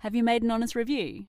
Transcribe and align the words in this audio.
Have 0.00 0.14
you 0.14 0.22
made 0.22 0.42
an 0.42 0.50
honest 0.50 0.74
review? 0.74 1.24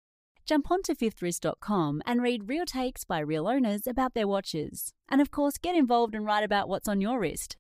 Jump 0.46 0.70
onto 0.70 0.94
fifthwrist.com 0.94 2.02
and 2.06 2.22
read 2.22 2.50
real 2.50 2.66
takes 2.66 3.06
by 3.06 3.20
real 3.20 3.48
owners 3.48 3.88
about 3.88 4.14
their 4.14 4.28
watches. 4.28 4.94
And 5.08 5.22
of 5.22 5.32
course, 5.32 5.58
get 5.58 5.74
involved 5.74 6.14
and 6.14 6.26
write 6.26 6.44
about 6.44 6.68
what's 6.68 6.90
on 6.90 7.00
your 7.00 7.18
wrist. 7.18 7.56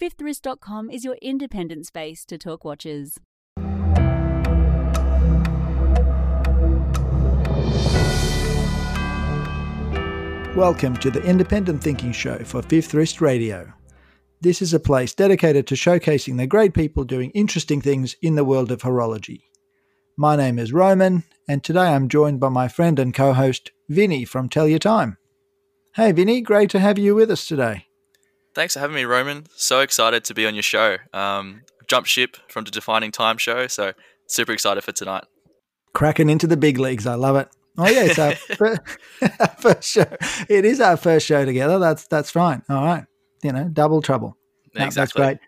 Fifthwrist.com 0.00 0.90
is 0.90 1.04
your 1.04 1.16
independent 1.20 1.86
space 1.86 2.24
to 2.26 2.38
talk 2.38 2.64
watches. 2.64 3.18
Welcome 10.56 10.96
to 10.98 11.10
the 11.10 11.22
Independent 11.24 11.82
Thinking 11.82 12.12
Show 12.12 12.38
for 12.44 12.62
Fifth 12.62 12.94
Wrist 12.94 13.20
Radio. 13.20 13.72
This 14.40 14.62
is 14.62 14.72
a 14.72 14.78
place 14.78 15.14
dedicated 15.14 15.66
to 15.66 15.74
showcasing 15.74 16.36
the 16.36 16.46
great 16.46 16.74
people 16.74 17.02
doing 17.02 17.32
interesting 17.32 17.80
things 17.80 18.14
in 18.22 18.36
the 18.36 18.44
world 18.44 18.70
of 18.70 18.82
horology. 18.82 19.40
My 20.16 20.36
name 20.36 20.60
is 20.60 20.72
Roman, 20.72 21.24
and 21.48 21.64
today 21.64 21.88
I'm 21.88 22.08
joined 22.08 22.38
by 22.38 22.48
my 22.48 22.68
friend 22.68 23.00
and 23.00 23.12
co 23.12 23.32
host, 23.32 23.72
Vinny 23.88 24.24
from 24.24 24.48
Tell 24.48 24.68
Your 24.68 24.78
Time. 24.78 25.18
Hey, 25.96 26.12
Vinny, 26.12 26.40
great 26.40 26.70
to 26.70 26.78
have 26.78 27.00
you 27.00 27.16
with 27.16 27.32
us 27.32 27.48
today. 27.48 27.86
Thanks 28.54 28.74
for 28.74 28.80
having 28.80 28.94
me, 28.94 29.04
Roman. 29.04 29.46
So 29.56 29.80
excited 29.80 30.22
to 30.26 30.34
be 30.34 30.46
on 30.46 30.54
your 30.54 30.62
show. 30.62 30.98
Um, 31.12 31.62
jumped 31.88 32.08
ship 32.08 32.36
from 32.48 32.62
the 32.62 32.70
Defining 32.70 33.10
Time 33.10 33.38
show, 33.38 33.66
so 33.66 33.92
super 34.28 34.52
excited 34.52 34.84
for 34.84 34.92
tonight. 34.92 35.24
Cracking 35.94 36.30
into 36.30 36.46
the 36.46 36.56
big 36.56 36.78
leagues. 36.78 37.08
I 37.08 37.14
love 37.16 37.34
it. 37.34 37.48
Oh 37.76 37.88
yeah, 37.88 38.04
it's 38.04 38.18
our 38.20 38.34
first, 38.56 38.80
first 39.58 39.90
show. 39.90 40.06
It 40.48 40.64
is 40.64 40.80
our 40.80 40.96
first 40.96 41.26
show 41.26 41.44
together. 41.44 41.80
That's 41.80 42.06
that's 42.06 42.30
fine. 42.30 42.62
All 42.68 42.84
right, 42.84 43.04
you 43.42 43.50
know, 43.50 43.64
double 43.64 44.00
trouble. 44.00 44.36
Exactly. 44.76 44.94
That's 44.94 45.12
great. 45.12 45.38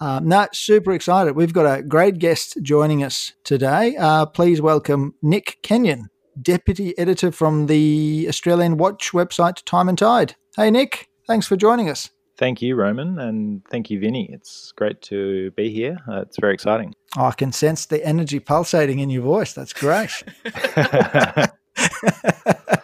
Um, 0.00 0.28
no, 0.28 0.46
super 0.52 0.92
excited. 0.92 1.36
We've 1.36 1.52
got 1.52 1.78
a 1.78 1.82
great 1.82 2.18
guest 2.18 2.58
joining 2.62 3.02
us 3.02 3.32
today. 3.44 3.96
Uh, 3.96 4.26
please 4.26 4.60
welcome 4.60 5.14
Nick 5.22 5.58
Kenyon, 5.62 6.08
deputy 6.40 6.96
editor 6.98 7.30
from 7.30 7.66
the 7.66 8.26
Australian 8.28 8.76
watch 8.76 9.12
website 9.12 9.62
Time 9.64 9.88
and 9.88 9.98
Tide. 9.98 10.34
Hey, 10.56 10.70
Nick, 10.70 11.08
thanks 11.26 11.46
for 11.46 11.56
joining 11.56 11.88
us. 11.88 12.10
Thank 12.36 12.60
you, 12.60 12.74
Roman, 12.74 13.20
and 13.20 13.62
thank 13.70 13.90
you, 13.90 14.00
Vinny. 14.00 14.28
It's 14.32 14.72
great 14.72 15.00
to 15.02 15.52
be 15.52 15.70
here. 15.70 15.98
Uh, 16.08 16.22
it's 16.22 16.36
very 16.40 16.52
exciting. 16.52 16.92
Oh, 17.16 17.26
I 17.26 17.32
can 17.32 17.52
sense 17.52 17.86
the 17.86 18.04
energy 18.04 18.40
pulsating 18.40 18.98
in 18.98 19.08
your 19.08 19.22
voice. 19.22 19.52
That's 19.52 19.72
great. 19.72 20.10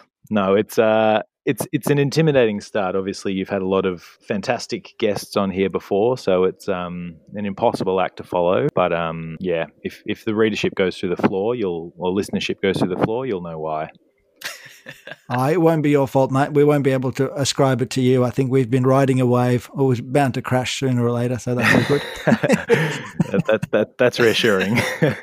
no, 0.29 0.55
it's 0.55 0.79
uh, 0.79 1.23
it's 1.45 1.67
it's 1.71 1.89
an 1.89 1.97
intimidating 1.97 2.61
start. 2.61 2.95
Obviously, 2.95 3.33
you've 3.33 3.49
had 3.49 3.61
a 3.61 3.67
lot 3.67 3.85
of 3.85 4.01
fantastic 4.01 4.93
guests 4.99 5.35
on 5.35 5.49
here 5.49 5.69
before, 5.69 6.17
so 6.17 6.43
it's 6.43 6.69
um, 6.69 7.15
an 7.33 7.45
impossible 7.45 7.99
act 7.99 8.17
to 8.17 8.23
follow. 8.23 8.67
But 8.75 8.93
um, 8.93 9.37
yeah, 9.39 9.65
if 9.81 10.03
if 10.05 10.25
the 10.25 10.35
readership 10.35 10.75
goes 10.75 10.97
through 10.97 11.15
the 11.15 11.27
floor, 11.27 11.55
you'll 11.55 11.93
or 11.97 12.11
listenership 12.11 12.61
goes 12.61 12.77
through 12.77 12.95
the 12.95 13.03
floor, 13.03 13.25
you'll 13.25 13.41
know 13.41 13.57
why. 13.57 13.89
oh, 15.29 15.45
it 15.49 15.61
won't 15.61 15.81
be 15.81 15.89
your 15.89 16.07
fault, 16.07 16.31
mate. 16.31 16.53
We 16.53 16.63
won't 16.63 16.83
be 16.83 16.91
able 16.91 17.11
to 17.13 17.33
ascribe 17.39 17.81
it 17.81 17.89
to 17.91 18.01
you. 18.01 18.23
I 18.23 18.29
think 18.29 18.51
we've 18.51 18.69
been 18.69 18.85
riding 18.85 19.19
a 19.19 19.25
wave. 19.25 19.69
It 19.77 19.81
was 19.81 20.01
bound 20.01 20.35
to 20.35 20.41
crash 20.41 20.79
sooner 20.79 21.03
or 21.03 21.11
later, 21.11 21.39
so 21.39 21.55
that's 21.55 21.87
good. 21.87 22.01
that, 22.25 23.43
that, 23.47 23.71
that, 23.71 23.97
that's 23.97 24.19
reassuring. 24.19 24.79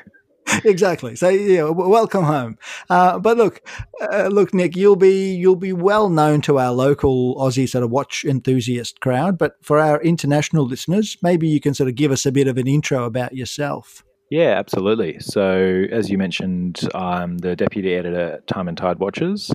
exactly. 0.65 1.15
So 1.15 1.29
yeah, 1.29 1.63
welcome 1.63 2.23
home. 2.23 2.57
Uh, 2.89 3.19
but 3.19 3.37
look, 3.37 3.61
uh, 4.01 4.29
look, 4.31 4.53
Nick, 4.53 4.75
you'll 4.75 4.95
be 4.95 5.33
you'll 5.33 5.55
be 5.55 5.73
well 5.73 6.09
known 6.09 6.41
to 6.41 6.59
our 6.59 6.71
local 6.71 7.35
Aussie 7.35 7.67
sort 7.67 7.83
of 7.83 7.91
watch 7.91 8.25
enthusiast 8.25 8.99
crowd. 8.99 9.37
But 9.37 9.53
for 9.61 9.79
our 9.79 10.01
international 10.01 10.65
listeners, 10.65 11.17
maybe 11.21 11.47
you 11.47 11.59
can 11.59 11.73
sort 11.73 11.89
of 11.89 11.95
give 11.95 12.11
us 12.11 12.25
a 12.25 12.31
bit 12.31 12.47
of 12.47 12.57
an 12.57 12.67
intro 12.67 13.05
about 13.05 13.35
yourself. 13.35 14.03
Yeah, 14.29 14.59
absolutely. 14.59 15.19
So 15.19 15.85
as 15.91 16.09
you 16.09 16.17
mentioned, 16.17 16.87
I'm 16.93 17.39
the 17.39 17.55
deputy 17.55 17.95
editor 17.95 18.33
at 18.33 18.47
Time 18.47 18.67
and 18.67 18.77
Tide 18.77 18.99
Watches. 18.99 19.51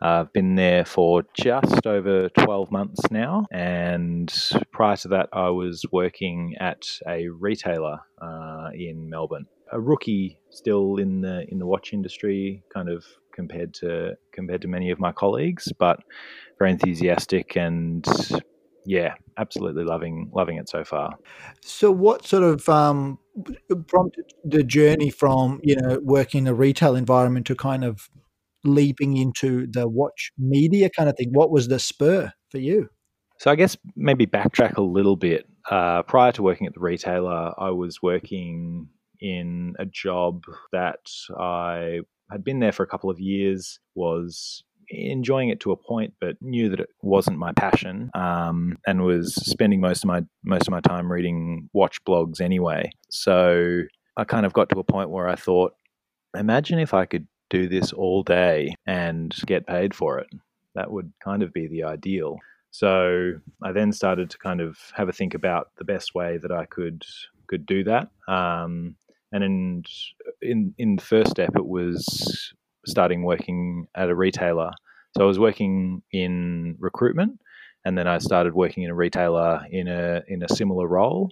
I've 0.00 0.32
been 0.32 0.56
there 0.56 0.84
for 0.84 1.24
just 1.32 1.86
over 1.86 2.28
12 2.30 2.72
months 2.72 3.00
now. 3.10 3.46
And 3.52 4.32
prior 4.72 4.96
to 4.96 5.08
that, 5.08 5.28
I 5.32 5.50
was 5.50 5.84
working 5.92 6.56
at 6.58 6.82
a 7.06 7.28
retailer 7.28 8.00
uh, 8.20 8.70
in 8.74 9.08
Melbourne 9.08 9.46
a 9.72 9.80
rookie 9.80 10.38
still 10.50 10.96
in 10.96 11.22
the 11.22 11.44
in 11.48 11.58
the 11.58 11.66
watch 11.66 11.92
industry, 11.92 12.62
kind 12.72 12.88
of 12.88 13.04
compared 13.34 13.74
to 13.74 14.16
compared 14.32 14.62
to 14.62 14.68
many 14.68 14.90
of 14.90 15.00
my 15.00 15.12
colleagues, 15.12 15.72
but 15.78 16.00
very 16.58 16.70
enthusiastic 16.70 17.56
and 17.56 18.06
yeah, 18.84 19.14
absolutely 19.38 19.84
loving 19.84 20.30
loving 20.34 20.56
it 20.56 20.68
so 20.68 20.84
far. 20.84 21.14
So, 21.62 21.90
what 21.90 22.26
sort 22.26 22.42
of 22.42 22.68
um, 22.68 23.18
prompted 23.86 24.32
the 24.44 24.62
journey 24.62 25.10
from 25.10 25.60
you 25.62 25.76
know 25.76 25.98
working 26.02 26.44
in 26.44 26.46
a 26.48 26.54
retail 26.54 26.96
environment 26.96 27.46
to 27.46 27.54
kind 27.54 27.84
of 27.84 28.08
leaping 28.64 29.16
into 29.16 29.66
the 29.66 29.88
watch 29.88 30.32
media 30.38 30.90
kind 30.90 31.08
of 31.08 31.16
thing? 31.16 31.30
What 31.32 31.50
was 31.50 31.68
the 31.68 31.78
spur 31.78 32.32
for 32.50 32.58
you? 32.58 32.88
So, 33.38 33.50
I 33.50 33.56
guess 33.56 33.76
maybe 33.96 34.26
backtrack 34.26 34.76
a 34.76 34.82
little 34.82 35.16
bit. 35.16 35.46
Uh, 35.70 36.02
prior 36.02 36.32
to 36.32 36.42
working 36.42 36.66
at 36.66 36.74
the 36.74 36.80
retailer, 36.80 37.52
I 37.56 37.70
was 37.70 38.02
working 38.02 38.88
in 39.22 39.74
a 39.78 39.86
job 39.86 40.44
that 40.72 41.10
I 41.38 42.00
had 42.30 42.44
been 42.44 42.60
there 42.60 42.72
for 42.72 42.82
a 42.82 42.86
couple 42.86 43.08
of 43.08 43.20
years, 43.20 43.78
was 43.94 44.64
enjoying 44.88 45.48
it 45.48 45.60
to 45.60 45.72
a 45.72 45.76
point, 45.76 46.12
but 46.20 46.36
knew 46.42 46.68
that 46.68 46.80
it 46.80 46.90
wasn't 47.00 47.38
my 47.38 47.52
passion, 47.52 48.10
um, 48.14 48.76
and 48.86 49.02
was 49.02 49.34
spending 49.34 49.80
most 49.80 50.04
of 50.04 50.08
my 50.08 50.22
most 50.44 50.66
of 50.66 50.72
my 50.72 50.80
time 50.80 51.10
reading 51.10 51.68
watch 51.72 52.04
blogs 52.04 52.40
anyway. 52.40 52.90
So 53.10 53.82
I 54.16 54.24
kind 54.24 54.44
of 54.44 54.52
got 54.52 54.68
to 54.70 54.80
a 54.80 54.84
point 54.84 55.10
where 55.10 55.28
I 55.28 55.36
thought, 55.36 55.74
imagine 56.36 56.78
if 56.78 56.92
I 56.92 57.06
could 57.06 57.26
do 57.48 57.68
this 57.68 57.92
all 57.92 58.22
day 58.22 58.74
and 58.86 59.34
get 59.46 59.66
paid 59.66 59.94
for 59.94 60.18
it. 60.18 60.28
That 60.74 60.90
would 60.90 61.12
kind 61.22 61.42
of 61.42 61.52
be 61.52 61.68
the 61.68 61.84
ideal. 61.84 62.38
So 62.70 63.34
I 63.62 63.72
then 63.72 63.92
started 63.92 64.30
to 64.30 64.38
kind 64.38 64.62
of 64.62 64.78
have 64.94 65.10
a 65.10 65.12
think 65.12 65.34
about 65.34 65.68
the 65.76 65.84
best 65.84 66.14
way 66.14 66.38
that 66.38 66.50
I 66.50 66.64
could 66.64 67.04
could 67.46 67.66
do 67.66 67.84
that. 67.84 68.08
Um, 68.26 68.96
and 69.32 69.42
in 69.44 69.82
in 70.40 70.74
in 70.78 70.96
the 70.96 71.02
first 71.02 71.30
step, 71.30 71.50
it 71.56 71.66
was 71.66 72.52
starting 72.86 73.22
working 73.24 73.86
at 73.94 74.10
a 74.10 74.14
retailer. 74.14 74.70
So 75.16 75.24
I 75.24 75.26
was 75.26 75.38
working 75.38 76.02
in 76.12 76.76
recruitment, 76.78 77.40
and 77.84 77.96
then 77.96 78.06
I 78.06 78.18
started 78.18 78.54
working 78.54 78.84
in 78.84 78.90
a 78.90 78.94
retailer 78.94 79.62
in 79.70 79.88
a 79.88 80.22
in 80.28 80.42
a 80.42 80.48
similar 80.48 80.86
role. 80.86 81.30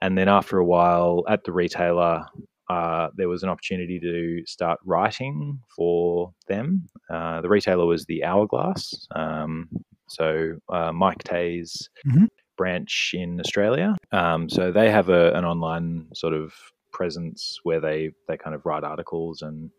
And 0.00 0.18
then 0.18 0.28
after 0.28 0.58
a 0.58 0.64
while 0.64 1.24
at 1.28 1.44
the 1.44 1.52
retailer, 1.52 2.26
uh, 2.68 3.08
there 3.16 3.28
was 3.28 3.42
an 3.42 3.48
opportunity 3.48 3.98
to 4.00 4.42
start 4.46 4.78
writing 4.84 5.60
for 5.74 6.32
them. 6.48 6.86
Uh, 7.10 7.40
the 7.40 7.48
retailer 7.48 7.86
was 7.86 8.04
the 8.04 8.24
Hourglass, 8.24 9.06
um, 9.14 9.68
so 10.08 10.56
uh, 10.70 10.92
Mike 10.92 11.22
Tay's 11.24 11.88
mm-hmm. 12.06 12.24
branch 12.56 13.12
in 13.14 13.40
Australia. 13.40 13.96
Um, 14.12 14.48
so 14.48 14.72
they 14.72 14.90
have 14.90 15.08
a, 15.08 15.32
an 15.32 15.44
online 15.44 16.08
sort 16.14 16.34
of 16.34 16.52
presence 16.94 17.58
where 17.64 17.80
they 17.80 18.12
they 18.28 18.38
kind 18.38 18.56
of 18.56 18.64
write 18.64 18.84
articles 18.84 19.42
and 19.42 19.70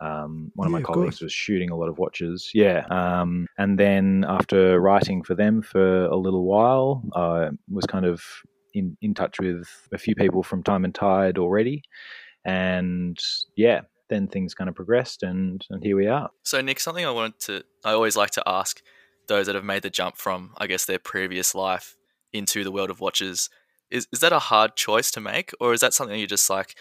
um, 0.00 0.50
one 0.54 0.66
of 0.66 0.72
my 0.72 0.82
colleagues 0.82 1.20
of 1.20 1.26
was 1.26 1.32
shooting 1.32 1.70
a 1.70 1.76
lot 1.76 1.88
of 1.88 1.98
watches. 1.98 2.50
Yeah. 2.54 2.84
Um, 2.90 3.46
and 3.56 3.78
then 3.78 4.24
after 4.28 4.80
writing 4.80 5.22
for 5.22 5.36
them 5.36 5.62
for 5.62 6.06
a 6.06 6.16
little 6.16 6.44
while, 6.44 7.04
I 7.14 7.50
was 7.70 7.86
kind 7.86 8.04
of 8.04 8.20
in, 8.74 8.96
in 9.00 9.14
touch 9.14 9.38
with 9.38 9.68
a 9.92 9.98
few 9.98 10.16
people 10.16 10.42
from 10.42 10.64
Time 10.64 10.84
and 10.84 10.94
Tide 10.94 11.38
already. 11.38 11.82
And 12.44 13.16
yeah, 13.56 13.82
then 14.08 14.26
things 14.26 14.54
kind 14.54 14.68
of 14.68 14.74
progressed 14.74 15.22
and, 15.22 15.64
and 15.70 15.84
here 15.84 15.96
we 15.96 16.08
are. 16.08 16.30
So, 16.42 16.60
Nick, 16.60 16.80
something 16.80 17.06
I 17.06 17.10
wanted 17.10 17.38
to, 17.40 17.64
I 17.84 17.92
always 17.92 18.16
like 18.16 18.30
to 18.32 18.42
ask 18.44 18.82
those 19.28 19.46
that 19.46 19.54
have 19.54 19.64
made 19.64 19.82
the 19.82 19.90
jump 19.90 20.16
from, 20.16 20.52
I 20.58 20.66
guess, 20.66 20.84
their 20.84 20.98
previous 20.98 21.54
life 21.54 21.96
into 22.32 22.64
the 22.64 22.72
world 22.72 22.90
of 22.90 23.00
watches 23.00 23.50
is 23.92 24.08
is 24.12 24.20
that 24.20 24.32
a 24.32 24.38
hard 24.38 24.76
choice 24.76 25.10
to 25.12 25.20
make, 25.20 25.52
or 25.60 25.72
is 25.72 25.80
that 25.80 25.94
something 25.94 26.18
you're 26.18 26.26
just 26.26 26.50
like, 26.50 26.76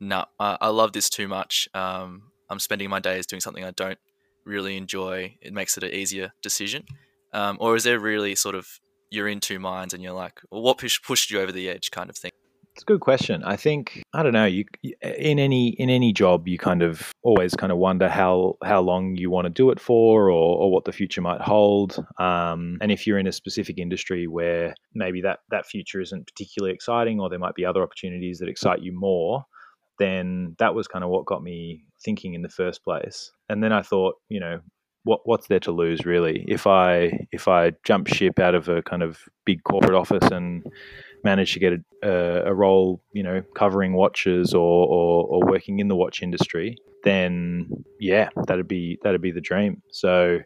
no, 0.00 0.24
nah, 0.38 0.58
I 0.60 0.68
love 0.68 0.92
this 0.92 1.08
too 1.08 1.28
much. 1.28 1.68
Um, 1.74 2.30
I'm 2.50 2.58
spending 2.58 2.90
my 2.90 3.00
days 3.00 3.26
doing 3.26 3.40
something 3.40 3.64
I 3.64 3.70
don't 3.70 3.98
really 4.44 4.76
enjoy. 4.76 5.36
It 5.40 5.52
makes 5.52 5.76
it 5.76 5.84
an 5.84 5.92
easier 5.92 6.32
decision, 6.42 6.84
um, 7.32 7.56
or 7.60 7.76
is 7.76 7.84
there 7.84 7.98
really 7.98 8.34
sort 8.34 8.54
of 8.54 8.66
you're 9.10 9.28
in 9.28 9.40
two 9.40 9.58
minds 9.58 9.94
and 9.94 10.02
you're 10.02 10.12
like, 10.12 10.40
well, 10.50 10.62
what 10.62 10.78
push, 10.78 11.00
pushed 11.00 11.30
you 11.30 11.40
over 11.40 11.52
the 11.52 11.68
edge, 11.68 11.90
kind 11.90 12.10
of 12.10 12.16
thing? 12.16 12.32
It's 12.76 12.82
a 12.82 12.92
good 12.92 13.00
question. 13.00 13.42
I 13.42 13.56
think 13.56 14.02
I 14.12 14.22
don't 14.22 14.34
know. 14.34 14.44
You 14.44 14.66
in 15.00 15.38
any 15.38 15.68
in 15.68 15.88
any 15.88 16.12
job, 16.12 16.46
you 16.46 16.58
kind 16.58 16.82
of 16.82 17.10
always 17.22 17.54
kind 17.54 17.72
of 17.72 17.78
wonder 17.78 18.06
how 18.06 18.58
how 18.62 18.82
long 18.82 19.16
you 19.16 19.30
want 19.30 19.46
to 19.46 19.50
do 19.50 19.70
it 19.70 19.80
for, 19.80 20.24
or, 20.28 20.58
or 20.58 20.70
what 20.70 20.84
the 20.84 20.92
future 20.92 21.22
might 21.22 21.40
hold. 21.40 21.96
Um, 22.18 22.76
and 22.82 22.92
if 22.92 23.06
you're 23.06 23.16
in 23.16 23.26
a 23.26 23.32
specific 23.32 23.78
industry 23.78 24.26
where 24.26 24.74
maybe 24.94 25.22
that 25.22 25.38
that 25.50 25.64
future 25.64 26.02
isn't 26.02 26.26
particularly 26.26 26.74
exciting, 26.74 27.18
or 27.18 27.30
there 27.30 27.38
might 27.38 27.54
be 27.54 27.64
other 27.64 27.82
opportunities 27.82 28.40
that 28.40 28.48
excite 28.50 28.82
you 28.82 28.92
more, 28.92 29.46
then 29.98 30.54
that 30.58 30.74
was 30.74 30.86
kind 30.86 31.02
of 31.02 31.08
what 31.08 31.24
got 31.24 31.42
me 31.42 31.86
thinking 32.04 32.34
in 32.34 32.42
the 32.42 32.50
first 32.50 32.84
place. 32.84 33.32
And 33.48 33.64
then 33.64 33.72
I 33.72 33.80
thought, 33.80 34.16
you 34.28 34.38
know, 34.38 34.60
what 35.04 35.20
what's 35.24 35.46
there 35.46 35.60
to 35.60 35.72
lose 35.72 36.04
really? 36.04 36.44
If 36.46 36.66
I 36.66 37.26
if 37.32 37.48
I 37.48 37.72
jump 37.84 38.08
ship 38.08 38.38
out 38.38 38.54
of 38.54 38.68
a 38.68 38.82
kind 38.82 39.02
of 39.02 39.20
big 39.46 39.62
corporate 39.62 39.94
office 39.94 40.28
and 40.30 40.66
managed 41.26 41.52
to 41.54 41.60
get 41.60 41.72
a, 42.02 42.10
a, 42.46 42.54
role, 42.54 43.02
you 43.12 43.22
know, 43.22 43.42
covering 43.54 43.92
watches 43.94 44.54
or, 44.54 44.86
or, 44.86 45.26
or 45.26 45.40
working 45.44 45.80
in 45.80 45.88
the 45.88 45.96
watch 45.96 46.22
industry, 46.22 46.78
then 47.02 47.68
yeah, 48.00 48.28
that'd 48.46 48.68
be 48.68 48.98
that'd 49.02 49.20
be 49.20 49.32
the 49.32 49.40
dream. 49.40 49.82
So 49.90 50.38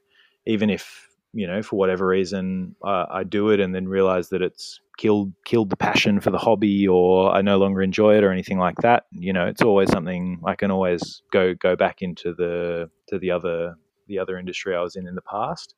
even 0.46 0.70
if 0.70 1.06
you 1.32 1.46
know 1.46 1.62
for 1.62 1.76
whatever 1.76 2.06
reason 2.06 2.74
uh, 2.82 3.06
I 3.08 3.22
do 3.22 3.50
it 3.50 3.60
and 3.60 3.72
then 3.74 3.86
realize 3.86 4.30
that 4.30 4.42
it's 4.42 4.80
killed 4.98 5.32
killed 5.44 5.70
the 5.70 5.76
passion 5.76 6.20
for 6.20 6.30
the 6.30 6.38
hobby 6.46 6.88
or 6.88 7.30
I 7.30 7.40
no 7.40 7.56
longer 7.58 7.82
enjoy 7.82 8.16
it 8.16 8.24
or 8.24 8.32
anything 8.32 8.58
like 8.58 8.76
that, 8.82 9.04
you 9.12 9.32
know, 9.32 9.46
it's 9.46 9.62
always 9.62 9.90
something 9.90 10.40
I 10.44 10.54
can 10.54 10.70
always 10.70 11.22
go 11.30 11.54
go 11.54 11.76
back 11.76 12.02
into 12.02 12.34
the 12.34 12.90
to 13.08 13.18
the 13.18 13.30
other 13.30 13.76
the 14.08 14.18
other 14.18 14.38
industry 14.38 14.74
I 14.74 14.82
was 14.82 14.96
in 14.96 15.06
in 15.06 15.14
the 15.14 15.28
past. 15.36 15.74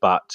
But 0.00 0.30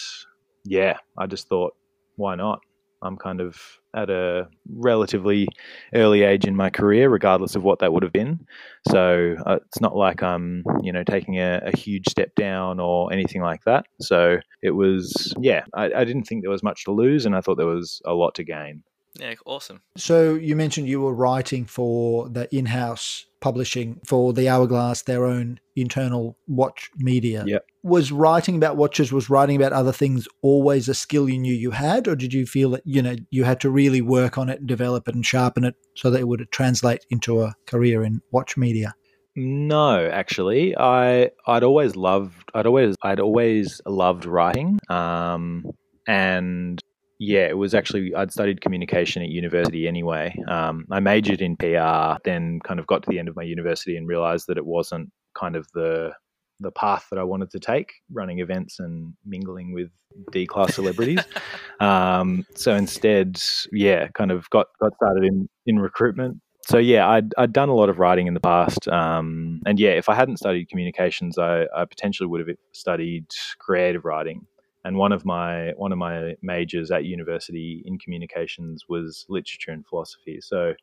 yeah, 0.65 0.97
I 1.17 1.25
just 1.27 1.47
thought, 1.49 1.73
why 2.15 2.35
not? 2.35 2.59
I'm 3.01 3.17
kind 3.17 3.41
of 3.41 3.57
at 3.95 4.09
a 4.09 4.47
relatively 4.69 5.47
early 5.93 6.23
age 6.23 6.45
in 6.45 6.55
my 6.55 6.69
career, 6.69 7.09
regardless 7.09 7.55
of 7.55 7.63
what 7.63 7.79
that 7.79 7.93
would 7.93 8.03
have 8.03 8.13
been. 8.13 8.45
So 8.89 9.35
uh, 9.45 9.59
it's 9.67 9.81
not 9.81 9.95
like 9.95 10.23
I'm, 10.23 10.63
you 10.81 10.91
know, 10.91 11.03
taking 11.03 11.39
a, 11.39 11.61
a, 11.63 11.77
huge 11.77 12.09
step 12.09 12.35
down 12.35 12.79
or 12.79 13.11
anything 13.13 13.41
like 13.41 13.63
that. 13.65 13.85
So 14.01 14.37
it 14.61 14.71
was, 14.71 15.33
yeah, 15.39 15.63
I, 15.73 15.85
I 15.93 16.03
didn't 16.05 16.23
think 16.23 16.43
there 16.43 16.51
was 16.51 16.63
much 16.63 16.85
to 16.85 16.91
lose, 16.91 17.25
and 17.25 17.35
I 17.35 17.41
thought 17.41 17.57
there 17.57 17.65
was 17.65 18.01
a 18.05 18.13
lot 18.13 18.35
to 18.35 18.43
gain. 18.43 18.83
Yeah, 19.19 19.35
awesome. 19.45 19.81
So 19.97 20.33
you 20.35 20.55
mentioned 20.55 20.87
you 20.87 21.01
were 21.01 21.13
writing 21.13 21.65
for 21.65 22.29
the 22.29 22.53
in-house 22.55 23.25
publishing 23.41 23.99
for 24.07 24.31
the 24.31 24.47
Hourglass, 24.47 25.01
their 25.03 25.25
own 25.25 25.59
internal 25.75 26.37
watch 26.47 26.89
media. 26.97 27.43
Yeah. 27.45 27.59
Was 27.83 28.11
writing 28.11 28.55
about 28.55 28.77
watches, 28.77 29.11
was 29.11 29.29
writing 29.29 29.57
about 29.57 29.73
other 29.73 29.91
things 29.91 30.27
always 30.41 30.87
a 30.87 30.93
skill 30.93 31.29
you 31.29 31.37
knew 31.37 31.53
you 31.53 31.71
had, 31.71 32.07
or 32.07 32.15
did 32.15 32.33
you 32.33 32.45
feel 32.45 32.71
that 32.71 32.83
you 32.85 33.01
know 33.01 33.15
you 33.29 33.43
had 33.43 33.59
to 33.59 33.69
really 33.69 34.01
work 34.01 34.37
on 34.37 34.49
it 34.49 34.59
and 34.59 34.67
develop 34.67 35.07
it 35.07 35.15
and 35.15 35.25
sharpen 35.25 35.65
it 35.65 35.75
so 35.95 36.09
that 36.09 36.21
it 36.21 36.27
would 36.27 36.47
translate 36.51 37.05
into 37.09 37.41
a 37.41 37.53
career 37.67 38.03
in 38.03 38.21
watch 38.31 38.55
media? 38.55 38.95
No, 39.35 40.07
actually, 40.07 40.75
I 40.77 41.31
I'd 41.45 41.63
always 41.63 41.97
loved 41.97 42.49
I'd 42.53 42.65
always 42.65 42.95
I'd 43.03 43.19
always 43.19 43.81
loved 43.85 44.25
writing. 44.25 44.79
Um, 44.89 45.65
and 46.07 46.81
yeah, 47.23 47.47
it 47.47 47.57
was 47.57 47.73
actually, 47.73 48.13
I'd 48.13 48.31
studied 48.31 48.59
communication 48.59 49.23
at 49.23 49.29
university 49.29 49.87
anyway. 49.87 50.35
Um, 50.49 50.85
I 50.91 50.99
majored 50.99 51.41
in 51.41 51.55
PR, 51.55 52.19
then 52.25 52.59
kind 52.63 52.79
of 52.79 52.87
got 52.87 53.03
to 53.03 53.09
the 53.09 53.17
end 53.17 53.29
of 53.29 53.35
my 53.35 53.43
university 53.43 53.95
and 53.95 54.07
realized 54.07 54.47
that 54.47 54.57
it 54.57 54.65
wasn't 54.65 55.09
kind 55.33 55.55
of 55.55 55.67
the 55.73 56.11
the 56.59 56.71
path 56.71 57.07
that 57.09 57.19
I 57.19 57.23
wanted 57.23 57.49
to 57.51 57.59
take, 57.59 57.91
running 58.11 58.39
events 58.39 58.79
and 58.79 59.13
mingling 59.25 59.73
with 59.73 59.89
D 60.31 60.45
class 60.45 60.75
celebrities. 60.75 61.19
um, 61.79 62.45
so 62.55 62.75
instead, 62.75 63.41
yeah, 63.73 64.07
kind 64.09 64.31
of 64.31 64.49
got, 64.49 64.67
got 64.79 64.93
started 64.95 65.25
in, 65.25 65.49
in 65.65 65.79
recruitment. 65.79 66.37
So 66.65 66.77
yeah, 66.77 67.09
I'd, 67.09 67.33
I'd 67.37 67.51
done 67.51 67.67
a 67.67 67.75
lot 67.75 67.89
of 67.89 67.99
writing 67.99 68.27
in 68.27 68.33
the 68.33 68.39
past. 68.39 68.87
Um, 68.87 69.61
and 69.65 69.77
yeah, 69.77 69.91
if 69.91 70.07
I 70.07 70.15
hadn't 70.15 70.37
studied 70.37 70.69
communications, 70.69 71.37
I, 71.37 71.65
I 71.75 71.83
potentially 71.83 72.27
would 72.27 72.47
have 72.47 72.55
studied 72.71 73.25
creative 73.59 74.05
writing 74.05 74.45
and 74.83 74.97
one 74.97 75.11
of 75.11 75.25
my 75.25 75.71
one 75.77 75.91
of 75.91 75.97
my 75.97 76.35
majors 76.41 76.91
at 76.91 77.05
university 77.05 77.83
in 77.85 77.97
communications 77.97 78.83
was 78.89 79.25
literature 79.29 79.71
and 79.71 79.85
philosophy. 79.85 80.39
So 80.41 80.73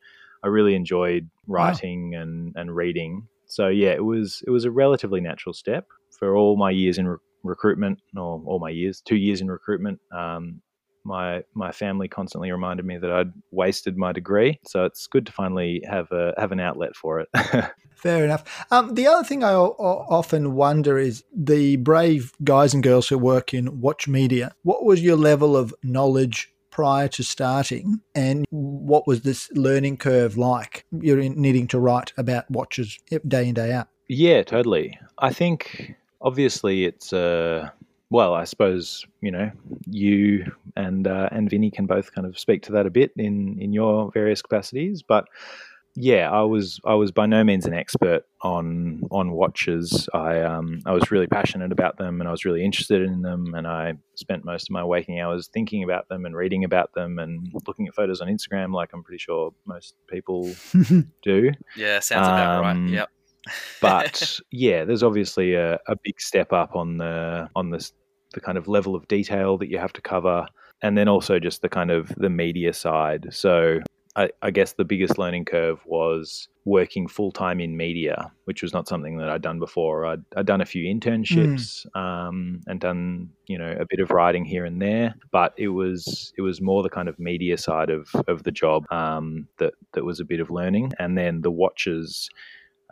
I 0.42 0.48
really 0.48 0.74
enjoyed 0.74 1.28
writing 1.46 2.12
wow. 2.12 2.22
and 2.22 2.52
and 2.56 2.74
reading. 2.74 3.26
So 3.46 3.68
yeah, 3.68 3.90
it 3.90 4.04
was 4.04 4.42
it 4.46 4.50
was 4.50 4.64
a 4.64 4.70
relatively 4.70 5.20
natural 5.20 5.52
step 5.52 5.86
for 6.18 6.36
all 6.36 6.56
my 6.56 6.70
years 6.70 6.98
in 6.98 7.08
re- 7.08 7.18
recruitment, 7.42 8.00
or 8.16 8.42
all 8.46 8.58
my 8.60 8.70
years, 8.70 9.00
two 9.00 9.16
years 9.16 9.40
in 9.40 9.50
recruitment. 9.50 10.00
Um, 10.12 10.62
my 11.04 11.42
my 11.54 11.72
family 11.72 12.08
constantly 12.08 12.50
reminded 12.50 12.84
me 12.86 12.98
that 12.98 13.10
I'd 13.10 13.32
wasted 13.50 13.96
my 13.96 14.12
degree, 14.12 14.58
so 14.66 14.84
it's 14.84 15.06
good 15.06 15.26
to 15.26 15.32
finally 15.32 15.82
have 15.88 16.10
a 16.12 16.34
have 16.38 16.52
an 16.52 16.60
outlet 16.60 16.96
for 16.96 17.20
it. 17.20 17.28
Fair 17.94 18.24
enough. 18.24 18.64
Um, 18.70 18.94
the 18.94 19.06
other 19.06 19.24
thing 19.24 19.44
I 19.44 19.52
o- 19.52 19.76
often 20.08 20.54
wonder 20.54 20.98
is 20.98 21.22
the 21.36 21.76
brave 21.76 22.32
guys 22.42 22.72
and 22.72 22.82
girls 22.82 23.08
who 23.08 23.18
work 23.18 23.52
in 23.52 23.80
watch 23.80 24.08
media. 24.08 24.52
What 24.62 24.84
was 24.84 25.02
your 25.02 25.16
level 25.16 25.54
of 25.54 25.74
knowledge 25.82 26.50
prior 26.70 27.08
to 27.08 27.22
starting, 27.22 28.00
and 28.14 28.46
what 28.50 29.06
was 29.06 29.22
this 29.22 29.50
learning 29.52 29.98
curve 29.98 30.38
like? 30.38 30.86
You're 30.92 31.18
needing 31.28 31.66
to 31.68 31.78
write 31.78 32.12
about 32.16 32.50
watches 32.50 32.98
day 33.28 33.48
in 33.48 33.54
day 33.54 33.72
out. 33.72 33.88
Yeah, 34.08 34.42
totally. 34.42 34.98
I 35.18 35.32
think 35.32 35.94
obviously 36.22 36.84
it's 36.86 37.12
a. 37.12 37.20
Uh 37.66 37.70
well, 38.10 38.34
I 38.34 38.44
suppose 38.44 39.04
you 39.20 39.30
know 39.30 39.50
you 39.86 40.44
and 40.76 41.06
uh, 41.06 41.28
and 41.32 41.48
Vinny 41.48 41.70
can 41.70 41.86
both 41.86 42.12
kind 42.12 42.26
of 42.26 42.38
speak 42.38 42.62
to 42.64 42.72
that 42.72 42.86
a 42.86 42.90
bit 42.90 43.12
in 43.16 43.58
in 43.60 43.72
your 43.72 44.10
various 44.12 44.42
capacities, 44.42 45.02
but 45.02 45.26
yeah, 45.96 46.30
I 46.30 46.42
was 46.42 46.80
I 46.84 46.94
was 46.94 47.10
by 47.10 47.26
no 47.26 47.42
means 47.42 47.66
an 47.66 47.74
expert 47.74 48.24
on 48.42 49.02
on 49.10 49.32
watches. 49.32 50.08
I 50.14 50.40
um, 50.40 50.80
I 50.86 50.92
was 50.92 51.10
really 51.10 51.26
passionate 51.26 51.72
about 51.72 51.98
them, 51.98 52.20
and 52.20 52.28
I 52.28 52.30
was 52.30 52.44
really 52.44 52.64
interested 52.64 53.02
in 53.02 53.22
them, 53.22 53.54
and 53.54 53.66
I 53.66 53.94
spent 54.14 54.44
most 54.44 54.68
of 54.68 54.70
my 54.70 54.84
waking 54.84 55.18
hours 55.18 55.48
thinking 55.48 55.82
about 55.82 56.08
them 56.08 56.26
and 56.26 56.36
reading 56.36 56.64
about 56.64 56.92
them 56.94 57.18
and 57.18 57.48
looking 57.66 57.88
at 57.88 57.94
photos 57.94 58.20
on 58.20 58.28
Instagram, 58.28 58.72
like 58.72 58.90
I'm 58.92 59.02
pretty 59.02 59.18
sure 59.18 59.52
most 59.66 59.94
people 60.08 60.50
do. 61.22 61.50
Yeah, 61.76 61.98
sounds 61.98 62.28
about 62.28 62.64
um, 62.64 62.84
right. 62.84 62.92
Yep. 62.94 63.10
But 63.80 64.38
yeah, 64.50 64.84
there's 64.84 65.02
obviously 65.02 65.54
a, 65.54 65.74
a 65.86 65.96
big 66.02 66.20
step 66.20 66.52
up 66.52 66.74
on 66.74 66.98
the 66.98 67.48
on 67.54 67.70
this 67.70 67.92
the 68.32 68.40
kind 68.40 68.56
of 68.56 68.68
level 68.68 68.94
of 68.94 69.08
detail 69.08 69.58
that 69.58 69.68
you 69.68 69.78
have 69.78 69.92
to 69.92 70.00
cover 70.00 70.46
and 70.82 70.96
then 70.96 71.08
also 71.08 71.40
just 71.40 71.62
the 71.62 71.68
kind 71.68 71.90
of 71.90 72.08
the 72.16 72.30
media 72.30 72.72
side 72.72 73.26
so 73.32 73.80
I, 74.16 74.30
I 74.42 74.50
guess 74.50 74.72
the 74.72 74.84
biggest 74.84 75.18
learning 75.18 75.44
curve 75.44 75.80
was 75.86 76.48
working 76.64 77.06
full 77.06 77.30
time 77.30 77.60
in 77.60 77.76
media, 77.76 78.30
which 78.44 78.60
was 78.60 78.72
not 78.72 78.88
something 78.88 79.16
that 79.18 79.30
I'd 79.30 79.42
done 79.42 79.60
before. 79.60 80.04
I'd, 80.04 80.22
I'd 80.36 80.46
done 80.46 80.60
a 80.60 80.66
few 80.66 80.84
internships 80.92 81.86
mm. 81.86 82.00
um, 82.00 82.60
and 82.66 82.80
done 82.80 83.30
you 83.46 83.56
know 83.56 83.70
a 83.78 83.86
bit 83.88 84.00
of 84.00 84.10
writing 84.10 84.44
here 84.44 84.64
and 84.64 84.82
there, 84.82 85.14
but 85.30 85.54
it 85.56 85.68
was 85.68 86.32
it 86.36 86.42
was 86.42 86.60
more 86.60 86.82
the 86.82 86.90
kind 86.90 87.08
of 87.08 87.18
media 87.18 87.56
side 87.56 87.90
of, 87.90 88.08
of 88.26 88.42
the 88.42 88.50
job 88.50 88.84
um, 88.90 89.46
that 89.58 89.74
that 89.92 90.04
was 90.04 90.18
a 90.18 90.24
bit 90.24 90.40
of 90.40 90.50
learning, 90.50 90.92
and 90.98 91.16
then 91.16 91.42
the 91.42 91.50
watches. 91.50 92.28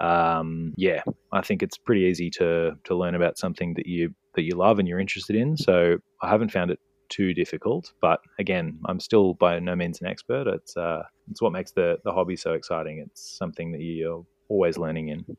Um, 0.01 0.75
yeah, 0.77 1.03
I 1.33 1.43
think 1.43 1.63
it's 1.63 1.77
pretty 1.77 2.03
easy 2.03 2.31
to 2.31 2.73
to 2.85 2.95
learn 2.95 3.15
about 3.15 3.39
something 3.39 3.75
that 3.75 3.87
you 3.87 4.15
that 4.35 4.43
you 4.43 4.55
love 4.55 4.79
and 4.79 4.87
you're 4.89 5.01
interested 5.01 5.37
in. 5.37 5.57
So 5.57 5.99
I 6.23 6.29
haven't 6.29 6.51
found 6.51 6.71
it 6.71 6.79
too 7.09 7.35
difficult, 7.35 7.93
but 8.01 8.21
again, 8.39 8.79
I'm 8.87 9.01
still 9.01 9.35
by 9.35 9.59
no 9.59 9.75
means 9.75 10.01
an 10.01 10.07
expert. 10.07 10.47
It's 10.47 10.77
uh, 10.77 11.03
it's 11.31 11.43
what 11.43 11.53
makes 11.53 11.73
the 11.73 11.99
the 12.05 12.13
hobby 12.13 12.37
so 12.37 12.53
exciting. 12.53 12.99
It's 12.99 13.37
something 13.37 13.73
that 13.73 13.81
you're 13.81 14.25
always 14.49 14.79
learning 14.79 15.09
in. 15.09 15.37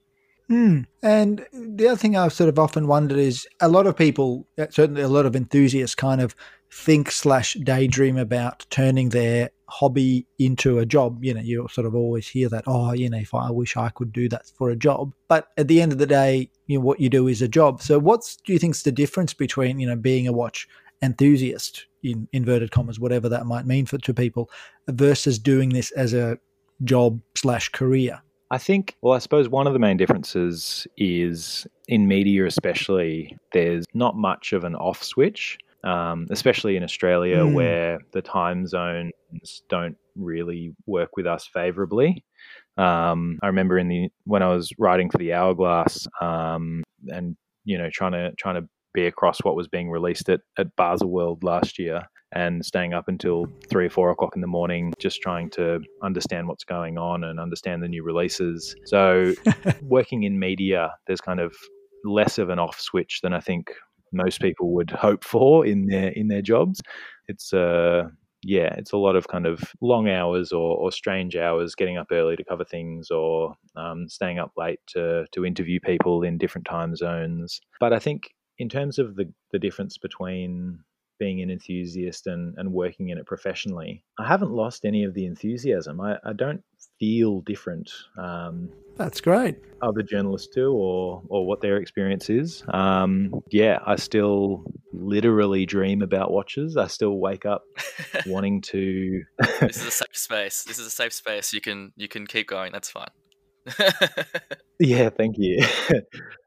Mm. 0.50 0.88
And 1.04 1.46
the 1.54 1.88
other 1.88 1.98
thing 1.98 2.18
I've 2.18 2.34
sort 2.34 2.50
of 2.50 2.58
often 2.58 2.88
wondered 2.88 3.20
is 3.20 3.48
a 3.60 3.68
lot 3.68 3.86
of 3.86 3.96
people, 3.96 4.48
certainly 4.72 5.04
a 5.04 5.08
lot 5.08 5.28
of 5.28 5.36
enthusiasts, 5.36 5.96
kind 5.96 6.22
of 6.22 6.36
think 6.72 7.12
slash 7.12 7.56
daydream 7.64 8.18
about 8.18 8.66
turning 8.70 9.10
their 9.10 9.50
hobby 9.68 10.26
into 10.38 10.80
a 10.80 10.86
job. 10.86 11.24
You 11.24 11.34
know, 11.34 11.42
you 11.42 11.68
sort 11.72 11.88
of 11.88 11.96
always 11.96 12.28
hear 12.28 12.50
that, 12.50 12.64
oh, 12.68 12.94
you 12.94 13.10
know, 13.10 13.18
if 13.18 13.34
I 13.34 13.52
wish 13.52 13.76
I 13.78 13.90
could 13.90 14.12
do 14.14 14.30
that 14.30 14.52
for 14.56 14.70
a 14.70 14.76
job. 14.76 15.14
But 15.28 15.48
at 15.58 15.68
the 15.68 15.82
end 15.82 15.92
of 15.92 15.98
the 15.98 16.06
day, 16.06 16.50
you 16.68 16.78
know, 16.78 16.86
what 16.86 17.00
you 17.00 17.10
do 17.10 17.28
is 17.28 17.42
a 17.42 17.48
job. 17.48 17.82
So 17.82 18.00
what's 18.00 18.36
do 18.38 18.54
you 18.54 18.60
think's 18.60 18.84
the 18.84 18.92
difference 18.92 19.34
between, 19.34 19.80
you 19.80 19.88
know, 19.88 19.96
being 19.96 20.28
a 20.28 20.34
watch 20.34 20.68
enthusiast 21.02 21.88
in 22.04 22.28
inverted 22.34 22.72
commas, 22.72 23.00
whatever 23.00 23.30
that 23.30 23.46
might 23.46 23.66
mean 23.66 23.86
for 23.86 23.98
to 23.98 24.14
people, 24.14 24.50
versus 24.88 25.40
doing 25.40 25.70
this 25.70 25.92
as 25.92 26.14
a 26.14 26.38
job 26.84 27.20
slash 27.36 27.70
career? 27.70 28.22
I 28.52 28.58
think, 28.58 28.96
well, 29.02 29.14
I 29.14 29.20
suppose 29.20 29.48
one 29.48 29.68
of 29.68 29.74
the 29.74 29.80
main 29.80 29.98
differences 29.98 30.88
is 30.98 31.68
in 31.88 32.08
media, 32.08 32.46
especially, 32.46 33.38
there's 33.54 33.86
not 33.94 34.18
much 34.18 34.54
of 34.54 34.64
an 34.64 34.76
off 34.76 35.04
switch, 35.04 35.58
um, 35.84 36.28
especially 36.30 36.76
in 36.76 36.84
Australia 36.84 37.40
mm. 37.40 37.54
where 37.54 38.00
the 38.12 38.22
time 38.22 38.68
zones 38.68 39.14
don't 39.70 39.98
really 40.16 40.74
work 40.86 41.16
with 41.16 41.26
us 41.26 41.48
favorably. 41.54 42.24
Um, 42.78 43.40
I 43.42 43.48
remember 43.48 43.78
in 43.78 43.88
the 43.88 44.10
when 44.26 44.44
I 44.44 44.50
was 44.50 44.72
writing 44.78 45.10
for 45.10 45.18
the 45.18 45.34
Hourglass 45.34 46.08
um, 46.22 46.84
and 47.08 47.36
you 47.66 47.78
know 47.78 47.90
trying 47.92 48.14
to 48.14 48.32
trying 48.38 48.56
to 48.56 48.68
be 48.94 49.06
across 49.06 49.40
what 49.40 49.56
was 49.56 49.68
being 49.68 49.90
released 49.90 50.30
at, 50.30 50.42
at 50.58 50.76
Baselworld 50.76 51.44
last 51.44 51.78
year 51.78 52.04
and 52.32 52.64
staying 52.64 52.94
up 52.94 53.08
until 53.08 53.48
three 53.70 53.88
or 53.88 53.90
four 53.90 54.12
o'clock 54.12 54.36
in 54.36 54.42
the 54.42 54.48
morning, 54.48 54.94
just 55.00 55.22
trying 55.22 55.50
to 55.50 55.80
understand 56.04 56.48
what's 56.48 56.64
going 56.64 56.98
on 56.98 57.24
and 57.24 57.40
understand 57.40 57.82
the 57.82 57.88
new 57.88 58.04
releases. 58.04 58.76
So, 58.86 59.34
working 59.82 60.24
in 60.24 60.38
media, 60.38 60.94
there's 61.08 61.22
kind 61.22 61.40
of 61.40 61.56
less 62.06 62.38
of 62.38 62.50
an 62.50 62.60
off 62.60 62.80
switch 62.80 63.20
than 63.22 63.34
I 63.34 63.40
think 63.40 63.72
most 64.12 64.42
people 64.42 64.74
would 64.74 64.92
hope 64.92 65.24
for 65.24 65.66
in 65.66 65.88
their 65.88 66.10
in 66.10 66.28
their 66.28 66.42
jobs. 66.42 66.82
It's 67.28 67.54
uh 67.54 68.10
yeah, 68.44 68.74
it's 68.78 68.94
a 68.94 68.98
lot 68.98 69.16
of 69.16 69.28
kind 69.28 69.46
of 69.46 69.62
long 69.82 70.08
hours 70.08 70.54
or, 70.54 70.78
or 70.78 70.92
strange 70.92 71.36
hours, 71.36 71.76
getting 71.76 71.98
up 71.98 72.08
early 72.12 72.38
to 72.38 72.44
cover 72.44 72.64
things, 72.64 73.12
or 73.12 73.56
um, 73.76 74.08
staying 74.08 74.40
up 74.40 74.52
late 74.56 74.80
to 74.88 75.26
to 75.34 75.46
interview 75.46 75.80
people 75.80 76.24
in 76.24 76.38
different 76.38 76.66
time 76.66 76.96
zones. 76.96 77.60
But 77.80 77.92
I 77.92 78.00
think 78.00 78.34
in 78.58 78.70
terms 78.70 79.00
of 79.00 79.16
the, 79.16 79.32
the 79.52 79.60
difference 79.60 79.98
between 79.98 80.80
being 81.20 81.42
an 81.42 81.52
enthusiast 81.52 82.28
and, 82.28 82.56
and 82.58 82.72
working 82.72 83.10
in 83.10 83.18
it 83.18 83.26
professionally, 83.26 84.04
I 84.18 84.28
haven't 84.28 84.52
lost 84.52 84.86
any 84.86 85.04
of 85.04 85.14
the 85.14 85.26
enthusiasm. 85.26 86.02
I, 86.02 86.18
I 86.26 86.34
don't 86.34 86.64
feel 87.00 87.42
different. 87.42 87.92
Um, 88.18 88.70
That's 88.98 89.22
great. 89.22 89.58
Other 89.82 90.02
journalists 90.02 90.50
do, 90.54 90.74
or 90.74 91.22
or 91.30 91.46
what 91.46 91.62
their 91.62 91.78
experience 91.78 92.30
is. 92.30 92.64
Um, 92.70 93.42
yeah, 93.52 93.80
I 93.86 93.96
still 93.96 94.66
literally 94.94 95.66
dream 95.66 96.02
about 96.02 96.32
watches. 96.32 96.76
I 96.78 96.88
still 96.88 97.18
wake 97.20 97.46
up 97.46 97.64
wanting 98.26 98.62
to. 98.62 99.24
this 99.62 99.78
is 99.78 99.86
a 99.86 99.92
safe 100.04 100.18
space. 100.18 100.64
This 100.64 100.80
is 100.80 100.88
a 100.88 100.92
safe 100.92 101.14
space. 101.14 101.54
You 101.54 101.62
can 101.62 101.94
you 101.96 102.08
can 102.08 102.28
keep 102.28 102.48
going. 102.48 102.72
That's 102.72 102.90
fine. 102.90 103.10
yeah, 104.80 105.10
thank 105.10 105.36
you. 105.38 105.64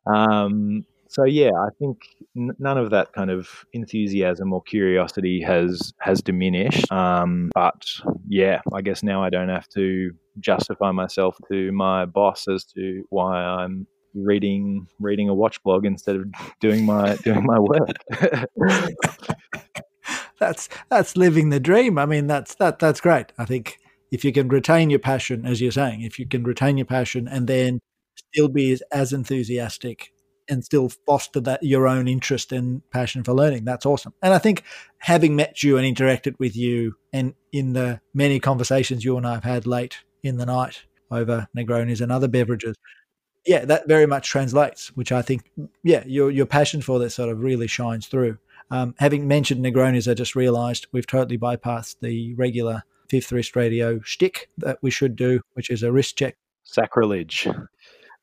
um, 0.06 0.84
so 1.12 1.24
yeah, 1.24 1.50
I 1.50 1.68
think 1.78 1.98
n- 2.34 2.56
none 2.58 2.78
of 2.78 2.90
that 2.90 3.12
kind 3.12 3.30
of 3.30 3.66
enthusiasm 3.74 4.50
or 4.52 4.62
curiosity 4.62 5.42
has 5.42 5.92
has 5.98 6.22
diminished. 6.22 6.90
Um, 6.90 7.50
but 7.54 7.84
yeah, 8.26 8.62
I 8.72 8.80
guess 8.80 9.02
now 9.02 9.22
I 9.22 9.28
don't 9.28 9.50
have 9.50 9.68
to 9.70 10.12
justify 10.40 10.90
myself 10.90 11.36
to 11.50 11.70
my 11.72 12.06
boss 12.06 12.48
as 12.48 12.64
to 12.76 13.04
why 13.10 13.42
I'm 13.44 13.86
reading 14.14 14.86
reading 15.00 15.28
a 15.28 15.34
watch 15.34 15.62
blog 15.62 15.84
instead 15.84 16.16
of 16.16 16.24
doing 16.60 16.86
my 16.86 17.16
doing 17.24 17.44
my 17.44 17.58
work. 17.58 17.96
that's 20.40 20.70
that's 20.88 21.14
living 21.14 21.50
the 21.50 21.60
dream. 21.60 21.98
I 21.98 22.06
mean, 22.06 22.26
that's 22.26 22.54
that 22.54 22.78
that's 22.78 23.02
great. 23.02 23.34
I 23.36 23.44
think 23.44 23.78
if 24.10 24.24
you 24.24 24.32
can 24.32 24.48
retain 24.48 24.88
your 24.88 24.98
passion, 24.98 25.44
as 25.44 25.60
you're 25.60 25.72
saying, 25.72 26.00
if 26.00 26.18
you 26.18 26.26
can 26.26 26.42
retain 26.42 26.78
your 26.78 26.86
passion 26.86 27.28
and 27.28 27.46
then 27.46 27.80
still 28.32 28.48
be 28.48 28.72
as, 28.72 28.82
as 28.90 29.12
enthusiastic 29.12 30.10
and 30.52 30.62
still 30.64 30.90
foster 31.06 31.40
that 31.40 31.62
your 31.62 31.88
own 31.88 32.06
interest 32.06 32.52
and 32.52 32.82
passion 32.90 33.24
for 33.24 33.32
learning. 33.32 33.64
That's 33.64 33.86
awesome. 33.86 34.12
And 34.22 34.34
I 34.34 34.38
think 34.38 34.62
having 34.98 35.34
met 35.34 35.62
you 35.62 35.78
and 35.78 35.96
interacted 35.96 36.34
with 36.38 36.54
you 36.54 36.94
and 37.12 37.34
in 37.52 37.72
the 37.72 38.00
many 38.12 38.38
conversations 38.38 39.04
you 39.04 39.16
and 39.16 39.26
I 39.26 39.34
have 39.34 39.44
had 39.44 39.66
late 39.66 39.98
in 40.22 40.36
the 40.36 40.46
night 40.46 40.82
over 41.10 41.48
Negronis 41.56 42.02
and 42.02 42.12
other 42.12 42.28
beverages, 42.28 42.76
yeah, 43.46 43.64
that 43.64 43.88
very 43.88 44.06
much 44.06 44.28
translates, 44.28 44.88
which 44.94 45.10
I 45.10 45.22
think, 45.22 45.50
yeah, 45.82 46.04
your 46.06 46.30
your 46.30 46.46
passion 46.46 46.82
for 46.82 46.98
this 46.98 47.14
sort 47.14 47.30
of 47.30 47.40
really 47.40 47.66
shines 47.66 48.06
through. 48.06 48.38
Um, 48.70 48.94
having 48.98 49.26
mentioned 49.26 49.64
Negronis, 49.64 50.10
I 50.10 50.14
just 50.14 50.36
realised 50.36 50.86
we've 50.92 51.06
totally 51.06 51.38
bypassed 51.38 51.96
the 52.00 52.34
regular 52.34 52.82
Fifth 53.08 53.32
Wrist 53.32 53.56
Radio 53.56 54.00
shtick 54.00 54.48
that 54.58 54.78
we 54.80 54.90
should 54.90 55.16
do, 55.16 55.40
which 55.54 55.70
is 55.70 55.82
a 55.82 55.90
wrist 55.90 56.16
check. 56.16 56.36
Sacrilege. 56.62 57.48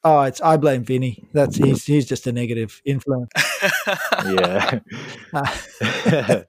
Oh, 0.03 0.21
it's 0.21 0.39
I 0.39 0.55
blame 0.55 0.83
Vinny. 0.83 1.27
That's 1.33 1.57
he's 1.57 1.85
he's 1.85 2.05
just 2.05 2.25
a 2.25 2.31
negative 2.31 2.81
influence. 2.85 3.31
yeah. 4.25 4.79
Uh, 5.31 5.45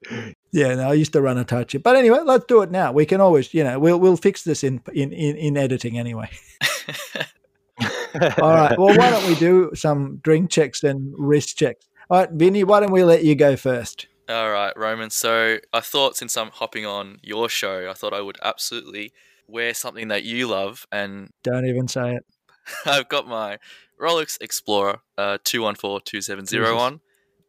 yeah, 0.52 0.74
no, 0.74 0.88
I 0.88 0.94
used 0.94 1.12
to 1.12 1.20
run 1.20 1.36
a 1.36 1.44
touch 1.44 1.74
it. 1.74 1.82
But 1.82 1.96
anyway, 1.96 2.20
let's 2.24 2.46
do 2.46 2.62
it 2.62 2.70
now. 2.70 2.92
We 2.92 3.04
can 3.04 3.20
always, 3.20 3.52
you 3.52 3.62
know, 3.62 3.78
we'll 3.78 4.00
we'll 4.00 4.16
fix 4.16 4.42
this 4.42 4.64
in 4.64 4.80
in 4.94 5.12
in, 5.12 5.36
in 5.36 5.56
editing 5.58 5.98
anyway. 5.98 6.30
All 8.40 8.54
right. 8.54 8.78
Well, 8.78 8.96
why 8.96 9.10
don't 9.10 9.26
we 9.28 9.34
do 9.34 9.70
some 9.74 10.16
drink 10.22 10.50
checks 10.50 10.82
and 10.82 11.12
wrist 11.18 11.58
checks? 11.58 11.86
All 12.08 12.20
right, 12.20 12.30
Vinny, 12.30 12.64
why 12.64 12.80
don't 12.80 12.90
we 12.90 13.04
let 13.04 13.22
you 13.22 13.34
go 13.34 13.54
first? 13.54 14.06
All 14.30 14.50
right, 14.50 14.72
Roman. 14.76 15.10
So 15.10 15.58
I 15.72 15.80
thought 15.80 16.16
since 16.16 16.36
I'm 16.38 16.50
hopping 16.50 16.86
on 16.86 17.18
your 17.22 17.50
show, 17.50 17.90
I 17.90 17.92
thought 17.92 18.14
I 18.14 18.22
would 18.22 18.38
absolutely 18.42 19.12
wear 19.46 19.74
something 19.74 20.08
that 20.08 20.24
you 20.24 20.46
love 20.46 20.86
and 20.90 21.30
don't 21.42 21.66
even 21.66 21.86
say 21.86 22.14
it. 22.14 22.24
I've 22.86 23.08
got 23.08 23.26
my 23.26 23.58
Rolex 24.00 24.38
Explorer 24.40 25.00
uh, 25.18 25.38
214270 25.44 27.00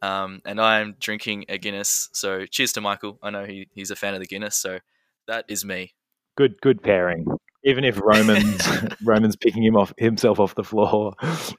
um, 0.01 0.41
and 0.46 0.60
I'm 0.60 0.96
drinking 1.00 1.46
a 1.50 1.58
Guinness. 1.58 2.10
So 2.13 2.46
cheers 2.46 2.74
to 2.74 2.82
Michael. 2.82 3.20
I 3.22 3.30
know 3.30 3.46
he, 3.46 3.68
he's 3.74 3.91
a 3.91 3.96
fan 3.96 4.13
of 4.13 4.20
the 4.20 4.25
Guinness, 4.25 4.56
so 4.56 4.80
that 5.27 5.46
is 5.48 5.63
me. 5.63 5.94
Good, 6.36 6.60
good 6.62 6.82
pairing. 6.82 7.25
Even 7.63 7.84
if 7.84 8.01
Roman's 8.01 8.68
Roman's 9.03 9.36
picking 9.36 9.63
him 9.63 9.77
off 9.77 9.94
himself 9.98 10.39
off 10.39 10.56
the 10.56 10.63
floor. 10.63 11.13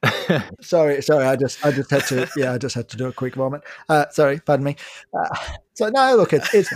sorry, 0.61 1.01
sorry. 1.01 1.27
I 1.27 1.37
just 1.37 1.65
I 1.65 1.71
just 1.71 1.91
had 1.91 2.05
to 2.07 2.29
yeah 2.37 2.53
I 2.53 2.59
just 2.59 2.75
had 2.75 2.89
to 2.89 2.97
do 2.97 3.07
a 3.07 3.13
quick 3.13 3.37
moment. 3.37 3.63
Uh, 3.89 4.07
sorry, 4.11 4.41
pardon 4.41 4.65
me. 4.65 4.77
Uh, 5.17 5.37
so 5.75 5.91
no, 5.91 6.17
look, 6.17 6.33
it's 6.33 6.53
it's 6.53 6.73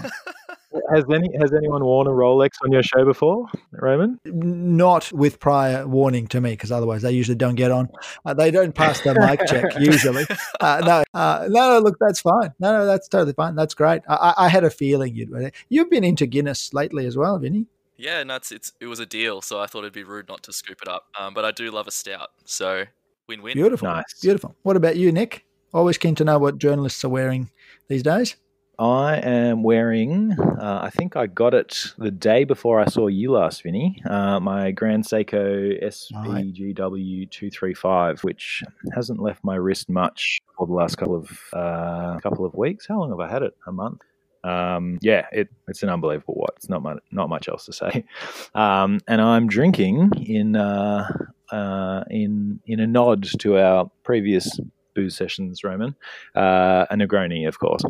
has 0.93 1.05
any 1.13 1.29
has 1.41 1.53
anyone 1.53 1.85
worn 1.85 2.07
a 2.07 2.11
Rolex 2.11 2.51
on 2.65 2.73
your 2.73 2.83
show 2.83 3.05
before, 3.05 3.47
Roman? 3.73 4.19
Not 4.25 5.13
with 5.13 5.39
prior 5.41 5.87
warning 5.87 6.27
to 6.29 6.41
me, 6.41 6.51
because 6.51 6.73
otherwise 6.73 7.03
they 7.03 7.13
usually 7.13 7.37
don't 7.37 7.55
get 7.55 7.71
on. 7.71 7.89
Uh, 8.25 8.35
they 8.35 8.51
don't 8.51 8.75
pass 8.75 9.01
the 9.01 9.15
mic 9.15 9.41
check 9.47 9.79
usually. 9.79 10.27
Uh, 10.61 10.83
no, 10.85 11.19
uh, 11.19 11.47
no, 11.49 11.71
no, 11.71 11.79
look, 11.79 11.97
that's 12.01 12.21
fine. 12.21 12.53
No, 12.59 12.79
no, 12.79 12.87
that's 12.87 13.09
totally 13.09 13.33
fine. 13.33 13.55
That's 13.55 13.75
great. 13.75 14.03
I, 14.09 14.35
I 14.37 14.49
had 14.49 14.65
a 14.65 14.71
feeling 14.71 15.15
you'd. 15.15 15.53
You've 15.69 15.91
been 15.91 16.05
into 16.05 16.27
Guinness 16.27 16.75
lately 16.75 17.07
as 17.07 17.17
well, 17.17 17.39
Vinny. 17.39 17.67
Yeah, 17.97 18.23
no, 18.25 18.37
it's, 18.37 18.53
it's 18.53 18.73
it 18.81 18.87
was 18.87 19.01
a 19.01 19.07
deal, 19.07 19.41
so 19.41 19.61
I 19.61 19.67
thought 19.67 19.81
it'd 19.81 19.93
be 19.93 20.05
rude 20.05 20.29
not 20.29 20.43
to 20.45 20.53
scoop 20.53 20.83
it 20.83 20.89
up. 20.89 21.07
Um, 21.19 21.33
but 21.35 21.45
I 21.45 21.51
do 21.51 21.71
love 21.71 21.87
a 21.87 21.91
stout, 21.91 22.31
so 22.45 22.85
win-win. 23.29 23.55
Beautiful, 23.55 23.89
nice, 23.89 24.21
beautiful. 24.21 24.55
What 24.63 24.77
about 24.77 24.97
you, 24.97 25.13
Nick? 25.13 25.47
Always 25.73 25.99
keen 25.99 26.15
to 26.17 26.25
know 26.25 26.39
what 26.39 26.59
journalists 26.59 27.05
are 27.05 27.09
wearing 27.09 27.51
these 27.89 28.03
days. 28.03 28.37
I 28.79 29.17
am 29.17 29.63
wearing, 29.63 30.33
uh, 30.39 30.81
I 30.83 30.91
think 30.91 31.17
I 31.17 31.27
got 31.27 31.55
it 31.55 31.95
the 31.97 32.11
day 32.11 32.45
before 32.45 32.79
I 32.79 32.85
saw 32.87 33.07
you 33.07 33.33
last, 33.33 33.63
Vinny, 33.63 34.03
uh, 34.09 34.39
my 34.39 34.71
Grand 34.71 35.05
Seiko 35.05 35.83
SBGW235, 35.83 38.23
which 38.23 38.63
hasn't 38.95 39.19
left 39.19 39.43
my 39.43 39.55
wrist 39.55 39.89
much 39.89 40.41
for 40.59 40.67
the 40.67 40.75
last 40.75 40.97
couple 40.97 41.17
of 41.17 41.41
uh, 41.55 42.19
couple 42.21 42.45
of 42.45 42.55
weeks. 42.55 42.87
How 42.87 43.01
long 43.01 43.09
have 43.11 43.21
I 43.21 43.31
had 43.31 43.43
it? 43.43 43.57
A 43.67 43.73
month? 43.73 44.03
Um, 44.45 44.99
yeah, 45.01 45.25
it, 45.33 45.49
it's 45.69 45.83
an 45.83 45.89
unbelievable 45.89 46.35
watch. 46.37 46.57
not 46.69 46.83
much, 46.83 46.99
not 47.11 47.31
much 47.31 47.49
else 47.49 47.65
to 47.67 47.73
say. 47.73 48.05
Um, 48.55 49.01
and 49.07 49.21
I'm 49.21 49.49
drinking 49.49 50.13
in 50.27 50.57
uh, 50.57 51.07
uh, 51.51 52.05
in 52.09 52.61
in 52.67 52.81
a 52.81 52.87
nod 52.87 53.27
to 53.41 53.59
our 53.59 53.91
previous 54.03 54.59
booze 54.95 55.15
sessions, 55.17 55.63
Roman, 55.63 55.95
uh, 56.35 56.87
a 56.91 56.95
Negroni, 56.95 57.47
of 57.47 57.59
course. 57.59 57.83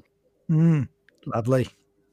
Mm, 0.51 0.89
lovely, 1.27 1.69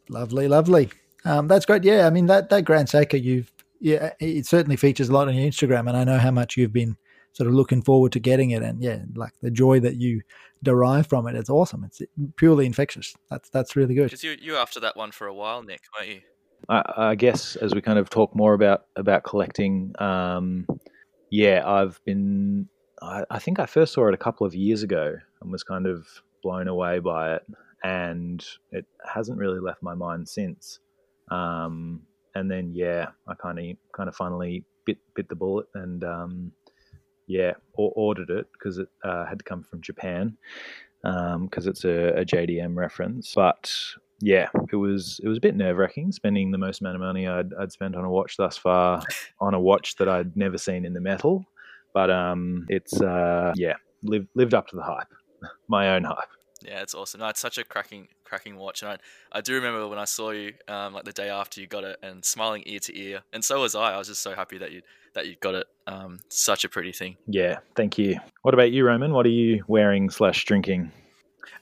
lovely, 0.10 0.48
lovely. 0.48 0.90
Um, 1.26 1.48
that's 1.48 1.66
great. 1.66 1.84
Yeah, 1.84 2.08
I 2.08 2.10
mean 2.10 2.26
that 2.28 2.50
that 2.50 2.66
Grand 2.66 2.88
Seiko, 2.88 3.22
you've 3.22 3.52
yeah, 3.80 4.14
it 4.20 4.46
certainly 4.46 4.78
features 4.78 5.10
a 5.10 5.14
lot 5.14 5.28
on 5.28 5.36
your 5.36 5.50
Instagram, 5.50 5.88
and 5.88 5.98
I 5.98 6.04
know 6.04 6.18
how 6.18 6.32
much 6.32 6.58
you've 6.58 6.74
been 6.74 6.98
sort 7.34 7.48
of 7.48 7.54
looking 7.54 7.82
forward 7.82 8.12
to 8.14 8.20
getting 8.20 8.52
it, 8.52 8.64
and 8.64 8.82
yeah, 8.82 9.00
like 9.16 9.34
the 9.42 9.52
joy 9.52 9.80
that 9.82 9.98
you 9.98 10.22
derive 10.64 11.08
from 11.08 11.28
it. 11.28 11.36
It's 11.36 11.50
awesome. 11.50 11.84
It's 11.84 12.02
purely 12.38 12.66
infectious. 12.66 13.14
That's 13.30 13.50
that's 13.50 13.76
really 13.76 13.94
good. 13.94 14.06
Because 14.06 14.24
you 14.24 14.38
you 14.40 14.56
after 14.56 14.80
that 14.80 14.96
one 14.96 15.12
for 15.12 15.28
a 15.28 15.34
while, 15.34 15.64
Nick, 15.64 15.82
weren't 15.98 16.12
you? 16.12 16.22
I, 16.70 16.84
I 16.98 17.16
guess 17.16 17.56
as 17.58 17.76
we 17.76 17.82
kind 17.82 18.00
of 18.00 18.10
talk 18.10 18.36
more 18.36 18.54
about 18.54 18.86
about 18.96 19.24
collecting, 19.24 19.94
um, 20.00 20.66
yeah, 21.30 21.62
I've 21.66 22.00
been. 22.06 22.70
I, 23.02 23.24
I 23.30 23.40
think 23.40 23.60
I 23.60 23.66
first 23.66 23.94
saw 23.94 24.08
it 24.08 24.14
a 24.14 24.18
couple 24.18 24.48
of 24.48 24.56
years 24.56 24.82
ago 24.82 25.16
and 25.42 25.52
was 25.52 25.64
kind 25.64 25.88
of 25.88 26.08
blown 26.42 26.68
away 26.68 27.00
by 27.00 27.36
it 27.36 27.44
and 27.84 28.46
it 28.72 28.86
hasn't 29.06 29.38
really 29.38 29.60
left 29.60 29.84
my 29.84 29.94
mind 29.94 30.28
since. 30.28 30.80
Um, 31.30 32.02
and 32.36 32.50
then 32.50 32.72
yeah, 32.74 33.08
I 33.28 33.36
kind 33.36 33.60
of 33.60 33.78
kind 33.96 34.10
of 34.10 34.16
finally 34.16 34.64
bit 34.86 34.98
bit 35.16 35.30
the 35.30 35.36
bullet 35.36 35.68
and 35.76 36.04
um, 36.04 36.52
yeah, 37.28 37.54
or 37.74 37.92
ordered 37.96 38.30
it 38.30 38.48
because 38.54 38.78
it 38.78 38.88
uh, 39.04 39.26
had 39.26 39.40
to 39.40 39.46
come 39.46 39.64
from 39.64 39.82
Japan 39.82 40.38
because 41.02 41.66
um, 41.66 41.70
it's 41.70 41.84
a, 41.84 42.14
a, 42.20 42.26
JDM 42.26 42.76
reference. 42.76 43.34
But 43.36 43.74
yeah, 44.20 44.50
it 44.72 44.76
was 44.76 45.20
it 45.24 45.28
was 45.28 45.38
a 45.38 45.42
bit 45.42 45.56
nerve 45.56 45.78
wracking 45.78 46.12
spending 46.12 46.52
the 46.52 46.58
most 46.58 46.82
amount 46.82 46.96
of 46.96 47.02
money 47.02 47.28
I'd, 47.28 47.54
I'd 47.60 47.72
spent 47.72 47.96
on 47.96 48.06
a 48.06 48.10
watch 48.10 48.38
thus 48.38 48.58
far 48.58 49.02
on 49.40 49.54
a 49.54 49.60
watch 49.60 49.96
that 49.98 50.10
I'd 50.10 50.36
never 50.36 50.58
seen 50.58 50.86
in 50.86 50.94
the 50.94 51.02
metal. 51.02 51.46
But 51.94 52.10
um, 52.10 52.66
it's 52.70 53.02
uh, 53.02 53.54
yeah 53.56 53.76
lived 54.04 54.30
lived 54.36 54.54
up 54.54 54.68
to 54.68 54.76
the 54.76 54.84
hype, 54.84 55.14
my 55.68 55.96
own 55.96 56.04
hype. 56.04 56.30
Yeah, 56.66 56.82
it's 56.82 56.94
awesome. 56.94 57.20
No, 57.20 57.28
it's 57.28 57.40
such 57.40 57.58
a 57.58 57.64
cracking, 57.64 58.08
cracking 58.24 58.56
watch, 58.58 58.82
and 58.82 58.92
I, 58.92 58.98
I 59.32 59.42
do 59.42 59.54
remember 59.56 59.88
when 59.88 60.00
I 60.00 60.06
saw 60.06 60.32
you, 60.32 60.54
um, 60.68 60.94
like 60.94 61.04
the 61.04 61.14
day 61.14 61.30
after 61.30 61.62
you 61.62 61.68
got 61.68 61.84
it, 61.84 61.98
and 62.02 62.24
smiling 62.24 62.64
ear 62.66 62.80
to 62.80 62.98
ear, 62.98 63.24
and 63.34 63.44
so 63.44 63.62
was 63.62 63.76
I. 63.76 63.94
I 63.94 63.98
was 63.98 64.08
just 64.08 64.22
so 64.22 64.34
happy 64.34 64.58
that 64.58 64.72
you 64.72 64.82
that 65.14 65.28
you 65.28 65.36
got 65.40 65.56
it. 65.56 65.68
Um, 65.88 66.20
such 66.30 66.64
a 66.64 66.70
pretty 66.70 66.92
thing. 66.92 67.18
Yeah, 67.28 67.60
thank 67.76 67.98
you. 67.98 68.18
What 68.42 68.54
about 68.54 68.72
you, 68.72 68.86
Roman? 68.86 69.14
What 69.14 69.26
are 69.26 69.30
you 69.30 69.64
wearing 69.68 70.10
slash 70.10 70.46
drinking? 70.46 70.92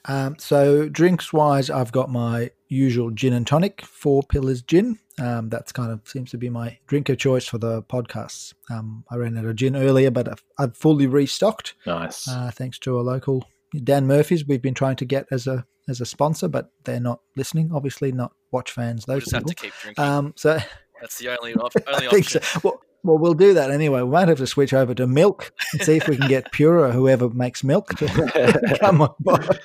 Um, 0.06 0.36
so 0.38 0.88
drinks 0.88 1.32
wise, 1.32 1.70
I've 1.70 1.92
got 1.92 2.10
my 2.10 2.50
usual 2.68 3.10
gin 3.10 3.32
and 3.32 3.46
tonic, 3.46 3.82
Four 3.82 4.22
Pillars 4.22 4.62
Gin. 4.62 4.98
Um, 5.20 5.48
that's 5.50 5.72
kind 5.72 5.92
of 5.92 6.00
seems 6.08 6.30
to 6.30 6.38
be 6.38 6.48
my 6.48 6.78
drink 6.86 7.08
of 7.08 7.18
choice 7.18 7.46
for 7.46 7.58
the 7.58 7.82
podcasts. 7.82 8.54
Um, 8.70 9.04
I 9.10 9.16
ran 9.16 9.36
out 9.36 9.44
of 9.44 9.56
gin 9.56 9.76
earlier, 9.76 10.10
but 10.10 10.28
I've, 10.28 10.42
I've 10.58 10.76
fully 10.76 11.06
restocked. 11.06 11.74
Nice, 11.86 12.26
uh, 12.28 12.50
thanks 12.52 12.78
to 12.80 12.98
a 12.98 13.02
local 13.02 13.44
Dan 13.82 14.06
Murphy's 14.06 14.46
we've 14.46 14.62
been 14.62 14.74
trying 14.74 14.96
to 14.96 15.04
get 15.04 15.26
as 15.30 15.46
a 15.46 15.66
as 15.88 16.00
a 16.00 16.06
sponsor, 16.06 16.48
but 16.48 16.70
they're 16.84 17.00
not 17.00 17.20
listening. 17.36 17.70
Obviously, 17.74 18.12
not 18.12 18.32
watch 18.50 18.70
fans. 18.70 19.04
Those 19.04 19.14
we'll 19.14 19.20
just 19.20 19.32
people. 19.32 19.48
have 19.50 19.56
to 19.56 19.62
keep 19.62 19.72
drinking. 19.80 20.04
Um, 20.04 20.34
so 20.36 20.58
that's 21.00 21.18
the 21.18 21.28
only, 21.28 21.54
only 21.54 22.06
option. 22.06 22.42
So. 22.42 22.60
Well, 22.62 22.80
well, 23.04 23.18
we'll 23.18 23.34
do 23.34 23.54
that 23.54 23.70
anyway. 23.70 24.02
We 24.02 24.10
might 24.10 24.28
have 24.28 24.38
to 24.38 24.46
switch 24.46 24.72
over 24.72 24.94
to 24.94 25.06
milk 25.06 25.52
and 25.72 25.82
see 25.82 25.96
if 25.96 26.06
we 26.06 26.16
can 26.16 26.28
get 26.28 26.52
Pura, 26.52 26.92
whoever 26.92 27.28
makes 27.30 27.64
milk, 27.64 27.88
to 27.96 28.76
come 28.80 29.02
on 29.02 29.14
board. 29.18 29.58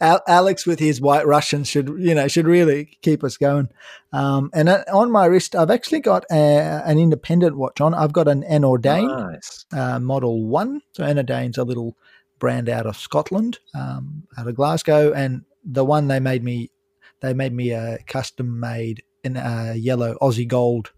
Alex 0.00 0.66
with 0.66 0.78
his 0.78 1.00
White 1.00 1.26
Russians 1.26 1.68
should 1.68 1.88
you 1.98 2.14
know 2.14 2.28
should 2.28 2.46
really 2.46 2.98
keep 3.02 3.22
us 3.24 3.36
going. 3.36 3.68
Um, 4.12 4.50
and 4.52 4.68
uh, 4.68 4.84
on 4.92 5.10
my 5.10 5.26
wrist, 5.26 5.54
I've 5.54 5.70
actually 5.70 6.00
got 6.00 6.24
a, 6.30 6.82
an 6.84 6.98
independent 6.98 7.56
watch 7.56 7.80
on. 7.80 7.94
I've 7.94 8.12
got 8.12 8.28
an 8.28 8.42
Anordain 8.42 9.32
Nice. 9.32 9.66
uh, 9.72 9.98
Model 9.98 10.46
One. 10.46 10.82
So 10.92 11.04
Anordain's 11.04 11.58
a 11.58 11.64
little 11.64 11.96
brand 12.40 12.68
out 12.68 12.86
of 12.86 12.96
Scotland, 12.96 13.60
um, 13.74 14.24
out 14.36 14.48
of 14.48 14.56
Glasgow, 14.56 15.12
and 15.12 15.44
the 15.64 15.84
one 15.84 16.08
they 16.08 16.18
made 16.18 16.42
me, 16.42 16.70
they 17.20 17.32
made 17.34 17.52
me 17.52 17.70
a 17.70 17.98
custom 18.08 18.58
made 18.58 19.04
in 19.22 19.36
a 19.36 19.74
yellow 19.74 20.16
Aussie 20.20 20.48
gold 20.48 20.90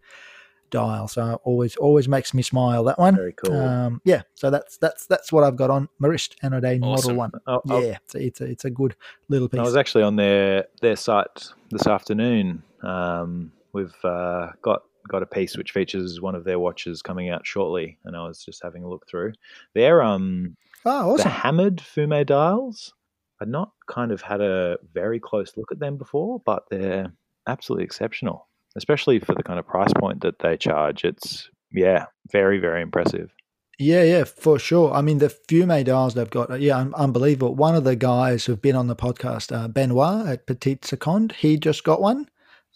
dial. 0.70 1.06
So 1.08 1.38
always 1.44 1.76
always 1.76 2.08
makes 2.08 2.32
me 2.32 2.42
smile. 2.42 2.84
That 2.84 2.98
one. 2.98 3.16
Very 3.16 3.34
cool. 3.34 3.54
Um, 3.60 4.00
yeah, 4.04 4.22
so 4.34 4.48
that's 4.50 4.78
that's 4.78 5.06
that's 5.06 5.30
what 5.32 5.44
I've 5.44 5.56
got 5.56 5.68
on 5.70 5.88
my 5.98 6.08
wrist, 6.08 6.36
Anordain 6.42 6.82
Awesome. 6.82 7.16
Model 7.16 7.18
One. 7.18 7.32
I- 7.46 7.80
Yeah, 7.80 7.98
it's 8.04 8.14
a, 8.14 8.18
it's 8.24 8.40
a 8.40 8.44
it's 8.46 8.64
a 8.64 8.70
good 8.70 8.94
little 9.28 9.48
piece. 9.48 9.60
I 9.60 9.64
was 9.64 9.76
actually 9.76 10.04
on 10.04 10.16
their 10.16 10.66
their 10.80 10.96
site 10.96 11.48
this 11.70 11.86
afternoon. 11.86 12.62
Um, 12.82 13.52
we've 13.72 13.94
uh, 14.04 14.48
got 14.62 14.84
got 15.08 15.22
a 15.22 15.26
piece 15.26 15.56
which 15.56 15.72
features 15.72 16.20
one 16.20 16.36
of 16.36 16.44
their 16.44 16.60
watches 16.60 17.02
coming 17.02 17.28
out 17.28 17.44
shortly, 17.44 17.98
and 18.04 18.16
I 18.16 18.22
was 18.26 18.44
just 18.44 18.62
having 18.62 18.84
a 18.84 18.88
look 18.88 19.06
through. 19.08 19.32
They're 19.74 20.00
um 20.02 20.56
oh, 20.84 21.16
the 21.16 21.28
hammered 21.28 21.80
Fume 21.80 22.24
dials. 22.24 22.92
I'd 23.40 23.48
not 23.48 23.72
kind 23.88 24.12
of 24.12 24.22
had 24.22 24.40
a 24.40 24.78
very 24.92 25.18
close 25.18 25.56
look 25.56 25.72
at 25.72 25.80
them 25.80 25.96
before, 25.96 26.40
but 26.46 26.64
they're 26.70 27.12
absolutely 27.46 27.84
exceptional, 27.84 28.48
especially 28.76 29.18
for 29.18 29.34
the 29.34 29.42
kind 29.42 29.58
of 29.58 29.66
price 29.66 29.92
point 29.98 30.20
that 30.22 30.38
they 30.38 30.56
charge. 30.56 31.04
It's 31.04 31.50
yeah, 31.72 32.06
very 32.30 32.58
very 32.58 32.82
impressive. 32.82 33.32
Yeah, 33.78 34.02
yeah, 34.04 34.24
for 34.24 34.58
sure. 34.60 34.92
I 34.92 35.00
mean, 35.00 35.18
the 35.18 35.30
Fume 35.30 35.82
dials 35.82 36.14
they've 36.14 36.30
got, 36.30 36.60
yeah, 36.60 36.76
un- 36.78 36.94
unbelievable. 36.94 37.54
One 37.56 37.74
of 37.74 37.82
the 37.82 37.96
guys 37.96 38.44
who've 38.44 38.60
been 38.62 38.76
on 38.76 38.86
the 38.86 38.94
podcast, 38.94 39.50
uh, 39.50 39.66
Benoit 39.66 40.26
at 40.28 40.46
Petite 40.46 40.84
Seconde, 40.84 41.32
he 41.32 41.56
just 41.56 41.82
got 41.82 42.00
one. 42.00 42.28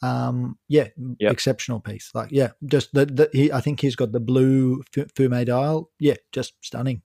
Um, 0.02 0.58
yeah, 0.68 0.88
Yep. 1.20 1.32
exceptional 1.32 1.80
piece. 1.80 2.10
Like, 2.14 2.30
yeah, 2.32 2.52
just 2.64 2.92
the, 2.92 3.06
the 3.06 3.30
he, 3.32 3.52
I 3.52 3.60
think 3.60 3.80
he's 3.80 3.94
got 3.94 4.10
the 4.12 4.20
blue 4.20 4.82
Fume 5.14 5.44
dial. 5.44 5.90
Yeah, 6.00 6.14
just 6.32 6.54
stunning. 6.62 7.02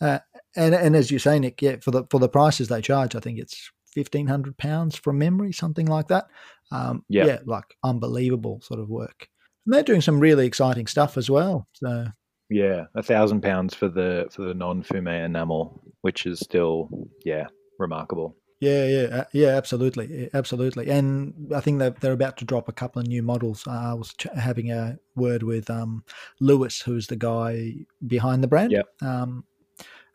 Uh, 0.00 0.20
and 0.56 0.74
and 0.74 0.96
as 0.96 1.10
you 1.10 1.18
say, 1.18 1.38
Nick, 1.38 1.60
yeah, 1.62 1.76
for 1.80 1.90
the 1.90 2.04
for 2.10 2.20
the 2.20 2.28
prices 2.28 2.68
they 2.68 2.80
charge, 2.80 3.14
I 3.14 3.20
think 3.20 3.38
it's 3.38 3.70
fifteen 3.86 4.26
hundred 4.26 4.56
pounds 4.56 4.96
from 4.96 5.18
memory, 5.18 5.52
something 5.52 5.86
like 5.86 6.08
that. 6.08 6.26
Um, 6.70 7.04
Yep. 7.08 7.26
yeah, 7.26 7.38
like 7.44 7.64
unbelievable 7.84 8.60
sort 8.62 8.80
of 8.80 8.88
work. 8.88 9.28
And 9.66 9.74
they're 9.74 9.82
doing 9.82 10.00
some 10.00 10.18
really 10.18 10.46
exciting 10.46 10.86
stuff 10.86 11.16
as 11.18 11.28
well. 11.30 11.68
So 11.74 12.06
Yeah, 12.48 12.84
a 12.94 13.02
thousand 13.02 13.42
pounds 13.42 13.74
for 13.74 13.88
the 13.88 14.28
for 14.30 14.42
the 14.42 14.54
non 14.54 14.82
Fume 14.82 15.08
enamel, 15.08 15.82
which 16.00 16.26
is 16.26 16.40
still 16.40 16.88
yeah 17.24 17.46
remarkable. 17.78 18.36
Yeah, 18.60 18.86
yeah, 18.86 19.02
uh, 19.16 19.24
yeah, 19.32 19.48
absolutely, 19.48 20.30
absolutely. 20.34 20.88
And 20.88 21.52
I 21.52 21.58
think 21.58 21.80
they're, 21.80 21.96
they're 22.00 22.12
about 22.12 22.36
to 22.36 22.44
drop 22.44 22.68
a 22.68 22.72
couple 22.72 23.02
of 23.02 23.08
new 23.08 23.20
models. 23.20 23.64
Uh, 23.66 23.72
I 23.72 23.94
was 23.94 24.14
ch- 24.14 24.28
having 24.36 24.70
a 24.70 25.00
word 25.16 25.42
with 25.42 25.68
um, 25.68 26.04
Lewis, 26.38 26.80
who's 26.80 27.08
the 27.08 27.16
guy 27.16 27.74
behind 28.06 28.40
the 28.40 28.46
brand. 28.46 28.70
Yep. 28.70 28.86
Um, 29.02 29.44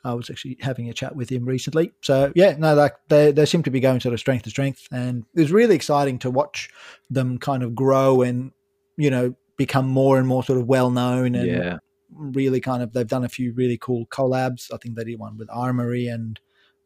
I 0.07 0.13
was 0.13 0.29
actually 0.29 0.57
having 0.61 0.89
a 0.89 0.93
chat 0.93 1.15
with 1.15 1.29
him 1.29 1.45
recently. 1.45 1.91
So 2.01 2.31
yeah, 2.35 2.55
no, 2.57 2.73
like 2.75 2.95
they 3.09 3.31
they 3.31 3.45
seem 3.45 3.63
to 3.63 3.71
be 3.71 3.79
going 3.79 3.99
sort 3.99 4.13
of 4.13 4.19
strength 4.19 4.43
to 4.43 4.49
strength, 4.49 4.87
and 4.91 5.25
it 5.35 5.41
was 5.41 5.51
really 5.51 5.75
exciting 5.75 6.19
to 6.19 6.31
watch 6.31 6.69
them 7.09 7.37
kind 7.37 7.63
of 7.63 7.75
grow 7.75 8.21
and 8.21 8.51
you 8.97 9.09
know 9.09 9.35
become 9.57 9.87
more 9.87 10.17
and 10.17 10.27
more 10.27 10.43
sort 10.43 10.59
of 10.59 10.67
well 10.67 10.91
known 10.91 11.35
and 11.35 11.47
Yeah, 11.47 11.77
really 12.13 12.61
kind 12.61 12.81
of 12.83 12.93
they've 12.93 13.07
done 13.07 13.25
a 13.25 13.29
few 13.29 13.53
really 13.53 13.77
cool 13.77 14.05
collabs. 14.07 14.73
I 14.73 14.77
think 14.77 14.95
they 14.95 15.03
did 15.03 15.19
one 15.19 15.37
with 15.37 15.49
Armory 15.51 16.07
and 16.07 16.39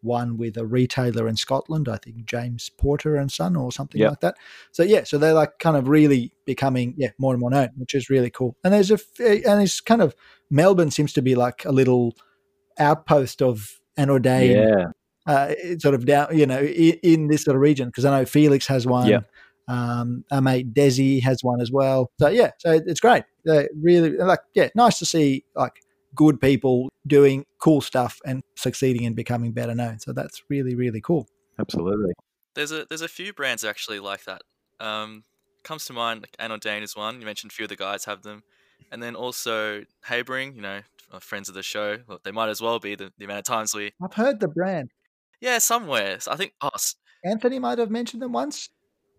one 0.04 0.36
with 0.38 0.58
a 0.58 0.66
retailer 0.66 1.28
in 1.28 1.36
Scotland. 1.36 1.88
I 1.88 1.98
think 1.98 2.26
James 2.26 2.70
Porter 2.70 3.18
and 3.18 3.32
Son 3.32 3.56
or 3.56 3.72
something 3.72 4.02
Yep. 4.02 4.10
like 4.10 4.20
that. 4.22 4.36
So 4.72 4.82
yeah, 4.84 5.04
so 5.04 5.18
they're 5.18 5.34
like 5.34 5.60
kind 5.60 5.78
of 5.78 5.88
really 5.88 6.34
becoming 6.46 6.96
yeah 6.98 7.12
more 7.20 7.34
and 7.34 7.40
more 7.42 7.52
known, 7.52 7.70
which 7.78 7.94
is 7.94 8.10
really 8.10 8.32
cool. 8.32 8.56
And 8.64 8.74
there's 8.74 8.90
a 8.92 9.00
and 9.20 9.62
it's 9.62 9.80
kind 9.80 10.02
of 10.02 10.16
Melbourne 10.50 10.92
seems 10.92 11.14
to 11.14 11.22
be 11.22 11.36
like 11.36 11.66
a 11.66 11.72
little 11.72 12.16
outpost 12.80 13.42
of 13.42 13.70
Anordain 13.98 14.56
yeah, 14.56 14.86
uh, 15.28 15.54
sort 15.80 15.96
of 15.96 16.06
down, 16.06 16.38
you 16.38 16.46
know, 16.46 16.60
in, 16.60 17.00
in 17.04 17.28
this 17.28 17.44
sort 17.44 17.56
of 17.56 17.62
region 17.62 17.88
because 17.90 18.06
I 18.06 18.20
know 18.20 18.26
Felix 18.26 18.68
has 18.68 18.86
one. 18.86 19.08
Yep. 19.08 19.30
Um, 19.68 20.26
our 20.32 20.42
mate 20.42 20.74
Desi 20.74 21.22
has 21.24 21.44
one 21.44 21.62
as 21.62 21.72
well. 21.72 22.12
So 22.20 22.28
yeah, 22.28 22.52
so 22.58 22.82
it's 22.86 23.00
great. 23.00 23.24
They're 23.46 23.70
really, 23.82 24.18
like 24.18 24.40
yeah, 24.54 24.70
nice 24.76 25.00
to 25.00 25.06
see 25.06 25.46
like 25.56 25.74
good 26.14 26.42
people 26.42 26.90
doing 27.08 27.46
cool 27.62 27.80
stuff 27.80 28.20
and 28.26 28.42
succeeding 28.58 29.06
and 29.06 29.16
becoming 29.16 29.54
better 29.54 29.76
known. 29.76 30.00
So 30.00 30.14
that's 30.14 30.42
really 30.50 30.76
really 30.76 31.02
cool. 31.02 31.28
absolutely. 31.60 32.14
There's 32.56 32.72
a 32.72 32.86
there's 32.90 33.02
a 33.02 33.08
few 33.08 33.34
brands 33.34 33.64
actually 33.64 34.00
like 34.00 34.26
that. 34.26 34.42
Um, 34.80 35.24
comes 35.64 35.86
to 35.86 35.94
mind 35.94 36.22
like 36.22 36.36
Anordain 36.38 36.82
is 36.82 36.96
one. 36.96 37.20
You 37.20 37.26
mentioned 37.26 37.52
a 37.52 37.56
few 37.56 37.66
of 37.66 37.70
the 37.70 37.76
guys 37.76 38.06
have 38.06 38.24
them, 38.24 38.44
and 38.92 39.02
then 39.02 39.16
also 39.16 39.84
Habring. 40.04 40.56
You 40.56 40.62
know, 40.62 40.82
uh, 41.12 41.20
friends 41.20 41.50
of 41.50 41.56
the 41.56 41.64
show. 41.64 41.98
They 42.24 42.32
might 42.32 42.50
as 42.50 42.62
well 42.62 42.80
be 42.80 42.96
the, 42.96 43.12
the 43.18 43.26
amount 43.26 43.40
of 43.40 43.46
times 43.46 43.74
we. 43.74 43.94
I've 44.02 44.14
heard 44.14 44.40
the 44.40 44.48
brand. 44.48 44.92
Yeah, 45.40 45.58
somewhere. 45.58 46.20
So 46.20 46.32
I 46.32 46.36
think. 46.36 46.54
Oh, 46.62 46.70
Anthony 47.24 47.60
might 47.60 47.78
have 47.78 47.92
mentioned 47.92 48.22
them 48.22 48.32
once. 48.32 48.70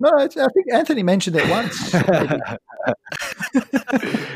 No, 0.01 0.11
I 0.18 0.27
think 0.27 0.72
Anthony 0.72 1.05
mentioned 1.05 1.37
it 1.37 1.48
once. 1.48 1.94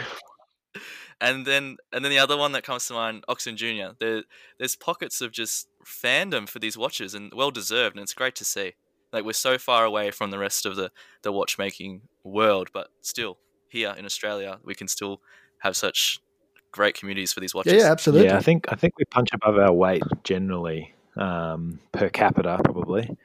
and 1.21 1.45
then 1.45 1.77
and 1.93 2.05
then 2.05 2.11
the 2.11 2.19
other 2.19 2.37
one 2.37 2.53
that 2.53 2.63
comes 2.63 2.87
to 2.87 2.95
mind, 2.95 3.25
Ochs 3.29 3.49
und 3.49 3.57
Junior. 3.57 3.95
There, 3.99 4.23
there's 4.59 4.77
pockets 4.77 5.21
of 5.21 5.33
just 5.33 5.69
fandom 5.85 6.49
for 6.49 6.61
these 6.61 6.79
watches, 6.79 7.15
and 7.15 7.33
well 7.35 7.51
deserved, 7.51 7.97
and 7.97 8.03
it's 8.03 8.15
great 8.15 8.37
to 8.37 8.45
see. 8.45 8.75
Like 9.13 9.25
we're 9.25 9.33
so 9.33 9.59
far 9.59 9.85
away 9.85 10.13
from 10.13 10.31
the 10.31 10.39
rest 10.39 10.67
of 10.67 10.77
the 10.77 10.93
the 11.23 11.33
watchmaking 11.33 12.03
world, 12.23 12.69
but 12.73 12.91
still 13.01 13.39
here 13.69 13.95
in 13.99 14.05
Australia, 14.05 14.59
we 14.65 14.75
can 14.75 14.89
still 14.89 15.21
have 15.59 15.77
such 15.77 16.21
great 16.73 16.95
communities 16.95 17.33
for 17.33 17.41
these 17.41 17.55
watches. 17.55 17.73
yeah, 17.73 17.91
absolutely. 17.91 18.27
Yeah, 18.27 18.37
I 18.37 18.41
think 18.41 18.67
I 18.71 18.77
think 18.77 18.99
we 18.99 19.05
punch 19.07 19.31
above 19.33 19.59
our 19.59 19.73
weight 19.73 20.03
generally 20.25 20.95
um, 21.17 21.81
per 21.93 22.09
capita. 22.09 22.61
Probably 22.65 23.17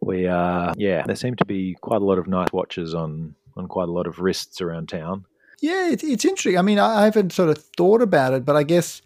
we 0.00 0.26
uh, 0.26 0.72
yeah. 0.76 1.04
There 1.06 1.16
seem 1.16 1.36
to 1.36 1.44
be 1.44 1.74
quite 1.80 2.02
a 2.02 2.04
lot 2.04 2.18
of 2.18 2.26
nice 2.26 2.52
watches 2.52 2.94
on 2.94 3.34
on 3.56 3.68
quite 3.68 3.88
a 3.88 3.92
lot 3.92 4.06
of 4.06 4.18
wrists 4.18 4.60
around 4.60 4.88
town. 4.88 5.26
Yeah, 5.60 5.88
it's, 5.90 6.02
it's 6.02 6.24
interesting. 6.24 6.58
I 6.58 6.62
mean, 6.62 6.78
I, 6.78 7.02
I 7.02 7.04
haven't 7.04 7.32
sort 7.32 7.48
of 7.48 7.58
thought 7.76 8.02
about 8.02 8.34
it, 8.34 8.44
but 8.44 8.56
I 8.56 8.64
guess 8.64 9.00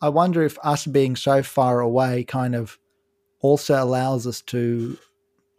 I 0.00 0.08
wonder 0.08 0.42
if 0.42 0.58
us 0.62 0.86
being 0.86 1.16
so 1.16 1.42
far 1.42 1.80
away 1.80 2.24
kind 2.24 2.54
of 2.54 2.78
also 3.40 3.82
allows 3.82 4.26
us 4.26 4.40
to 4.42 4.98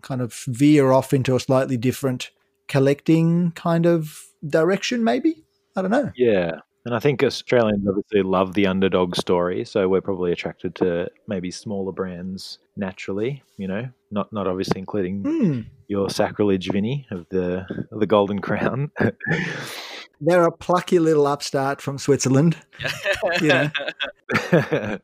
kind 0.02 0.22
of 0.22 0.34
veer 0.48 0.91
off 0.91 1.13
into 1.13 1.36
a 1.36 1.39
slightly 1.39 1.78
different 1.78 2.32
collecting 2.67 3.52
kind 3.52 3.86
of 3.86 4.28
direction, 4.47 5.03
maybe. 5.03 5.43
I 5.75 5.82
don't 5.82 5.91
know. 5.91 6.12
Yeah. 6.15 6.60
And 6.86 6.93
I 6.93 6.99
think 6.99 7.23
Australians 7.23 7.88
obviously 7.88 8.23
love 8.23 8.53
the 8.56 8.67
underdog 8.67 9.15
story, 9.15 9.63
so 9.63 9.88
we're 9.88 10.01
probably 10.01 10.34
attracted 10.34 10.75
to 10.75 11.10
maybe 11.27 11.49
smaller 11.49 11.93
brands 11.93 12.60
naturally. 12.75 13.41
You 13.58 13.69
know, 13.69 13.89
not 14.12 14.34
not 14.34 14.47
obviously 14.47 14.79
including 14.79 15.21
Hmm. 15.23 15.62
your 15.88 16.10
sacrilege, 16.10 16.69
Vinny, 16.69 17.08
of 17.10 17.25
the 17.29 17.65
of 17.89 18.01
the 18.01 18.06
Golden 18.06 18.39
Crown. 18.39 18.91
They're 20.21 20.45
a 20.45 20.51
plucky 20.51 20.99
little 20.99 21.25
upstart 21.25 21.82
from 21.82 21.97
Switzerland. 21.97 22.58
Yeah. 23.41 23.69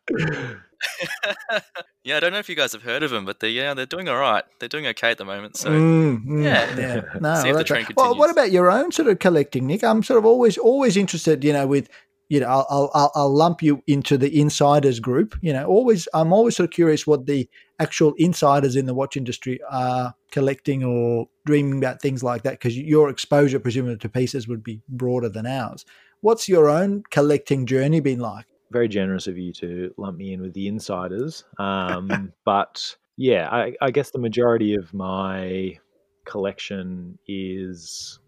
yeah, 2.04 2.18
I 2.18 2.20
don't 2.20 2.32
know 2.32 2.39
if 2.39 2.50
you 2.50 2.56
guys 2.56 2.74
have 2.74 2.84
heard 2.84 3.04
of 3.04 3.12
them, 3.12 3.26
but 3.26 3.39
they 3.39 3.50
yeah 3.50 3.74
they're 3.74 3.86
doing 3.86 4.08
all 4.08 4.18
right. 4.20 4.44
They're 4.60 4.70
doing 4.70 4.88
okay 4.88 5.12
at 5.12 5.18
the 5.18 5.26
moment. 5.26 5.58
So 5.58 5.70
Mm, 5.70 6.26
mm, 6.26 6.44
yeah. 6.44 6.76
yeah. 6.78 7.02
No, 7.22 7.36
See 7.36 7.50
if 7.50 7.54
the 7.54 7.58
that's 7.60 7.68
trend 7.68 7.88
right. 7.88 7.96
Well, 7.98 8.15
what 8.18 8.30
about 8.30 8.52
your 8.52 8.72
own 8.72 8.92
sort 8.92 9.08
of 9.08 9.20
collecting, 9.20 9.68
Nick? 9.68 9.84
I'm 9.84 10.04
sort 10.04 10.18
of 10.18 10.26
always 10.26 10.58
always 10.58 10.98
interested, 10.98 11.44
you 11.44 11.54
know, 11.54 11.68
with 11.68 11.89
you 12.30 12.39
know, 12.39 12.48
I'll 12.48 12.68
I'll, 12.70 12.92
I'll, 12.94 13.12
I'll 13.15 13.34
lump 13.36 13.63
you 13.63 13.82
into 13.88 14.18
the 14.18 14.39
insiders 14.39 15.00
group. 15.00 15.36
You 15.42 15.52
know, 15.52 15.65
always 15.65 16.08
I'm 16.13 16.32
always 16.32 16.56
sort 16.56 16.70
of 16.70 16.74
curious 16.74 17.06
what 17.08 17.26
the 17.26 17.50
actual 17.80 18.13
insiders 18.18 18.76
in 18.76 18.86
the 18.86 18.94
watch 18.94 19.18
industry 19.18 19.60
are 19.70 20.13
collecting 20.32 20.84
or 20.84 21.28
dreaming 21.46 21.80
about 21.80 22.02
things 22.02 22.24
like 22.24 22.44
that 22.44 22.52
because 22.52 22.78
your 22.78 23.10
exposure, 23.10 23.60
presumably 23.60 23.98
to 23.98 24.10
pieces, 24.10 24.48
would 24.48 24.63
be 24.63 24.82
broader 24.88 25.30
than 25.30 25.48
ours. 25.48 25.86
What's 26.22 26.48
your 26.50 26.70
own 26.70 27.04
collecting 27.10 27.65
journey 27.65 28.00
been 28.00 28.20
like? 28.20 28.46
Very 28.72 28.88
generous 28.88 29.28
of 29.28 29.38
you 29.38 29.52
to 29.54 29.94
lump 29.98 30.18
me 30.18 30.34
in 30.34 30.42
with 30.42 30.54
the 30.54 30.68
insiders. 30.68 31.44
Um, 31.58 32.34
but 32.46 32.96
yeah, 33.18 33.50
I, 33.52 33.74
I 33.82 33.92
guess 33.92 34.12
the 34.12 34.20
majority 34.20 34.76
of 34.76 34.94
my 34.94 35.78
collection 36.26 37.18
is 37.28 38.20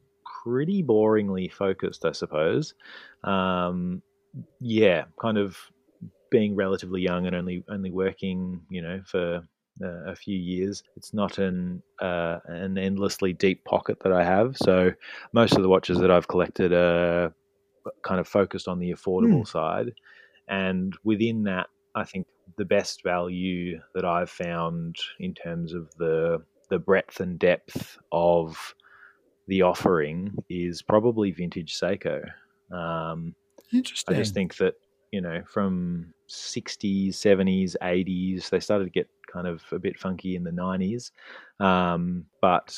pretty 0.44 0.84
boringly 0.84 1.52
focused, 1.52 2.06
I 2.06 2.12
suppose. 2.12 2.74
Um, 3.24 4.02
yeah, 4.60 5.06
kind 5.22 5.38
of 5.38 5.58
being 6.32 6.56
relatively 6.56 7.02
young 7.02 7.28
and 7.28 7.36
only 7.36 7.64
only 7.70 7.92
working, 7.92 8.62
you 8.70 8.82
know, 8.82 9.02
for 9.06 9.42
uh, 9.84 10.12
a 10.12 10.16
few 10.16 10.38
years. 10.38 10.84
It's 10.96 11.14
not 11.14 11.38
an 11.38 11.82
uh, 12.02 12.40
an 12.46 12.78
endlessly 12.78 13.34
deep 13.34 13.64
pocket 13.66 14.00
that 14.02 14.12
I 14.12 14.24
have. 14.24 14.58
So 14.58 14.92
most 15.34 15.56
of 15.56 15.62
the 15.62 15.70
watches 15.70 16.00
that 16.00 16.12
I've 16.12 16.28
collected 16.28 16.74
are 16.74 17.34
kind 18.04 18.20
of 18.20 18.28
focused 18.28 18.68
on 18.68 18.80
the 18.80 18.92
affordable 18.92 19.48
side, 19.48 19.94
and 20.52 20.96
within 21.04 21.44
that 21.44 21.68
I 21.96 22.04
think 22.04 22.28
the 22.58 22.66
best 22.66 23.04
value 23.04 23.80
that 23.96 24.06
I've 24.06 24.30
found 24.30 24.96
in 25.20 25.34
terms 25.34 25.74
of 25.74 25.90
the 25.98 26.44
the 26.70 26.80
breadth 26.80 27.20
and 27.20 27.40
depth 27.40 27.98
of 28.12 28.76
the 29.48 29.62
offering 29.62 30.34
is 30.50 30.82
probably 30.82 31.32
vintage 31.32 31.78
Seiko. 31.78 32.24
Um, 32.72 33.36
Interesting. 33.74 34.16
I 34.16 34.18
just 34.18 34.34
think 34.34 34.56
that 34.58 34.76
you 35.12 35.22
know 35.22 35.42
from 35.48 36.14
60s, 36.30 37.10
70s, 37.10 37.76
80s, 37.82 38.50
they 38.50 38.60
started 38.60 38.86
to 38.86 38.92
get 38.92 39.10
kind 39.32 39.48
of 39.48 39.64
a 39.72 39.80
bit 39.80 40.00
funky 40.00 40.36
in 40.36 40.44
the 40.44 40.52
90s, 40.52 41.12
um, 41.60 42.26
but 42.42 42.78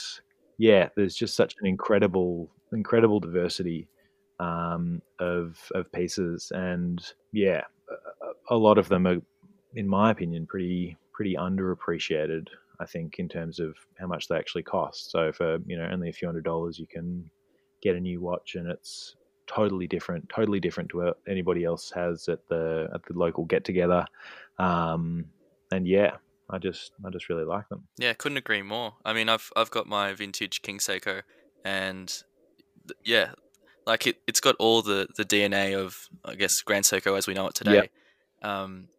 yeah, 0.57 0.89
there's 0.95 1.15
just 1.15 1.35
such 1.35 1.55
an 1.59 1.67
incredible, 1.67 2.49
incredible 2.71 3.19
diversity 3.19 3.87
um, 4.39 5.01
of 5.19 5.59
of 5.73 5.91
pieces, 5.91 6.51
and 6.53 7.03
yeah, 7.31 7.61
a, 8.49 8.55
lot 8.55 8.77
of 8.77 8.89
them 8.89 9.07
are, 9.07 9.21
in 9.75 9.87
my 9.87 10.11
opinion, 10.11 10.45
pretty 10.45 10.97
pretty 11.11 11.35
underappreciated. 11.35 12.47
I 12.79 12.85
think 12.85 13.19
in 13.19 13.29
terms 13.29 13.59
of 13.59 13.75
how 13.99 14.07
much 14.07 14.27
they 14.27 14.35
actually 14.35 14.63
cost. 14.63 15.11
So 15.11 15.31
for 15.31 15.59
you 15.65 15.77
know 15.77 15.87
only 15.91 16.09
a 16.09 16.13
few 16.13 16.27
hundred 16.27 16.43
dollars, 16.43 16.79
you 16.79 16.87
can 16.87 17.29
get 17.81 17.95
a 17.95 17.99
new 17.99 18.21
watch, 18.21 18.55
and 18.55 18.69
it's 18.69 19.15
totally 19.47 19.87
different, 19.87 20.27
totally 20.29 20.59
different 20.59 20.89
to 20.89 20.97
what 20.97 21.19
anybody 21.27 21.63
else 21.63 21.91
has 21.91 22.27
at 22.29 22.39
the 22.47 22.89
at 22.93 23.03
the 23.05 23.13
local 23.13 23.45
get 23.45 23.63
together. 23.63 24.05
Um, 24.57 25.25
and 25.71 25.87
yeah, 25.87 26.17
I 26.49 26.57
just 26.57 26.91
I 27.05 27.09
just 27.09 27.29
really 27.29 27.45
like 27.45 27.67
them. 27.69 27.87
Yeah, 27.97 28.13
couldn't 28.13 28.37
agree 28.37 28.61
more. 28.61 28.95
I 29.05 29.13
mean, 29.13 29.29
I've 29.29 29.51
I've 29.55 29.71
got 29.71 29.87
my 29.87 30.13
vintage 30.13 30.61
King 30.61 30.79
Seiko, 30.79 31.21
and 31.63 32.23
yeah, 33.03 33.31
like 33.85 34.07
it 34.07 34.17
it's 34.27 34.39
got 34.39 34.55
all 34.59 34.81
the 34.81 35.07
the 35.15 35.25
DNA 35.25 35.77
of 35.77 36.07
I 36.25 36.35
guess 36.35 36.61
Grand 36.61 36.85
Seiko 36.85 37.17
as 37.17 37.27
we 37.27 37.33
know 37.33 37.47
it 37.47 37.55
today. 37.55 37.89
Um, 38.41 38.89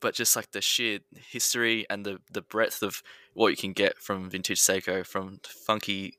but 0.00 0.14
just 0.14 0.36
like 0.36 0.52
the 0.52 0.60
sheer 0.60 1.00
history 1.14 1.86
and 1.88 2.04
the 2.04 2.18
the 2.30 2.42
breadth 2.42 2.82
of 2.82 3.02
what 3.32 3.48
you 3.48 3.56
can 3.56 3.72
get 3.72 3.98
from 3.98 4.30
vintage 4.30 4.60
Seiko, 4.60 5.04
from 5.06 5.40
funky 5.66 6.18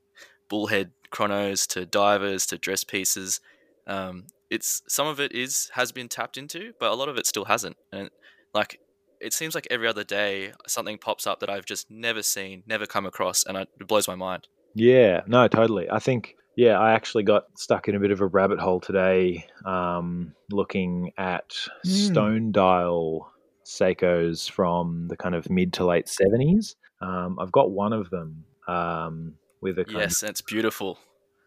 bullhead 0.49 0.91
chronos 1.11 1.67
to 1.67 1.85
divers 1.85 2.45
to 2.47 2.57
dress 2.57 2.83
pieces. 2.83 3.39
Um, 3.87 4.25
it's 4.49 4.81
some 4.87 5.07
of 5.07 5.19
it 5.19 5.31
is 5.31 5.69
has 5.73 5.91
been 5.91 6.07
tapped 6.07 6.37
into, 6.37 6.73
but 6.79 6.91
a 6.91 6.95
lot 6.95 7.09
of 7.09 7.17
it 7.17 7.25
still 7.25 7.45
hasn't. 7.45 7.77
And 7.91 8.09
like 8.53 8.79
it 9.21 9.33
seems 9.33 9.55
like 9.55 9.67
every 9.71 9.87
other 9.87 10.03
day 10.03 10.53
something 10.67 10.97
pops 10.97 11.25
up 11.25 11.39
that 11.39 11.49
I've 11.49 11.65
just 11.65 11.89
never 11.89 12.21
seen, 12.21 12.63
never 12.67 12.85
come 12.85 13.05
across, 13.05 13.43
and 13.43 13.57
it 13.57 13.69
blows 13.87 14.07
my 14.07 14.15
mind. 14.15 14.47
Yeah, 14.73 15.21
no, 15.25 15.47
totally. 15.47 15.89
I 15.89 15.99
think 15.99 16.35
yeah, 16.55 16.79
I 16.79 16.93
actually 16.93 17.23
got 17.23 17.45
stuck 17.57 17.87
in 17.87 17.95
a 17.95 17.99
bit 17.99 18.11
of 18.11 18.21
a 18.21 18.27
rabbit 18.27 18.59
hole 18.59 18.79
today, 18.79 19.45
um, 19.65 20.33
looking 20.51 21.11
at 21.17 21.49
mm. 21.85 21.89
stone 21.89 22.51
dial 22.51 23.31
Seikos 23.65 24.49
from 24.49 25.07
the 25.07 25.17
kind 25.17 25.35
of 25.35 25.49
mid 25.49 25.73
to 25.73 25.85
late 25.85 26.07
seventies. 26.07 26.75
Um, 27.01 27.37
I've 27.39 27.51
got 27.51 27.71
one 27.71 27.93
of 27.93 28.09
them 28.09 28.45
um, 28.67 29.33
with 29.61 29.79
a 29.79 29.85
yes, 29.89 30.23
of, 30.23 30.29
it's 30.29 30.41
beautiful. 30.41 30.97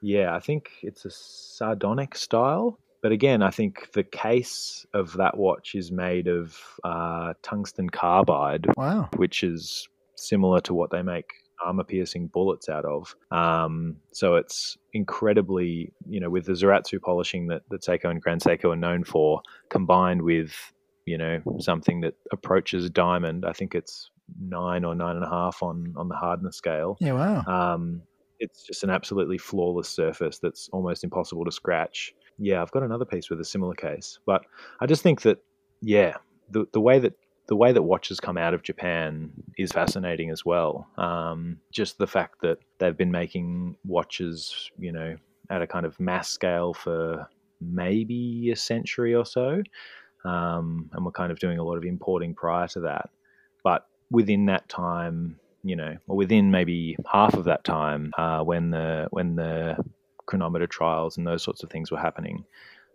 Yeah, 0.03 0.35
I 0.35 0.41
think 0.41 0.71
it's 0.83 1.05
a 1.05 1.11
sardonyx 1.11 2.21
style. 2.21 2.79
But 3.01 3.13
again, 3.13 3.43
I 3.43 3.51
think 3.51 3.93
the 3.93 4.03
case 4.03 4.85
of 4.93 5.13
that 5.15 5.37
watch 5.37 5.77
is 5.77 5.93
made 5.93 6.27
of 6.27 6.59
uh, 6.83 7.35
tungsten 7.43 7.89
carbide, 7.89 8.67
wow. 8.77 9.09
which 9.17 9.45
is 9.45 9.89
similar 10.17 10.61
to 10.63 10.75
what 10.75 10.91
they 10.91 11.03
make 11.03 11.31
armor 11.65 11.85
piercing 11.85 12.29
bullets 12.29 12.69
out 12.69 12.85
of. 12.85 13.15
Um, 13.31 13.97
so 14.13 14.37
it's 14.37 14.77
incredibly, 14.93 15.93
you 16.09 16.21
know, 16.21 16.31
with 16.31 16.47
the 16.47 16.53
Zaratsu 16.53 17.01
polishing 17.01 17.49
that, 17.49 17.63
that 17.71 17.83
Seiko 17.83 18.11
and 18.11 18.21
Grand 18.21 18.43
Seiko 18.43 18.73
are 18.73 18.77
known 18.77 19.05
for, 19.05 19.43
combined 19.69 20.23
with, 20.23 20.55
you 21.07 21.19
know, 21.19 21.41
something 21.59 22.01
that 22.03 22.15
approaches 22.33 22.91
diamond. 22.91 23.45
I 23.45 23.53
think 23.53 23.75
it's 23.75 24.11
nine 24.41 24.85
or 24.85 24.95
nine 24.95 25.17
and 25.17 25.25
a 25.25 25.29
half 25.29 25.63
on 25.63 25.95
on 25.97 26.09
the 26.09 26.15
hardness 26.15 26.57
scale. 26.57 26.97
Yeah, 27.01 27.13
wow. 27.13 27.45
Um, 27.47 28.03
it's 28.41 28.63
just 28.63 28.85
an 28.85 28.91
absolutely 28.91 29.39
flawless 29.39 29.89
surface 29.89 30.39
that's 30.39 30.69
almost 30.73 31.03
impossible 31.03 31.45
to 31.45 31.51
scratch. 31.53 32.15
Yeah, 32.39 32.63
I've 32.63 32.71
got 32.71 32.85
another 32.85 33.05
piece 33.05 33.31
with 33.31 33.41
a 33.41 33.45
similar 33.45 33.75
case, 33.75 34.19
but 34.27 34.43
I 34.81 34.87
just 34.87 35.03
think 35.03 35.23
that 35.23 35.39
yeah, 35.81 36.17
the 36.51 36.67
the 36.73 36.81
way 36.81 36.99
that 36.99 37.15
the 37.49 37.57
way 37.57 37.73
that 37.73 37.83
watches 37.83 38.21
come 38.21 38.37
out 38.37 38.55
of 38.55 38.63
Japan 38.63 39.31
is 39.57 39.73
fascinating 39.73 40.31
as 40.31 40.45
well. 40.45 40.87
Um, 40.99 41.59
just 41.73 41.97
the 41.97 42.07
fact 42.07 42.43
that 42.43 42.59
they've 42.79 42.97
been 42.97 43.11
making 43.11 43.77
watches, 43.85 44.71
you 44.79 44.93
know, 44.93 45.17
at 45.51 45.63
a 45.63 45.67
kind 45.67 45.87
of 45.87 45.99
mass 45.99 46.29
scale 46.29 46.75
for 46.75 47.27
maybe 47.61 48.51
a 48.53 48.57
century 48.57 49.15
or 49.15 49.25
so, 49.25 49.63
um, 50.25 50.91
and 50.93 51.05
we're 51.05 51.11
kind 51.11 51.33
of 51.33 51.39
doing 51.39 51.59
a 51.59 51.65
lot 51.65 51.77
of 51.77 51.85
importing 51.85 52.35
prior 52.35 52.69
to 52.69 52.81
that. 52.81 53.09
But 53.65 53.87
within 54.11 54.47
that 54.47 54.69
time, 54.69 55.41
you 55.65 55.75
know, 55.75 55.97
or 56.07 56.17
within 56.17 56.51
maybe 56.51 56.97
half 57.11 57.33
of 57.33 57.45
that 57.45 57.65
time, 57.65 58.13
uh, 58.19 58.43
when 58.43 58.71
the 58.71 59.09
when 59.11 59.37
the 59.37 59.77
chronometer 60.27 60.67
trials 60.67 61.17
and 61.17 61.27
those 61.27 61.43
sorts 61.43 61.63
of 61.63 61.71
things 61.71 61.91
were 61.91 61.99
happening, 61.99 62.45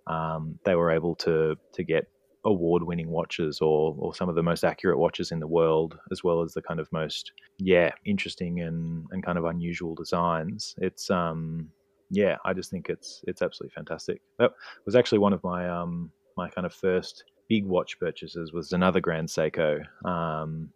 um, 0.06 0.60
they 0.64 0.76
were 0.76 0.92
able 0.92 1.16
to 1.16 1.58
to 1.74 1.84
get 1.84 2.08
award-winning 2.46 3.10
watches 3.10 3.60
or 3.62 3.96
or 3.98 4.14
some 4.14 4.30
of 4.30 4.36
the 4.36 4.44
most 4.44 4.64
accurate 4.64 4.98
watches 4.98 5.32
in 5.32 5.40
the 5.40 5.48
world, 5.48 5.98
as 6.12 6.24
well 6.24 6.42
as 6.42 6.54
the 6.54 6.62
kind 6.62 6.80
of 6.80 6.92
most 6.92 7.32
yeah 7.58 7.92
interesting 8.06 8.62
and 8.62 9.06
and 9.12 9.24
kind 9.24 9.38
of 9.38 9.46
unusual 9.46 9.96
designs. 9.96 10.76
It's 10.78 11.10
um 11.10 11.70
yeah, 12.10 12.38
I 12.46 12.54
just 12.54 12.70
think 12.70 12.90
it's 12.90 13.24
it's 13.28 13.42
absolutely 13.42 13.74
fantastic. 13.74 14.22
That 14.40 14.52
was 14.86 14.96
actually 14.96 15.20
one 15.20 15.34
of 15.34 15.44
my 15.44 15.70
um 15.70 16.12
my 16.38 16.50
kind 16.50 16.66
of 16.66 16.74
first 16.74 17.24
big 17.50 17.66
watch 17.66 18.00
purchases 18.00 18.54
was 18.54 18.72
another 18.74 19.00
Grand 19.00 19.30
Seiko. 19.30 19.84
Um, 20.06 20.70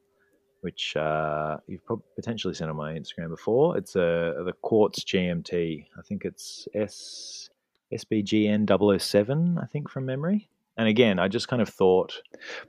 which 0.62 0.98
uh, 0.98 1.58
you've 1.68 1.84
potentially 2.16 2.54
seen 2.54 2.68
on 2.68 2.76
my 2.76 2.94
Instagram 2.94 3.30
before. 3.30 3.78
It's 3.78 3.96
a 3.96 4.34
the 4.44 4.54
Quartz 4.64 5.04
GMT. 5.04 5.86
I 5.98 6.02
think 6.02 6.26
it's 6.26 6.68
S 6.74 7.50
SBGN 7.94 9.00
007, 9.00 9.60
I 9.62 9.66
think 9.68 9.90
from 9.90 10.06
memory. 10.06 10.50
And 10.78 10.88
again, 10.88 11.20
I 11.20 11.28
just 11.28 11.48
kind 11.48 11.62
of 11.62 11.70
thought, 11.70 12.14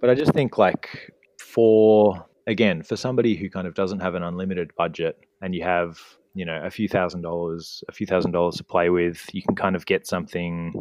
but 0.01 0.09
I 0.09 0.15
just 0.15 0.33
think 0.33 0.57
like 0.59 1.13
for 1.39 2.27
again 2.47 2.83
for 2.83 2.97
somebody 2.97 3.37
who 3.37 3.49
kind 3.51 3.67
of 3.67 3.75
doesn't 3.75 4.01
have 4.01 4.15
an 4.15 4.23
unlimited 4.23 4.71
budget 4.77 5.19
and 5.43 5.55
you 5.55 5.63
have 5.63 6.01
you 6.35 6.45
know 6.45 6.61
a 6.65 6.71
few 6.71 6.89
thousand 6.89 7.23
dollars 7.23 7.85
a 7.89 7.93
few 7.93 8.07
thousand 8.07 8.33
dollars 8.33 8.57
to 8.57 8.65
play 8.65 8.91
with 8.91 9.25
you 9.33 9.43
can 9.43 9.55
kind 9.55 9.77
of 9.77 9.87
get 9.87 10.07
something 10.07 10.73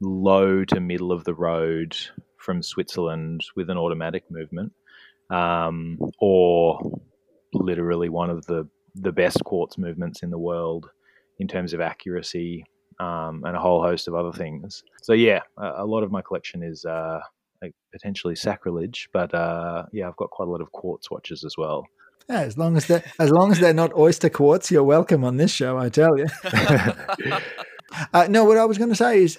low 0.00 0.64
to 0.64 0.80
middle 0.80 1.12
of 1.12 1.24
the 1.24 1.34
road 1.34 1.96
from 2.38 2.62
switzerland 2.62 3.42
with 3.56 3.68
an 3.68 3.76
automatic 3.76 4.24
movement 4.30 4.72
um, 5.30 5.98
or 6.18 7.00
literally 7.52 8.08
one 8.08 8.30
of 8.30 8.46
the 8.46 8.66
the 8.94 9.12
best 9.12 9.42
quartz 9.44 9.76
movements 9.78 10.22
in 10.22 10.30
the 10.30 10.38
world 10.38 10.88
in 11.38 11.46
terms 11.46 11.72
of 11.72 11.80
accuracy 11.80 12.64
um, 13.00 13.42
and 13.44 13.56
a 13.56 13.60
whole 13.60 13.82
host 13.82 14.06
of 14.06 14.14
other 14.14 14.32
things. 14.32 14.84
So 15.02 15.14
yeah, 15.14 15.40
a, 15.56 15.82
a 15.82 15.86
lot 15.86 16.02
of 16.02 16.12
my 16.12 16.22
collection 16.22 16.62
is 16.62 16.84
uh, 16.84 17.20
like 17.62 17.74
potentially 17.92 18.36
sacrilege, 18.36 19.08
but 19.12 19.34
uh, 19.34 19.86
yeah, 19.92 20.06
I've 20.06 20.16
got 20.16 20.30
quite 20.30 20.48
a 20.48 20.50
lot 20.50 20.60
of 20.60 20.70
quartz 20.72 21.10
watches 21.10 21.42
as 21.42 21.56
well. 21.56 21.86
Yeah, 22.28 22.40
as 22.42 22.56
long 22.56 22.76
as 22.76 22.86
they 22.86 23.02
as 23.18 23.30
long 23.30 23.50
as 23.50 23.58
they're 23.58 23.74
not 23.74 23.96
oyster 23.96 24.28
quartz, 24.28 24.70
you're 24.70 24.84
welcome 24.84 25.24
on 25.24 25.38
this 25.38 25.50
show. 25.50 25.78
I 25.78 25.88
tell 25.88 26.16
you. 26.16 26.26
uh, 28.12 28.26
no, 28.28 28.44
what 28.44 28.58
I 28.58 28.66
was 28.66 28.78
going 28.78 28.90
to 28.90 28.96
say 28.96 29.22
is, 29.22 29.38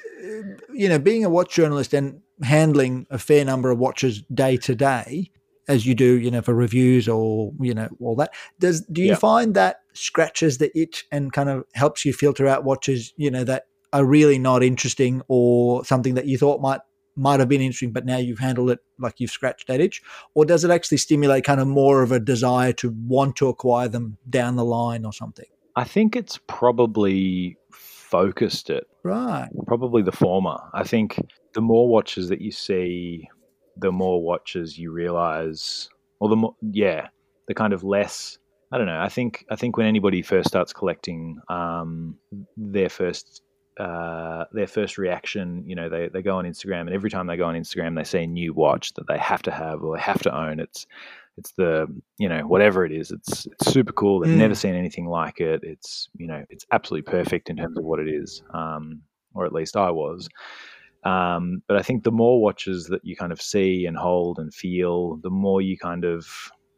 you 0.74 0.90
know, 0.90 1.00
being 1.00 1.24
a 1.24 1.30
watch 1.30 1.54
journalist 1.54 1.94
and 1.94 2.22
handling 2.44 3.06
a 3.10 3.20
fair 3.20 3.46
number 3.46 3.70
of 3.70 3.78
watches 3.78 4.24
day 4.34 4.58
to 4.58 4.76
day, 4.76 5.32
as 5.72 5.86
you 5.86 5.96
do, 5.96 6.20
you 6.20 6.30
know, 6.30 6.42
for 6.42 6.54
reviews 6.54 7.08
or 7.08 7.54
you 7.60 7.74
know 7.74 7.90
all 8.00 8.16
that. 8.18 8.34
Does 8.60 8.82
do 8.82 9.02
you 9.02 9.10
yeah. 9.10 9.16
find 9.16 9.54
that 9.56 9.78
scratches 9.94 10.58
the 10.58 10.78
itch 10.78 11.06
and 11.12 11.32
kind 11.32 11.50
of 11.50 11.64
helps 11.74 12.06
you 12.06 12.14
filter 12.14 12.48
out 12.48 12.64
watches, 12.64 13.14
you 13.18 13.32
know, 13.32 13.44
that 13.46 13.64
are 13.94 14.06
really 14.06 14.38
not 14.38 14.64
interesting 14.64 15.22
or 15.28 15.84
something 15.86 16.16
that 16.16 16.26
you 16.26 16.38
thought 16.38 16.62
might 16.62 16.82
might 17.16 17.40
have 17.40 17.50
been 17.50 17.62
interesting, 17.62 17.92
but 17.92 18.06
now 18.06 18.18
you've 18.18 18.40
handled 18.40 18.72
it 18.72 18.80
like 19.00 19.20
you've 19.20 19.32
scratched 19.32 19.68
that 19.68 19.82
itch, 19.82 20.02
or 20.34 20.46
does 20.46 20.64
it 20.64 20.72
actually 20.72 20.98
stimulate 20.98 21.44
kind 21.44 21.60
of 21.60 21.68
more 21.68 22.02
of 22.02 22.12
a 22.12 22.20
desire 22.20 22.74
to 22.74 22.96
want 23.08 23.36
to 23.38 23.48
acquire 23.48 23.88
them 23.88 24.18
down 24.30 24.56
the 24.56 24.66
line 24.66 25.06
or 25.06 25.14
something? 25.14 25.46
I 25.76 25.84
think 25.84 26.16
it's 26.16 26.40
probably 26.48 27.58
focused 27.72 28.70
it. 28.70 28.88
Right. 29.04 29.50
Probably 29.68 30.02
the 30.02 30.12
former. 30.12 30.58
I 30.74 30.84
think 30.84 31.20
the 31.54 31.62
more 31.62 31.88
watches 31.88 32.30
that 32.30 32.42
you 32.42 32.52
see 32.52 33.28
the 33.82 33.92
more 33.92 34.24
watches 34.24 34.78
you 34.78 34.92
realize, 34.92 35.90
or 36.20 36.30
the 36.30 36.36
more, 36.36 36.56
yeah, 36.62 37.08
the 37.48 37.54
kind 37.54 37.74
of 37.74 37.84
less. 37.84 38.38
I 38.72 38.78
don't 38.78 38.88
know. 38.88 39.02
I 39.02 39.10
think 39.10 39.46
I 39.50 39.56
think 39.56 39.76
when 39.76 39.88
anybody 39.88 40.22
first 40.22 40.48
starts 40.48 40.72
collecting, 40.72 41.40
um, 41.50 42.16
their 42.56 42.90
first 42.90 43.42
uh, 43.80 44.46
their 44.52 44.68
first 44.68 44.98
reaction, 44.98 45.64
you 45.68 45.76
know, 45.76 45.90
they, 45.90 46.10
they 46.10 46.22
go 46.22 46.38
on 46.38 46.46
Instagram, 46.46 46.82
and 46.82 46.92
every 46.92 47.10
time 47.10 47.28
they 47.28 47.38
go 47.38 47.46
on 47.46 47.56
Instagram, 47.56 47.96
they 47.96 48.04
see 48.04 48.24
a 48.24 48.28
new 48.28 48.54
watch 48.54 48.94
that 48.94 49.08
they 49.08 49.18
have 49.18 49.42
to 49.42 49.52
have 49.52 49.82
or 49.82 49.96
they 49.96 50.02
have 50.02 50.22
to 50.22 50.36
own. 50.36 50.60
It's 50.60 50.86
it's 51.38 51.54
the 51.54 51.88
you 52.18 52.30
know 52.30 52.42
whatever 52.42 52.86
it 52.86 52.92
is. 52.92 53.12
It's 53.12 53.46
it's 53.48 53.72
super 53.72 53.94
cool. 53.94 54.20
They've 54.20 54.34
mm. 54.34 54.38
never 54.38 54.56
seen 54.56 54.76
anything 54.76 55.08
like 55.08 55.40
it. 55.40 55.62
It's 55.64 56.10
you 56.18 56.28
know 56.28 56.44
it's 56.50 56.66
absolutely 56.72 57.12
perfect 57.12 57.50
in 57.50 57.58
terms 57.58 57.78
of 57.78 57.84
what 57.84 58.00
it 58.00 58.08
is, 58.08 58.44
um, 58.54 59.02
or 59.34 59.46
at 59.46 59.54
least 59.54 59.76
I 59.76 59.90
was. 59.92 60.30
Um, 61.04 61.64
but 61.68 61.78
I 61.78 61.82
think 61.82 62.04
the 62.04 62.12
more 62.12 62.42
watches 62.42 62.86
that 62.88 63.04
you 63.04 63.16
kind 63.16 63.32
of 63.32 63.42
see 63.42 63.86
and 63.86 63.98
hold 63.98 64.38
and 64.38 64.54
feel, 64.54 65.18
the 65.18 65.30
more 65.30 65.62
you 65.62 65.78
kind 65.78 66.06
of 66.06 66.28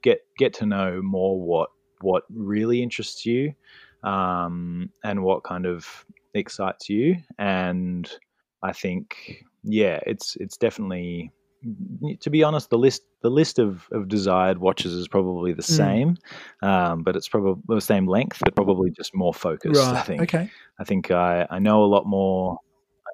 get 0.02 0.20
get 0.38 0.54
to 0.56 0.66
know 0.66 1.02
more 1.02 1.40
what 1.40 1.70
what 2.02 2.24
really 2.30 2.82
interests 2.84 3.26
you 3.26 3.54
um, 4.04 4.90
and 5.04 5.24
what 5.24 5.44
kind 5.44 5.66
of 5.66 6.06
excites 6.34 6.90
you. 6.90 7.18
And 7.38 8.10
I 8.62 8.74
think, 8.74 9.44
yeah, 9.64 10.00
it's 10.06 10.38
it's 10.40 10.58
definitely 10.58 11.32
to 12.20 12.30
be 12.30 12.44
honest, 12.44 12.70
the 12.70 12.78
list 12.78 13.04
the 13.22 13.30
list 13.30 13.58
of, 13.60 13.88
of 13.92 14.10
desired 14.10 14.58
watches 14.58 14.94
is 14.94 15.08
probably 15.08 15.54
the 15.54 15.62
Mm. 15.62 15.66
same, 15.66 16.18
um, 16.62 17.04
but 17.04 17.16
it's 17.16 17.30
probably 17.30 17.62
the 17.68 17.82
same 17.82 18.06
length, 18.06 18.42
but 18.44 18.56
probably 18.56 18.92
just 18.92 19.16
more 19.16 19.34
focused. 19.34 19.82
I 19.82 20.02
think. 20.02 20.22
Okay. 20.22 20.50
I 20.80 20.84
think 20.84 21.12
I, 21.12 21.48
I 21.50 21.60
know 21.60 21.84
a 21.84 21.86
lot 21.86 22.06
more. 22.06 22.58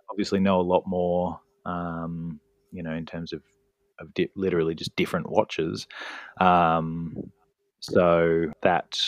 Obviously 0.09 0.39
know 0.39 0.59
a 0.59 0.63
lot 0.63 0.83
more. 0.85 1.39
Um, 1.65 2.39
you 2.71 2.83
know, 2.83 2.93
in 2.93 3.05
terms 3.05 3.33
of 3.33 3.41
of 3.99 4.13
di- 4.13 4.31
literally 4.35 4.75
just 4.75 4.95
different 4.95 5.29
watches. 5.29 5.87
Um, 6.39 7.15
so 7.79 8.45
that 8.61 8.99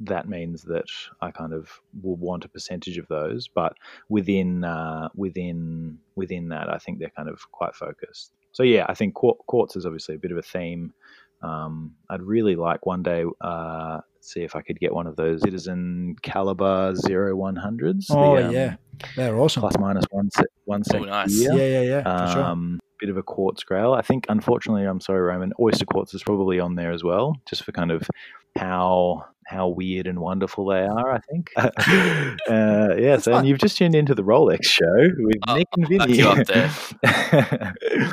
that 0.00 0.28
means 0.28 0.62
that 0.64 0.84
I 1.22 1.30
kind 1.30 1.54
of 1.54 1.70
will 2.02 2.16
want 2.16 2.44
a 2.44 2.48
percentage 2.48 2.98
of 2.98 3.08
those, 3.08 3.48
but 3.48 3.74
within 4.08 4.64
uh, 4.64 5.08
within 5.14 5.98
within 6.16 6.48
that, 6.50 6.68
I 6.68 6.78
think 6.78 6.98
they're 6.98 7.12
kind 7.16 7.28
of 7.28 7.40
quite 7.52 7.74
focused. 7.74 8.32
So 8.52 8.62
yeah, 8.62 8.86
I 8.88 8.94
think 8.94 9.14
quar- 9.14 9.36
quartz 9.46 9.76
is 9.76 9.86
obviously 9.86 10.14
a 10.14 10.18
bit 10.18 10.32
of 10.32 10.38
a 10.38 10.42
theme. 10.42 10.92
Um, 11.42 11.92
I'd 12.10 12.22
really 12.22 12.56
like 12.56 12.86
one 12.86 13.02
day 13.02 13.24
uh, 13.40 14.00
see 14.20 14.42
if 14.42 14.56
I 14.56 14.62
could 14.62 14.80
get 14.80 14.94
one 14.94 15.06
of 15.06 15.16
those 15.16 15.42
Citizen 15.42 16.16
Caliber 16.22 16.94
Zero 16.94 17.36
One 17.36 17.56
Hundreds. 17.56 18.06
Oh 18.10 18.36
um, 18.36 18.50
yeah, 18.52 18.76
they're 19.16 19.36
awesome. 19.38 19.60
plus 19.60 19.78
minus 19.78 20.04
one 20.10 20.30
se- 20.30 20.44
one 20.64 20.82
second 20.84 21.08
nice. 21.08 21.32
year. 21.38 21.52
Yeah, 21.52 21.80
yeah, 21.80 21.82
yeah. 21.82 22.26
For 22.26 22.32
sure. 22.32 22.42
Um, 22.44 22.80
bit 22.98 23.10
of 23.10 23.16
a 23.16 23.22
quartz 23.22 23.62
grail. 23.62 23.92
I 23.92 24.00
think, 24.02 24.24
unfortunately, 24.28 24.84
I'm 24.84 25.00
sorry, 25.00 25.20
Roman. 25.20 25.52
Oyster 25.60 25.84
quartz 25.84 26.14
is 26.14 26.22
probably 26.22 26.58
on 26.60 26.74
there 26.74 26.92
as 26.92 27.04
well, 27.04 27.36
just 27.46 27.62
for 27.62 27.72
kind 27.72 27.90
of 27.90 28.08
how 28.56 29.24
how 29.46 29.68
weird 29.68 30.06
and 30.08 30.18
wonderful 30.18 30.66
they 30.66 30.84
are. 30.84 31.12
I 31.12 31.20
think. 31.20 31.50
uh, 31.56 32.96
yeah. 32.98 33.18
So, 33.18 33.34
and 33.34 33.46
you've 33.46 33.58
just 33.58 33.76
tuned 33.76 33.94
into 33.94 34.14
the 34.14 34.24
Rolex 34.24 34.64
show 34.64 35.08
with 35.18 35.36
I'll- 35.44 35.56
Nick 35.56 35.68
and 35.76 35.86
I'll 36.22 36.44
back 36.44 37.76
Vinny. 37.84 38.10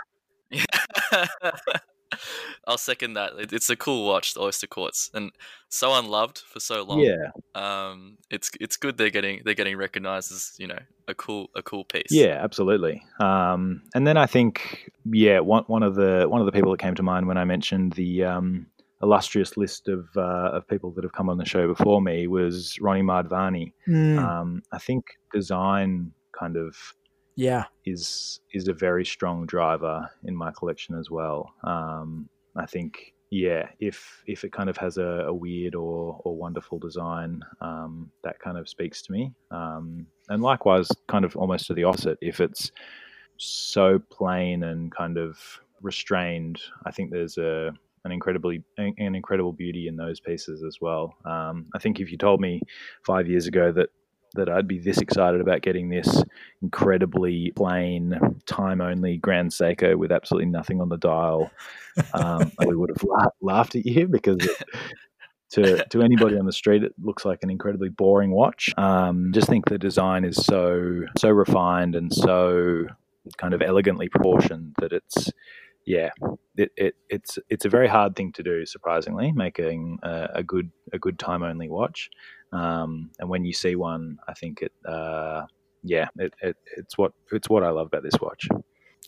you 2.14 2.18
up 2.18 2.20
there. 2.20 2.62
I'll 2.68 2.78
second 2.78 3.14
that. 3.14 3.34
It, 3.38 3.54
it's 3.54 3.70
a 3.70 3.76
cool 3.76 4.06
watch, 4.06 4.34
the 4.34 4.42
Oyster 4.42 4.68
Quartz, 4.68 5.10
and 5.14 5.32
so 5.70 5.94
unloved 5.94 6.40
for 6.40 6.60
so 6.60 6.84
long. 6.84 7.00
yeah. 7.00 7.32
Um, 7.56 8.18
it's 8.30 8.52
it's 8.60 8.78
good 8.78 8.98
they're 8.98 9.10
getting 9.10 9.42
they're 9.44 9.54
getting 9.54 9.78
recognized 9.78 10.32
as 10.32 10.54
you 10.58 10.68
know 10.68 10.80
a 11.08 11.14
cool 11.16 11.50
a 11.56 11.62
cool 11.62 11.84
piece. 11.84 12.12
Yeah, 12.12 12.40
absolutely. 12.44 13.04
Um, 13.20 13.82
and 13.94 14.06
then 14.08 14.18
I 14.18 14.26
think, 14.26 14.92
yeah, 15.06 15.40
one 15.40 15.64
one 15.68 15.84
of 15.84 15.96
the 15.96 16.26
one 16.28 16.42
of 16.42 16.46
the 16.46 16.52
people 16.52 16.72
that 16.72 16.80
came 16.80 16.96
to 16.96 17.04
mind 17.04 17.28
when 17.28 17.38
I 17.38 17.46
mentioned 17.46 17.94
the 17.94 18.24
um, 18.24 18.68
illustrious 19.02 19.58
list 19.58 19.90
of 19.90 20.08
uh, 20.16 20.52
of 20.54 20.68
people 20.68 20.92
that 20.92 21.04
have 21.04 21.14
come 21.14 21.30
on 21.30 21.38
the 21.38 21.46
show 21.46 21.68
before 21.68 22.02
me 22.02 22.28
was 22.28 22.78
Ronnie 22.80 23.02
Mardvani. 23.02 23.74
Mm, 23.88 24.18
Um, 24.20 24.64
I 24.72 24.78
think 24.78 25.06
design 25.34 26.12
kind 26.38 26.56
of 26.58 26.76
yeah. 27.36 27.66
is 27.86 28.40
is 28.52 28.68
a 28.68 28.74
very 28.74 29.06
strong 29.06 29.46
driver 29.46 30.10
in 30.26 30.36
my 30.36 30.52
collection 30.52 30.98
as 30.98 31.10
well. 31.10 31.54
Um, 31.64 32.30
I 32.56 32.66
think, 32.66 33.14
yeah, 33.32 33.68
if 33.80 34.22
if 34.28 34.44
it 34.44 34.52
kind 34.52 34.70
of 34.70 34.78
has 34.78 34.98
a, 34.98 35.26
a 35.28 35.34
weird 35.34 35.76
or 35.76 36.20
or 36.24 36.36
wonderful 36.36 36.80
design, 36.80 37.42
um, 37.62 38.12
that 38.24 38.40
kind 38.40 38.58
of 38.58 38.70
speaks 38.70 39.02
to 39.04 39.12
me. 39.12 39.34
Um, 39.52 40.06
and 40.30 40.42
likewise, 40.42 40.90
kind 41.08 41.26
of 41.26 41.36
almost 41.36 41.68
to 41.68 41.74
the 41.74 41.84
opposite, 41.84 42.18
if 42.22 42.40
it's 42.40 42.72
so 43.38 44.00
plain 44.10 44.64
and 44.64 44.92
kind 44.92 45.18
of 45.18 45.38
restrained, 45.82 46.62
I 46.86 46.92
think 46.92 47.12
there's 47.12 47.38
a 47.38 47.72
an 48.06 48.12
incredibly 48.12 48.64
an 48.78 49.16
incredible 49.16 49.54
beauty 49.54 49.88
in 49.88 49.96
those 49.96 50.20
pieces 50.20 50.64
as 50.64 50.80
well. 50.82 51.16
Um, 51.26 51.66
I 51.74 51.80
think 51.80 52.00
if 52.00 52.12
you 52.12 52.18
told 52.18 52.42
me 52.42 52.62
five 53.06 53.28
years 53.28 53.48
ago 53.48 53.72
that 53.72 53.90
that 54.34 54.50
I'd 54.50 54.68
be 54.68 54.80
this 54.80 55.00
excited 55.00 55.42
about 55.42 55.62
getting 55.62 55.90
this 55.90 56.24
incredibly 56.62 57.52
plain, 57.56 58.20
time 58.46 58.82
only 58.82 59.18
Grand 59.18 59.52
Seiko 59.52 59.96
with 59.96 60.12
absolutely 60.12 60.50
nothing 60.50 60.82
on 60.82 60.90
the 60.90 60.98
dial, 60.98 61.52
um, 62.14 62.52
we 62.66 62.76
would 62.76 62.90
have 62.90 63.04
la- 63.04 63.30
laughed 63.42 63.76
at 63.76 63.86
you 63.86 64.08
because 64.08 64.38
it, 64.40 64.64
to 65.52 65.86
to 65.86 66.02
anybody 66.02 66.38
on 66.38 66.46
the 66.46 66.52
street, 66.52 66.84
it 66.84 66.94
looks 67.02 67.26
like 67.26 67.40
an 67.44 67.50
incredibly 67.50 67.90
boring 67.90 68.32
watch. 68.32 68.74
Um, 68.78 69.32
just 69.34 69.48
think 69.48 69.66
the 69.66 69.78
design 69.78 70.26
is 70.26 70.36
so 70.38 71.04
so 71.18 71.30
refined 71.30 71.96
and 71.96 72.12
so 72.12 72.86
kind 73.38 73.54
of 73.54 73.62
elegantly 73.62 74.10
proportioned 74.10 74.76
that 74.80 74.92
it's 74.92 75.32
yeah. 75.86 76.10
It, 76.56 76.72
it 76.78 76.96
it's 77.10 77.40
it's 77.50 77.66
a 77.66 77.70
very 77.70 77.88
hard 77.88 78.16
thing 78.16 78.32
to 78.34 78.44
do 78.44 78.66
surprisingly 78.66 79.32
making 79.32 80.00
a, 80.04 80.30
a 80.36 80.44
good 80.44 80.72
a 80.92 81.00
good 81.00 81.18
time 81.18 81.44
only 81.44 81.70
watch. 81.70 82.10
Um, 82.52 83.10
and 83.20 83.30
when 83.30 83.46
you 83.46 83.54
see 83.54 83.76
one 83.76 84.20
i 84.28 84.34
think 84.34 84.62
it 84.62 84.72
uh, 84.88 85.48
yeah 85.82 86.10
it, 86.18 86.36
it 86.40 86.56
it's 86.78 86.96
what 87.00 87.14
it's 87.32 87.50
what 87.50 87.64
i 87.64 87.70
love 87.70 87.88
about 87.88 88.04
this 88.04 88.22
watch. 88.22 88.48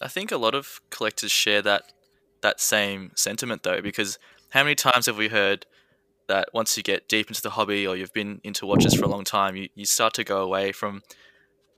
I 0.02 0.08
think 0.08 0.32
a 0.32 0.38
lot 0.38 0.56
of 0.56 0.82
collectors 0.90 1.32
share 1.32 1.62
that 1.62 1.94
that 2.42 2.60
same 2.60 3.12
sentiment 3.16 3.64
though, 3.64 3.82
because 3.82 4.20
how 4.50 4.64
many 4.64 4.76
times 4.76 5.06
have 5.06 5.18
we 5.18 5.30
heard 5.30 5.66
that 6.28 6.50
once 6.54 6.76
you 6.78 6.84
get 6.84 7.08
deep 7.08 7.28
into 7.28 7.42
the 7.42 7.52
hobby 7.52 7.86
or 7.86 7.96
you've 7.96 8.14
been 8.14 8.42
into 8.44 8.66
watches 8.66 8.94
for 8.96 9.06
a 9.06 9.08
long 9.08 9.24
time, 9.24 9.56
you, 9.56 9.70
you 9.76 9.86
start 9.86 10.14
to 10.16 10.24
go 10.24 10.42
away 10.42 10.72
from 10.72 11.02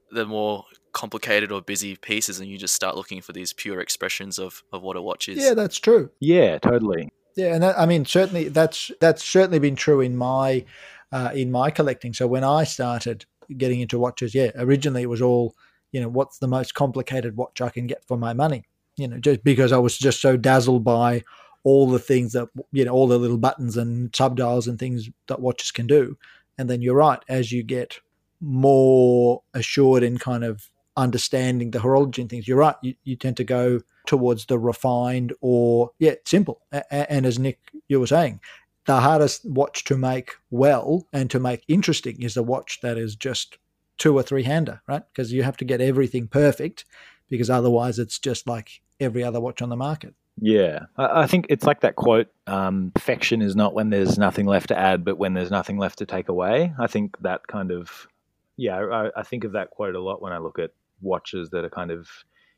the 0.10 0.26
more 0.26 0.66
complicated 0.98 1.52
or 1.52 1.62
busy 1.62 1.96
pieces 1.96 2.40
and 2.40 2.50
you 2.50 2.58
just 2.58 2.74
start 2.74 2.96
looking 2.96 3.22
for 3.22 3.32
these 3.32 3.54
pure 3.54 3.80
expressions 3.80 4.40
of, 4.40 4.64
of 4.74 4.82
what 4.82 4.98
a 4.98 5.02
watch 5.02 5.30
is. 5.30 5.38
Yeah, 5.38 5.54
that's 5.54 5.78
true. 5.78 6.10
yeah 6.20 6.58
totally 6.58 7.10
Yeah, 7.36 7.54
and 7.54 7.62
that, 7.62 7.80
I 7.80 7.86
mean, 7.86 8.04
certainly 8.04 8.50
that's 8.50 8.92
that's 9.00 9.24
certainly 9.24 9.60
been 9.60 9.76
true 9.76 10.02
in 10.02 10.18
my 10.18 10.66
uh, 11.12 11.30
in 11.36 11.52
my 11.52 11.70
collecting. 11.70 12.14
So 12.14 12.26
when 12.26 12.44
I 12.44 12.64
started 12.64 13.26
getting 13.56 13.80
into 13.80 14.00
watches, 14.00 14.34
yeah, 14.34 14.50
originally 14.56 15.04
it 15.04 15.10
was 15.10 15.22
all 15.22 15.56
you 15.92 16.02
know, 16.02 16.10
what's 16.10 16.40
the 16.40 16.48
most 16.48 16.74
complicated 16.74 17.38
watch 17.38 17.62
I 17.62 17.70
can 17.70 17.88
get 17.88 18.04
for 18.06 18.18
my 18.18 18.34
money? 18.34 18.64
You 18.98 19.08
know, 19.08 19.20
just 19.20 19.44
because 19.44 19.72
I 19.72 19.78
was 19.78 19.98
just 19.98 20.20
so 20.20 20.36
dazzled 20.36 20.84
by 20.84 21.24
all 21.64 21.88
the 21.88 22.00
things 22.00 22.34
that 22.34 22.50
you 22.72 22.86
know, 22.86 22.92
all 22.92 23.08
the 23.08 23.20
little 23.20 23.38
buttons 23.38 23.78
and 23.78 24.12
subdials 24.12 24.68
and 24.68 24.80
things 24.80 25.10
that 25.28 25.40
watches 25.42 25.72
can 25.72 25.86
do. 25.86 26.18
And 26.58 26.68
then 26.68 26.82
you're 26.82 26.96
right, 26.96 27.20
as 27.30 27.52
you 27.52 27.62
get 27.62 28.00
more 28.42 29.44
assured 29.54 30.04
in 30.04 30.18
kind 30.18 30.44
of 30.44 30.70
understanding 30.98 31.72
the 31.72 31.80
horology 31.80 32.20
and 32.20 32.30
things, 32.30 32.48
you're 32.48 32.58
right. 32.58 32.76
You, 32.82 32.96
you 33.04 33.16
tend 33.16 33.38
to 33.38 33.44
go 33.44 33.82
towards 34.06 34.46
the 34.46 34.60
refined 34.60 35.34
or 35.40 35.92
yeah, 36.00 36.16
simple. 36.26 36.62
A- 36.72 37.12
and 37.12 37.26
as 37.26 37.40
Nick 37.40 37.60
you 37.88 38.00
were 38.00 38.08
saying, 38.08 38.42
the 38.86 39.00
hardest 39.02 39.46
watch 39.46 39.84
to 39.86 39.98
make 39.98 40.32
well 40.50 41.08
and 41.14 41.30
to 41.30 41.40
make 41.40 41.64
interesting 41.68 42.22
is 42.24 42.34
the 42.34 42.44
watch 42.44 42.80
that 42.82 42.98
is 42.98 43.16
just 43.16 43.58
two 43.98 44.18
or 44.18 44.24
three 44.24 44.44
hander, 44.44 44.82
right? 44.88 45.04
Because 45.12 45.32
you 45.32 45.44
have 45.44 45.58
to 45.58 45.66
get 45.66 45.82
everything 45.82 46.28
perfect, 46.28 46.86
because 47.30 47.50
otherwise 47.50 48.00
it's 48.00 48.20
just 48.20 48.48
like 48.48 48.82
every 49.00 49.24
other 49.24 49.40
watch 49.40 49.62
on 49.62 49.70
the 49.70 49.76
market. 49.76 50.14
Yeah, 50.40 50.86
I, 50.98 51.24
I 51.24 51.28
think 51.28 51.48
it's 51.50 51.66
like 51.66 51.82
that 51.82 51.96
quote: 51.96 52.28
um, 52.46 52.92
"Perfection 52.94 53.42
is 53.42 53.56
not 53.56 53.74
when 53.74 53.90
there's 53.90 54.18
nothing 54.18 54.46
left 54.46 54.68
to 54.70 54.78
add, 54.78 55.04
but 55.04 55.18
when 55.18 55.34
there's 55.34 55.52
nothing 55.52 55.78
left 55.78 56.00
to 56.00 56.06
take 56.06 56.30
away." 56.30 56.74
I 56.80 56.88
think 56.88 57.18
that 57.22 57.48
kind 57.48 57.72
of, 57.72 58.08
yeah, 58.56 58.78
I, 58.78 59.20
I 59.20 59.24
think 59.24 59.44
of 59.44 59.54
that 59.54 59.72
quote 59.72 59.96
a 59.96 60.00
lot 60.00 60.22
when 60.22 60.34
I 60.34 60.38
look 60.38 60.60
at 60.60 60.72
watches 61.02 61.50
that 61.52 61.66
are 61.66 61.70
kind 61.70 61.92
of 61.92 62.08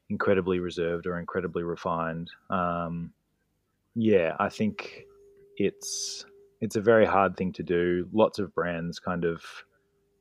incredibly 0.10 0.60
reserved 0.60 1.06
or 1.06 1.20
incredibly 1.20 1.64
refined. 1.64 2.30
Um, 2.50 3.14
yeah, 3.96 4.36
I 4.40 4.50
think 4.50 5.06
it's 5.58 6.26
it's 6.62 6.76
a 6.76 6.82
very 6.82 7.06
hard 7.06 7.38
thing 7.38 7.54
to 7.54 7.64
do. 7.64 8.08
Lots 8.12 8.40
of 8.40 8.54
brands 8.54 9.00
kind 9.00 9.26
of 9.26 9.44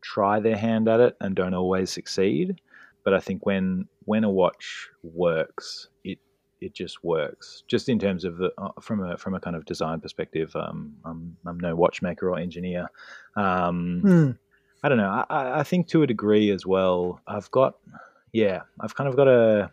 try 0.01 0.41
their 0.41 0.57
hand 0.57 0.89
at 0.89 1.01
it 1.01 1.17
and 1.21 1.35
don't 1.35 1.55
always 1.55 1.91
succeed. 1.91 2.61
But 3.05 3.15
I 3.15 3.21
think 3.21 3.47
when 3.47 3.87
when 4.05 4.25
a 4.25 4.31
watch 4.31 4.89
works, 5.03 5.89
it 6.05 6.19
it 6.61 6.75
just 6.75 7.03
works. 7.05 7.63
Just 7.69 7.89
in 7.89 7.99
terms 7.99 8.25
of 8.25 8.37
the 8.39 8.53
uh, 8.59 8.73
from 8.81 9.03
a 9.03 9.17
from 9.17 9.35
a 9.35 9.41
kind 9.41 9.57
of 9.57 9.65
design 9.65 10.01
perspective, 10.01 10.55
um, 10.57 10.95
I'm 11.05 11.37
I'm 11.47 11.59
no 11.59 11.75
watchmaker 11.75 12.31
or 12.31 12.39
engineer. 12.39 12.89
Um, 13.37 14.01
Hmm. 14.03 14.31
I 14.83 14.89
don't 14.89 14.99
know. 14.99 15.25
I- 15.29 15.61
I, 15.61 15.63
think 15.63 15.89
to 15.89 16.03
a 16.03 16.07
degree 16.07 16.51
as 16.51 16.65
well. 16.67 17.21
I've 17.27 17.51
got 17.51 17.75
yeah. 18.33 18.63
I've 18.81 18.95
kind 18.95 19.09
of 19.09 19.17
got 19.17 19.29
a 19.29 19.71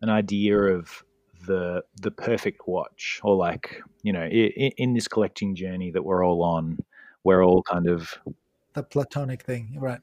an 0.00 0.08
idea 0.08 0.58
of 0.58 1.04
the 1.46 1.82
the 2.00 2.10
perfect 2.10 2.66
watch, 2.66 3.20
or 3.22 3.36
like 3.36 3.82
you 4.02 4.12
know, 4.12 4.24
in, 4.24 4.72
in 4.76 4.94
this 4.94 5.08
collecting 5.08 5.54
journey 5.54 5.90
that 5.90 6.02
we're 6.04 6.24
all 6.24 6.42
on, 6.42 6.78
we're 7.24 7.44
all 7.44 7.62
kind 7.62 7.88
of 7.88 8.18
The 8.74 8.82
platonic 8.82 9.42
thing, 9.42 9.76
right? 9.78 10.00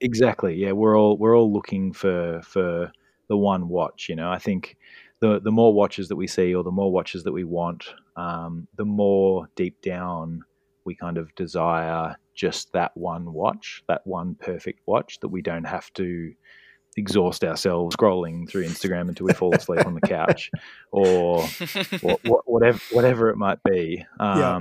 Exactly. 0.00 0.54
Yeah, 0.54 0.72
we're 0.72 0.98
all 0.98 1.16
we're 1.18 1.36
all 1.36 1.52
looking 1.52 1.92
for 1.92 2.40
for 2.42 2.90
the 3.28 3.36
one 3.36 3.68
watch. 3.68 4.08
You 4.08 4.16
know, 4.16 4.30
I 4.30 4.38
think 4.38 4.76
the 5.20 5.40
the 5.40 5.50
more 5.52 5.74
watches 5.74 6.08
that 6.08 6.16
we 6.16 6.26
see, 6.26 6.54
or 6.54 6.62
the 6.64 6.70
more 6.70 6.92
watches 6.92 7.24
that 7.24 7.32
we 7.32 7.44
want, 7.44 7.92
um, 8.16 8.68
the 8.76 8.84
more 8.84 9.48
deep 9.56 9.82
down 9.82 10.44
we 10.84 10.94
kind 10.94 11.18
of 11.18 11.34
desire 11.34 12.16
just 12.38 12.72
that 12.72 12.96
one 12.96 13.32
watch, 13.32 13.82
that 13.88 14.06
one 14.06 14.36
perfect 14.36 14.80
watch 14.86 15.18
that 15.20 15.28
we 15.28 15.42
don't 15.42 15.64
have 15.64 15.92
to 15.94 16.32
exhaust 16.96 17.42
ourselves 17.44 17.96
scrolling 17.96 18.48
through 18.48 18.64
Instagram 18.64 19.08
until 19.08 19.26
we 19.26 19.32
fall 19.32 19.54
asleep 19.54 19.84
on 19.84 19.94
the 19.94 20.00
couch, 20.00 20.50
or, 20.92 21.44
or 22.02 22.18
whatever 22.46 22.78
whatever 22.92 23.28
it 23.28 23.36
might 23.36 23.58
be. 23.68 24.06
Um, 24.20 24.38
yeah. 24.38 24.56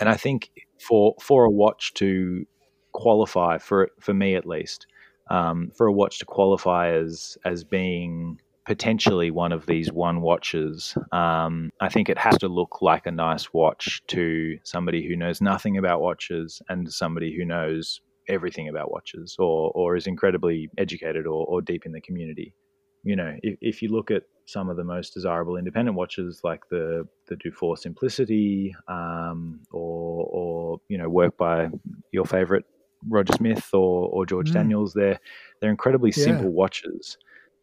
And 0.00 0.08
I 0.08 0.14
think 0.14 0.50
for 0.80 1.14
for 1.20 1.44
a 1.44 1.50
watch 1.50 1.92
to 1.94 2.46
qualify 2.92 3.58
for 3.58 3.90
for 4.00 4.14
me 4.14 4.34
at 4.34 4.46
least, 4.46 4.86
um, 5.30 5.70
for 5.76 5.86
a 5.86 5.92
watch 5.92 6.18
to 6.20 6.24
qualify 6.24 6.92
as 6.92 7.36
as 7.44 7.62
being 7.62 8.40
potentially 8.70 9.32
one 9.32 9.50
of 9.50 9.66
these 9.66 9.90
one 9.90 10.20
watches, 10.20 10.96
um, 11.10 11.72
I 11.80 11.88
think 11.88 12.08
it 12.08 12.16
has 12.16 12.38
to 12.38 12.46
look 12.46 12.80
like 12.80 13.04
a 13.04 13.10
nice 13.10 13.52
watch 13.52 14.00
to 14.06 14.58
somebody 14.62 15.08
who 15.08 15.16
knows 15.16 15.40
nothing 15.40 15.76
about 15.76 16.00
watches 16.00 16.62
and 16.68 16.88
somebody 16.92 17.36
who 17.36 17.44
knows 17.44 18.00
everything 18.28 18.68
about 18.68 18.92
watches 18.92 19.34
or, 19.40 19.72
or 19.74 19.96
is 19.96 20.06
incredibly 20.06 20.70
educated 20.78 21.26
or, 21.26 21.44
or 21.46 21.60
deep 21.60 21.84
in 21.84 21.90
the 21.90 22.00
community. 22.00 22.54
You 23.02 23.16
know, 23.16 23.34
if, 23.42 23.58
if 23.60 23.82
you 23.82 23.88
look 23.88 24.12
at 24.12 24.22
some 24.46 24.68
of 24.70 24.76
the 24.76 24.84
most 24.84 25.14
desirable 25.14 25.56
independent 25.56 25.96
watches 25.96 26.42
like 26.44 26.60
the 26.70 27.08
the 27.26 27.34
Dufour 27.34 27.76
Simplicity 27.76 28.72
um, 28.86 29.62
or 29.72 30.28
or 30.30 30.80
you 30.88 30.96
know 30.96 31.08
work 31.08 31.36
by 31.36 31.70
your 32.12 32.24
favorite 32.24 32.64
Roger 33.08 33.32
Smith 33.32 33.68
or, 33.72 34.08
or 34.10 34.26
George 34.26 34.50
mm. 34.50 34.54
Daniels, 34.54 34.92
they're 34.92 35.18
they're 35.60 35.70
incredibly 35.70 36.12
yeah. 36.14 36.24
simple 36.24 36.50
watches, 36.50 37.16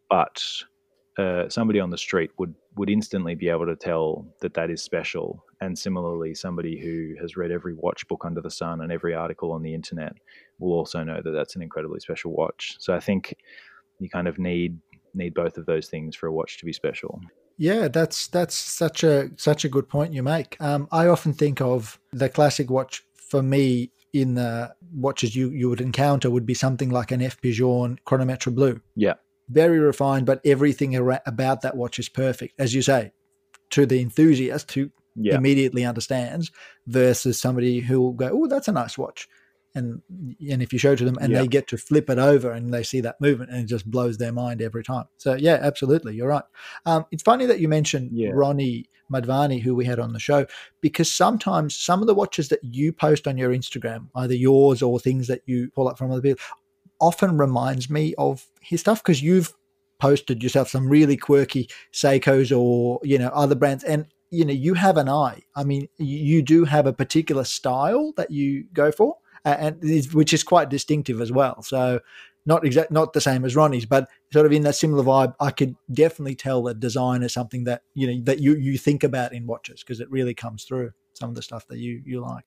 but 0.09 0.43
uh, 1.17 1.49
somebody 1.49 1.79
on 1.79 1.89
the 1.89 1.97
street 1.97 2.31
would 2.37 2.53
would 2.75 2.89
instantly 2.89 3.33
be 3.33 3.49
able 3.49 3.65
to 3.65 3.75
tell 3.75 4.25
that 4.41 4.53
that 4.53 4.69
is 4.69 4.83
special. 4.83 5.43
And 5.61 5.77
similarly, 5.77 6.35
somebody 6.35 6.79
who 6.79 7.15
has 7.19 7.35
read 7.35 7.51
every 7.51 7.73
watch 7.73 8.07
book 8.07 8.23
under 8.23 8.41
the 8.41 8.51
sun 8.51 8.81
and 8.81 8.91
every 8.91 9.15
article 9.15 9.51
on 9.51 9.63
the 9.63 9.73
internet 9.73 10.13
will 10.59 10.73
also 10.73 11.03
know 11.03 11.19
that 11.23 11.31
that's 11.31 11.55
an 11.55 11.63
incredibly 11.63 11.99
special 11.99 12.31
watch. 12.31 12.75
So 12.79 12.93
I 12.93 12.99
think 12.99 13.35
you 13.99 14.09
kind 14.09 14.27
of 14.27 14.37
need 14.37 14.79
need 15.13 15.33
both 15.33 15.57
of 15.57 15.65
those 15.65 15.87
things 15.87 16.15
for 16.15 16.27
a 16.27 16.31
watch 16.31 16.59
to 16.59 16.65
be 16.65 16.73
special. 16.73 17.19
Yeah, 17.57 17.87
that's 17.87 18.27
that's 18.27 18.55
such 18.55 19.03
a 19.03 19.31
such 19.37 19.65
a 19.65 19.69
good 19.69 19.89
point 19.89 20.13
you 20.13 20.21
make. 20.21 20.55
Um, 20.59 20.87
I 20.91 21.07
often 21.07 21.33
think 21.33 21.59
of 21.61 21.99
the 22.13 22.29
classic 22.29 22.69
watch 22.69 23.03
for 23.15 23.41
me 23.41 23.91
in 24.13 24.35
the 24.35 24.73
watches 24.93 25.35
you 25.35 25.49
you 25.49 25.69
would 25.69 25.81
encounter 25.81 26.29
would 26.29 26.45
be 26.45 26.53
something 26.53 26.89
like 26.89 27.11
an 27.11 27.23
F.P. 27.23 27.53
Journe 27.53 27.99
Chronomètre 28.05 28.53
Blue. 28.53 28.79
Yeah, 28.95 29.15
very 29.49 29.79
refined, 29.79 30.25
but 30.25 30.41
everything 30.45 30.95
about 30.95 31.61
that 31.61 31.77
watch 31.77 31.99
is 31.99 32.09
perfect, 32.09 32.53
as 32.59 32.73
you 32.73 32.81
say, 32.81 33.11
to 33.71 33.85
the 33.85 34.01
enthusiast 34.01 34.71
who 34.71 34.89
yeah. 35.15 35.35
immediately 35.35 35.85
understands, 35.85 36.51
versus 36.85 37.39
somebody 37.39 37.79
who 37.79 38.01
will 38.01 38.13
go, 38.13 38.29
"Oh, 38.31 38.47
that's 38.47 38.67
a 38.67 38.71
nice 38.71 38.97
watch," 38.97 39.27
and 39.75 40.01
and 40.09 40.61
if 40.61 40.73
you 40.73 40.79
show 40.79 40.95
to 40.95 41.05
them 41.05 41.17
and 41.21 41.31
yeah. 41.31 41.41
they 41.41 41.47
get 41.47 41.67
to 41.67 41.77
flip 41.77 42.09
it 42.09 42.19
over 42.19 42.51
and 42.51 42.73
they 42.73 42.83
see 42.83 43.01
that 43.01 43.19
movement 43.21 43.51
and 43.51 43.61
it 43.61 43.67
just 43.67 43.89
blows 43.89 44.17
their 44.17 44.31
mind 44.31 44.61
every 44.61 44.83
time. 44.83 45.05
So 45.17 45.35
yeah, 45.35 45.59
absolutely, 45.61 46.15
you're 46.15 46.27
right. 46.27 46.43
Um, 46.85 47.05
it's 47.11 47.23
funny 47.23 47.45
that 47.45 47.59
you 47.59 47.67
mentioned 47.67 48.11
yeah. 48.13 48.31
Ronnie 48.33 48.89
Madvani, 49.11 49.61
who 49.61 49.75
we 49.75 49.85
had 49.85 49.99
on 49.99 50.13
the 50.13 50.19
show, 50.19 50.45
because 50.81 51.13
sometimes 51.13 51.75
some 51.75 52.01
of 52.01 52.07
the 52.07 52.15
watches 52.15 52.49
that 52.49 52.63
you 52.63 52.91
post 52.91 53.27
on 53.27 53.37
your 53.37 53.51
Instagram, 53.51 54.07
either 54.15 54.35
yours 54.35 54.81
or 54.81 54.99
things 54.99 55.27
that 55.27 55.41
you 55.45 55.69
pull 55.71 55.87
up 55.87 55.97
from 55.97 56.11
other 56.11 56.21
people, 56.21 56.43
often 56.99 57.37
reminds 57.37 57.89
me 57.89 58.13
of 58.17 58.45
his 58.61 58.81
stuff 58.81 59.03
because 59.03 59.21
you've 59.21 59.53
posted 59.99 60.43
yourself 60.43 60.69
some 60.69 60.89
really 60.89 61.17
quirky 61.17 61.69
Seikos 61.93 62.55
or 62.55 62.99
you 63.03 63.17
know 63.17 63.29
other 63.29 63.55
brands, 63.55 63.83
and 63.83 64.05
you 64.29 64.45
know 64.45 64.53
you 64.53 64.73
have 64.73 64.97
an 64.97 65.09
eye. 65.09 65.41
I 65.55 65.63
mean, 65.63 65.87
you 65.97 66.41
do 66.41 66.65
have 66.65 66.85
a 66.85 66.93
particular 66.93 67.43
style 67.43 68.13
that 68.17 68.31
you 68.31 68.65
go 68.73 68.91
for, 68.91 69.17
and 69.45 69.81
which 70.13 70.33
is 70.33 70.43
quite 70.43 70.69
distinctive 70.69 71.21
as 71.21 71.31
well. 71.31 71.61
So 71.61 71.99
not 72.45 72.65
exact, 72.65 72.91
not 72.91 73.11
the 73.11 73.21
same 73.21 73.43
as 73.43 73.55
Ronnie's, 73.55 73.85
but 73.85 74.09
sort 74.31 74.45
of 74.45 74.53
in 74.53 74.63
that 74.63 74.75
similar 74.75 75.03
vibe. 75.03 75.35
I 75.39 75.51
could 75.51 75.75
definitely 75.91 76.35
tell 76.35 76.63
that 76.63 76.79
design 76.79 77.21
is 77.21 77.33
something 77.33 77.65
that 77.65 77.81
you 77.93 78.07
know 78.07 78.23
that 78.23 78.39
you 78.39 78.55
you 78.55 78.77
think 78.77 79.03
about 79.03 79.33
in 79.33 79.45
watches 79.45 79.83
because 79.83 79.99
it 79.99 80.09
really 80.09 80.33
comes 80.33 80.63
through 80.63 80.91
some 81.13 81.29
of 81.29 81.35
the 81.35 81.41
stuff 81.41 81.67
that 81.67 81.77
you 81.79 82.01
you 82.05 82.21
like 82.21 82.45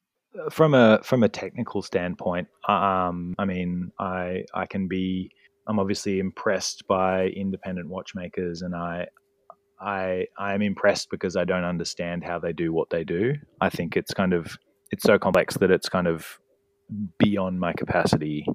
from 0.50 0.74
a 0.74 1.00
from 1.02 1.22
a 1.22 1.28
technical 1.28 1.82
standpoint, 1.82 2.48
um, 2.68 3.34
I 3.38 3.44
mean, 3.44 3.92
I 3.98 4.44
I 4.54 4.66
can 4.66 4.88
be 4.88 5.30
I'm 5.66 5.78
obviously 5.78 6.18
impressed 6.18 6.86
by 6.86 7.28
independent 7.28 7.88
watchmakers, 7.88 8.62
and 8.62 8.74
I 8.74 9.06
I 9.80 10.26
I 10.38 10.54
am 10.54 10.62
impressed 10.62 11.10
because 11.10 11.36
I 11.36 11.44
don't 11.44 11.64
understand 11.64 12.24
how 12.24 12.38
they 12.38 12.52
do 12.52 12.72
what 12.72 12.90
they 12.90 13.04
do. 13.04 13.34
I 13.60 13.70
think 13.70 13.96
it's 13.96 14.12
kind 14.14 14.32
of 14.32 14.56
it's 14.90 15.04
so 15.04 15.18
complex 15.18 15.56
that 15.58 15.70
it's 15.70 15.88
kind 15.88 16.06
of 16.06 16.40
beyond 17.18 17.60
my 17.60 17.72
capacity. 17.72 18.46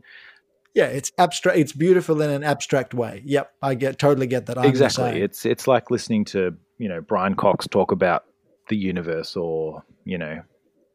Yeah, 0.73 0.87
it's 0.87 1.11
abstract. 1.17 1.57
It's 1.57 1.71
beautiful 1.71 2.21
in 2.21 2.29
an 2.29 2.43
abstract 2.43 2.93
way. 2.93 3.21
Yep, 3.25 3.51
I 3.61 3.75
get 3.75 3.97
totally 3.97 4.27
get 4.27 4.47
that. 4.47 4.57
I'm 4.57 4.65
exactly. 4.65 5.21
It's 5.21 5.45
it's 5.45 5.67
like 5.67 5.89
listening 5.89 6.25
to 6.25 6.55
you 6.77 6.89
know 6.89 7.01
Brian 7.01 7.35
Cox 7.35 7.67
talk 7.67 7.91
about 7.91 8.25
the 8.67 8.75
universe 8.75 9.35
or 9.35 9.83
you 10.03 10.17
know 10.17 10.41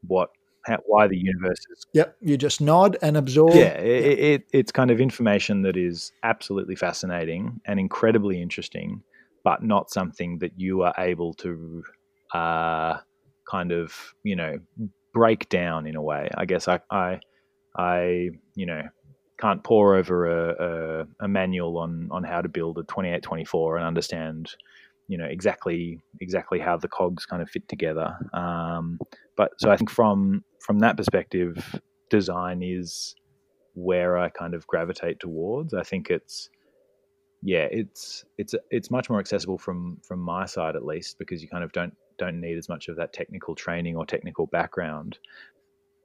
what 0.07 0.31
how, 0.65 0.79
why 0.87 1.07
the 1.07 1.17
universe 1.17 1.59
is. 1.71 1.87
Yep, 1.95 2.17
you 2.21 2.37
just 2.37 2.61
nod 2.61 2.97
and 3.03 3.17
absorb. 3.17 3.55
Yeah, 3.55 3.79
it, 3.79 4.19
it, 4.19 4.43
it's 4.53 4.73
kind 4.73 4.91
of 4.91 5.01
information 5.01 5.63
that 5.63 5.77
is 5.77 6.13
absolutely 6.23 6.77
fascinating 6.77 7.61
and 7.67 7.81
incredibly 7.81 8.41
interesting, 8.41 9.03
but 9.45 9.63
not 9.63 9.91
something 9.91 10.39
that 10.39 10.53
you 10.57 10.83
are 10.83 10.95
able 10.99 11.35
to 11.35 11.83
uh, 12.35 12.99
kind 13.51 13.73
of, 13.73 13.95
you 14.23 14.37
know, 14.37 14.59
break 15.13 15.49
down 15.49 15.87
in 15.87 15.97
a 15.97 16.03
way. 16.03 16.29
I 16.37 16.45
guess 16.45 16.69
I, 16.69 16.81
I, 16.91 17.21
I 17.77 18.31
you 18.55 18.67
know, 18.67 18.83
can't 19.41 19.65
pore 19.65 19.97
over 19.97 20.27
a, 20.27 21.01
a, 21.01 21.25
a 21.25 21.29
manual 21.29 21.79
on 21.79 22.09
on 22.11 22.23
how 22.23 22.43
to 22.43 22.49
build 22.49 22.79
a 22.79 22.83
2824 22.83 23.79
and 23.79 23.87
understand 23.87 24.55
you 25.11 25.19
know 25.19 25.25
exactly 25.27 25.99
exactly 26.21 26.59
how 26.59 26.77
the 26.77 26.89
cogs 26.89 27.27
kind 27.27 27.43
of 27.43 27.51
fit 27.51 27.67
together 27.69 28.17
um, 28.33 28.99
but 29.37 29.51
so 29.59 29.71
i 29.71 29.77
think 29.77 29.91
from 29.91 30.45
from 30.61 30.79
that 30.81 30.97
perspective, 30.97 31.81
design 32.11 32.63
is 32.63 33.15
where 33.75 34.19
I 34.19 34.29
kind 34.29 34.55
of 34.55 34.67
gravitate 34.67 35.21
towards. 35.21 35.75
I 35.75 35.83
think 35.83 36.11
it's 36.11 36.51
yeah, 37.43 37.67
it's 37.71 38.25
it's 38.39 38.55
it's 38.71 38.91
much 38.91 39.09
more 39.09 39.19
accessible 39.19 39.59
from 39.59 39.99
from 40.07 40.21
my 40.21 40.45
side 40.47 40.77
at 40.77 40.85
least 40.85 41.19
because 41.19 41.43
you 41.43 41.49
kind 41.49 41.65
of 41.65 41.73
don't 41.73 41.95
don't 42.19 42.41
need 42.41 42.59
as 42.59 42.69
much 42.69 42.89
of 42.89 42.97
that 42.97 43.13
technical 43.13 43.55
training 43.55 43.97
or 43.97 44.05
technical 44.05 44.47
background. 44.47 45.19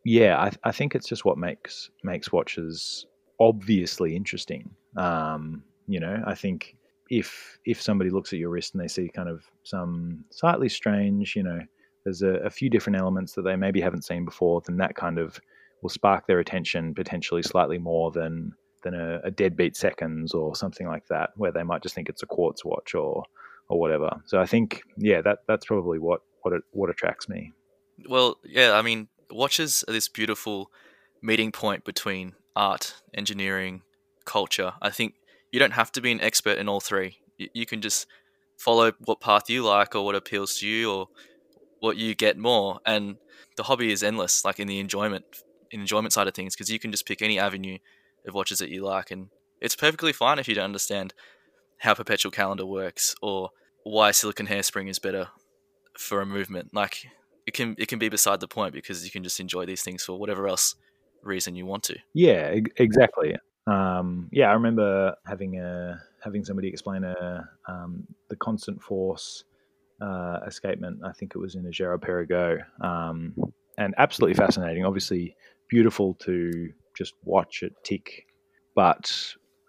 Yeah, 0.06 0.40
I, 0.40 0.52
I 0.64 0.72
think 0.72 0.96
it's 0.96 1.08
just 1.08 1.26
what 1.26 1.38
makes 1.38 1.90
makes 2.04 2.32
watches 2.32 3.06
obviously 3.40 4.16
interesting. 4.16 4.70
Um, 4.96 5.64
you 5.88 6.00
know, 6.00 6.24
I 6.26 6.36
think 6.36 6.78
if 7.10 7.60
if 7.66 7.82
somebody 7.82 8.10
looks 8.10 8.34
at 8.34 8.40
your 8.40 8.50
wrist 8.50 8.74
and 8.74 8.84
they 8.84 8.88
see 8.88 9.10
kind 9.10 9.30
of 9.30 9.44
some 9.64 10.24
slightly 10.32 10.70
strange, 10.70 11.36
you 11.36 11.44
know, 11.44 11.60
there's 12.04 12.22
a, 12.22 12.36
a 12.36 12.50
few 12.50 12.70
different 12.70 12.98
elements 12.98 13.34
that 13.34 13.44
they 13.44 13.56
maybe 13.56 13.82
haven't 13.82 14.06
seen 14.06 14.26
before, 14.26 14.62
then 14.66 14.78
that 14.78 14.96
kind 14.96 15.20
of 15.20 15.40
will 15.82 15.90
spark 15.90 16.28
their 16.28 16.40
attention 16.40 16.94
potentially 16.94 17.44
slightly 17.44 17.78
more 17.78 18.12
than 18.12 18.54
than 18.84 18.94
a, 18.94 19.20
a 19.24 19.32
deadbeat 19.32 19.76
seconds 19.76 20.34
or 20.34 20.56
something 20.56 20.88
like 20.88 21.08
that, 21.08 21.32
where 21.36 21.52
they 21.52 21.64
might 21.64 21.82
just 21.82 21.96
think 21.96 22.10
it's 22.10 22.24
a 22.24 22.28
quartz 22.28 22.64
watch 22.64 22.94
or 22.96 23.24
or 23.70 23.80
whatever. 23.80 24.10
So 24.26 24.40
I 24.40 24.46
think 24.46 24.82
yeah, 24.98 25.22
that 25.22 25.40
that's 25.48 25.66
probably 25.66 26.00
what 26.00 26.22
what 26.42 26.54
it, 26.54 26.64
what 26.72 26.90
attracts 26.90 27.28
me. 27.28 27.52
Well, 28.08 28.38
yeah, 28.44 28.74
I 28.74 28.82
mean, 28.82 29.08
watches 29.32 29.84
are 29.88 29.94
this 29.94 30.08
beautiful 30.08 30.72
meeting 31.22 31.52
point 31.52 31.84
between 31.84 32.34
art, 32.56 32.96
engineering, 33.14 33.82
culture. 34.26 34.74
I 34.82 34.90
think 34.90 35.16
you 35.56 35.60
don't 35.60 35.72
have 35.72 35.90
to 35.90 36.02
be 36.02 36.12
an 36.12 36.20
expert 36.20 36.58
in 36.58 36.68
all 36.68 36.82
three. 36.82 37.16
You, 37.38 37.48
you 37.54 37.66
can 37.66 37.80
just 37.80 38.08
follow 38.58 38.92
what 39.06 39.22
path 39.22 39.50
you 39.50 39.64
like 39.64 39.96
or 39.96 40.04
what 40.04 40.14
appeals 40.14 40.58
to 40.58 40.68
you 40.68 40.92
or 40.92 41.08
what 41.80 41.96
you 41.96 42.14
get 42.14 42.38
more. 42.38 42.82
And 42.86 43.16
the 43.56 43.64
hobby 43.64 43.90
is 43.90 44.04
endless, 44.04 44.44
like 44.44 44.60
in 44.60 44.68
the 44.68 44.80
enjoyment 44.80 45.24
enjoyment 45.72 46.12
side 46.12 46.28
of 46.28 46.34
things, 46.34 46.56
because 46.56 46.70
you 46.70 46.78
can 46.78 46.92
just 46.92 47.08
pick 47.08 47.22
any 47.22 47.40
avenue 47.40 47.78
of 48.28 48.34
watches 48.34 48.60
that 48.60 48.70
you 48.70 48.84
like, 48.84 49.12
and 49.12 49.30
it's 49.62 49.78
perfectly 49.78 50.12
fine 50.12 50.40
if 50.40 50.50
you 50.50 50.56
don't 50.56 50.66
understand 50.66 51.14
how 51.78 51.94
perpetual 51.94 52.34
calendar 52.34 52.66
works 52.66 53.16
or 53.22 53.50
why 53.86 54.12
silicon 54.12 54.48
hairspring 54.48 54.90
is 54.90 55.00
better 55.00 55.30
for 55.98 56.20
a 56.20 56.26
movement. 56.26 56.74
Like 56.74 57.08
it 57.48 57.54
can 57.54 57.76
it 57.78 57.88
can 57.88 57.98
be 57.98 58.10
beside 58.10 58.42
the 58.42 58.48
point 58.50 58.74
because 58.74 59.06
you 59.06 59.12
can 59.12 59.24
just 59.24 59.40
enjoy 59.40 59.66
these 59.66 59.84
things 59.84 60.04
for 60.04 60.20
whatever 60.20 60.50
else 60.50 60.76
reason 61.24 61.56
you 61.56 61.66
want 61.66 61.84
to. 61.84 61.96
Yeah, 62.14 62.56
exactly. 62.76 63.38
Um, 63.68 64.30
yeah, 64.32 64.50
I 64.50 64.54
remember 64.54 65.16
having 65.26 65.60
a 65.60 66.00
having 66.24 66.44
somebody 66.44 66.68
explain 66.68 67.04
a 67.04 67.50
um, 67.68 68.06
the 68.30 68.36
constant 68.36 68.82
force 68.82 69.44
uh, 70.02 70.40
escapement. 70.46 71.00
I 71.04 71.12
think 71.14 71.34
it 71.36 71.40
was 71.40 71.56
in 71.56 71.66
a 71.66 71.72
Girard-Perregaux, 71.72 72.64
um, 72.82 73.34
and 73.78 73.96
absolutely 73.98 74.36
fascinating. 74.36 74.86
Obviously, 74.86 75.36
beautiful 75.70 76.14
to 76.16 76.72
just 76.96 77.14
watch 77.24 77.64
it 77.64 77.74
tick, 77.84 78.26
but 78.76 79.12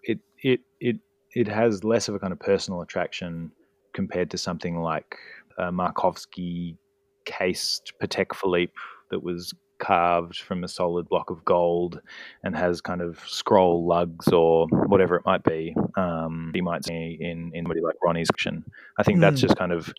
it 0.03 0.19
it 0.43 0.61
it 0.79 0.97
it 1.33 1.47
has 1.47 1.83
less 1.83 2.07
of 2.07 2.15
a 2.15 2.19
kind 2.19 2.33
of 2.33 2.39
personal 2.39 2.81
attraction 2.81 3.51
compared 3.93 4.29
to 4.31 4.37
something 4.37 4.79
like 4.79 5.15
a 5.57 5.71
Markowski 5.71 6.77
cased 7.25 7.93
Patek 8.01 8.35
Philippe 8.35 8.73
that 9.09 9.21
was 9.21 9.53
carved 9.79 10.37
from 10.37 10.63
a 10.63 10.67
solid 10.67 11.07
block 11.09 11.29
of 11.29 11.43
gold 11.45 12.01
and 12.43 12.55
has 12.55 12.81
kind 12.81 13.01
of 13.01 13.19
scroll 13.27 13.85
lugs 13.85 14.27
or 14.29 14.67
whatever 14.87 15.15
it 15.15 15.25
might 15.25 15.43
be. 15.43 15.75
Um, 15.95 16.51
you 16.55 16.63
might 16.63 16.85
see 16.85 17.17
in 17.19 17.51
in 17.53 17.63
somebody 17.63 17.81
like 17.81 17.95
Ronnie's 18.03 18.29
action. 18.33 18.63
I 18.97 19.03
think 19.03 19.19
mm. 19.19 19.21
that's 19.21 19.41
hmm. 19.41 19.47
just 19.47 19.57
kind 19.57 19.71
of 19.71 19.93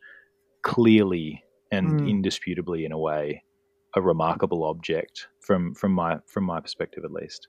clearly 0.63 1.43
and 1.71 2.01
mm. 2.01 2.11
indisputably, 2.11 2.85
in 2.85 2.93
a 2.93 2.99
way, 2.99 3.43
a 3.95 4.03
remarkable 4.03 4.65
object 4.65 5.29
from 5.41 5.75
from 5.75 5.93
my 5.93 6.19
from 6.27 6.45
my 6.45 6.61
perspective 6.61 7.05
at 7.05 7.13
least. 7.13 7.49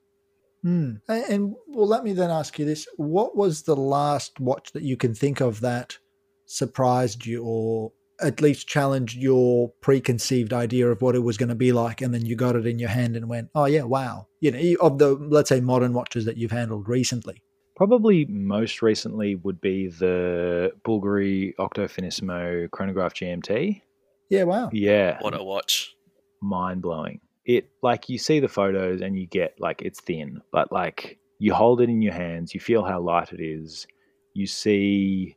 Mm. 0.65 1.01
And, 1.07 1.23
and 1.25 1.55
well, 1.67 1.87
let 1.87 2.03
me 2.03 2.13
then 2.13 2.29
ask 2.29 2.59
you 2.59 2.65
this: 2.65 2.87
What 2.97 3.35
was 3.35 3.63
the 3.63 3.75
last 3.75 4.39
watch 4.39 4.71
that 4.73 4.83
you 4.83 4.97
can 4.97 5.13
think 5.13 5.41
of 5.41 5.61
that 5.61 5.97
surprised 6.45 7.25
you 7.25 7.43
or 7.43 7.91
at 8.21 8.41
least 8.41 8.67
challenged 8.67 9.17
your 9.17 9.69
preconceived 9.81 10.53
idea 10.53 10.89
of 10.89 11.01
what 11.01 11.15
it 11.15 11.19
was 11.19 11.37
going 11.37 11.49
to 11.49 11.55
be 11.55 11.71
like, 11.71 12.01
and 12.01 12.13
then 12.13 12.25
you 12.25 12.35
got 12.35 12.55
it 12.55 12.65
in 12.65 12.79
your 12.79 12.89
hand 12.89 13.15
and 13.15 13.29
went, 13.29 13.49
"Oh 13.55 13.65
yeah, 13.65 13.83
wow!" 13.83 14.27
You 14.39 14.51
know, 14.51 14.75
of 14.81 14.97
the 14.97 15.13
let's 15.13 15.49
say 15.49 15.61
modern 15.61 15.93
watches 15.93 16.25
that 16.25 16.37
you've 16.37 16.51
handled 16.51 16.87
recently. 16.87 17.41
Probably 17.75 18.25
most 18.25 18.81
recently 18.81 19.35
would 19.35 19.61
be 19.61 19.87
the 19.87 20.71
Bulgari 20.83 21.53
Octo 21.59 21.87
Finissimo 21.87 22.69
Chronograph 22.71 23.13
GMT. 23.13 23.81
Yeah, 24.29 24.43
wow. 24.43 24.69
Yeah. 24.73 25.17
What 25.21 25.33
a 25.33 25.43
watch. 25.43 25.95
Mind 26.41 26.81
blowing. 26.81 27.21
It 27.45 27.69
like 27.81 28.09
you 28.09 28.17
see 28.17 28.39
the 28.39 28.47
photos 28.47 29.01
and 29.01 29.17
you 29.17 29.27
get 29.27 29.55
like 29.59 29.81
it's 29.81 30.01
thin, 30.01 30.41
but 30.51 30.71
like 30.71 31.19
you 31.39 31.53
hold 31.53 31.81
it 31.81 31.89
in 31.89 32.01
your 32.01 32.13
hands, 32.13 32.53
you 32.53 32.59
feel 32.59 32.83
how 32.83 32.99
light 32.99 33.31
it 33.31 33.41
is. 33.41 33.87
You 34.33 34.45
see 34.45 35.35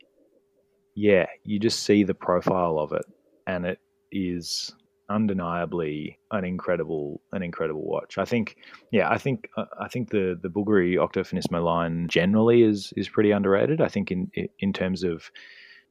yeah, 0.95 1.27
you 1.45 1.59
just 1.59 1.81
see 1.85 2.05
the 2.05 2.15
profile 2.15 2.79
of 2.79 2.93
it, 2.93 3.05
and 3.47 3.67
it 3.67 3.79
is 4.11 4.75
undeniably 5.09 6.19
an 6.31 6.45
incredible 6.45 7.21
an 7.33 7.43
incredible 7.43 7.85
watch. 7.85 8.19
I 8.19 8.25
think 8.25 8.57
yeah, 8.91 9.11
I 9.11 9.19
think 9.19 9.49
uh, 9.57 9.65
I 9.81 9.89
think 9.89 10.11
the 10.11 10.39
the 10.41 10.49
Bulgari 10.49 10.99
Octo 10.99 11.23
Finissimo 11.23 11.63
line 11.63 12.09
generally 12.09 12.63
is 12.63 12.93
is 12.97 13.09
pretty 13.09 13.31
underrated. 13.31 13.81
I 13.81 13.89
think 13.89 14.11
in 14.11 14.31
in 14.59 14.73
terms 14.73 15.03
of 15.03 15.31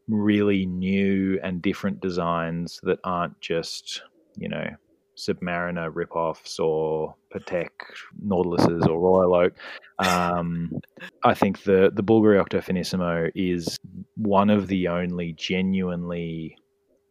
really 0.08 0.66
new 0.66 1.39
and 1.43 1.62
different 1.62 2.02
designs 2.02 2.80
that 2.84 2.99
aren't 3.04 3.39
just, 3.39 4.02
you 4.36 4.49
know, 4.49 4.68
Submariner 5.22 5.91
ripoffs 5.91 6.59
or 6.59 7.15
Patek 7.34 7.69
Nautiluses 8.26 8.88
or 8.88 8.99
Royal 8.99 9.36
Oak. 9.36 9.53
Um, 9.99 10.72
I 11.24 11.34
think 11.34 11.63
the 11.63 11.91
the 11.93 12.03
Bulgari 12.03 12.39
Octo 12.39 12.59
Finissimo 12.59 13.32
is 13.36 13.78
one 14.15 14.49
of 14.49 14.67
the 14.67 14.88
only 14.88 15.34
genuinely 15.34 16.57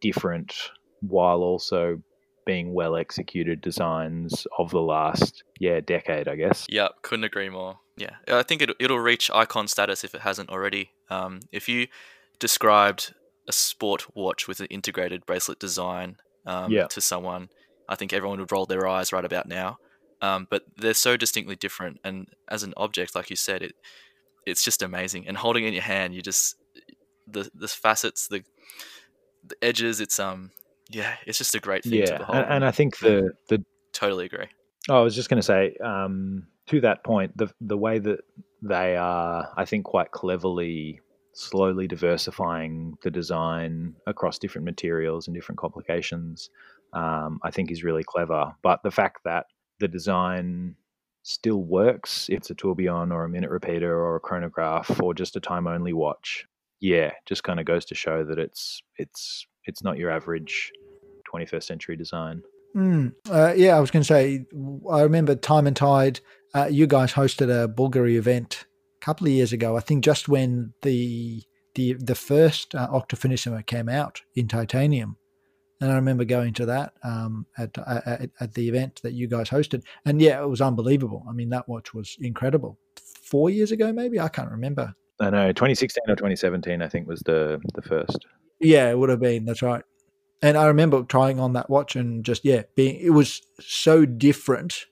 different, 0.00 0.54
while 1.00 1.42
also 1.42 2.02
being 2.46 2.72
well 2.72 2.96
executed 2.96 3.60
designs 3.60 4.46
of 4.58 4.70
the 4.70 4.80
last 4.80 5.44
yeah 5.60 5.80
decade, 5.80 6.26
I 6.26 6.34
guess. 6.34 6.66
Yeah, 6.68 6.88
couldn't 7.02 7.24
agree 7.24 7.48
more. 7.48 7.78
Yeah, 7.96 8.16
I 8.28 8.42
think 8.42 8.62
it 8.62 8.70
it'll 8.80 8.98
reach 8.98 9.30
icon 9.30 9.68
status 9.68 10.02
if 10.02 10.14
it 10.14 10.22
hasn't 10.22 10.50
already. 10.50 10.90
Um, 11.10 11.40
if 11.52 11.68
you 11.68 11.86
described 12.40 13.14
a 13.48 13.52
sport 13.52 14.06
watch 14.16 14.48
with 14.48 14.58
an 14.60 14.66
integrated 14.66 15.26
bracelet 15.26 15.60
design 15.60 16.16
um, 16.46 16.72
yeah. 16.72 16.86
to 16.86 17.00
someone 17.00 17.50
I 17.90 17.96
think 17.96 18.12
everyone 18.12 18.38
would 18.38 18.52
roll 18.52 18.64
their 18.64 18.86
eyes 18.88 19.12
right 19.12 19.24
about 19.24 19.46
now. 19.46 19.78
Um, 20.22 20.46
but 20.48 20.62
they're 20.76 20.94
so 20.94 21.16
distinctly 21.16 21.56
different, 21.56 21.98
and 22.04 22.28
as 22.48 22.62
an 22.62 22.72
object, 22.76 23.14
like 23.14 23.30
you 23.30 23.36
said, 23.36 23.62
it 23.62 23.74
it's 24.46 24.64
just 24.64 24.82
amazing. 24.82 25.26
And 25.26 25.36
holding 25.36 25.64
it 25.64 25.68
in 25.68 25.74
your 25.74 25.82
hand, 25.82 26.14
you 26.14 26.22
just 26.22 26.56
the 27.26 27.50
the 27.54 27.68
facets, 27.68 28.28
the 28.28 28.42
the 29.46 29.56
edges. 29.62 30.00
It's 30.00 30.18
um 30.18 30.50
yeah, 30.90 31.16
it's 31.26 31.38
just 31.38 31.54
a 31.54 31.60
great 31.60 31.84
thing 31.84 31.94
yeah, 31.94 32.06
to 32.06 32.18
behold. 32.18 32.38
And, 32.38 32.54
and 32.54 32.64
I 32.64 32.70
think 32.70 32.98
the 32.98 33.32
the 33.48 33.64
totally 33.92 34.26
agree. 34.26 34.48
Oh, 34.88 35.00
I 35.00 35.00
was 35.02 35.14
just 35.14 35.28
going 35.28 35.40
to 35.40 35.46
say 35.46 35.76
um, 35.82 36.46
to 36.66 36.80
that 36.82 37.04
point, 37.04 37.36
the 37.36 37.50
the 37.60 37.76
way 37.76 37.98
that 37.98 38.20
they 38.62 38.96
are, 38.96 39.52
I 39.56 39.64
think, 39.64 39.84
quite 39.84 40.10
cleverly 40.10 41.00
slowly 41.32 41.86
diversifying 41.86 42.98
the 43.02 43.10
design 43.10 43.94
across 44.06 44.38
different 44.38 44.64
materials 44.64 45.28
and 45.28 45.34
different 45.34 45.58
complications 45.58 46.50
um, 46.92 47.40
I 47.42 47.50
think 47.50 47.70
is 47.70 47.84
really 47.84 48.04
clever. 48.04 48.52
But 48.62 48.82
the 48.82 48.90
fact 48.90 49.20
that 49.24 49.46
the 49.78 49.88
design 49.88 50.76
still 51.22 51.62
works, 51.62 52.28
if 52.28 52.38
it's 52.38 52.50
a 52.50 52.54
tourbillon 52.54 53.12
or 53.12 53.24
a 53.24 53.28
minute 53.28 53.50
repeater 53.50 53.94
or 53.94 54.16
a 54.16 54.20
chronograph 54.20 55.00
or 55.00 55.14
just 55.14 55.36
a 55.36 55.40
time 55.40 55.66
only 55.66 55.92
watch, 55.92 56.46
yeah, 56.80 57.12
just 57.26 57.44
kind 57.44 57.60
of 57.60 57.66
goes 57.66 57.84
to 57.86 57.94
show 57.94 58.24
that 58.24 58.38
it's 58.38 58.82
it's 58.96 59.46
it's 59.64 59.82
not 59.82 59.98
your 59.98 60.10
average 60.10 60.72
21st 61.32 61.62
century 61.62 61.96
design. 61.96 62.42
Mm, 62.74 63.12
uh, 63.28 63.52
yeah, 63.56 63.76
I 63.76 63.80
was 63.80 63.90
going 63.90 64.02
to 64.02 64.06
say, 64.06 64.46
I 64.90 65.02
remember 65.02 65.34
Time 65.34 65.66
and 65.66 65.76
Tide, 65.76 66.20
uh, 66.54 66.68
you 66.70 66.86
guys 66.86 67.12
hosted 67.12 67.50
a 67.50 67.68
Bulgari 67.68 68.14
event 68.14 68.66
a 69.00 69.04
couple 69.04 69.26
of 69.26 69.32
years 69.32 69.52
ago. 69.52 69.76
I 69.76 69.80
think 69.80 70.04
just 70.04 70.28
when 70.28 70.72
the 70.82 71.42
the 71.74 71.94
the 71.94 72.14
first 72.14 72.74
uh, 72.74 73.00
came 73.66 73.88
out 73.88 74.22
in 74.34 74.48
titanium, 74.48 75.16
and 75.80 75.90
I 75.90 75.94
remember 75.94 76.24
going 76.24 76.52
to 76.54 76.66
that 76.66 76.94
um, 77.02 77.46
at, 77.58 77.76
at, 77.78 78.30
at 78.40 78.54
the 78.54 78.68
event 78.68 79.00
that 79.02 79.12
you 79.12 79.26
guys 79.26 79.48
hosted, 79.48 79.82
and 80.04 80.20
yeah, 80.20 80.42
it 80.42 80.48
was 80.48 80.60
unbelievable. 80.60 81.24
I 81.28 81.32
mean, 81.32 81.48
that 81.50 81.68
watch 81.68 81.94
was 81.94 82.16
incredible. 82.20 82.78
Four 83.22 83.50
years 83.50 83.72
ago, 83.72 83.92
maybe 83.92 84.18
I 84.20 84.28
can't 84.28 84.50
remember. 84.50 84.94
I 85.20 85.30
know 85.30 85.48
2016 85.48 86.02
or 86.08 86.16
2017, 86.16 86.82
I 86.82 86.88
think 86.88 87.06
was 87.06 87.20
the 87.20 87.60
the 87.74 87.82
first. 87.82 88.26
Yeah, 88.58 88.90
it 88.90 88.98
would 88.98 89.10
have 89.10 89.20
been. 89.20 89.44
That's 89.44 89.62
right. 89.62 89.84
And 90.42 90.56
I 90.56 90.66
remember 90.66 91.02
trying 91.02 91.38
on 91.38 91.52
that 91.52 91.68
watch 91.68 91.96
and 91.96 92.24
just 92.24 92.44
yeah, 92.44 92.62
being 92.74 92.96
it 92.96 93.10
was 93.10 93.42
so 93.60 94.06
different 94.06 94.86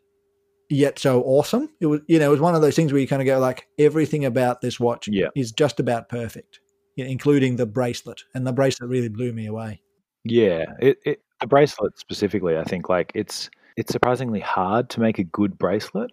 yet 0.68 0.99
so 0.99 1.22
awesome. 1.22 1.70
It 1.80 1.86
was 1.86 2.01
you 2.07 2.18
know 2.18 2.26
it 2.26 2.30
was 2.30 2.41
one 2.41 2.55
of 2.55 2.62
those 2.62 2.76
things 2.76 2.93
where 2.93 3.01
you 3.01 3.09
kind 3.09 3.22
of 3.22 3.26
go 3.26 3.39
like 3.39 3.66
everything 3.78 4.24
about 4.24 4.61
this 4.61 4.78
watch 4.78 5.09
yeah. 5.09 5.28
is 5.34 5.53
just 5.53 5.80
about 5.80 6.09
perfect, 6.09 6.61
including 6.97 7.57
the 7.57 7.66
bracelet, 7.66 8.22
and 8.34 8.47
the 8.47 8.53
bracelet 8.53 8.91
really 8.91 9.09
blew 9.09 9.32
me 9.32 9.47
away. 9.47 9.80
Yeah, 10.25 10.64
it, 10.81 10.99
it 11.05 11.23
the 11.41 11.47
bracelet 11.47 11.99
specifically, 11.99 12.57
I 12.57 12.64
think 12.64 12.89
like 12.89 13.12
it's 13.14 13.51
it's 13.77 13.93
surprisingly 13.93 14.41
hard 14.41 14.91
to 14.91 15.01
make 15.01 15.19
a 15.19 15.25
good 15.25 15.57
bracelet. 15.59 16.11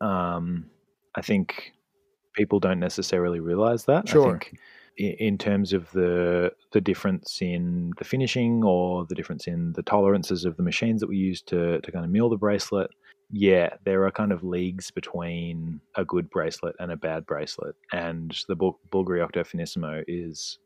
Um, 0.00 0.66
I 1.14 1.22
think 1.22 1.72
people 2.34 2.60
don't 2.60 2.80
necessarily 2.80 3.40
realize 3.40 3.84
that. 3.84 4.08
Sure. 4.08 4.28
I 4.28 4.30
think 4.30 4.58
in 4.98 5.36
terms 5.36 5.72
of 5.72 5.90
the 5.92 6.52
the 6.72 6.80
difference 6.80 7.40
in 7.42 7.92
the 7.98 8.04
finishing 8.04 8.64
or 8.64 9.04
the 9.06 9.14
difference 9.14 9.46
in 9.46 9.72
the 9.74 9.82
tolerances 9.82 10.44
of 10.44 10.56
the 10.56 10.62
machines 10.62 11.00
that 11.00 11.08
we 11.08 11.16
use 11.16 11.42
to 11.42 11.80
to 11.80 11.92
kind 11.92 12.04
of 12.04 12.10
mill 12.10 12.28
the 12.28 12.36
bracelet, 12.36 12.90
yeah, 13.30 13.70
there 13.84 14.04
are 14.04 14.10
kind 14.10 14.32
of 14.32 14.42
leagues 14.42 14.90
between 14.90 15.80
a 15.96 16.04
good 16.04 16.30
bracelet 16.30 16.74
and 16.78 16.92
a 16.92 16.96
bad 16.96 17.26
bracelet, 17.26 17.74
and 17.92 18.36
the 18.48 18.56
Bulgari 18.56 19.22
Octo 19.22 19.42
Finissimo 19.42 20.02
is 20.08 20.58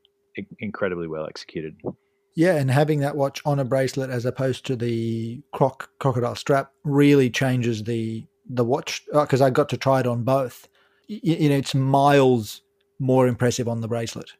incredibly 0.61 1.09
well 1.09 1.27
executed. 1.27 1.77
Yeah, 2.41 2.57
and 2.57 2.71
having 2.71 3.01
that 3.01 3.17
watch 3.17 3.43
on 3.45 3.59
a 3.59 3.67
bracelet 3.67 4.09
as 4.09 4.25
opposed 4.25 4.65
to 4.65 4.75
the 4.75 5.43
croc 5.53 5.91
crocodile 5.99 6.35
strap 6.35 6.73
really 6.85 7.29
changes 7.29 7.85
the 7.85 8.27
the 8.49 8.65
watch 8.65 9.05
because 9.13 9.43
uh, 9.43 9.45
I 9.45 9.51
got 9.51 9.69
to 9.69 9.77
try 9.77 10.01
it 10.01 10.07
on 10.07 10.23
both. 10.23 10.67
You, 11.07 11.35
you 11.35 11.49
know, 11.51 11.57
it's 11.57 11.75
miles 11.75 12.63
more 12.99 13.29
impressive 13.29 13.69
on 13.69 13.83
the 13.83 13.89
bracelet, 13.89 14.33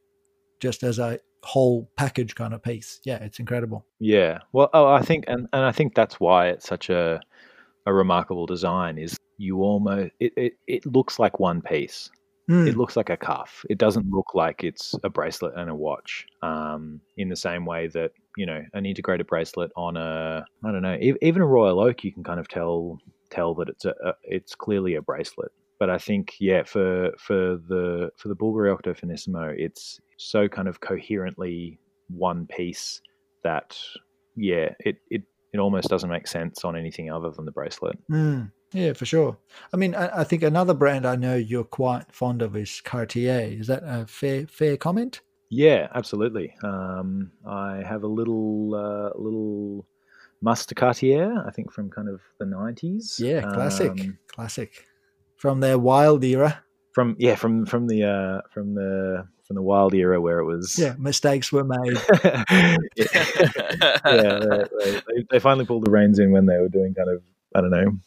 just 0.61 0.83
as 0.83 0.99
a 0.99 1.21
whole 1.43 1.91
package 1.99 2.35
kind 2.35 2.55
of 2.55 2.63
piece. 2.63 3.01
Yeah, 3.05 3.23
it's 3.23 3.39
incredible. 3.39 3.85
Yeah, 3.99 4.39
well, 4.55 4.71
oh, 4.73 4.87
I 4.87 5.03
think, 5.03 5.27
and, 5.29 5.47
and 5.53 5.63
I 5.63 5.71
think 5.71 5.95
that's 5.95 6.19
why 6.19 6.49
it's 6.49 6.67
such 6.67 6.89
a 6.89 7.21
a 7.85 7.93
remarkable 7.93 8.47
design. 8.47 8.97
Is 8.97 9.19
you 9.37 9.59
almost 9.61 10.13
it, 10.21 10.33
it, 10.39 10.53
it 10.67 10.87
looks 10.87 11.19
like 11.19 11.39
one 11.39 11.61
piece. 11.61 12.09
Mm. 12.51 12.67
It 12.67 12.77
looks 12.77 12.97
like 12.97 13.11
a 13.11 13.17
cuff. 13.17 13.65
It 13.71 13.79
doesn't 13.79 14.11
look 14.11 14.35
like 14.35 14.65
it's 14.65 14.97
a 15.05 15.09
bracelet 15.09 15.55
and 15.57 15.71
a 15.71 15.75
watch. 15.75 16.27
Um, 16.43 17.01
in 17.17 17.29
the 17.29 17.37
same 17.37 17.65
way 17.65 17.87
that 17.89 18.11
you 18.37 18.45
know 18.45 18.61
an 18.73 18.87
integrated 18.87 19.29
bracelet 19.29 19.71
on 19.77 19.97
a 19.97 20.45
I 20.65 20.73
don't 20.73 20.83
know 20.83 20.99
even 21.01 21.43
a 21.43 21.47
Royal 21.47 21.79
Oak, 21.79 22.03
you 22.03 22.13
can 22.13 22.25
kind 22.25 22.41
of 22.41 22.49
tell 22.49 22.99
tell 23.31 23.55
that 23.55 23.69
it's 23.69 23.85
a, 23.85 23.95
a 24.05 24.15
it's 24.25 24.55
clearly 24.57 24.97
a 24.97 25.03
bracelet. 25.03 25.53
But 25.79 25.91
I 25.91 25.99
think 25.99 26.35
yeah, 26.41 26.65
for 26.65 27.13
for 27.19 27.57
the 27.69 28.11
for 28.17 28.29
the 28.29 28.37
Bulgari 28.37 28.73
Octo 28.73 28.95
Finissimo, 28.95 29.55
it's 29.57 30.01
so 30.17 30.49
kind 30.49 30.67
of 30.67 30.81
coherently 30.81 31.79
one 32.09 32.47
piece 32.47 33.01
that 33.45 33.79
yeah, 34.35 34.75
it 34.81 34.97
it 35.09 35.23
it 35.53 35.59
almost 35.59 35.89
doesn't 35.89 36.11
make 36.11 36.27
sense 36.27 36.65
on 36.65 36.77
anything 36.77 37.11
other 37.11 37.31
than 37.31 37.45
the 37.45 37.53
bracelet. 37.53 37.97
Mm. 38.11 38.51
Yeah, 38.73 38.93
for 38.93 39.05
sure. 39.05 39.37
I 39.73 39.77
mean, 39.77 39.95
I, 39.95 40.21
I, 40.21 40.25
think 40.25 40.43
another 40.43 40.75
brand 40.75 41.05
I 41.05 41.17
know 41.17 41.35
you're 41.35 41.65
quite 41.65 42.13
fond 42.13 42.41
of 42.41 42.57
is 42.57 42.81
Cartier. 42.81 43.41
Is 43.41 43.67
that 43.67 43.83
a 43.85 44.07
fair 44.07 44.47
fair 44.47 44.77
comment? 44.77 45.21
Yeah, 45.49 45.89
absolutely. 45.95 46.55
Um, 46.63 47.33
I 47.45 47.83
have 47.85 48.05
a 48.05 48.07
little 48.07 48.75
uh, 48.75 49.19
little 49.21 49.87
Must 50.41 50.75
Cartier, 50.77 51.45
I 51.45 51.51
think 51.51 51.73
from 51.73 51.91
kind 51.91 52.09
of 52.09 52.21
the 52.39 52.47
nineties. 52.47 53.19
Yeah, 53.21 53.41
classic, 53.41 53.91
um, 53.91 54.19
classic 54.29 54.87
from 55.37 55.59
their 55.59 55.79
wild 55.79 56.23
era. 56.23 56.63
From 56.93 57.17
yeah, 57.19 57.35
from 57.35 57.67
from 57.67 57.89
the 57.89 58.05
uh, 58.05 58.41
from 58.53 58.75
the 58.75 59.27
from 59.45 59.57
the 59.57 59.63
wild 59.63 59.95
era 59.95 60.21
where 60.21 60.39
it 60.39 60.45
was 60.45 60.79
yeah 60.79 60.95
mistakes 60.97 61.51
were 61.51 61.65
made. 61.65 61.99
yeah, 62.23 62.77
yeah 64.07 64.65
they, 64.79 64.93
they, 65.09 65.27
they 65.29 65.39
finally 65.41 65.67
pulled 65.67 65.85
the 65.85 65.91
reins 65.91 66.21
in 66.21 66.31
when 66.31 66.47
they 66.47 66.59
were 66.59 66.69
doing 66.69 66.95
kind 66.95 67.11
of 67.11 67.21
I 67.57 67.61
don't 67.61 67.71
know 67.71 67.99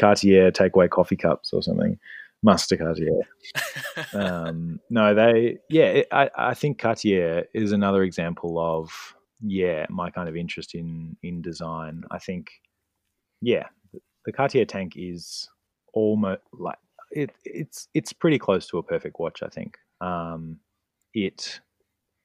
Cartier 0.00 0.50
takeaway 0.50 0.88
coffee 0.88 1.16
cups 1.16 1.52
or 1.52 1.62
something. 1.62 1.98
Must 2.42 2.68
de 2.70 2.76
Cartier. 2.78 3.20
um, 4.14 4.80
no, 4.88 5.14
they 5.14 5.58
yeah. 5.68 5.84
It, 5.84 6.08
I 6.10 6.30
I 6.36 6.54
think 6.54 6.78
Cartier 6.78 7.44
is 7.52 7.72
another 7.72 8.02
example 8.02 8.58
of 8.58 8.90
yeah 9.42 9.86
my 9.90 10.10
kind 10.10 10.28
of 10.28 10.36
interest 10.36 10.74
in 10.74 11.16
in 11.22 11.42
design. 11.42 12.04
I 12.10 12.18
think 12.18 12.50
yeah 13.42 13.66
the 14.24 14.32
Cartier 14.32 14.64
tank 14.64 14.94
is 14.96 15.48
almost 15.92 16.40
like 16.52 16.78
it, 17.10 17.30
it's 17.44 17.88
it's 17.94 18.12
pretty 18.12 18.38
close 18.38 18.66
to 18.68 18.78
a 18.78 18.82
perfect 18.82 19.18
watch. 19.18 19.42
I 19.42 19.48
think 19.48 19.76
um, 20.00 20.58
it 21.14 21.60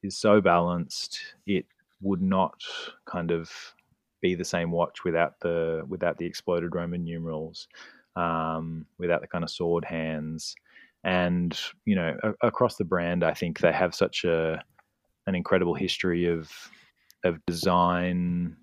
is 0.03 0.17
so 0.17 0.41
balanced. 0.41 1.19
It 1.45 1.65
would 2.01 2.21
not 2.21 2.61
kind 3.05 3.32
of 3.32 3.49
be 4.26 4.36
the 4.36 4.45
same 4.55 4.71
watch 4.71 5.03
without 5.03 5.39
the 5.41 5.84
without 5.88 6.17
the 6.17 6.26
exploded 6.26 6.73
Roman 6.73 7.03
numerals, 7.03 7.67
um, 8.15 8.86
without 8.97 9.21
the 9.21 9.28
kind 9.28 9.43
of 9.43 9.49
sword 9.51 9.86
hands, 9.86 10.55
and 11.03 11.57
you 11.86 11.95
know 11.95 12.17
a- 12.23 12.47
across 12.47 12.76
the 12.78 12.84
brand, 12.93 13.23
I 13.23 13.34
think 13.34 13.59
they 13.59 13.71
have 13.71 13.93
such 13.93 14.26
a 14.26 14.63
an 15.28 15.36
incredible 15.36 15.76
history 15.76 16.26
of 16.26 16.51
of 17.23 17.45
design 17.45 18.57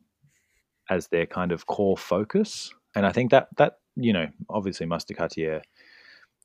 as 0.91 1.09
their 1.09 1.27
kind 1.27 1.53
of 1.53 1.67
core 1.67 1.97
focus, 1.97 2.75
and 2.97 3.07
I 3.07 3.13
think 3.13 3.31
that 3.31 3.49
that 3.59 3.75
you 3.97 4.13
know 4.13 4.27
obviously 4.51 4.87
Must 4.87 5.07
de 5.07 5.15
Cartier 5.15 5.63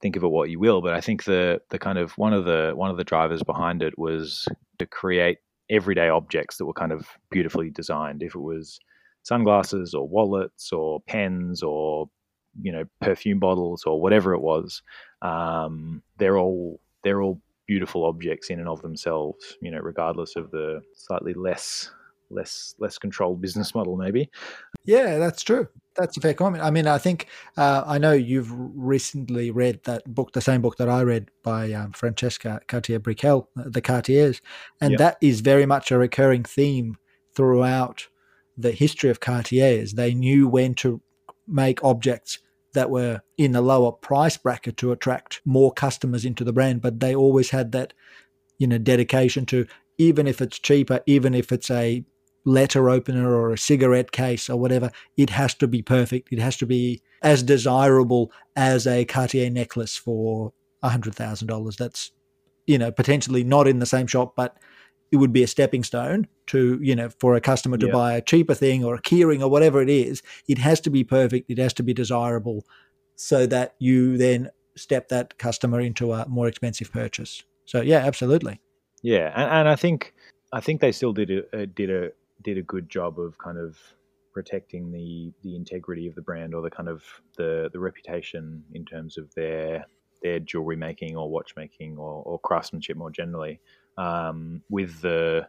think 0.02 0.16
of 0.16 0.24
it 0.24 0.28
what 0.28 0.52
you 0.52 0.60
will, 0.60 0.82
but 0.82 0.94
I 0.94 1.02
think 1.02 1.24
the 1.24 1.60
the 1.72 1.80
kind 1.80 1.98
of 1.98 2.12
one 2.18 2.34
of 2.34 2.46
the 2.46 2.74
one 2.76 2.92
of 2.92 2.98
the 2.98 3.04
drivers 3.04 3.42
behind 3.44 3.82
it 3.82 3.98
was 3.98 4.48
to 4.78 4.86
create 4.86 5.40
everyday 5.70 6.08
objects 6.10 6.58
that 6.58 6.66
were 6.66 6.82
kind 6.82 6.92
of 6.92 7.08
beautifully 7.32 7.72
designed. 7.72 8.22
If 8.22 8.36
it 8.36 8.42
was 8.42 8.80
sunglasses 9.28 9.94
or 9.94 10.08
wallets 10.08 10.72
or 10.72 11.02
pens 11.02 11.62
or 11.62 12.10
you 12.62 12.72
know 12.72 12.86
perfume 13.02 13.40
bottles 13.40 13.84
or 13.84 14.02
whatever 14.02 14.34
it 14.34 14.42
was, 14.42 14.82
um, 15.22 16.02
they're 16.18 16.38
all 16.38 16.80
they're 17.04 17.22
all 17.22 17.42
beautiful 17.68 18.06
objects 18.06 18.50
in 18.50 18.60
and 18.60 18.70
of 18.70 18.82
themselves. 18.82 19.58
You 19.62 19.72
know, 19.72 19.80
regardless 19.80 20.36
of 20.36 20.50
the 20.52 20.82
slightly 20.94 21.34
less 21.34 21.92
less 22.30 22.74
less 22.80 22.98
controlled 22.98 23.42
business 23.42 23.76
model, 23.76 23.98
maybe. 23.98 24.30
Yeah, 24.86 25.18
that's 25.18 25.44
true. 25.44 25.68
That's 25.96 26.16
a 26.16 26.22
fair 26.22 26.34
comment. 26.34 26.64
I 26.64 26.70
mean, 26.72 26.88
I 26.88 26.98
think 26.98 27.28
uh, 27.58 27.84
I 27.86 27.98
know 27.98 28.14
you've 28.14 28.52
recently 28.54 29.52
read 29.52 29.82
that 29.86 30.04
book, 30.14 30.32
the 30.34 30.42
same 30.42 30.62
book 30.62 30.78
that 30.78 30.88
I 30.90 31.02
read 31.02 31.32
by 31.44 31.74
um, 31.74 31.92
Francesca 31.92 32.62
Cartier 32.68 33.00
Brickell, 33.00 33.50
The 33.56 33.82
Cartiers, 33.82 34.42
and 34.80 34.92
Yep. 34.92 35.00
that 35.00 35.18
is 35.22 35.42
very 35.42 35.66
much 35.66 35.92
a 35.92 35.98
recurring 35.98 36.44
theme 36.44 36.98
throughout 37.36 38.08
the 38.58 38.72
history 38.72 39.10
of 39.10 39.20
Cartiers. 39.20 39.94
They 39.94 40.14
knew 40.14 40.48
when 40.48 40.74
to 40.76 41.02
make 41.48 41.84
objects 41.84 42.40
that 42.74 42.90
were 42.90 43.22
in 43.38 43.56
a 43.56 43.62
lower 43.62 43.92
price 43.92 44.38
bracket 44.38 44.78
to 44.78 44.92
attract 44.92 45.42
more 45.46 45.72
customers 45.72 46.26
into 46.26 46.44
the 46.44 46.54
brand, 46.54 46.82
but 46.82 47.00
they 47.00 47.16
always 47.16 47.52
had 47.52 47.72
that, 47.72 47.94
you 48.58 48.68
know, 48.68 48.78
dedication 48.78 49.46
to 49.48 49.66
even 49.98 50.28
if 50.28 50.42
it's 50.42 50.60
cheaper, 50.60 51.02
even 51.06 51.34
if 51.34 51.52
it's 51.52 51.72
a 51.72 52.04
letter 52.46 52.90
opener 52.90 53.36
or 53.36 53.52
a 53.52 53.58
cigarette 53.58 54.12
case 54.12 54.50
or 54.50 54.58
whatever, 54.58 54.92
it 55.18 55.30
has 55.32 55.54
to 55.56 55.68
be 55.68 55.82
perfect. 55.82 56.32
It 56.32 56.40
has 56.40 56.56
to 56.58 56.66
be 56.66 57.02
as 57.22 57.44
desirable 57.44 58.32
as 58.56 58.88
a 58.88 59.06
Cartier 59.06 59.50
necklace 59.50 59.98
for 59.98 60.54
a 60.84 60.90
hundred 60.90 61.16
thousand 61.16 61.48
dollars. 61.48 61.76
That's 61.78 62.12
you 62.66 62.78
know 62.78 62.92
potentially 62.92 63.44
not 63.44 63.68
in 63.68 63.80
the 63.80 63.86
same 63.86 64.08
shop, 64.08 64.34
but 64.36 64.58
it 65.12 65.18
would 65.18 65.34
be 65.34 65.44
a 65.44 65.48
stepping 65.48 65.84
stone 65.84 66.28
to 66.48 66.80
you 66.82 66.96
know 66.96 67.10
for 67.20 67.36
a 67.36 67.42
customer 67.42 67.78
to 67.78 67.88
Yeah. 67.88 67.94
buy 67.94 68.14
a 68.14 68.22
cheaper 68.22 68.54
thing 68.54 68.84
or 68.84 68.96
a 68.96 69.02
keyring 69.02 69.42
or 69.42 69.50
whatever 69.50 69.82
it 69.82 69.90
is. 69.90 70.22
It 70.48 70.58
has 70.58 70.80
to 70.82 70.90
be 70.90 71.04
perfect. 71.04 71.50
It 71.50 71.58
has 71.58 71.74
to 71.74 71.84
be 71.84 71.94
desirable, 71.94 72.66
so 73.16 73.46
that 73.48 73.76
you 73.80 74.18
then 74.18 74.50
step 74.76 75.10
that 75.10 75.38
customer 75.38 75.80
into 75.80 76.14
a 76.14 76.28
more 76.28 76.48
expensive 76.48 76.92
purchase. 76.92 77.44
So 77.66 77.82
yeah, 77.82 78.00
absolutely. 78.00 78.62
Yeah, 79.04 79.32
and, 79.36 79.52
and 79.52 79.70
I 79.70 79.76
think 79.76 80.14
I 80.54 80.60
think 80.60 80.82
they 80.82 80.92
still 80.92 81.14
did 81.14 81.30
a, 81.32 81.62
a 81.62 81.66
did 81.66 81.90
a 81.90 82.12
did 82.44 82.58
a 82.58 82.62
good 82.62 82.90
job 82.90 83.20
of 83.20 83.38
kind 83.38 83.58
of 83.58 83.78
protecting 84.34 84.92
the 84.92 85.34
the 85.42 85.56
integrity 85.56 86.08
of 86.08 86.16
the 86.16 86.22
brand 86.22 86.54
or 86.54 86.62
the 86.62 86.70
kind 86.70 86.90
of 86.90 87.04
the 87.38 87.70
the 87.74 87.80
reputation 87.80 88.64
in 88.74 88.86
terms 88.86 89.18
of 89.18 89.34
their 89.36 89.86
their 90.22 90.40
jewelry 90.40 90.76
making 90.76 91.16
or 91.16 91.30
watchmaking 91.30 91.98
or, 91.98 92.24
or 92.24 92.40
craftsmanship 92.40 92.98
more 92.98 93.12
generally 93.12 93.60
um, 93.98 94.62
with 94.70 95.02
the 95.02 95.48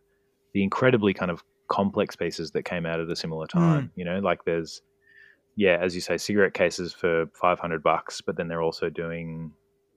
the 0.55 0.63
incredibly 0.63 1.13
kind 1.13 1.31
of 1.31 1.43
complex 1.69 2.17
pieces 2.17 2.51
that 2.51 2.65
came 2.65 2.87
out 2.87 2.99
at 2.99 3.11
a 3.11 3.17
similar 3.17 3.47
time 3.47 3.93
you 3.95 4.05
know 4.05 4.19
like 4.21 4.43
there's 4.45 4.81
yeah 5.57 5.77
as 5.81 5.95
you 5.95 6.01
say 6.01 6.17
cigarette 6.17 6.55
cases 6.55 6.95
for 6.95 7.27
500 7.35 7.83
bucks 7.83 8.23
but 8.23 8.37
then 8.37 8.49
they're 8.49 8.63
also 8.63 8.89
doing 8.89 9.53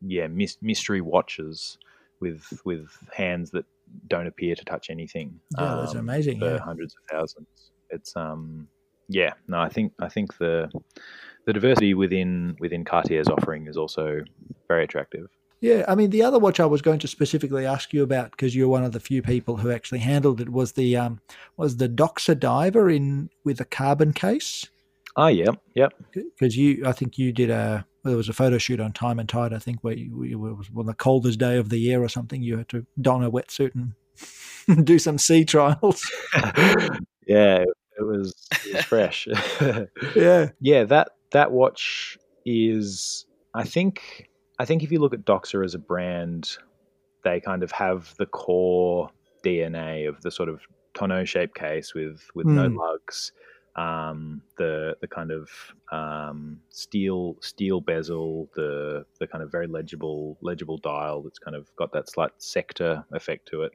yeah 0.06 0.28
mys- 0.28 0.58
mystery 0.62 1.00
watches 1.00 1.78
with 2.20 2.44
with 2.66 2.90
hands 3.14 3.52
that 3.52 3.66
don't 4.08 4.28
appear 4.28 4.56
to 4.56 4.64
touch 4.64 4.90
anything. 4.90 5.40
Yeah, 5.58 5.76
that's 5.80 5.94
um, 5.94 6.00
amazing, 6.00 6.40
For 6.40 6.54
yeah. 6.54 6.60
hundreds 6.60 6.96
of 6.96 7.02
thousands, 7.10 7.72
it's 7.90 8.16
um, 8.16 8.68
yeah. 9.10 9.34
No, 9.48 9.60
I 9.60 9.70
think 9.70 9.94
I 10.00 10.08
think 10.08 10.38
the 10.38 10.70
the 11.46 11.54
diversity 11.54 11.94
within 11.94 12.56
within 12.60 12.84
Cartier's 12.84 13.28
offering 13.28 13.68
is 13.68 13.78
also 13.78 14.22
very 14.68 14.84
attractive. 14.84 15.28
Yeah, 15.60 15.86
I 15.88 15.94
mean, 15.94 16.10
the 16.10 16.24
other 16.24 16.40
watch 16.40 16.60
I 16.60 16.66
was 16.66 16.82
going 16.82 16.98
to 17.00 17.08
specifically 17.08 17.68
ask 17.68 17.94
you 17.94 18.02
about 18.02 18.32
because 18.32 18.56
you're 18.56 18.68
one 18.68 18.84
of 18.84 18.94
the 18.94 19.00
few 19.00 19.22
people 19.22 19.58
who 19.58 19.70
actually 19.70 20.00
handled 20.00 20.42
it 20.42 20.50
was 20.50 20.72
the 20.72 20.98
um 20.98 21.22
was 21.58 21.78
the 21.78 21.90
Doxa 21.90 22.40
Diver 22.40 22.90
in 22.90 23.30
with 23.44 23.62
a 23.62 23.66
carbon 23.66 24.14
case 24.14 24.68
Oh 25.18 25.28
yeah, 25.28 25.52
yep. 25.76 25.94
because 26.14 26.56
you 26.56 26.86
I 26.86 26.94
think 26.94 27.18
you 27.18 27.34
did 27.34 27.50
a 27.50 27.86
well, 28.04 28.12
there 28.12 28.18
was 28.18 28.30
a 28.30 28.34
photo 28.34 28.58
shoot 28.58 28.80
on 28.80 28.94
Time 28.94 29.20
and 29.20 29.28
Tide 29.28 29.54
I 29.54 29.60
think 29.60 29.80
where 29.82 29.94
you, 29.94 30.24
you 30.24 30.46
it 30.48 30.58
was 30.58 30.70
on 30.76 30.86
the 30.86 30.94
coldest 30.94 31.40
day 31.40 31.58
of 31.58 31.70
the 31.70 31.80
year 31.80 32.02
or 32.02 32.10
something 32.10 32.42
you 32.42 32.58
had 32.58 32.70
to 32.70 32.86
don 33.00 33.24
a 33.24 33.32
wetsuit 33.32 33.74
and 33.76 34.86
do 34.86 35.00
some 35.00 35.18
sea 35.18 35.44
trials. 35.44 36.10
yeah, 37.28 37.64
it 37.98 38.04
was, 38.04 38.34
it 38.66 38.76
was 38.76 38.86
fresh. 38.86 39.28
yeah, 40.16 40.50
yeah, 40.62 40.84
that 40.86 41.10
that 41.32 41.52
watch 41.52 42.18
is. 42.46 43.26
I 43.54 43.64
think. 43.64 44.28
I 44.60 44.66
think 44.66 44.84
if 44.84 44.92
you 44.92 45.00
look 45.00 45.14
at 45.14 45.26
Doxa 45.26 45.64
as 45.66 45.74
a 45.74 45.80
brand, 45.80 46.58
they 47.24 47.40
kind 47.40 47.64
of 47.64 47.72
have 47.72 48.14
the 48.18 48.28
core 48.28 49.10
DNA 49.44 50.08
of 50.08 50.22
the 50.22 50.30
sort 50.32 50.50
of 50.50 50.62
tonneau 50.94 51.26
shaped 51.26 51.56
case 51.56 51.94
with 51.94 52.22
with 52.36 52.48
no 52.48 52.70
Mm. 52.70 52.78
lugs, 52.78 53.32
um, 53.76 54.42
the 54.58 54.96
the 55.02 55.08
kind 55.08 55.32
of 55.32 55.50
um, 55.92 56.60
steel 56.70 57.38
steel 57.42 57.82
bezel, 57.82 58.50
the 58.56 59.06
the 59.20 59.28
kind 59.28 59.44
of 59.44 59.52
very 59.52 59.68
legible 59.68 60.38
legible 60.42 60.78
dial 60.78 61.22
that's 61.24 61.40
kind 61.40 61.56
of 61.56 61.76
got 61.76 61.92
that 61.94 62.10
slight 62.10 62.32
sector 62.38 63.04
effect 63.14 63.48
to 63.50 63.64
it. 63.64 63.72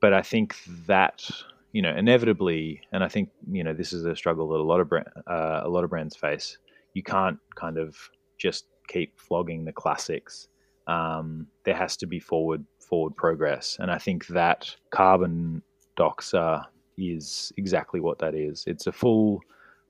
But 0.00 0.14
I 0.14 0.22
think 0.22 0.56
that 0.86 1.28
you 1.72 1.82
know 1.82 1.94
inevitably, 1.94 2.80
and 2.92 3.04
I 3.04 3.08
think 3.08 3.28
you 3.50 3.62
know 3.62 3.74
this 3.74 3.92
is 3.92 4.04
a 4.06 4.16
struggle 4.16 4.48
that 4.48 4.56
a 4.60 4.62
lot 4.62 4.80
of 4.80 4.88
brand, 4.88 5.08
uh, 5.26 5.60
a 5.64 5.68
lot 5.68 5.84
of 5.84 5.90
brands 5.90 6.16
face. 6.16 6.56
You 6.94 7.02
can't 7.02 7.38
kind 7.54 7.78
of 7.78 7.96
just 8.38 8.66
keep 8.88 9.18
flogging 9.18 9.64
the 9.64 9.72
classics. 9.72 10.48
Um, 10.86 11.46
there 11.64 11.76
has 11.76 11.96
to 11.98 12.06
be 12.06 12.18
forward 12.18 12.64
forward 12.80 13.14
progress, 13.16 13.76
and 13.80 13.90
I 13.90 13.98
think 13.98 14.26
that 14.28 14.74
carbon 14.90 15.62
Doxa 15.96 16.64
is 16.98 17.52
exactly 17.56 18.00
what 18.00 18.18
that 18.18 18.34
is. 18.34 18.64
It's 18.66 18.86
a 18.86 18.92
full 18.92 19.40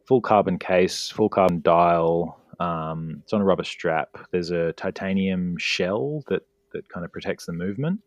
full 0.06 0.20
carbon 0.20 0.58
case, 0.58 1.08
full 1.08 1.28
carbon 1.28 1.60
dial. 1.62 2.38
Um, 2.58 3.20
it's 3.22 3.32
on 3.32 3.40
a 3.40 3.44
rubber 3.44 3.64
strap. 3.64 4.18
There's 4.32 4.50
a 4.50 4.72
titanium 4.74 5.56
shell 5.58 6.22
that 6.28 6.42
that 6.72 6.88
kind 6.88 7.04
of 7.06 7.12
protects 7.12 7.46
the 7.46 7.52
movement. 7.52 8.00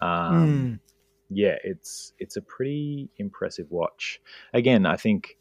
Um, 0.00 0.78
Mm. 0.78 0.80
yeah, 1.30 1.56
it's 1.64 2.12
it's 2.18 2.36
a 2.36 2.42
pretty 2.42 3.10
impressive 3.18 3.70
watch. 3.70 4.20
Again, 4.54 4.86
I 4.86 4.96
think 4.96 5.36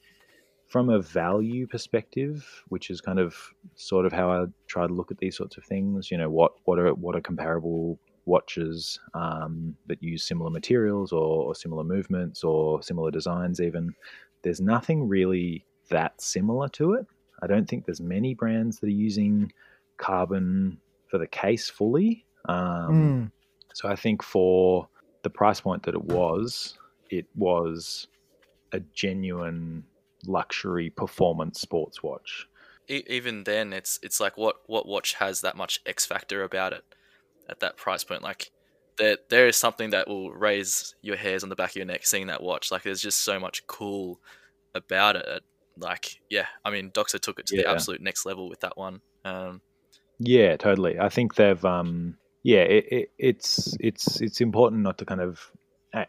from 0.67 0.89
a 0.89 0.99
value 0.99 1.65
perspective, 1.65 2.63
which 2.67 2.89
is 2.89 2.99
kind 3.01 3.19
of 3.19 3.35
sort 3.75 4.05
of 4.05 4.11
how 4.11 4.29
I 4.31 4.45
try 4.67 4.85
to 4.85 4.93
look 4.93 5.11
at 5.11 5.17
these 5.17 5.37
sorts 5.37 5.57
of 5.57 5.63
things. 5.63 6.11
You 6.11 6.17
know, 6.17 6.29
what 6.29 6.53
what 6.65 6.77
are 6.79 6.93
what 6.93 7.15
are 7.15 7.21
comparable 7.21 7.97
watches 8.25 8.99
um, 9.13 9.75
that 9.87 10.03
use 10.03 10.23
similar 10.23 10.49
materials 10.49 11.13
or, 11.13 11.43
or 11.45 11.55
similar 11.55 11.83
movements 11.83 12.43
or 12.43 12.83
similar 12.83 13.11
designs? 13.11 13.61
Even 13.61 13.93
there's 14.41 14.59
nothing 14.59 15.07
really 15.07 15.65
that 15.89 16.19
similar 16.21 16.67
to 16.69 16.93
it. 16.93 17.05
I 17.41 17.47
don't 17.47 17.67
think 17.69 17.85
there's 17.85 18.01
many 18.01 18.33
brands 18.33 18.79
that 18.79 18.87
are 18.87 18.89
using 18.89 19.51
carbon 19.97 20.79
for 21.09 21.17
the 21.17 21.27
case 21.27 21.69
fully. 21.69 22.25
Um, 22.49 22.91
Mm. 22.91 23.31
so 23.73 23.87
I 23.87 23.95
think 23.95 24.23
for 24.23 24.87
the 25.23 25.29
price 25.29 25.61
point 25.61 25.83
that 25.83 25.95
it 25.95 26.03
was, 26.03 26.77
it 27.09 27.25
was 27.35 28.07
a 28.73 28.79
genuine 28.93 29.83
luxury 30.25 30.89
performance 30.89 31.61
sports 31.61 32.01
watch. 32.01 32.47
Even 32.87 33.43
then, 33.43 33.73
it's 33.73 33.99
it's 34.01 34.19
like 34.19 34.37
what 34.37 34.57
what 34.67 34.87
watch 34.87 35.15
has 35.15 35.41
that 35.41 35.57
much 35.57 35.81
X 35.85 36.05
factor 36.05 36.43
about 36.43 36.73
it 36.73 36.83
at 37.49 37.59
that 37.59 37.77
price 37.77 38.03
point? 38.03 38.23
Like 38.23 38.51
there 38.97 39.17
there 39.29 39.47
is 39.47 39.57
something 39.57 39.91
that 39.91 40.07
will 40.07 40.31
raise 40.31 40.95
your 41.01 41.17
hairs 41.17 41.43
on 41.43 41.49
the 41.49 41.55
back 41.55 41.71
of 41.71 41.75
your 41.75 41.85
neck 41.85 42.05
seeing 42.05 42.27
that 42.27 42.41
watch. 42.41 42.71
Like 42.71 42.83
there's 42.83 43.01
just 43.01 43.21
so 43.21 43.39
much 43.39 43.65
cool 43.67 44.19
about 44.73 45.15
it. 45.15 45.43
Like 45.77 46.21
yeah, 46.29 46.47
I 46.63 46.71
mean, 46.71 46.91
Doxa 46.91 47.19
took 47.19 47.39
it 47.39 47.45
to 47.47 47.57
the 47.57 47.69
absolute 47.69 48.01
next 48.01 48.25
level 48.25 48.49
with 48.49 48.61
that 48.61 48.77
one. 48.77 49.01
Um, 49.25 49.61
Yeah, 50.19 50.57
totally. 50.57 50.99
I 50.99 51.09
think 51.09 51.35
they've 51.35 51.63
um 51.65 52.17
yeah, 52.43 52.61
it, 52.61 52.85
it, 52.91 53.11
it's 53.17 53.75
it's 53.79 54.21
it's 54.21 54.41
important 54.41 54.81
not 54.81 54.97
to 54.99 55.05
kind 55.05 55.21
of 55.21 55.51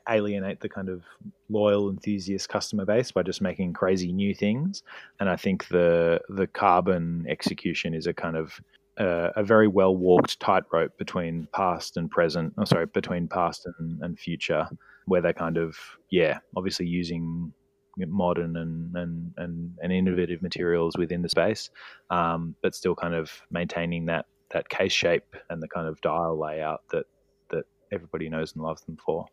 alienate 0.09 0.61
the 0.61 0.69
kind 0.69 0.89
of 0.89 1.03
loyal 1.49 1.91
enthusiast 1.91 2.49
customer 2.49 2.85
base 2.85 3.11
by 3.13 3.23
just 3.23 3.41
making 3.41 3.73
crazy 3.73 4.13
new 4.13 4.35
things. 4.35 4.83
And 5.21 5.29
I 5.29 5.37
think 5.37 5.69
the 5.69 6.21
the 6.29 6.47
carbon 6.47 7.27
execution 7.29 7.95
is 7.95 8.07
a 8.07 8.13
kind 8.13 8.37
of 8.37 8.61
uh, 8.99 9.31
a 9.37 9.45
very 9.45 9.69
well 9.69 9.97
walked 9.97 10.41
tightrope 10.41 10.97
between 10.99 11.47
past 11.55 11.97
and 11.97 12.11
present. 12.11 12.55
Oh, 12.59 12.65
sorry, 12.65 12.87
between 12.87 13.29
past 13.29 13.67
and, 13.79 14.03
and 14.03 14.19
future, 14.19 14.67
where 15.07 15.21
they're 15.21 15.33
kind 15.33 15.57
of 15.57 15.77
yeah, 16.11 16.39
obviously 16.57 16.87
using 16.87 17.53
modern 18.07 18.57
and 18.57 18.97
and 18.97 19.33
and, 19.37 19.73
and 19.83 19.93
innovative 19.93 20.43
materials 20.43 20.97
within 20.97 21.23
the 21.23 21.29
space 21.29 21.71
um, 22.11 22.55
but 22.63 22.75
still 22.75 22.95
kind 22.95 23.15
of 23.15 23.43
maintaining 23.51 24.07
that 24.07 24.27
that 24.51 24.69
case 24.69 24.93
shape 24.93 25.37
and 25.51 25.63
the 25.63 25.69
kind 25.69 25.87
of 25.89 26.01
dial 26.01 26.39
layout 26.39 26.83
that 26.91 27.05
that 27.51 27.65
everybody 27.93 28.29
knows 28.29 28.55
and 28.55 28.63
loves 28.63 28.83
them 28.83 28.97
for. 29.05 29.27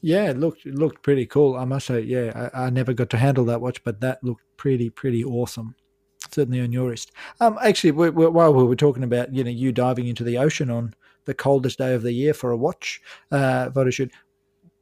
Yeah, 0.00 0.30
it 0.30 0.38
looked 0.38 0.64
it 0.64 0.74
looked 0.74 1.02
pretty 1.02 1.26
cool. 1.26 1.56
I 1.56 1.64
must 1.64 1.86
say, 1.86 2.00
yeah, 2.00 2.50
I, 2.54 2.66
I 2.66 2.70
never 2.70 2.92
got 2.92 3.10
to 3.10 3.16
handle 3.16 3.44
that 3.46 3.60
watch, 3.60 3.82
but 3.82 4.00
that 4.00 4.22
looked 4.22 4.44
pretty 4.56 4.90
pretty 4.90 5.24
awesome. 5.24 5.74
Certainly 6.30 6.60
on 6.60 6.72
your 6.72 6.90
wrist. 6.90 7.12
Um, 7.40 7.58
actually, 7.62 7.92
we, 7.92 8.10
we, 8.10 8.26
while 8.26 8.52
we 8.52 8.64
were 8.64 8.76
talking 8.76 9.02
about 9.02 9.34
you 9.34 9.42
know 9.42 9.50
you 9.50 9.72
diving 9.72 10.06
into 10.06 10.24
the 10.24 10.38
ocean 10.38 10.70
on 10.70 10.94
the 11.24 11.34
coldest 11.34 11.78
day 11.78 11.94
of 11.94 12.02
the 12.02 12.12
year 12.12 12.32
for 12.32 12.50
a 12.50 12.56
watch 12.56 13.00
uh, 13.32 13.70
photo 13.70 13.90
shoot, 13.90 14.12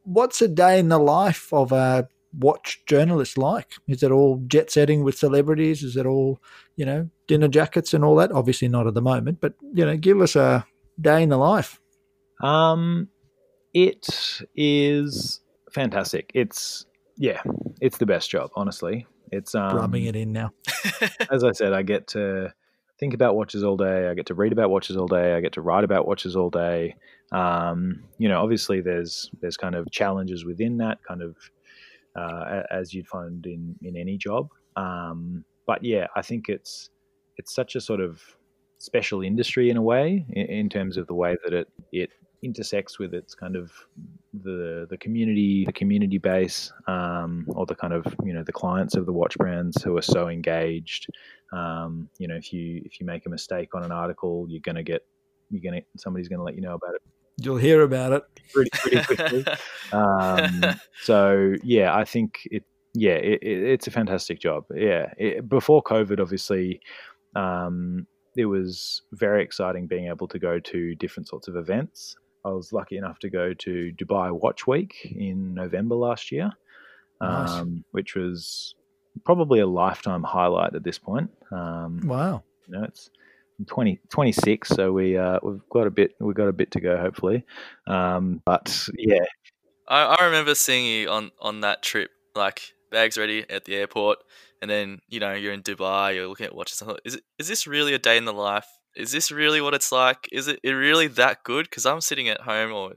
what's 0.05 0.43
a 0.43 0.49
day 0.49 0.79
in 0.79 0.89
the 0.89 0.99
life 0.99 1.53
of 1.53 1.73
a 1.73 2.09
watch 2.39 2.83
journalist 2.87 3.39
like? 3.39 3.73
Is 3.89 4.03
it 4.03 4.11
all 4.11 4.43
jet 4.47 4.71
setting 4.71 5.03
with 5.03 5.17
celebrities? 5.17 5.83
Is 5.83 5.97
it 5.97 6.05
all 6.05 6.41
you 6.77 6.85
know 6.85 7.09
dinner 7.27 7.49
jackets 7.49 7.95
and 7.95 8.05
all 8.05 8.17
that? 8.17 8.33
Obviously 8.33 8.69
not 8.69 8.87
at 8.87 8.95
the 8.95 9.03
moment, 9.03 9.41
but 9.41 9.55
you 9.73 9.87
know, 9.87 9.97
give 9.97 10.21
us 10.21 10.37
a 10.37 10.67
day 11.01 11.23
in 11.23 11.31
the 11.31 11.39
life. 11.39 11.81
Um, 12.43 13.09
it 13.77 14.41
is 14.55 15.41
fantastic. 15.70 16.31
It's 16.35 16.87
yeah, 17.18 17.43
it's 17.83 17.99
the 17.99 18.07
best 18.07 18.31
job, 18.31 18.51
honestly. 18.57 19.07
It's 19.31 19.55
um, 19.55 19.77
Rubbing 19.77 20.05
it 20.05 20.16
in 20.16 20.33
now. 20.33 20.53
as 21.31 21.45
I 21.45 21.53
said, 21.53 21.74
I 21.74 21.83
get 21.83 22.07
to 22.09 22.55
think 22.99 23.12
about 23.12 23.37
watches 23.37 23.62
all 23.62 23.77
day. 23.77 24.09
I 24.09 24.14
get 24.14 24.24
to 24.27 24.35
read 24.35 24.53
about 24.53 24.70
watches 24.70 24.97
all 24.97 25.07
day. 25.07 25.35
I 25.35 25.41
get 25.41 25.53
to 25.55 25.61
write 25.61 25.85
about 25.85 26.09
watches 26.09 26.37
all 26.37 26.49
day. 26.49 26.97
Um, 27.33 28.05
you 28.16 28.31
know, 28.31 28.43
obviously 28.43 28.81
there's 28.81 29.31
there's 29.43 29.59
kind 29.59 29.74
of 29.74 29.91
challenges 29.91 30.47
within 30.47 30.79
that, 30.79 30.97
kind 31.07 31.20
of 31.20 31.37
uh, 32.18 32.62
as 32.70 32.95
you'd 32.95 33.07
find 33.07 33.45
in 33.45 33.77
in 33.83 33.95
any 33.95 34.16
job. 34.16 34.49
Um, 34.77 35.45
but 35.66 35.85
yeah, 35.85 36.07
I 36.16 36.22
think 36.22 36.49
it's 36.49 36.89
it's 37.37 37.55
such 37.55 37.77
a 37.77 37.83
sort 37.83 38.01
of 38.01 38.22
special 38.79 39.20
industry 39.20 39.68
in 39.68 39.77
a 39.77 39.83
way, 39.83 40.24
in, 40.31 40.47
in 40.47 40.68
terms 40.70 40.97
of 40.97 41.07
the 41.09 41.14
way 41.14 41.37
that 41.45 41.53
it 41.53 41.68
it 41.93 42.11
intersects 42.43 42.99
with 42.99 43.14
its 43.14 43.34
kind 43.34 43.57
of 43.57 43.72
the 44.43 44.87
the 44.91 44.99
community 44.99 45.64
the 45.64 45.72
community 45.72 46.18
base 46.18 46.72
um, 46.87 47.47
or 47.49 47.66
the 47.66 47.74
kind 47.74 47.93
of 47.93 48.05
you 48.24 48.32
know 48.32 48.43
the 48.43 48.53
clients 48.53 48.95
of 48.95 49.07
the 49.07 49.12
watch 49.12 49.37
brands 49.39 49.82
who 49.82 49.97
are 49.97 50.03
so 50.03 50.28
engaged. 50.28 51.07
Um, 51.53 52.09
you 52.18 52.28
know 52.28 52.37
if 52.37 52.53
you 52.53 52.82
if 52.84 53.01
you 53.01 53.07
make 53.07 53.26
a 53.26 53.30
mistake 53.30 53.74
on 53.74 53.84
an 53.84 53.93
article 53.93 54.47
you're 54.49 54.61
going 54.61 54.76
to 54.76 54.82
get 54.82 55.07
you're 55.51 55.62
going 55.62 55.80
to 55.80 55.87
somebody's 55.97 56.28
going 56.28 56.39
to 56.39 56.45
let 56.45 56.55
you 56.57 56.61
know 56.61 56.74
about 56.74 56.95
it 56.97 57.03
You'll 57.39 57.59
hear 57.59 57.82
about 57.82 58.12
it. 58.12 58.22
pretty 58.53 58.70
pretty 58.72 59.03
quickly. 59.05 59.45
Um, 59.93 60.62
so 61.03 61.55
yeah 61.62 61.95
i 61.95 62.05
think 62.05 62.41
it 62.51 62.64
yeah 62.95 63.12
it, 63.14 63.41
it, 63.43 63.62
it's 63.62 63.87
a 63.87 63.91
fantastic 63.93 64.41
job. 64.41 64.64
Yeah 64.74 65.12
it, 65.16 65.49
before 65.49 65.82
covid 65.84 66.18
obviously 66.20 66.80
um, 67.37 68.07
it 68.37 68.47
was 68.47 69.03
very 69.12 69.43
exciting 69.45 69.87
being 69.87 70.09
able 70.09 70.26
to 70.28 70.39
go 70.41 70.59
to 70.59 70.95
different 70.97 71.28
sorts 71.28 71.47
of 71.47 71.55
events 71.57 72.16
i 72.47 72.51
was 72.59 72.72
lucky 72.78 72.97
enough 73.03 73.18
to 73.24 73.28
go 73.40 73.44
to 73.64 73.72
dubai 74.01 74.26
watch 74.44 74.61
week 74.66 74.92
in 75.28 75.36
november 75.62 75.97
last 76.09 76.30
year 76.32 76.49
Nice. 77.20 77.51
um, 77.61 77.84
which 77.97 78.14
was 78.14 78.74
probably 79.24 79.61
a 79.61 79.66
lifetime 79.82 80.22
highlight 80.22 80.74
at 80.78 80.84
this 80.88 80.99
point 80.99 81.30
um, 81.51 81.90
Wow. 82.05 82.42
you 82.66 82.72
know 82.74 82.84
it's 82.84 83.11
20, 83.66 83.99
26 84.11 84.68
so 84.68 84.92
we 84.92 85.16
uh, 85.16 85.38
we've 85.42 85.66
got 85.70 85.86
a 85.86 85.90
bit 85.90 86.11
we've 86.20 86.36
got 86.42 86.49
a 86.49 86.53
bit 86.53 86.70
to 86.72 86.80
go 86.80 86.92
hopefully 87.07 87.38
um, 87.86 88.42
but 88.44 88.66
yeah 88.99 89.24
I, 89.88 90.16
I 90.18 90.24
remember 90.26 90.55
seeing 90.55 90.84
you 90.84 91.09
on 91.09 91.30
on 91.40 91.61
that 91.61 91.82
trip, 91.82 92.11
like 92.34 92.61
bags 92.90 93.16
ready 93.16 93.49
at 93.49 93.64
the 93.66 93.76
airport, 93.76 94.18
and 94.61 94.68
then 94.68 94.99
you 95.09 95.20
know 95.20 95.32
you're 95.32 95.53
in 95.53 95.62
Dubai, 95.62 96.14
you're 96.14 96.26
looking 96.26 96.47
at 96.47 96.55
watches. 96.57 96.82
Is 97.05 97.14
it 97.14 97.22
is 97.38 97.47
this 97.47 97.66
really 97.68 97.94
a 97.94 97.99
day 97.99 98.16
in 98.18 98.24
the 98.24 98.32
life? 98.32 98.66
Is 98.97 99.12
this 99.12 99.30
really 99.30 99.61
what 99.61 99.74
it's 99.74 99.92
like? 99.92 100.28
Is 100.32 100.49
it, 100.49 100.59
it 100.62 100.72
really 100.72 101.07
that 101.09 101.44
good? 101.44 101.68
Because 101.68 101.84
I'm 101.86 102.01
sitting 102.01 102.28
at 102.28 102.42
home 102.42 102.72
or 102.72 102.94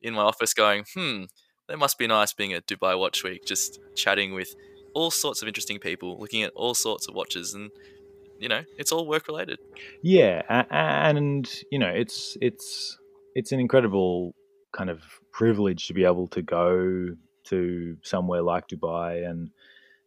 in 0.00 0.14
my 0.14 0.22
office 0.22 0.54
going, 0.54 0.84
hmm, 0.94 1.24
that 1.68 1.78
must 1.78 1.98
be 1.98 2.06
nice 2.06 2.32
being 2.32 2.52
at 2.52 2.66
Dubai 2.66 2.98
Watch 2.98 3.22
Week, 3.22 3.44
just 3.44 3.78
chatting 3.94 4.34
with 4.34 4.54
all 4.94 5.10
sorts 5.10 5.42
of 5.42 5.48
interesting 5.48 5.78
people, 5.78 6.18
looking 6.18 6.42
at 6.42 6.52
all 6.54 6.74
sorts 6.74 7.08
of 7.08 7.14
watches, 7.14 7.54
and 7.54 7.70
you 8.38 8.48
know 8.48 8.62
it's 8.78 8.92
all 8.92 9.06
work 9.06 9.28
related. 9.28 9.58
Yeah, 10.02 10.42
and 10.70 11.50
you 11.70 11.78
know, 11.78 11.88
it's 11.88 12.36
it's 12.40 12.98
it's 13.34 13.52
an 13.52 13.60
incredible 13.60 14.34
kind 14.72 14.90
of 14.90 15.02
privilege 15.32 15.86
to 15.88 15.94
be 15.94 16.04
able 16.04 16.26
to 16.28 16.42
go 16.42 17.08
to 17.44 17.96
somewhere 18.02 18.42
like 18.42 18.68
Dubai 18.68 19.28
and 19.28 19.50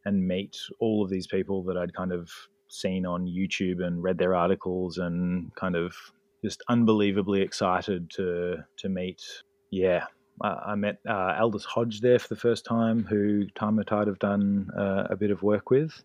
and 0.05 0.27
meet 0.27 0.57
all 0.79 1.03
of 1.03 1.09
these 1.09 1.27
people 1.27 1.63
that 1.63 1.77
I'd 1.77 1.93
kind 1.93 2.11
of 2.11 2.29
seen 2.73 3.05
on 3.05 3.25
YouTube 3.27 3.83
and 3.85 4.01
read 4.03 4.17
their 4.17 4.35
articles 4.35 4.97
and 4.97 5.53
kind 5.55 5.75
of 5.75 5.95
just 6.43 6.61
unbelievably 6.69 7.41
excited 7.41 8.09
to 8.11 8.57
to 8.77 8.89
meet. 8.89 9.21
Yeah, 9.71 10.05
I, 10.41 10.49
I 10.67 10.75
met 10.75 10.97
uh, 11.07 11.35
Aldis 11.39 11.65
Hodge 11.65 12.01
there 12.01 12.19
for 12.19 12.27
the 12.27 12.39
first 12.39 12.65
time, 12.65 13.03
who 13.03 13.45
Time 13.55 13.77
and 13.77 13.87
Tide 13.87 14.07
have 14.07 14.19
done 14.19 14.69
uh, 14.77 15.07
a 15.09 15.15
bit 15.15 15.31
of 15.31 15.41
work 15.43 15.69
with. 15.69 16.03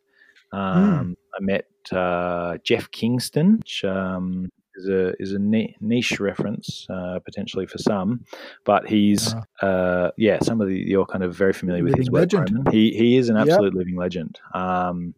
Um, 0.53 1.17
I 1.35 1.41
met 1.43 1.67
uh, 1.93 2.57
Jeff 2.65 2.91
Kingston, 2.91 3.59
which 3.59 3.85
um, 3.85 4.49
is 4.77 4.89
a 4.89 5.13
is 5.21 5.33
a 5.35 5.39
niche 5.39 6.21
reference 6.21 6.87
uh, 6.89 7.19
potentially 7.19 7.67
for 7.67 7.77
some, 7.79 8.25
but 8.65 8.89
he's 8.89 9.35
uh, 9.61 10.11
yeah, 10.17 10.39
some 10.43 10.61
of 10.63 10.69
the 10.69 10.75
you're 10.77 11.05
kind 11.05 11.23
of 11.25 11.35
very 11.35 11.53
familiar 11.53 11.85
with 11.85 11.97
his 11.97 12.11
work. 12.11 12.33
legend. 12.33 12.51
Roman. 12.57 12.73
He 12.73 12.93
he 12.93 13.17
is 13.19 13.29
an 13.29 13.37
Yep. 13.37 13.49
absolute 13.49 13.75
living 13.75 13.97
legend, 13.97 14.39
um, 14.55 15.15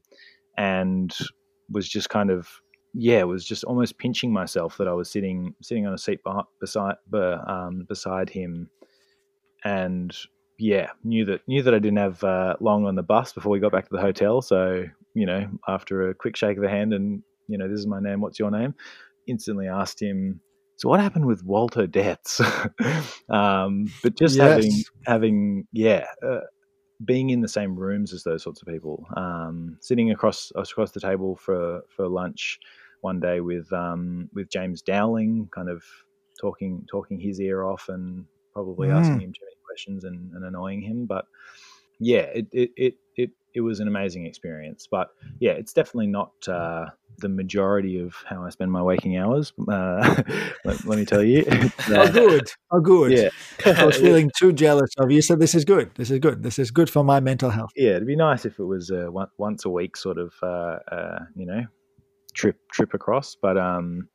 and 0.56 1.16
was 1.70 1.88
just 1.88 2.10
kind 2.10 2.30
of 2.30 2.48
yeah, 2.92 3.22
was 3.22 3.44
just 3.44 3.64
almost 3.64 3.98
pinching 3.98 4.32
myself 4.32 4.76
that 4.78 4.88
I 4.88 4.92
was 4.92 5.10
sitting 5.10 5.54
sitting 5.62 5.86
on 5.86 5.94
a 5.94 5.98
seat 5.98 6.22
behind, 6.24 6.46
beside 6.60 6.96
be- 7.10 7.18
um, 7.18 7.86
beside 7.88 8.30
him, 8.30 8.68
and 9.64 10.14
yeah, 10.58 10.90
knew 11.04 11.24
that 11.26 11.46
knew 11.46 11.62
that 11.62 11.74
I 11.74 11.78
didn't 11.78 11.98
have 11.98 12.22
uh, 12.24 12.56
long 12.60 12.86
on 12.86 12.96
the 12.96 13.02
bus 13.02 13.32
before 13.32 13.52
we 13.52 13.60
got 13.60 13.72
back 13.72 13.84
to 13.88 13.94
the 13.94 14.00
hotel. 14.00 14.42
So 14.42 14.84
you 15.14 15.26
know, 15.26 15.48
after 15.68 16.10
a 16.10 16.14
quick 16.14 16.36
shake 16.36 16.56
of 16.56 16.62
the 16.62 16.68
hand 16.68 16.92
and 16.92 17.22
you 17.48 17.58
know, 17.58 17.68
this 17.68 17.80
is 17.80 17.86
my 17.86 18.00
name. 18.00 18.20
What's 18.20 18.38
your 18.38 18.50
name? 18.50 18.74
Instantly 19.26 19.68
asked 19.68 20.00
him. 20.00 20.40
So 20.76 20.88
what 20.88 21.00
happened 21.00 21.26
with 21.26 21.44
Walter 21.44 21.86
Detz? 21.86 22.40
um, 23.28 23.86
but 24.02 24.16
just 24.16 24.38
having 24.38 24.72
having 25.06 25.66
yeah. 25.72 26.06
Uh, 26.26 26.40
being 27.04 27.30
in 27.30 27.40
the 27.40 27.48
same 27.48 27.76
rooms 27.76 28.12
as 28.12 28.22
those 28.24 28.42
sorts 28.42 28.60
of 28.62 28.68
people, 28.68 29.06
um, 29.16 29.76
sitting 29.80 30.10
across 30.10 30.52
across 30.54 30.92
the 30.92 31.00
table 31.00 31.36
for, 31.36 31.82
for 31.88 32.08
lunch 32.08 32.58
one 33.00 33.20
day 33.20 33.40
with 33.40 33.72
um, 33.72 34.28
with 34.34 34.48
James 34.50 34.82
Dowling, 34.82 35.48
kind 35.52 35.68
of 35.70 35.82
talking 36.40 36.86
talking 36.90 37.18
his 37.20 37.40
ear 37.40 37.64
off 37.64 37.88
and 37.88 38.26
probably 38.52 38.88
Mm. 38.88 38.96
asking 38.98 39.22
him 39.22 39.32
too 39.32 39.44
many 39.44 39.56
questions 39.66 40.04
and, 40.04 40.32
and 40.34 40.44
annoying 40.44 40.82
him. 40.82 41.06
But 41.06 41.24
yeah, 41.98 42.22
it, 42.34 42.48
it 42.52 42.70
it 42.76 42.94
it 43.22 43.30
it 43.54 43.60
was 43.62 43.80
an 43.80 43.88
amazing 43.88 44.26
experience. 44.26 44.86
But 44.90 45.08
yeah, 45.40 45.52
it's 45.52 45.72
definitely 45.72 46.06
not 46.06 46.32
uh, 46.48 46.86
the 47.18 47.28
majority 47.28 47.98
of 47.98 48.14
how 48.24 48.44
I 48.44 48.50
spend 48.50 48.70
my 48.72 48.82
waking 48.82 49.16
hours. 49.16 49.52
Uh, 49.68 50.22
let, 50.64 50.84
let 50.84 50.98
me 50.98 51.04
tell 51.04 51.22
you. 51.22 51.44
It's, 51.48 51.90
Oh, 51.90 51.94
uh, 52.02 52.10
good. 52.10 52.46
Oh, 52.70 52.80
good. 52.80 53.10
yeah, 53.12 53.28
I 53.80 53.84
was 53.84 53.96
feeling 54.06 54.30
too 54.38 54.52
jealous 54.52 54.90
of 54.98 55.10
you, 55.10 55.20
so 55.22 55.34
this 55.36 55.54
is 55.54 55.64
good. 55.64 55.90
This 55.96 56.10
is 56.10 56.18
good. 56.20 56.42
This 56.42 56.58
is 56.58 56.70
good 56.70 56.88
for 56.90 57.02
my 57.04 57.18
mental 57.20 57.50
health. 57.50 57.70
yeah, 57.76 57.90
it'd 57.96 58.06
be 58.06 58.16
nice 58.16 58.44
if 58.44 58.58
it 58.58 58.64
was 58.64 58.90
a 58.90 59.10
one, 59.10 59.28
once 59.38 59.64
a 59.64 59.70
week 59.70 59.96
sort 59.96 60.18
of 60.18 60.32
uh, 60.42 60.78
uh, 60.96 61.18
you 61.36 61.46
know 61.46 61.62
trip 62.34 62.56
trip 62.72 62.94
across. 62.94 63.36
But 63.40 63.56
um, 63.58 64.08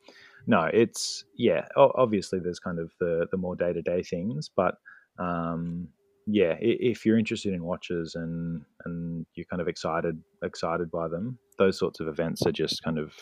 no, 0.47 0.69
it's 0.73 1.25
yeah. 1.37 1.65
Obviously, 1.75 2.39
there's 2.39 2.59
kind 2.59 2.79
of 2.79 2.91
the 2.99 3.27
the 3.31 3.37
more 3.37 3.55
day 3.55 3.73
to 3.73 3.81
day 3.81 4.01
things, 4.03 4.49
but 4.55 4.75
um, 5.19 5.87
yeah, 6.27 6.55
if 6.59 7.05
you're 7.05 7.17
interested 7.17 7.53
in 7.53 7.63
watches 7.63 8.15
and 8.15 8.61
and 8.85 9.25
you're 9.35 9.45
kind 9.45 9.61
of 9.61 9.67
excited 9.67 10.21
excited 10.43 10.89
by 10.89 11.07
them, 11.07 11.37
those 11.57 11.77
sorts 11.77 11.99
of 11.99 12.07
events 12.07 12.45
are 12.45 12.51
just 12.51 12.83
kind 12.83 12.97
of 12.97 13.13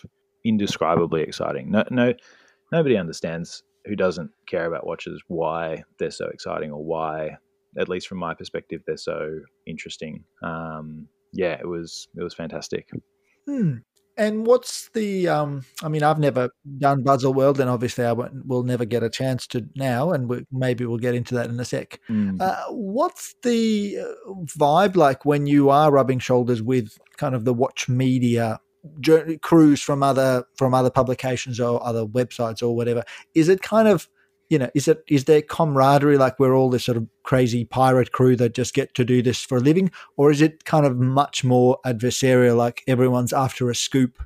indescribably 0.45 1.21
exciting. 1.21 1.71
No, 1.71 1.83
no, 1.89 2.13
nobody 2.71 2.97
understands 2.97 3.63
who 3.85 3.95
doesn't 3.95 4.31
care 4.47 4.65
about 4.65 4.87
watches 4.87 5.21
why 5.27 5.83
they're 5.99 6.11
so 6.11 6.27
exciting 6.27 6.71
or 6.71 6.83
why, 6.83 7.31
at 7.77 7.89
least 7.89 8.07
from 8.07 8.19
my 8.19 8.33
perspective, 8.33 8.81
they're 8.87 8.97
so 8.97 9.39
interesting. 9.67 10.23
Um, 10.41 11.07
yeah, 11.33 11.59
it 11.59 11.67
was 11.67 12.07
it 12.15 12.23
was 12.23 12.33
fantastic. 12.33 12.89
Hmm. 13.45 13.77
And 14.15 14.45
what's 14.45 14.89
the? 14.93 15.27
Um, 15.27 15.65
I 15.81 15.89
mean, 15.89 16.03
I've 16.03 16.19
never 16.19 16.51
done 16.77 17.03
Baselworld, 17.03 17.57
and 17.59 17.69
obviously, 17.69 18.05
I 18.05 18.11
won't, 18.11 18.45
will 18.45 18.63
never 18.63 18.85
get 18.85 19.01
a 19.01 19.09
chance 19.09 19.47
to 19.47 19.67
now, 19.75 20.11
and 20.11 20.29
we, 20.29 20.45
maybe 20.51 20.85
we'll 20.85 20.99
get 20.99 21.15
into 21.15 21.33
that 21.35 21.49
in 21.49 21.59
a 21.59 21.65
sec. 21.65 21.99
Mm. 22.09 22.39
Uh, 22.39 22.63
what's 22.69 23.35
the 23.41 23.97
uh, 23.99 24.33
vibe 24.45 24.95
like 24.95 25.25
when 25.25 25.47
you 25.47 25.71
are 25.71 25.91
rubbing 25.91 26.19
shoulders 26.19 26.61
with 26.61 26.99
kind 27.17 27.33
of 27.33 27.45
the 27.45 27.53
watch 27.53 27.89
media 27.89 28.59
crews 29.41 29.81
from 29.81 30.03
other 30.03 30.45
from 30.57 30.73
other 30.73 30.91
publications 30.91 31.59
or 31.59 31.83
other 31.83 32.05
websites 32.05 32.61
or 32.61 32.75
whatever? 32.75 33.03
Is 33.33 33.49
it 33.49 33.63
kind 33.63 33.87
of 33.87 34.07
you 34.53 34.59
know, 34.59 34.69
is 34.75 34.87
it 34.87 35.03
is 35.07 35.23
there 35.23 35.41
camaraderie 35.41 36.19
like 36.19 36.39
we're 36.39 36.55
all 36.55 36.69
this 36.69 36.85
sort 36.85 36.95
of 36.95 37.07
crazy 37.23 37.65
pirate 37.65 38.11
crew 38.11 38.35
that 38.35 38.53
just 38.53 38.75
get 38.75 38.93
to 38.93 39.03
do 39.03 39.23
this 39.23 39.43
for 39.43 39.57
a 39.57 39.61
living, 39.61 39.89
or 40.15 40.29
is 40.29 40.41
it 40.43 40.63
kind 40.63 40.85
of 40.85 40.99
much 40.99 41.43
more 41.43 41.79
adversarial, 41.87 42.55
like 42.55 42.83
everyone's 42.85 43.33
after 43.33 43.71
a 43.71 43.75
scoop 43.75 44.21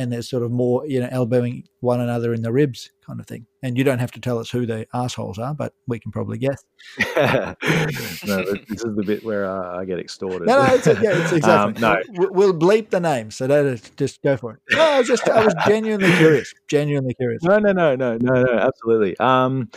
and 0.00 0.10
there's 0.10 0.30
sort 0.30 0.42
of 0.42 0.50
more, 0.50 0.86
you 0.86 0.98
know, 0.98 1.08
elbowing 1.12 1.62
one 1.80 2.00
another 2.00 2.32
in 2.32 2.40
the 2.40 2.50
ribs 2.50 2.90
kind 3.06 3.20
of 3.20 3.26
thing? 3.26 3.46
And 3.62 3.76
you 3.76 3.84
don't 3.84 3.98
have 3.98 4.10
to 4.12 4.20
tell 4.20 4.38
us 4.38 4.48
who 4.48 4.64
the 4.64 4.86
assholes 4.94 5.38
are, 5.38 5.54
but 5.54 5.74
we 5.86 5.98
can 5.98 6.10
probably 6.10 6.38
guess. 6.38 6.64
no, 7.16 7.54
this 7.60 8.82
is 8.82 8.96
the 8.96 9.04
bit 9.06 9.22
where 9.22 9.44
uh, 9.44 9.78
I 9.78 9.84
get 9.84 9.98
extorted. 9.98 10.46
No, 10.46 10.62
no, 10.64 10.74
it's, 10.74 10.86
yeah, 10.86 10.94
it's 11.02 11.32
exactly. 11.32 11.84
Um, 11.84 12.02
no. 12.14 12.30
We'll, 12.30 12.54
bleep 12.54 12.88
the 12.88 13.00
name, 13.00 13.30
so 13.30 13.46
that 13.46 13.66
is, 13.66 13.90
just 13.98 14.22
go 14.22 14.38
for 14.38 14.54
it. 14.54 14.60
No, 14.70 14.80
I 14.80 14.98
was 15.00 15.06
just 15.06 15.28
I 15.28 15.44
was 15.44 15.54
genuinely 15.66 16.10
curious, 16.16 16.52
genuinely 16.68 17.12
curious. 17.12 17.42
No, 17.42 17.58
no, 17.58 17.72
no, 17.72 17.94
no, 17.94 18.16
no, 18.16 18.42
no, 18.42 18.52
absolutely. 18.54 19.18
Um, 19.18 19.68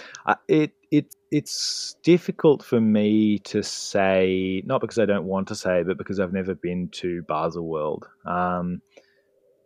it 0.47 0.71
it 0.91 1.15
it's 1.31 1.95
difficult 2.03 2.63
for 2.63 2.79
me 2.79 3.39
to 3.39 3.63
say, 3.63 4.61
not 4.65 4.79
because 4.79 4.99
I 4.99 5.05
don't 5.05 5.25
want 5.25 5.47
to 5.49 5.55
say, 5.55 5.83
but 5.83 5.97
because 5.97 6.19
I've 6.19 6.31
never 6.31 6.55
been 6.55 6.87
to 6.89 7.23
Basel 7.23 7.67
World. 7.67 8.07
Um, 8.25 8.81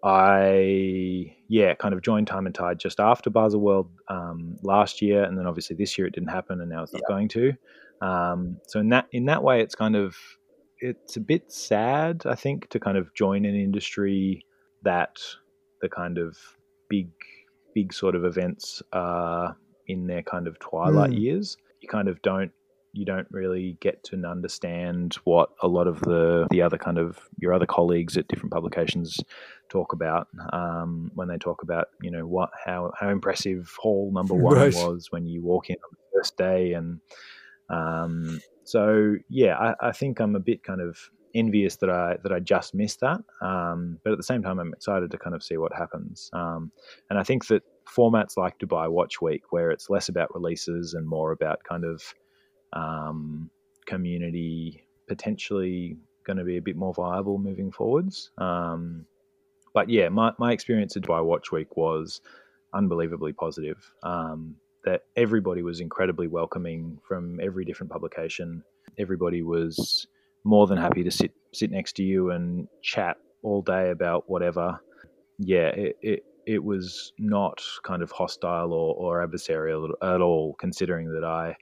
I 0.04 1.36
yeah, 1.48 1.74
kind 1.76 1.94
of 1.94 2.02
joined 2.02 2.28
Time 2.28 2.46
and 2.46 2.54
Tide 2.56 2.80
just 2.80 3.00
after 3.00 3.30
Basel 3.30 3.60
World 3.62 3.90
um, 4.10 4.56
last 4.64 5.02
year, 5.02 5.24
and 5.24 5.38
then 5.38 5.48
obviously 5.48 5.76
this 5.76 5.98
year 5.98 6.08
it 6.08 6.14
didn't 6.14 6.30
happen, 6.30 6.62
and 6.62 6.70
now 6.70 6.84
it's 6.84 6.94
not 6.94 7.02
going 7.08 7.28
to. 7.30 7.54
Um, 8.02 8.58
so 8.68 8.80
in 8.80 8.90
that 8.90 9.08
in 9.12 9.26
that 9.26 9.44
way, 9.44 9.62
it's 9.62 9.76
kind 9.76 9.96
of 9.96 10.16
it's 10.80 11.18
a 11.18 11.20
bit 11.22 11.52
sad, 11.52 12.24
I 12.26 12.36
think, 12.36 12.70
to 12.70 12.80
kind 12.80 12.98
of 12.98 13.14
join 13.16 13.46
an 13.46 13.56
industry 13.56 14.46
that 14.84 15.18
the 15.82 15.90
kind 15.90 16.18
of 16.18 16.38
big 16.90 17.10
big 17.74 17.94
sort 17.94 18.16
of 18.16 18.26
events 18.26 18.82
are 18.94 19.58
in 19.88 20.08
their 20.08 20.24
kind 20.24 20.48
of 20.48 20.60
twilight 20.60 21.12
Mm. 21.12 21.20
years. 21.20 21.58
You 21.82 21.90
kind 21.90 22.08
of 22.08 22.22
don't 22.22 22.52
you 22.98 23.06
don't 23.06 23.28
really 23.30 23.78
get 23.80 24.04
to 24.04 24.16
understand 24.26 25.16
what 25.24 25.50
a 25.62 25.68
lot 25.68 25.88
of 25.88 26.00
the 26.02 26.48
the 26.50 26.62
other 26.62 26.78
kind 26.78 26.98
of 26.98 27.20
your 27.38 27.54
other 27.54 27.68
colleagues 27.68 28.18
at 28.18 28.28
different 28.28 28.52
publications 28.52 29.20
talk 29.70 29.94
about 29.94 30.28
um, 30.52 31.12
when 31.14 31.28
they 31.28 31.38
talk 31.38 31.62
about 31.62 31.88
you 32.02 32.10
know 32.10 32.26
what 32.26 32.50
how 32.66 32.92
how 33.00 33.10
impressive 33.10 33.72
hall 33.80 34.12
number 34.14 34.34
one 34.48 34.56
Right. 34.56 34.74
was 34.74 35.08
when 35.12 35.28
you 35.28 35.44
walk 35.44 35.70
in 35.70 35.76
on 35.76 35.92
the 35.92 36.18
first 36.18 36.38
day. 36.38 36.74
And 36.74 37.00
um, 37.70 38.40
so 38.64 39.16
yeah 39.30 39.56
I, 39.58 39.90
I 39.90 39.92
think 39.92 40.20
I'm 40.20 40.36
a 40.36 40.40
bit 40.40 40.64
kind 40.64 40.82
of 40.82 40.98
envious 41.36 41.76
that 41.78 41.90
I 41.90 42.18
that 42.24 42.32
I 42.32 42.40
just 42.40 42.74
missed 42.74 43.02
that. 43.02 43.20
Um, 43.42 44.00
but 44.04 44.12
at 44.14 44.18
the 44.18 44.24
same 44.32 44.42
time 44.42 44.60
I'm 44.60 44.74
excited 44.74 45.12
to 45.12 45.18
kind 45.18 45.36
of 45.36 45.44
see 45.44 45.58
what 45.58 45.74
happens. 45.74 46.30
Um, 46.34 46.72
and 47.10 47.20
I 47.20 47.24
think 47.24 47.48
that 47.48 47.64
formats 47.96 48.38
like 48.38 48.58
Dubai 48.58 48.90
Watch 48.90 49.22
Week 49.22 49.44
where 49.52 49.70
it's 49.70 49.90
less 49.90 50.10
about 50.10 50.34
releases 50.34 50.94
and 50.94 51.08
more 51.08 51.32
about 51.32 51.60
kind 51.64 51.86
of 51.86 52.02
um, 52.74 53.50
community 53.86 54.88
potentially 55.08 55.98
going 56.26 56.38
to 56.38 56.44
be 56.44 56.58
a 56.58 56.62
bit 56.62 56.76
more 56.76 56.94
viable 56.94 57.38
moving 57.38 57.72
forwards. 57.72 58.32
Um, 58.38 59.06
but 59.74 59.90
yeah, 59.90 60.10
my, 60.10 60.34
my 60.38 60.52
experience 60.52 60.98
at 60.98 61.04
Dubai 61.04 61.24
Watch 61.24 61.52
Week 61.52 61.78
was 61.78 62.22
unbelievably 62.74 63.34
positive. 63.34 63.78
Um, 64.04 64.56
that 64.84 65.02
everybody 65.16 65.64
was 65.64 65.82
incredibly 65.82 66.28
welcoming 66.28 66.98
from 67.06 67.40
every 67.42 67.66
different 67.66 67.92
publication. 67.92 68.64
Everybody 68.98 69.44
was 69.44 70.08
more 70.44 70.66
than 70.66 70.78
happy 70.78 71.04
to 71.04 71.12
sit 71.12 71.32
sit 71.54 71.72
next 71.72 71.94
to 71.98 72.04
you 72.04 72.32
and 72.32 72.68
chat 72.82 73.18
all 73.44 73.62
day 73.62 73.90
about 73.90 74.30
whatever. 74.30 74.80
Yeah, 75.40 75.68
it, 75.68 75.98
it 76.02 76.24
it 76.46 76.64
was 76.64 77.12
not 77.20 77.62
kind 77.84 78.02
of 78.02 78.12
hostile 78.12 78.72
or, 78.72 78.96
or 78.96 79.28
adversarial 79.28 79.90
at 80.02 80.22
all, 80.22 80.56
considering 80.58 81.12
that 81.14 81.26
I 81.26 81.58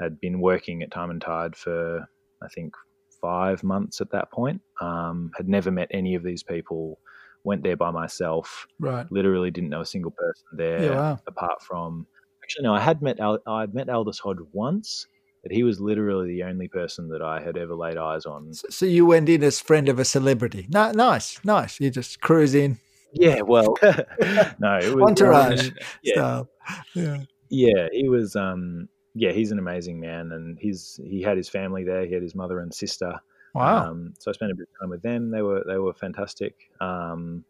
had 0.00 0.20
been 0.20 0.40
working 0.40 0.82
at 0.82 0.90
Time 0.90 1.10
and 1.10 1.20
Tide 1.20 1.56
for 1.56 2.08
I 2.42 2.48
think 2.54 2.74
five 3.20 3.62
months 3.64 4.00
at 4.00 4.10
that 4.12 4.30
point. 4.30 4.60
Um, 4.80 5.30
had 5.36 5.48
never 5.48 5.70
met 5.70 5.88
any 5.90 6.14
of 6.14 6.22
these 6.22 6.42
people. 6.42 6.98
Went 7.44 7.62
there 7.62 7.76
by 7.76 7.90
myself. 7.90 8.66
Right. 8.78 9.06
Literally 9.10 9.50
didn't 9.50 9.70
know 9.70 9.80
a 9.80 9.86
single 9.86 10.10
person 10.10 10.44
there 10.52 10.82
Yeah, 10.84 10.96
wow. 10.96 11.18
apart 11.26 11.62
from. 11.62 12.06
Actually, 12.42 12.64
no. 12.64 12.74
I 12.74 12.80
had 12.80 13.00
met 13.02 13.20
Al, 13.20 13.38
I'd 13.46 13.74
met 13.74 13.88
Aldis 13.88 14.18
Hodge 14.18 14.38
once, 14.52 15.06
but 15.42 15.52
he 15.52 15.62
was 15.62 15.80
literally 15.80 16.28
the 16.28 16.42
only 16.42 16.68
person 16.68 17.08
that 17.08 17.22
I 17.22 17.40
had 17.40 17.56
ever 17.56 17.74
laid 17.74 17.96
eyes 17.96 18.26
on. 18.26 18.52
So, 18.54 18.68
so 18.70 18.86
you 18.86 19.06
went 19.06 19.28
in 19.28 19.42
as 19.44 19.60
friend 19.60 19.88
of 19.88 19.98
a 19.98 20.04
celebrity. 20.04 20.66
No, 20.68 20.90
nice, 20.92 21.40
nice. 21.44 21.78
You 21.80 21.90
just 21.90 22.20
cruise 22.20 22.54
in, 22.54 22.78
Yeah, 23.12 23.40
well, 23.42 23.76
no, 23.82 24.78
it 24.78 24.94
was 24.94 25.04
entourage 25.08 25.70
yeah, 26.02 26.14
style. 26.14 26.48
Yeah. 26.94 27.24
yeah 27.50 27.88
he 27.92 28.08
was 28.08 28.34
um 28.36 28.88
yeah 29.14 29.32
he's 29.32 29.50
an 29.50 29.58
amazing 29.58 30.00
man 30.00 30.32
and 30.32 30.58
he's 30.58 31.00
he 31.02 31.22
had 31.22 31.36
his 31.36 31.48
family 31.48 31.84
there 31.84 32.06
he 32.06 32.12
had 32.12 32.22
his 32.22 32.34
mother 32.34 32.60
and 32.60 32.72
sister 32.74 33.14
Wow. 33.54 33.90
um 33.90 34.14
so 34.18 34.30
i 34.30 34.32
spent 34.32 34.52
a 34.52 34.54
bit 34.54 34.68
of 34.72 34.80
time 34.80 34.90
with 34.90 35.02
them 35.02 35.30
they 35.30 35.42
were 35.42 35.62
they 35.66 35.78
were 35.78 35.94
fantastic 35.94 36.54
um 36.80 37.44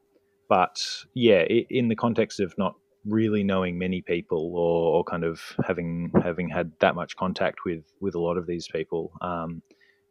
but 0.48 0.82
yeah 1.14 1.40
i 1.50 1.66
in 1.70 1.88
the 1.88 1.96
context 1.96 2.40
of 2.40 2.56
not 2.56 2.74
really 3.04 3.42
knowing 3.42 3.78
many 3.78 4.02
people 4.02 4.52
or, 4.54 4.98
or 4.98 5.04
kind 5.04 5.24
of 5.24 5.40
having 5.66 6.12
having 6.22 6.48
had 6.48 6.72
that 6.80 6.94
much 6.94 7.16
contact 7.16 7.60
with 7.64 7.84
with 8.00 8.14
a 8.14 8.20
lot 8.20 8.36
of 8.36 8.46
these 8.46 8.68
people 8.68 9.12
um 9.22 9.62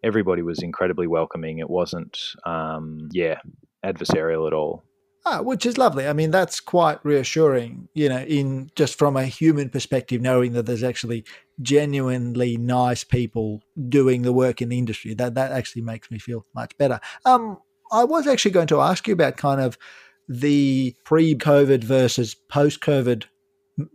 everybody 0.04 0.42
was 0.42 0.60
incredibly 0.62 1.08
welcoming 1.08 1.60
it 1.60 1.70
wasn't 1.70 2.18
um 2.46 3.08
yeah 3.12 3.40
adversarial 3.86 4.48
at 4.48 4.54
all 4.54 4.84
Ah, 5.30 5.42
which 5.42 5.66
is 5.66 5.78
lovely. 5.78 6.08
I 6.08 6.14
mean, 6.14 6.32
that's 6.32 6.62
quite 6.62 7.04
reassuring, 7.04 7.90
you 7.94 8.08
know, 8.08 8.20
in 8.20 8.72
just 8.78 8.98
from 8.98 9.18
a 9.18 9.26
human 9.26 9.70
perspective, 9.70 10.22
knowing 10.22 10.54
that 10.54 10.66
there's 10.66 10.84
actually 10.84 11.26
genuinely 11.62 12.56
nice 12.56 13.04
people 13.04 13.62
doing 13.90 14.22
the 14.22 14.32
work 14.32 14.62
in 14.62 14.70
the 14.70 14.78
industry. 14.78 15.14
That 15.14 15.36
that 15.36 15.52
actually 15.52 15.82
makes 15.82 16.10
me 16.10 16.18
feel 16.18 16.46
much 16.56 16.78
better. 16.78 17.02
Um, 17.26 17.58
I 17.92 18.06
was 18.06 18.26
actually 18.26 18.52
going 18.52 18.68
to 18.68 18.80
ask 18.80 19.06
you 19.06 19.14
about 19.14 19.36
kind 19.36 19.60
of 19.60 19.78
the 20.30 20.96
pre-COVID 21.04 21.84
versus 21.84 22.34
post-COVID 22.34 23.26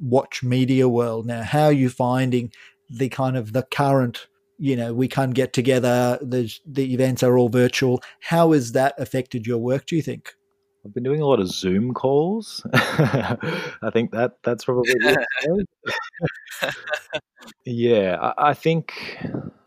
watch 0.01 0.43
media 0.43 0.87
world. 0.87 1.25
Now, 1.25 1.45
how 1.45 1.65
are 1.65 1.73
you 1.73 1.89
finding 1.89 2.53
the 2.91 3.09
kind 3.09 3.39
of 3.39 3.55
the 3.55 3.63
current? 3.63 4.27
You 4.59 4.77
know, 4.77 4.93
we 4.93 5.09
can't 5.09 5.33
get 5.33 5.55
together. 5.55 6.19
There's 6.21 6.61
the 6.67 6.93
events 6.93 7.23
are 7.23 7.39
all 7.39 7.49
virtual. 7.49 8.03
How 8.21 8.53
has 8.53 8.73
that 8.73 8.95
affected 8.99 9.47
your 9.47 9.59
work? 9.59 9.87
Do 9.87 9.97
you 9.97 10.03
think? 10.03 10.35
I've 10.85 10.95
been 10.95 11.05
doing 11.05 11.21
a 11.21 11.27
lot 11.27 11.41
of 11.41 11.49
Zoom 11.49 11.95
calls. 11.95 12.67
I 12.75 13.91
think 13.93 14.11
that 14.13 14.39
that's 14.43 14.65
probably 14.65 14.95
yeah. 17.65 18.19
I, 18.21 18.51
I 18.51 18.55
think 18.55 18.93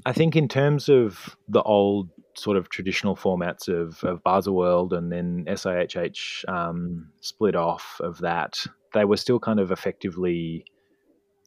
I 0.05 0.11
think 0.11 0.35
in 0.35 0.47
terms 0.47 0.89
of 0.89 1.37
the 1.47 1.61
old 1.61 2.09
sort 2.35 2.57
of 2.57 2.67
traditional 2.67 3.15
formats 3.15 3.69
of 3.69 4.03
of 4.03 4.21
Baselworld 4.23 4.91
and 4.91 5.09
then 5.09 5.45
SIHH 5.47 6.43
um, 6.49 7.07
split 7.21 7.55
off 7.55 8.01
of 8.01 8.17
that, 8.19 8.65
they 8.93 9.05
were 9.05 9.17
still 9.17 9.39
kind 9.39 9.61
of 9.61 9.71
effectively, 9.71 10.65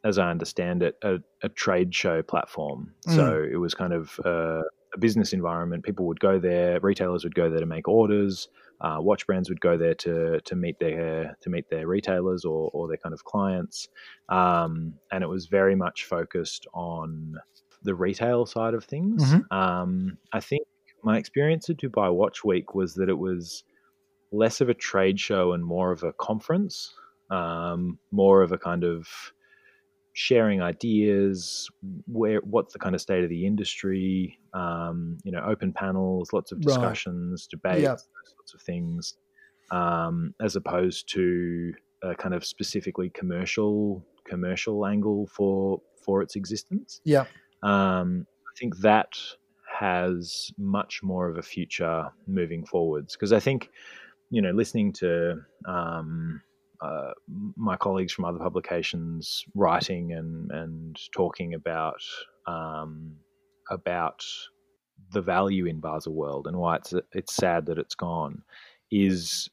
as 0.03 0.19
I 0.19 0.31
understand 0.31 0.83
it, 0.83 0.97
a, 1.03 1.17
a 1.43 1.51
trade 1.51 1.95
show 1.95 2.23
platform. 2.23 2.95
So 3.07 3.43
it 3.43 3.57
was 3.57 3.75
kind 3.75 3.93
of 3.93 4.19
uh, 4.25 4.63
a 4.95 4.99
business 4.99 5.33
environment. 5.33 5.85
People 5.85 6.07
would 6.07 6.21
go 6.21 6.39
there, 6.39 6.81
retailers 6.81 7.25
would 7.25 7.35
go 7.35 7.51
there 7.51 7.61
to 7.61 7.67
make 7.67 7.89
orders 7.89 8.49
uh, 8.81 8.99
watch 9.01 9.27
brands 9.27 9.49
would 9.49 9.61
go 9.61 9.77
there 9.77 9.95
to 9.95 10.41
to 10.41 10.57
meet 10.57 10.79
their 10.79 11.37
to 11.41 11.51
meet 11.51 11.69
their 11.71 11.87
retailers 11.87 12.45
or, 12.45 12.71
or 12.73 12.87
their 12.87 12.97
kind 12.97 13.13
of 13.13 13.25
clients, 13.25 13.89
um, 14.29 14.95
and 15.11 15.25
it 15.25 15.29
was 15.29 15.47
very 15.47 15.75
much 15.75 16.05
focused 16.05 16.67
on 16.75 17.35
the 17.83 17.95
retail 17.95 18.47
side 18.47 18.75
of 18.75 18.85
things. 18.85 19.23
Mhm. 19.33 19.53
Um, 19.53 20.19
I 20.33 20.41
think 20.41 20.67
my 21.03 21.17
experience 21.19 21.69
at 21.71 21.79
Dubai 21.79 22.13
Watch 22.13 22.45
Week 22.45 22.75
was 22.75 22.95
that 22.95 23.09
it 23.09 23.19
was 23.19 23.65
less 24.31 24.61
of 24.61 24.69
a 24.69 24.75
trade 24.75 25.19
show 25.19 25.53
and 25.53 25.65
more 25.65 25.91
of 25.91 26.03
a 26.03 26.13
conference, 26.13 26.95
um, 27.31 27.99
more 28.11 28.43
of 28.43 28.53
a 28.53 28.59
kind 28.59 28.85
of 28.85 29.09
sharing 30.19 30.61
ideas, 30.61 31.71
where 32.09 32.41
what's 32.41 32.73
the 32.73 32.79
kind 32.81 32.93
of 32.97 33.01
state 33.01 33.23
of 33.23 33.31
the 33.31 33.47
industry, 33.47 34.37
um, 34.53 35.17
you 35.23 35.31
know, 35.31 35.41
open 35.47 35.73
panels, 35.73 36.33
lots 36.33 36.51
of 36.51 36.59
Right. 36.59 36.65
discussions, 36.67 37.47
debates, 37.47 37.83
Yeah. 37.85 37.91
those 37.93 38.35
sorts 38.35 38.55
of 38.55 38.61
things, 38.63 39.15
um, 39.71 40.35
as 40.41 40.57
opposed 40.57 41.09
to 41.11 41.73
a 42.03 42.17
kind 42.17 42.35
of 42.35 42.45
specifically 42.45 43.11
commercial 43.11 44.05
commercial 44.25 44.85
angle 44.87 45.27
for 45.29 45.81
for 46.05 46.21
its 46.21 46.35
existence. 46.35 47.01
Yeah. 47.05 47.27
Um, 47.63 48.27
I 48.51 48.53
think 48.59 48.79
that 48.79 49.13
has 49.79 50.51
much 50.59 51.01
more 51.05 51.29
of 51.29 51.39
a 51.39 51.43
future 51.43 52.11
moving 52.27 52.67
forwards 52.67 53.15
because 53.15 53.33
I 53.33 53.39
think 53.39 53.71
you 54.31 54.43
know 54.43 54.51
listening 54.51 54.93
to 54.95 55.41
um, 55.67 56.43
uh, 56.81 57.13
my 57.57 57.77
colleagues 57.77 58.13
from 58.13 58.25
other 58.25 58.39
publications 58.39 59.45
writing 59.55 60.13
and 60.13 60.51
and 60.53 60.99
talking 61.13 61.55
about 61.55 62.01
um, 62.47 63.17
about 63.71 64.23
the 65.13 65.23
value 65.23 65.67
in 65.67 65.81
Baselworld 65.81 66.47
and 66.47 66.57
why 66.57 66.77
it's 66.77 66.95
it's 67.13 67.35
sad 67.35 67.67
that 67.67 67.79
it's 67.79 67.95
gone 67.95 68.43
is 68.91 69.49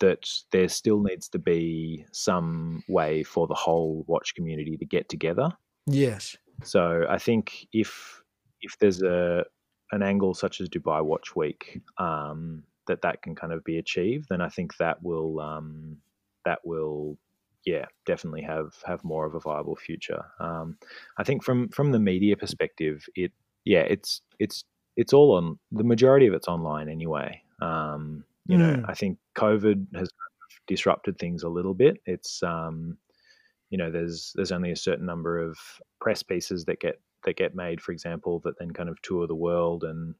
that 0.00 0.28
there 0.52 0.68
still 0.68 1.00
needs 1.02 1.28
to 1.28 1.38
be 1.38 2.04
some 2.12 2.82
way 2.88 3.22
for 3.22 3.46
the 3.46 3.54
whole 3.54 4.04
watch 4.06 4.34
community 4.34 4.76
to 4.76 4.84
get 4.84 5.08
together. 5.08 5.50
Yes. 5.86 6.36
So 6.62 7.04
I 7.08 7.18
think 7.18 7.66
if 7.72 8.22
if 8.60 8.78
there's 8.78 9.02
a 9.02 9.44
an 9.92 10.02
angle 10.02 10.34
such 10.34 10.60
as 10.60 10.68
Dubai 10.68 11.04
Watch 11.04 11.34
Week 11.34 11.80
um, 11.98 12.62
that 12.86 13.02
that 13.02 13.22
can 13.22 13.34
kind 13.34 13.52
of 13.52 13.64
be 13.64 13.78
achieved, 13.78 14.26
then 14.30 14.40
I 14.40 14.48
think 14.48 14.76
that 14.76 15.02
will 15.02 15.40
um, 15.40 15.96
that 16.44 16.60
will 16.64 17.18
yeah 17.66 17.84
definitely 18.06 18.42
have 18.42 18.74
have 18.84 19.04
more 19.04 19.26
of 19.26 19.34
a 19.34 19.40
viable 19.40 19.76
future. 19.76 20.22
Um, 20.38 20.76
I 21.18 21.24
think 21.24 21.44
from 21.44 21.68
from 21.68 21.92
the 21.92 21.98
media 21.98 22.36
perspective, 22.36 23.06
it 23.14 23.32
yeah 23.64 23.80
it's 23.82 24.22
it's 24.38 24.64
it's 24.96 25.12
all 25.12 25.32
on 25.32 25.58
the 25.72 25.84
majority 25.84 26.26
of 26.26 26.34
it's 26.34 26.48
online 26.48 26.88
anyway. 26.88 27.42
Um, 27.62 28.24
you 28.46 28.58
mm. 28.58 28.60
know, 28.60 28.84
I 28.88 28.94
think 28.94 29.18
COVID 29.36 29.86
has 29.96 30.10
disrupted 30.66 31.18
things 31.18 31.42
a 31.42 31.48
little 31.48 31.74
bit. 31.74 31.98
It's 32.06 32.42
um, 32.42 32.96
you 33.70 33.78
know, 33.78 33.90
there's 33.90 34.32
there's 34.34 34.52
only 34.52 34.72
a 34.72 34.76
certain 34.76 35.06
number 35.06 35.38
of 35.38 35.58
press 36.00 36.22
pieces 36.22 36.64
that 36.64 36.80
get 36.80 37.00
that 37.24 37.36
get 37.36 37.54
made, 37.54 37.80
for 37.80 37.92
example, 37.92 38.40
that 38.44 38.58
then 38.58 38.72
kind 38.72 38.88
of 38.88 39.00
tour 39.02 39.26
the 39.26 39.34
world, 39.34 39.84
and 39.84 40.14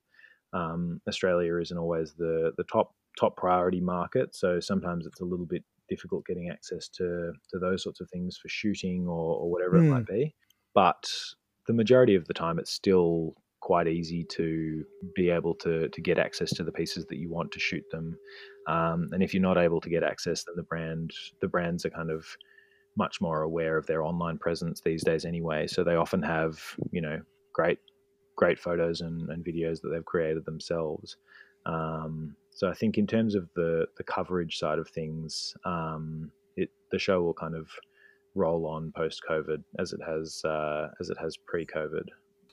um, 0.52 1.00
Australia 1.08 1.56
isn't 1.56 1.78
always 1.78 2.12
the 2.12 2.52
the 2.56 2.64
top 2.64 2.94
top 3.18 3.36
priority 3.36 3.80
market. 3.80 4.34
So 4.34 4.60
sometimes 4.60 5.06
it's 5.06 5.20
a 5.20 5.24
little 5.24 5.46
bit 5.46 5.64
difficult 5.90 6.24
getting 6.24 6.48
access 6.48 6.88
to 6.88 7.32
to 7.50 7.58
those 7.58 7.82
sorts 7.82 8.00
of 8.00 8.08
things 8.08 8.38
for 8.40 8.48
shooting 8.48 9.06
or, 9.06 9.36
or 9.36 9.50
whatever 9.50 9.78
mm. 9.78 9.86
it 9.86 9.90
might 9.90 10.08
hmm. 10.08 10.14
be. 10.14 10.34
But 10.74 11.10
the 11.66 11.74
majority 11.74 12.14
of 12.14 12.26
the 12.26 12.34
time, 12.34 12.58
it's 12.58 12.72
still 12.72 13.34
quite 13.60 13.86
easy 13.86 14.24
to 14.24 14.84
be 15.14 15.28
able 15.28 15.54
to 15.54 15.88
to 15.88 16.00
get 16.00 16.18
access 16.18 16.50
to 16.50 16.64
the 16.64 16.72
pieces 16.72 17.04
that 17.06 17.18
you 17.18 17.30
want 17.30 17.52
to 17.52 17.60
shoot 17.60 17.84
them. 17.90 18.16
Um, 18.66 19.08
and 19.12 19.22
if 19.22 19.34
you're 19.34 19.42
not 19.42 19.58
able 19.58 19.80
to 19.80 19.90
get 19.90 20.02
access, 20.02 20.44
then 20.44 20.54
the 20.56 20.62
brand 20.62 21.10
the 21.40 21.48
brands 21.48 21.84
are 21.84 21.90
kind 21.90 22.10
of 22.10 22.26
much 22.96 23.20
more 23.20 23.42
aware 23.42 23.76
of 23.76 23.86
their 23.86 24.02
online 24.02 24.38
presence 24.38 24.80
these 24.80 25.04
days 25.04 25.24
anyway. 25.24 25.66
So 25.66 25.84
they 25.84 25.96
often 25.96 26.22
have 26.22 26.58
you 26.90 27.00
know 27.00 27.20
great 27.52 27.78
great 28.36 28.58
photos 28.58 29.02
and, 29.02 29.28
and 29.28 29.44
videos 29.44 29.82
that 29.82 29.90
they've 29.90 30.04
created 30.04 30.44
themselves. 30.46 31.16
Um, 31.66 32.34
so 32.60 32.68
I 32.68 32.74
think 32.74 32.98
in 32.98 33.06
terms 33.06 33.34
of 33.34 33.48
the 33.56 33.86
the 33.96 34.04
coverage 34.04 34.58
side 34.58 34.78
of 34.78 34.86
things, 34.86 35.54
um, 35.64 36.30
it 36.56 36.68
the 36.92 36.98
show 36.98 37.22
will 37.22 37.32
kind 37.32 37.54
of 37.54 37.68
roll 38.34 38.66
on 38.66 38.92
post 38.94 39.22
COVID 39.28 39.64
as 39.78 39.94
it 39.94 40.00
has 40.06 40.42
uh, 40.44 40.88
as 41.00 41.08
it 41.08 41.16
has 41.18 41.38
pre 41.38 41.64
COVID. 41.64 42.04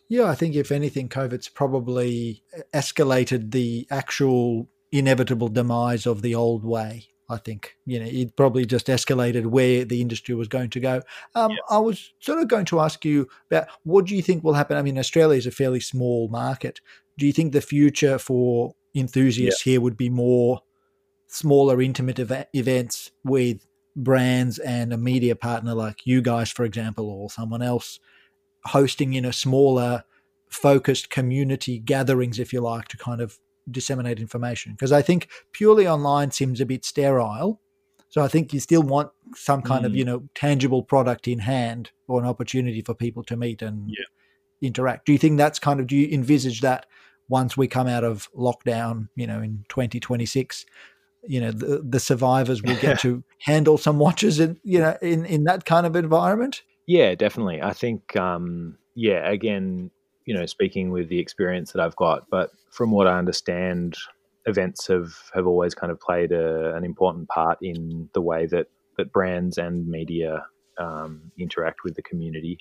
Yeah, 0.08 0.24
I 0.24 0.36
think 0.36 0.56
if 0.56 0.72
anything, 0.72 1.10
COVID's 1.10 1.50
probably 1.50 2.42
escalated 2.74 3.52
the 3.52 3.86
actual 3.92 4.70
inevitable 4.94 5.50
demise 5.50 6.06
of 6.06 6.22
the 6.22 6.36
old 6.36 6.64
way. 6.64 7.08
I 7.30 7.36
think 7.36 7.76
you 7.86 8.00
know 8.00 8.06
it 8.10 8.38
probably 8.38 8.66
just 8.66 8.88
escalated 8.88 9.48
where 9.48 9.84
the 9.84 10.00
industry 10.00 10.36
was 10.36 10.48
going 10.48 10.70
to 10.70 10.80
go. 10.80 11.02
Um, 11.36 11.52
yeah. 11.52 11.58
I 11.70 11.80
was 11.80 12.14
sort 12.22 12.40
of 12.40 12.48
going 12.48 12.64
to 12.68 12.80
ask 12.80 13.04
you 13.04 13.28
about 13.52 13.68
what 13.84 14.06
do 14.06 14.16
you 14.16 14.22
think 14.22 14.42
will 14.42 14.54
happen. 14.54 14.78
I 14.78 14.84
mean, 14.84 14.98
Australia 14.98 15.38
is 15.38 15.48
a 15.48 15.52
fairly 15.52 15.82
small 15.82 16.30
market. 16.30 16.80
Do 17.18 17.26
you 17.26 17.34
think 17.34 17.52
the 17.52 17.60
future 17.60 18.18
for 18.18 18.74
enthusiasts 19.00 19.66
yeah. 19.66 19.74
here 19.74 19.82
would 19.82 19.98
be 19.98 20.10
more 20.10 20.62
smaller, 21.28 21.82
intimate 21.82 22.20
ev- 22.20 22.48
events 22.54 23.12
with 23.24 23.68
brands 23.96 24.60
and 24.60 24.94
a 24.94 24.98
media 24.98 25.36
partner 25.36 25.74
like 25.74 26.06
you 26.06 26.22
guys, 26.22 26.52
for 26.52 26.64
example, 26.64 27.10
or 27.10 27.30
someone 27.30 27.62
else 27.62 28.00
hosting 28.66 29.14
in 29.14 29.26
a 29.26 29.34
smaller, 29.34 30.04
focused 30.50 31.10
community 31.10 31.80
gatherings, 31.80 32.40
if 32.40 32.54
you 32.54 32.62
like, 32.62 32.88
to 32.88 32.98
kind 32.98 33.22
of 33.22 33.40
disseminate 33.70 34.20
information. 34.20 34.74
Because 34.74 34.92
I 34.92 35.02
think 35.02 35.28
purely 35.52 35.88
online 35.88 36.32
seems 36.32 36.62
a 36.62 36.66
bit 36.66 36.86
sterile. 36.86 37.60
So 38.10 38.22
I 38.22 38.28
think 38.28 38.54
you 38.54 38.60
still 38.60 38.84
want 38.84 39.12
some 39.36 39.62
kind 39.62 39.84
mm. 39.84 39.88
of 39.88 39.96
you 39.96 40.06
know 40.06 40.24
tangible 40.34 40.84
product 40.84 41.28
in 41.28 41.40
hand 41.40 41.92
or 42.08 42.22
an 42.22 42.26
opportunity 42.26 42.82
for 42.82 42.94
people 42.94 43.24
to 43.26 43.36
meet 43.36 43.62
and 43.62 43.90
yeah. 43.90 44.06
interact. 44.62 45.06
Do 45.06 45.12
you 45.12 45.18
think 45.18 45.38
that's 45.38 45.60
kind 45.60 45.80
of 45.80 45.88
do 45.88 45.96
you 45.96 46.08
envisage 46.14 46.62
that 46.62 46.86
once 47.30 47.58
we 47.58 47.68
come 47.68 47.88
out 47.88 48.04
of 48.04 48.30
lockdown, 48.34 49.10
you 49.16 49.28
know, 49.28 49.42
in 49.42 49.66
2026, 49.70 50.66
you 51.24 51.42
know, 51.42 51.52
the, 51.52 51.84
the 51.88 52.00
survivors 52.00 52.64
will 52.64 52.78
get 52.78 53.00
to 53.00 53.24
handle 53.42 53.78
some 53.78 54.00
watches 54.00 54.40
in, 54.40 54.60
you 54.64 54.80
know, 54.80 54.98
in, 55.02 55.26
in 55.26 55.44
that 55.44 55.66
kind 55.66 55.86
of 55.86 55.96
environment? 55.96 56.64
Yeah, 56.86 57.16
definitely. 57.16 57.62
I 57.62 57.74
think, 57.74 58.16
um, 58.16 58.78
yeah, 58.96 59.30
again, 59.30 59.92
you 60.26 60.34
know, 60.34 60.46
speaking 60.46 60.92
with 60.92 61.10
the 61.10 61.20
experience 61.20 61.72
that 61.74 61.82
I've 61.82 61.96
got, 61.96 62.30
but 62.30 62.52
from 62.72 62.92
what 62.92 63.08
I 63.08 63.18
understand, 63.18 63.98
events 64.46 64.88
have, 64.88 65.14
have 65.34 65.46
always 65.46 65.76
kind 65.76 65.92
of 65.92 66.00
played 66.00 66.32
a, 66.32 66.76
an 66.76 66.86
important 66.86 67.28
part 67.28 67.58
in 67.62 68.10
the 68.14 68.22
way 68.22 68.46
that, 68.46 68.68
that 68.98 69.12
brands 69.12 69.58
and 69.58 69.88
media 69.88 70.46
um, 70.78 71.32
interact 71.38 71.84
with 71.84 71.96
the 71.96 72.02
community. 72.02 72.60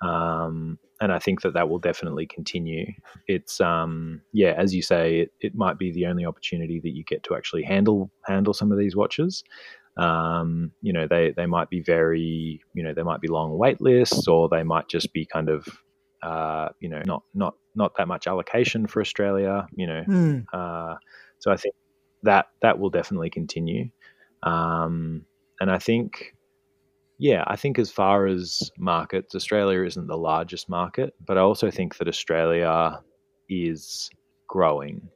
Um, 0.00 0.78
and 1.00 1.12
I 1.12 1.18
think 1.18 1.42
that 1.42 1.54
that 1.54 1.68
will 1.68 1.78
definitely 1.78 2.26
continue. 2.26 2.92
It's 3.26 3.60
um, 3.60 4.22
yeah, 4.32 4.54
as 4.56 4.74
you 4.74 4.82
say, 4.82 5.20
it, 5.20 5.32
it 5.40 5.54
might 5.54 5.78
be 5.78 5.92
the 5.92 6.06
only 6.06 6.24
opportunity 6.24 6.80
that 6.80 6.94
you 6.94 7.04
get 7.04 7.22
to 7.24 7.36
actually 7.36 7.62
handle 7.62 8.10
handle 8.26 8.54
some 8.54 8.72
of 8.72 8.78
these 8.78 8.96
watches. 8.96 9.44
Um, 9.96 10.72
you 10.80 10.92
know, 10.92 11.06
they 11.08 11.32
they 11.36 11.46
might 11.46 11.70
be 11.70 11.80
very, 11.80 12.60
you 12.74 12.82
know, 12.82 12.94
they 12.94 13.02
might 13.02 13.20
be 13.20 13.28
long 13.28 13.56
wait 13.58 13.80
lists, 13.80 14.28
or 14.28 14.48
they 14.48 14.62
might 14.62 14.88
just 14.88 15.12
be 15.12 15.26
kind 15.26 15.48
of, 15.48 15.66
uh, 16.22 16.68
you 16.80 16.88
know, 16.88 17.02
not 17.04 17.22
not 17.34 17.54
not 17.74 17.96
that 17.96 18.08
much 18.08 18.26
allocation 18.26 18.86
for 18.86 19.00
Australia. 19.00 19.66
You 19.74 19.86
know, 19.86 20.04
mm. 20.08 20.44
uh, 20.52 20.96
so 21.38 21.50
I 21.50 21.56
think 21.56 21.74
that 22.22 22.46
that 22.62 22.78
will 22.78 22.90
definitely 22.90 23.30
continue. 23.30 23.90
Um, 24.42 25.26
and 25.60 25.70
I 25.70 25.78
think 25.78 26.34
yeah, 27.18 27.42
I 27.48 27.56
think 27.56 27.78
as 27.78 27.90
far 27.90 28.26
as 28.26 28.70
markets, 28.78 29.34
Australia 29.34 29.82
isn't 29.84 30.06
the 30.06 30.16
largest 30.16 30.68
market, 30.68 31.14
but 31.26 31.36
I 31.36 31.40
also 31.40 31.70
think 31.70 31.96
that 31.98 32.06
Australia 32.06 33.00
is 33.48 34.08
growing. 34.48 35.08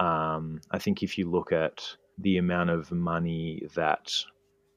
Um, 0.00 0.60
I 0.72 0.78
think 0.78 1.02
if 1.02 1.16
you 1.16 1.30
look 1.30 1.52
at 1.52 1.80
the 2.18 2.38
amount 2.38 2.70
of 2.70 2.90
money 2.90 3.62
that 3.76 4.12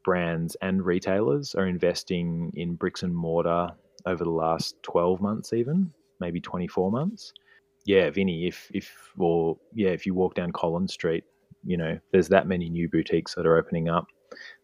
brands 0.05 0.55
and 0.61 0.85
retailers 0.85 1.55
are 1.55 1.67
investing 1.67 2.51
in 2.55 2.75
bricks 2.75 3.01
and 3.01 3.15
mortar 3.15 3.69
over 4.05 4.23
the 4.23 4.29
last 4.29 4.75
12 4.83 5.19
months, 5.19 5.53
even 5.53 5.91
maybe 6.19 6.39
24 6.39 6.91
months. 6.91 7.33
Yeah, 7.85 8.09
Vinny, 8.11 8.47
if, 8.47 8.69
if, 8.73 8.91
or 9.17 9.57
yeah, 9.73 9.89
if 9.89 10.05
you 10.05 10.13
walk 10.13 10.35
down 10.35 10.51
Collins 10.51 10.93
Street, 10.93 11.23
you 11.65 11.77
know, 11.77 11.97
there's 12.11 12.27
that 12.29 12.47
many 12.47 12.69
new 12.69 12.87
boutiques 12.87 13.33
that 13.35 13.47
are 13.47 13.57
opening 13.57 13.89
up 13.89 14.07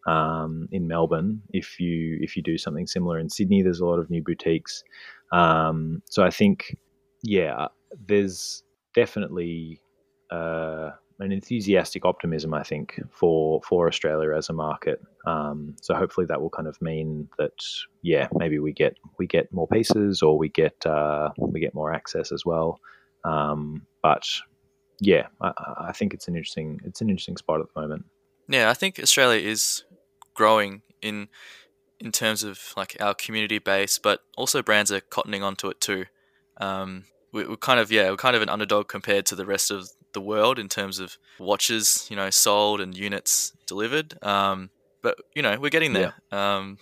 um, 0.06 0.68
in 0.72 0.86
Melbourne. 0.86 1.42
If 1.50 1.80
you 1.80 2.18
if 2.20 2.36
you 2.36 2.42
do 2.42 2.58
something 2.58 2.86
similar 2.86 3.18
in 3.18 3.30
Sydney, 3.30 3.62
there's 3.62 3.80
a 3.80 3.86
lot 3.86 3.98
of 3.98 4.10
new 4.10 4.22
boutiques. 4.22 4.82
Um, 5.32 6.02
so 6.08 6.22
I 6.22 6.30
think, 6.30 6.76
yeah, 7.22 7.68
there's 8.06 8.62
definitely 8.94 9.80
uh, 10.30 10.90
an 11.18 11.32
enthusiastic 11.32 12.04
optimism. 12.04 12.54
I 12.54 12.62
think 12.62 13.00
for 13.10 13.60
for 13.62 13.88
Australia 13.88 14.36
as 14.36 14.48
a 14.48 14.52
market. 14.52 15.00
Um, 15.26 15.74
so 15.80 15.94
hopefully 15.94 16.26
that 16.26 16.40
will 16.40 16.50
kind 16.50 16.68
of 16.68 16.80
mean 16.82 17.28
that 17.38 17.52
yeah, 18.02 18.28
maybe 18.34 18.58
we 18.58 18.72
get 18.72 18.96
we 19.18 19.26
get 19.26 19.52
more 19.52 19.68
pieces 19.68 20.22
or 20.22 20.36
we 20.38 20.48
get 20.48 20.84
uh, 20.86 21.30
we 21.36 21.60
get 21.60 21.74
more 21.74 21.92
access 21.92 22.32
as 22.32 22.44
well. 22.44 22.80
Um, 23.24 23.86
but 24.02 24.28
yeah, 25.00 25.26
I, 25.40 25.52
I 25.88 25.92
think 25.92 26.14
it's 26.14 26.28
an 26.28 26.36
interesting 26.36 26.80
it's 26.84 27.00
an 27.00 27.10
interesting 27.10 27.36
spot 27.36 27.60
at 27.60 27.66
the 27.74 27.80
moment. 27.80 28.04
Yeah, 28.48 28.70
I 28.70 28.74
think 28.74 28.98
Australia 28.98 29.46
is 29.46 29.84
growing 30.34 30.82
in 31.00 31.28
in 32.00 32.12
terms 32.12 32.42
of 32.42 32.72
like 32.76 32.96
our 33.00 33.14
community 33.14 33.58
base, 33.58 33.98
but 33.98 34.20
also 34.36 34.62
brands 34.62 34.92
are 34.92 35.00
cottoning 35.00 35.42
onto 35.42 35.68
it 35.68 35.80
too. 35.80 36.06
Um, 36.58 37.04
we, 37.32 37.44
are 37.44 37.56
kind 37.56 37.80
of 37.80 37.90
yeah, 37.90 38.10
we're 38.10 38.16
kind 38.16 38.36
of 38.36 38.42
an 38.42 38.48
underdog 38.48 38.88
compared 38.88 39.26
to 39.26 39.34
the 39.34 39.46
rest 39.46 39.70
of 39.70 39.88
the 40.12 40.20
world 40.20 40.58
in 40.58 40.68
terms 40.68 40.98
of 40.98 41.18
watches, 41.38 42.06
you 42.10 42.16
know, 42.16 42.30
sold 42.30 42.80
and 42.80 42.96
units 42.96 43.52
delivered. 43.66 44.22
Um, 44.22 44.70
but 45.02 45.18
you 45.34 45.42
know, 45.42 45.58
we're 45.58 45.70
getting 45.70 45.92
there. 45.92 46.14
Yeah. 46.32 46.56
Um, 46.56 46.78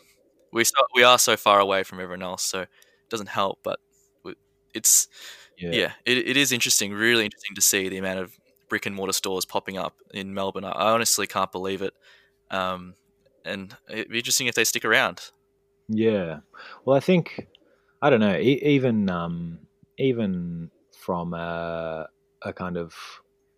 we 0.53 0.65
start, 0.65 0.87
we 0.95 1.03
are 1.03 1.19
so 1.19 1.37
far 1.37 1.61
away 1.61 1.83
from 1.83 1.99
everyone 1.99 2.23
else, 2.23 2.43
so 2.43 2.63
it 2.63 2.69
doesn't 3.09 3.29
help. 3.29 3.61
But 3.63 3.79
it's 4.75 5.09
yeah, 5.59 5.71
yeah 5.71 5.93
it, 6.05 6.19
it 6.19 6.37
is 6.37 6.53
interesting, 6.53 6.93
really 6.93 7.25
interesting 7.25 7.55
to 7.55 7.61
see 7.61 7.89
the 7.89 7.99
amount 7.99 8.21
of 8.21 8.37
brick 8.73 8.87
and 8.87 8.97
mortar 8.97 9.13
stores 9.13 9.45
popping 9.45 9.77
up 9.77 9.99
in 10.15 10.33
Melbourne. 10.33 10.65
I 10.65 10.93
honestly 10.93 11.27
can't 11.27 11.53
believe 11.53 11.83
it. 11.83 11.93
Um, 12.51 12.95
and 13.45 13.77
it'd 13.91 14.09
be 14.09 14.17
interesting 14.17 14.47
if 14.47 14.55
they 14.55 14.65
stick 14.65 14.83
around. 14.83 15.21
Yeah. 15.89 16.39
Well, 16.87 16.97
I 16.97 17.01
think 17.01 17.49
I 18.01 18.09
don't 18.09 18.21
know. 18.21 18.39
Even 18.39 19.11
um, 19.11 19.59
even 19.99 20.71
from 20.91 21.35
a, 21.35 22.09
a 22.41 22.53
kind 22.55 22.79
of 22.79 22.95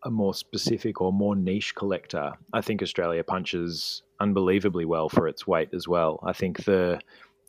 a 0.02 0.10
more 0.10 0.34
specific 0.34 1.00
or 1.00 1.12
more 1.12 1.36
niche 1.36 1.76
collector, 1.76 2.32
I 2.52 2.60
think 2.60 2.82
Australia 2.82 3.22
punches 3.22 4.02
unbelievably 4.18 4.84
well 4.84 5.08
for 5.08 5.28
its 5.28 5.46
weight 5.46 5.68
as 5.72 5.86
well. 5.86 6.18
I 6.24 6.32
think 6.32 6.64
the 6.64 6.98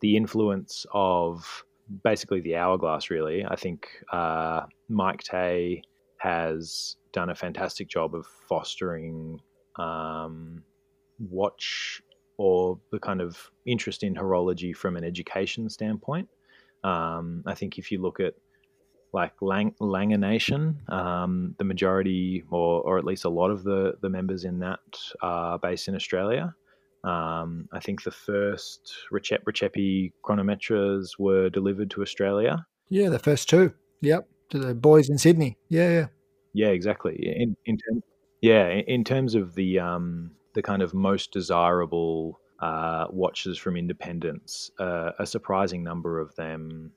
the 0.01 0.15
influence 0.15 0.85
of 0.93 1.65
basically 2.03 2.41
the 2.41 2.57
hourglass, 2.57 3.09
really. 3.09 3.43
I 3.43 3.55
think 3.55 3.87
uh, 4.13 4.67
Mike 4.87 5.23
Tay 5.23 5.81
has 6.17 6.95
done 7.15 7.29
a 7.29 7.35
fantastic 7.35 7.87
job 7.87 8.13
of 8.13 8.27
fostering 8.49 9.39
um, 9.77 10.61
watch 11.17 12.01
or 12.37 12.77
the 12.91 12.99
kind 12.99 13.21
of 13.21 13.49
interest 13.65 14.03
in 14.03 14.13
horology 14.13 14.75
from 14.75 14.97
an 14.97 15.03
education 15.05 15.69
standpoint. 15.69 16.27
Um, 16.83 17.41
I 17.47 17.55
think 17.55 17.77
if 17.77 17.89
you 17.91 18.01
look 18.01 18.19
at 18.19 18.33
like 19.13 19.31
Lang- 19.41 19.75
Lange 19.79 20.19
Nation, 20.19 20.81
um, 20.89 21.55
the 21.57 21.63
majority, 21.63 22.43
or, 22.51 22.81
or 22.81 22.97
at 22.97 23.05
least 23.05 23.23
a 23.23 23.29
lot 23.29 23.49
of 23.49 23.63
the, 23.63 23.93
the 24.01 24.09
members 24.09 24.43
in 24.43 24.59
that 24.59 24.79
are 25.21 25.57
based 25.57 25.87
in 25.87 25.95
Australia. 25.95 26.53
Um, 27.05 27.69
I 27.71 27.79
think 27.79 28.03
the 28.03 28.11
first 28.11 28.93
Rexhep 29.13 29.43
Rexhepi 29.47 30.11
chronometers 30.21 31.17
were 31.17 31.49
delivered 31.49 31.89
to 31.91 32.01
Australia. 32.01 32.65
Yeah, 32.89 33.07
the 33.07 33.19
first 33.19 33.47
two. 33.47 33.73
Yep, 34.01 34.27
to 34.49 34.59
the 34.59 34.75
boys 34.75 35.09
in 35.09 35.17
Sydney. 35.17 35.57
Yeah, 35.69 35.89
yeah. 35.89 36.07
Yeah, 36.55 36.69
exactly. 36.69 37.15
In, 37.37 37.57
in 37.65 37.77
yeah, 38.41 38.69
in 38.69 39.03
terms 39.03 39.35
of 39.35 39.55
the 39.55 39.79
um, 39.79 40.31
the 40.53 40.61
kind 40.61 40.81
of 40.81 40.93
most 40.93 41.31
desirable 41.33 42.39
uh, 42.61 43.07
watches 43.09 43.57
from 43.57 43.75
independents, 43.75 44.71
uh, 44.79 45.11
a 45.19 45.25
surprising 45.25 45.83
number 45.83 46.19
of 46.19 46.33
them 46.35 46.93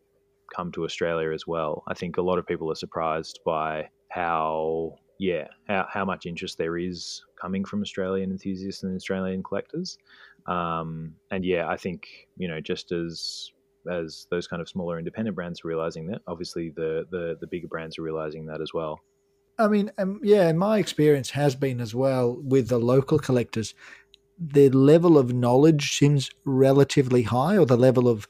come 0.54 0.72
to 0.72 0.84
Australia 0.84 1.32
as 1.32 1.46
well. 1.46 1.82
I 1.88 1.94
think 1.94 2.18
a 2.18 2.22
lot 2.22 2.38
of 2.38 2.46
people 2.46 2.70
are 2.70 2.76
surprised 2.76 3.40
by 3.44 3.88
how 4.10 4.96
yeah 5.18 5.48
how, 5.68 5.86
how 5.90 6.04
much 6.04 6.26
interest 6.26 6.58
there 6.58 6.78
is 6.78 7.20
coming 7.40 7.64
from 7.64 7.82
Australian 7.82 8.30
enthusiasts 8.30 8.84
and 8.84 8.94
Australian 8.96 9.42
collectors. 9.42 9.98
Um, 10.46 11.14
and 11.32 11.44
yeah, 11.44 11.68
I 11.68 11.76
think 11.78 12.28
you 12.36 12.48
know 12.48 12.60
just 12.60 12.92
as 12.92 13.50
as 13.90 14.26
those 14.30 14.46
kind 14.46 14.62
of 14.62 14.68
smaller 14.68 14.98
independent 14.98 15.34
brands 15.34 15.62
are 15.64 15.68
realizing 15.68 16.06
that, 16.08 16.22
obviously 16.28 16.70
the 16.76 17.06
the 17.10 17.36
the 17.40 17.48
bigger 17.48 17.68
brands 17.68 17.98
are 17.98 18.02
realizing 18.02 18.46
that 18.46 18.60
as 18.62 18.72
well. 18.74 19.00
I 19.58 19.68
mean, 19.68 19.90
um, 19.98 20.20
yeah, 20.22 20.52
my 20.52 20.78
experience 20.78 21.30
has 21.30 21.54
been 21.54 21.80
as 21.80 21.94
well 21.94 22.36
with 22.36 22.68
the 22.68 22.78
local 22.78 23.18
collectors. 23.18 23.74
The 24.38 24.70
level 24.70 25.18
of 25.18 25.32
knowledge 25.32 25.98
seems 25.98 26.30
relatively 26.44 27.22
high, 27.22 27.58
or 27.58 27.66
the 27.66 27.76
level 27.76 28.08
of 28.08 28.28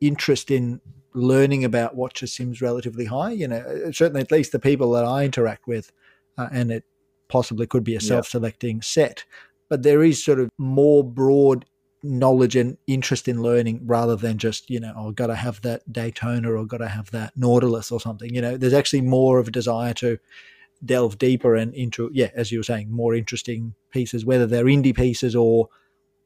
interest 0.00 0.50
in 0.50 0.80
learning 1.14 1.64
about 1.64 1.96
watches 1.96 2.32
seems 2.32 2.62
relatively 2.62 3.06
high. 3.06 3.32
You 3.32 3.48
know, 3.48 3.58
uh, 3.58 3.92
certainly 3.92 4.20
at 4.20 4.30
least 4.30 4.52
the 4.52 4.60
people 4.60 4.92
that 4.92 5.04
I 5.04 5.24
interact 5.24 5.66
with, 5.66 5.90
uh, 6.36 6.48
and 6.52 6.70
it 6.70 6.84
possibly 7.28 7.66
could 7.66 7.84
be 7.84 7.96
a 7.96 8.00
self-selecting 8.00 8.76
yeah. 8.76 8.82
set, 8.82 9.24
but 9.68 9.82
there 9.82 10.02
is 10.02 10.24
sort 10.24 10.38
of 10.38 10.48
more 10.58 11.02
broad 11.02 11.64
knowledge 12.04 12.54
and 12.54 12.78
interest 12.86 13.26
in 13.26 13.42
learning 13.42 13.80
rather 13.84 14.14
than 14.14 14.38
just 14.38 14.70
you 14.70 14.78
know 14.78 14.92
oh 14.96 15.10
got 15.10 15.26
to 15.26 15.34
have 15.34 15.60
that 15.62 15.92
Daytona 15.92 16.52
or 16.52 16.64
got 16.64 16.78
to 16.78 16.86
have 16.86 17.10
that 17.10 17.36
Nautilus 17.36 17.90
or 17.90 18.00
something. 18.00 18.32
You 18.32 18.40
know, 18.40 18.56
there's 18.56 18.72
actually 18.72 19.00
more 19.00 19.40
of 19.40 19.48
a 19.48 19.50
desire 19.50 19.92
to 19.94 20.18
delve 20.84 21.18
deeper 21.18 21.56
and 21.56 21.74
into 21.74 22.10
yeah 22.12 22.30
as 22.34 22.52
you 22.52 22.58
were 22.58 22.64
saying 22.64 22.90
more 22.90 23.14
interesting 23.14 23.74
pieces 23.90 24.24
whether 24.24 24.46
they're 24.46 24.64
indie 24.64 24.94
pieces 24.94 25.34
or 25.34 25.68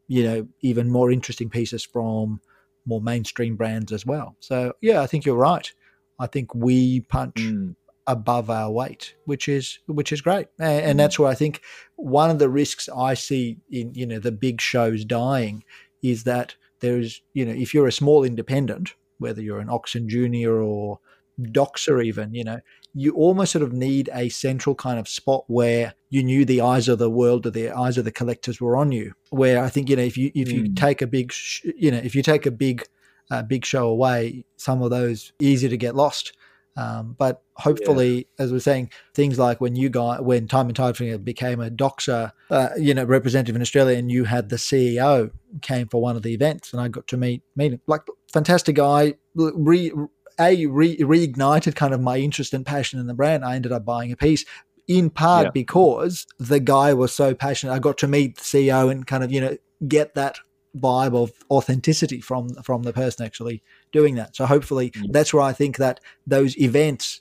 you 0.08 0.22
know 0.22 0.46
even 0.60 0.90
more 0.90 1.10
interesting 1.10 1.48
pieces 1.48 1.82
from 1.82 2.40
more 2.84 3.00
mainstream 3.00 3.56
brands 3.56 3.92
as 3.92 4.04
well 4.04 4.36
so 4.40 4.72
yeah 4.80 5.00
i 5.00 5.06
think 5.06 5.24
you're 5.24 5.36
right 5.36 5.72
i 6.18 6.26
think 6.26 6.54
we 6.54 7.00
punch 7.00 7.36
mm. 7.36 7.74
above 8.06 8.50
our 8.50 8.70
weight 8.70 9.14
which 9.24 9.48
is 9.48 9.78
which 9.86 10.12
is 10.12 10.20
great 10.20 10.48
and, 10.58 10.84
and 10.84 10.94
mm. 10.94 11.02
that's 11.02 11.18
where 11.18 11.30
i 11.30 11.34
think 11.34 11.62
one 11.96 12.30
of 12.30 12.38
the 12.38 12.48
risks 12.48 12.88
i 12.94 13.14
see 13.14 13.56
in 13.70 13.94
you 13.94 14.04
know 14.04 14.18
the 14.18 14.32
big 14.32 14.60
shows 14.60 15.04
dying 15.04 15.64
is 16.02 16.24
that 16.24 16.56
there's 16.80 17.22
you 17.32 17.46
know 17.46 17.52
if 17.52 17.72
you're 17.72 17.86
a 17.86 17.92
small 17.92 18.22
independent 18.22 18.94
whether 19.22 19.40
you're 19.40 19.60
an 19.60 19.68
Ochs 19.68 19.94
und 19.94 20.10
Junior 20.10 20.60
or 20.60 20.98
Doxa 21.46 22.04
even 22.04 22.34
you 22.34 22.44
know 22.44 22.60
you 22.94 23.14
almost 23.14 23.52
sort 23.52 23.62
of 23.62 23.72
need 23.72 24.10
a 24.12 24.28
central 24.28 24.74
kind 24.74 24.98
of 24.98 25.08
spot 25.08 25.44
where 25.46 25.94
you 26.10 26.22
knew 26.22 26.44
the 26.44 26.60
eyes 26.60 26.88
of 26.88 26.98
the 26.98 27.08
world 27.08 27.46
or 27.46 27.50
the 27.50 27.70
eyes 27.70 27.96
of 27.96 28.04
the 28.04 28.12
collectors 28.12 28.60
were 28.60 28.76
on 28.76 28.92
you. 28.92 29.14
Where 29.30 29.62
I 29.62 29.70
think 29.70 29.88
you 29.88 29.96
know 29.96 30.02
if 30.02 30.16
you 30.16 30.30
if 30.34 30.52
you 30.52 30.64
mm. 30.64 30.76
take 30.76 31.00
a 31.00 31.06
big 31.06 31.32
sh- 31.32 31.64
you 31.76 31.90
know 31.90 31.98
if 31.98 32.14
you 32.14 32.22
take 32.22 32.44
a 32.44 32.50
big 32.50 32.84
uh, 33.30 33.42
big 33.42 33.64
show 33.64 33.88
away, 33.88 34.44
some 34.56 34.82
of 34.82 34.90
those 34.90 35.32
easy 35.40 35.68
to 35.68 35.76
get 35.76 35.94
lost. 35.94 36.36
Um, 36.74 37.14
but 37.18 37.42
hopefully, 37.56 38.16
yeah. 38.16 38.44
as 38.44 38.52
we're 38.52 38.58
saying, 38.58 38.90
things 39.14 39.38
like 39.38 39.60
when 39.60 39.76
you 39.76 39.90
got 39.90 40.24
when 40.24 40.48
Time 40.48 40.68
and 40.68 40.76
Tide 40.76 41.24
became 41.24 41.60
a 41.60 41.70
Doxa, 41.70 42.32
uh, 42.50 42.68
you 42.78 42.94
know, 42.94 43.04
representative 43.04 43.54
in 43.54 43.62
Australia, 43.62 43.98
and 43.98 44.10
you 44.10 44.24
had 44.24 44.48
the 44.48 44.56
CEO 44.56 45.30
came 45.60 45.88
for 45.88 46.00
one 46.00 46.16
of 46.16 46.22
the 46.22 46.32
events, 46.32 46.72
and 46.72 46.80
I 46.80 46.88
got 46.88 47.06
to 47.08 47.16
meet 47.16 47.42
meet 47.56 47.72
him. 47.72 47.80
Like 47.86 48.02
fantastic 48.32 48.76
guy, 48.76 49.14
re, 49.34 49.92
a 50.38 50.66
re- 50.66 50.98
reignited 50.98 51.74
kind 51.74 51.94
of 51.94 52.00
my 52.00 52.18
interest 52.18 52.54
and 52.54 52.64
passion 52.66 53.00
in 53.00 53.06
the 53.06 53.14
brand. 53.14 53.44
I 53.44 53.56
ended 53.56 53.72
up 53.72 53.84
buying 53.84 54.12
a 54.12 54.16
piece 54.16 54.44
in 54.88 55.10
part 55.10 55.46
yeah. 55.46 55.50
because 55.50 56.26
the 56.38 56.60
guy 56.60 56.92
was 56.92 57.12
so 57.12 57.34
passionate. 57.34 57.72
I 57.72 57.78
got 57.78 57.98
to 57.98 58.08
meet 58.08 58.36
the 58.36 58.42
CEO 58.42 58.90
and 58.90 59.06
kind 59.06 59.24
of 59.24 59.32
you 59.32 59.40
know 59.40 59.56
get 59.86 60.14
that 60.14 60.38
vibe 60.76 61.14
of 61.14 61.32
authenticity 61.50 62.20
from 62.20 62.48
from 62.62 62.82
the 62.82 62.92
person 62.92 63.24
actually 63.24 63.62
doing 63.92 64.14
that. 64.16 64.34
So 64.36 64.46
hopefully 64.46 64.90
mm-hmm. 64.90 65.12
that's 65.12 65.32
where 65.32 65.42
I 65.42 65.52
think 65.52 65.76
that 65.76 66.00
those 66.26 66.58
events 66.58 67.20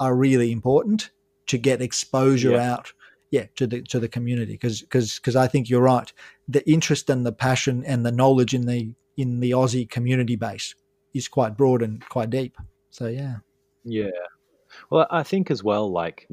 are 0.00 0.14
really 0.14 0.52
important 0.52 1.10
to 1.46 1.58
get 1.58 1.82
exposure 1.82 2.52
yeah. 2.52 2.72
out 2.72 2.92
yeah 3.30 3.46
to 3.56 3.66
the 3.66 3.82
to 3.82 4.00
the 4.00 4.08
community 4.08 4.52
because 4.52 4.80
because 4.80 5.16
because 5.16 5.36
I 5.36 5.46
think 5.46 5.68
you're 5.68 5.82
right 5.82 6.12
the 6.46 6.68
interest 6.70 7.10
and 7.10 7.26
the 7.26 7.32
passion 7.32 7.84
and 7.84 8.04
the 8.04 8.12
knowledge 8.12 8.54
in 8.54 8.66
the 8.66 8.94
in 9.16 9.40
the 9.40 9.50
Aussie 9.50 9.88
community 9.88 10.36
base 10.36 10.74
is 11.18 11.28
quite 11.28 11.56
broad 11.56 11.82
and 11.82 12.06
quite 12.08 12.30
deep. 12.30 12.56
So 12.90 13.06
yeah. 13.06 13.36
Yeah. 13.84 14.10
Well, 14.90 15.06
I 15.10 15.22
think 15.22 15.50
as 15.50 15.62
well, 15.62 15.90
like 15.90 16.28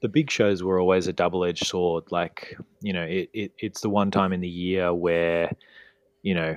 the 0.00 0.08
big 0.08 0.30
shows 0.30 0.62
were 0.62 0.78
always 0.78 1.06
a 1.06 1.12
double 1.12 1.44
edged 1.44 1.66
sword. 1.66 2.04
Like, 2.10 2.56
you 2.80 2.92
know, 2.92 3.02
it, 3.02 3.30
it, 3.32 3.52
it's 3.58 3.80
the 3.80 3.90
one 3.90 4.10
time 4.10 4.32
in 4.32 4.40
the 4.40 4.48
year 4.48 4.94
where, 4.94 5.50
you 6.22 6.34
know, 6.34 6.56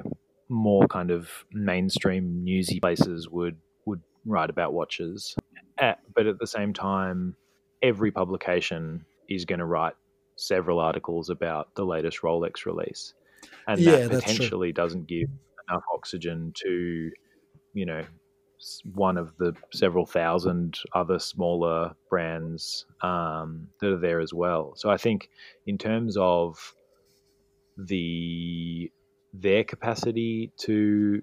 more 0.50 0.88
kind 0.88 1.12
of 1.12 1.30
mainstream 1.52 2.44
newsy 2.44 2.80
places 2.80 3.30
would 3.30 3.58
would 3.86 4.02
write 4.26 4.50
about 4.50 4.74
watches. 4.74 5.36
At, 5.78 6.00
but 6.14 6.28
at 6.28 6.40
the 6.40 6.48
same 6.48 6.74
time, 6.74 7.36
every 7.82 8.12
publication 8.12 9.06
is 9.30 9.46
going 9.46 9.60
to 9.60 9.66
write 9.66 9.94
several 10.36 10.80
articles 10.80 11.30
about 11.30 11.74
the 11.76 11.86
latest 11.86 12.22
Rolex 12.22 12.66
release. 12.66 13.14
And 13.68 13.80
yeah, 13.80 14.08
that 14.08 14.24
potentially 14.24 14.72
doesn't 14.72 15.08
give 15.08 15.30
enough 15.68 15.84
oxygen 15.94 16.54
to 16.56 17.12
you 17.74 17.86
know 17.86 18.04
one 18.94 19.18
of 19.18 19.36
the 19.38 19.54
several 19.74 20.06
thousand 20.06 20.80
other 20.94 21.20
smaller 21.20 21.94
brands 22.10 22.86
um, 23.02 23.68
that 23.80 23.92
are 23.92 24.00
there 24.00 24.20
as 24.20 24.34
well. 24.34 24.74
So 24.76 24.90
I 24.90 24.98
think 24.98 25.30
in 25.66 25.78
terms 25.78 26.16
of 26.18 26.74
the 27.78 28.92
their 29.34 29.64
capacity 29.64 30.54
to 30.60 31.22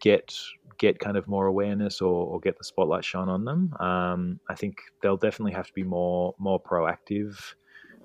get 0.00 0.34
get 0.78 0.98
kind 0.98 1.16
of 1.16 1.26
more 1.26 1.46
awareness 1.46 2.00
or, 2.00 2.26
or 2.26 2.40
get 2.40 2.56
the 2.56 2.64
spotlight 2.64 3.04
shone 3.04 3.28
on 3.28 3.44
them, 3.44 3.74
um, 3.80 4.40
I 4.48 4.54
think 4.54 4.76
they'll 5.02 5.16
definitely 5.16 5.52
have 5.52 5.66
to 5.66 5.72
be 5.74 5.82
more 5.82 6.34
more 6.38 6.62
proactive 6.62 7.36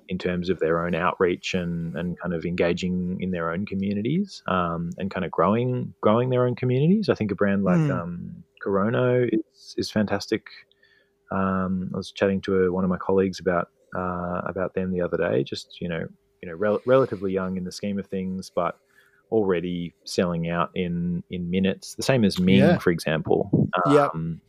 in 0.08 0.18
terms 0.18 0.48
of 0.50 0.58
their 0.60 0.84
own 0.84 0.94
outreach 0.94 1.54
and, 1.54 1.96
and 1.96 2.18
kind 2.18 2.34
of 2.34 2.44
engaging 2.44 3.18
in 3.20 3.30
their 3.30 3.50
own 3.50 3.66
communities 3.66 4.42
um, 4.46 4.90
and 4.98 5.10
kind 5.10 5.24
of 5.24 5.30
growing 5.30 5.94
growing 6.00 6.30
their 6.30 6.46
own 6.46 6.54
communities. 6.54 7.08
I 7.08 7.14
think 7.14 7.30
a 7.30 7.34
brand 7.34 7.64
like 7.64 7.78
mm. 7.78 7.90
um, 7.90 8.44
Kurono 8.64 9.28
is, 9.32 9.74
is 9.76 9.90
fantastic. 9.90 10.46
Um, 11.30 11.90
I 11.92 11.96
was 11.96 12.12
chatting 12.12 12.40
to 12.42 12.64
a, 12.64 12.72
one 12.72 12.84
of 12.84 12.90
my 12.90 12.98
colleagues 12.98 13.40
about 13.40 13.70
uh, 13.96 14.42
about 14.44 14.74
them 14.74 14.92
the 14.92 15.00
other 15.00 15.16
day. 15.16 15.42
Just 15.42 15.80
you 15.80 15.88
know, 15.88 16.06
you 16.42 16.48
know, 16.48 16.54
rel- 16.54 16.82
relatively 16.86 17.32
young 17.32 17.56
in 17.56 17.64
the 17.64 17.72
scheme 17.72 17.98
of 17.98 18.06
things, 18.06 18.50
but 18.54 18.78
already 19.30 19.94
selling 20.04 20.48
out 20.48 20.70
in 20.74 21.22
in 21.30 21.50
minutes. 21.50 21.94
The 21.94 22.02
same 22.02 22.24
as 22.24 22.38
Ming, 22.38 22.58
yeah. 22.58 22.78
for 22.78 22.90
example. 22.90 23.68
yeah. 23.86 24.08
Um, 24.14 24.40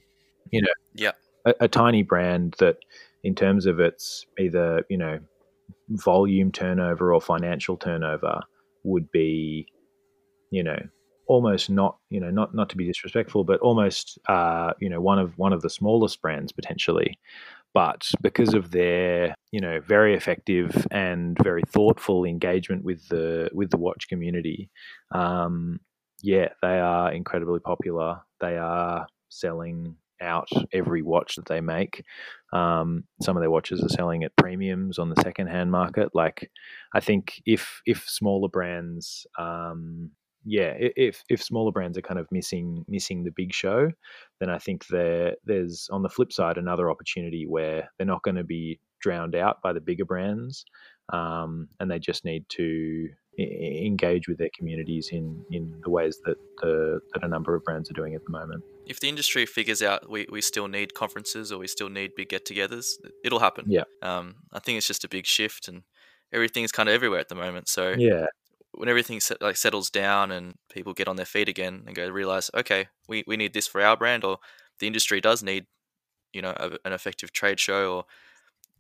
you 0.52 0.62
know, 0.62 0.74
yeah. 0.94 1.12
A, 1.46 1.54
a, 1.62 1.68
tiny 1.68 2.04
brand 2.04 2.56
that, 2.60 2.78
in 3.24 3.36
terms 3.36 3.66
of 3.66 3.80
its 3.80 4.26
either 4.38 4.84
you 4.90 4.98
know 4.98 5.20
volume 5.90 6.52
turnover 6.52 7.14
or 7.14 7.22
financial 7.22 7.78
turnover 7.78 8.42
would 8.84 9.12
be, 9.12 9.68
you 10.52 10.64
know, 10.64 10.80
almost 11.28 11.70
not, 11.70 11.98
you 12.10 12.20
know, 12.20 12.30
not 12.32 12.56
not 12.56 12.70
to 12.70 12.78
be 12.78 12.86
disrespectful, 12.86 13.44
but 13.44 13.60
almost, 13.60 14.18
uh, 14.28 14.74
you 14.80 14.90
know, 14.90 15.02
one 15.02 15.20
of 15.20 15.38
one 15.38 15.54
of 15.54 15.62
the 15.62 15.70
smallest 15.70 16.22
brands 16.22 16.52
potentially. 16.52 17.20
But 17.74 18.10
because 18.22 18.54
of 18.54 18.72
their, 18.72 19.36
you 19.52 19.62
know, 19.62 19.80
very 19.82 20.16
effective 20.16 20.88
and 20.90 21.38
very 21.44 21.62
thoughtful 21.68 22.26
engagement 22.26 22.84
with 22.84 23.08
the 23.10 23.50
with 23.54 23.70
the 23.70 23.78
watch 23.78 24.08
community, 24.08 24.70
um, 25.12 25.80
yeah, 26.22 26.50
they 26.62 26.80
are 26.80 27.12
incredibly 27.12 27.60
popular. 27.60 28.22
They 28.40 28.58
are 28.58 29.08
selling 29.30 29.96
out 30.22 30.50
every 30.74 31.02
watch 31.02 31.36
that 31.36 31.46
they 31.48 31.62
make. 31.62 32.04
Um, 32.54 33.04
some 33.22 33.38
of 33.38 33.42
their 33.42 33.52
watches 33.52 33.84
are 33.84 33.90
selling 33.90 34.24
at 34.24 34.36
premiums 34.36 35.00
on 35.00 35.10
the 35.10 35.22
secondhand 35.22 35.72
market. 35.72 36.10
Like, 36.14 36.50
I 36.94 37.00
think 37.00 37.42
if 37.46 37.82
if 37.86 38.08
smaller 38.08 38.50
brands, 38.50 39.26
um, 39.38 40.12
yeah, 40.46 40.74
if 40.78 41.24
if 41.30 41.44
smaller 41.44 41.72
brands 41.72 41.98
are 41.98 42.04
kind 42.04 42.20
of 42.20 42.28
missing 42.32 42.86
missing 42.88 43.24
the 43.24 43.34
big 43.36 43.54
show, 43.54 43.92
then 44.40 44.50
I 44.50 44.60
think 44.60 44.88
there 44.88 45.36
there's 45.44 45.90
on 45.92 46.04
the 46.04 46.10
flip 46.10 46.32
side 46.32 46.58
another 46.58 46.90
opportunity 46.90 47.46
where 47.48 47.90
they're 47.98 48.08
not 48.08 48.24
going 48.24 48.38
to 48.38 48.44
be 48.46 48.80
drowned 49.02 49.36
out 49.36 49.58
by 49.62 49.74
the 49.74 49.82
bigger 49.82 50.06
brands, 50.06 50.64
um, 51.12 51.68
and 51.80 51.92
they 51.92 52.00
just 52.00 52.24
need 52.24 52.46
to 52.50 53.10
engage 53.38 54.28
with 54.28 54.38
their 54.38 54.50
communities 54.58 55.10
in 55.12 55.46
in 55.52 55.74
the 55.84 55.90
ways 55.90 56.20
that 56.26 56.38
the 56.62 57.00
that 57.14 57.24
a 57.24 57.28
number 57.28 57.54
of 57.56 57.64
brands 57.64 57.90
are 57.92 57.94
doing 57.94 58.16
at 58.16 58.24
the 58.26 58.32
moment. 58.32 58.64
If 58.86 59.00
the 59.00 59.10
industry 59.10 59.46
figures 59.46 59.82
out 59.82 60.10
we, 60.10 60.26
we 60.32 60.42
still 60.42 60.68
need 60.68 60.94
conferences 60.94 61.52
or 61.52 61.60
we 61.60 61.68
still 61.68 61.90
need 61.90 62.16
big 62.16 62.30
get-togethers, 62.30 62.94
it'll 63.24 63.40
happen. 63.40 63.66
Yeah. 63.68 63.84
Um, 64.02 64.36
I 64.54 64.60
think 64.60 64.78
it's 64.78 64.88
just 64.88 65.04
a 65.04 65.10
big 65.10 65.26
shift, 65.26 65.68
and 65.68 65.84
everything's 66.34 66.72
kind 66.72 66.90
of 66.90 66.96
everywhere 66.96 67.20
at 67.20 67.30
the 67.30 67.36
moment. 67.36 67.68
So 67.68 67.94
yeah, 67.98 68.26
when 68.72 68.90
everything 68.90 69.20
set, 69.20 69.42
like 69.42 69.58
settles 69.58 69.90
down 69.90 70.32
and 70.32 70.56
people 70.72 70.94
get 70.94 71.08
on 71.08 71.16
their 71.16 71.26
feet 71.26 71.50
again 71.50 71.84
and 71.86 71.96
go 71.96 72.08
realize, 72.10 72.50
okay, 72.56 72.88
we, 73.08 73.24
we 73.28 73.38
need 73.38 73.54
this 73.54 73.68
for 73.68 73.82
our 73.82 73.98
brand, 73.98 74.24
or 74.24 74.38
the 74.80 74.88
industry 74.88 75.22
does 75.22 75.44
need, 75.44 75.66
you 76.34 76.42
know, 76.42 76.54
a, 76.58 76.72
an 76.86 76.94
effective 76.94 77.32
trade 77.32 77.60
show 77.60 77.94
or 77.94 78.06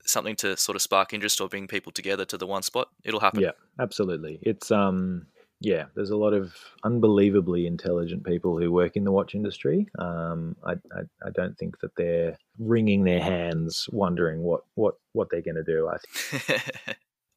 something 0.08 0.36
to 0.38 0.58
sort 0.58 0.76
of 0.76 0.82
spark 0.82 1.14
interest 1.14 1.40
or 1.42 1.48
bring 1.48 1.68
people 1.68 1.92
together 1.92 2.26
to 2.26 2.38
the 2.38 2.48
one 2.48 2.64
spot, 2.64 2.90
it'll 3.04 3.20
happen. 3.20 3.42
Yeah, 3.42 3.52
absolutely. 3.80 4.40
It's 4.42 4.72
um 4.72 5.28
yeah, 5.60 5.86
there's 5.96 6.12
a 6.12 6.18
lot 6.18 6.34
of 6.34 6.54
unbelievably 6.84 7.66
intelligent 7.66 8.24
people 8.24 8.60
who 8.60 8.72
work 8.72 8.96
in 8.96 9.04
the 9.04 9.12
watch 9.12 9.34
industry. 9.34 9.88
Um, 9.98 10.56
I, 10.64 10.74
I, 10.74 11.02
I 11.26 11.30
don't 11.34 11.58
think 11.58 11.80
that 11.80 11.96
they're 11.98 12.38
wringing 12.60 13.04
their 13.04 13.22
hands, 13.22 13.90
wondering 13.92 14.44
what 14.44 14.62
what 14.76 14.96
what 15.14 15.30
they're 15.32 15.42
going 15.42 15.56
to 15.56 15.64
do. 15.64 15.90
I 15.90 15.98
think. 15.98 16.62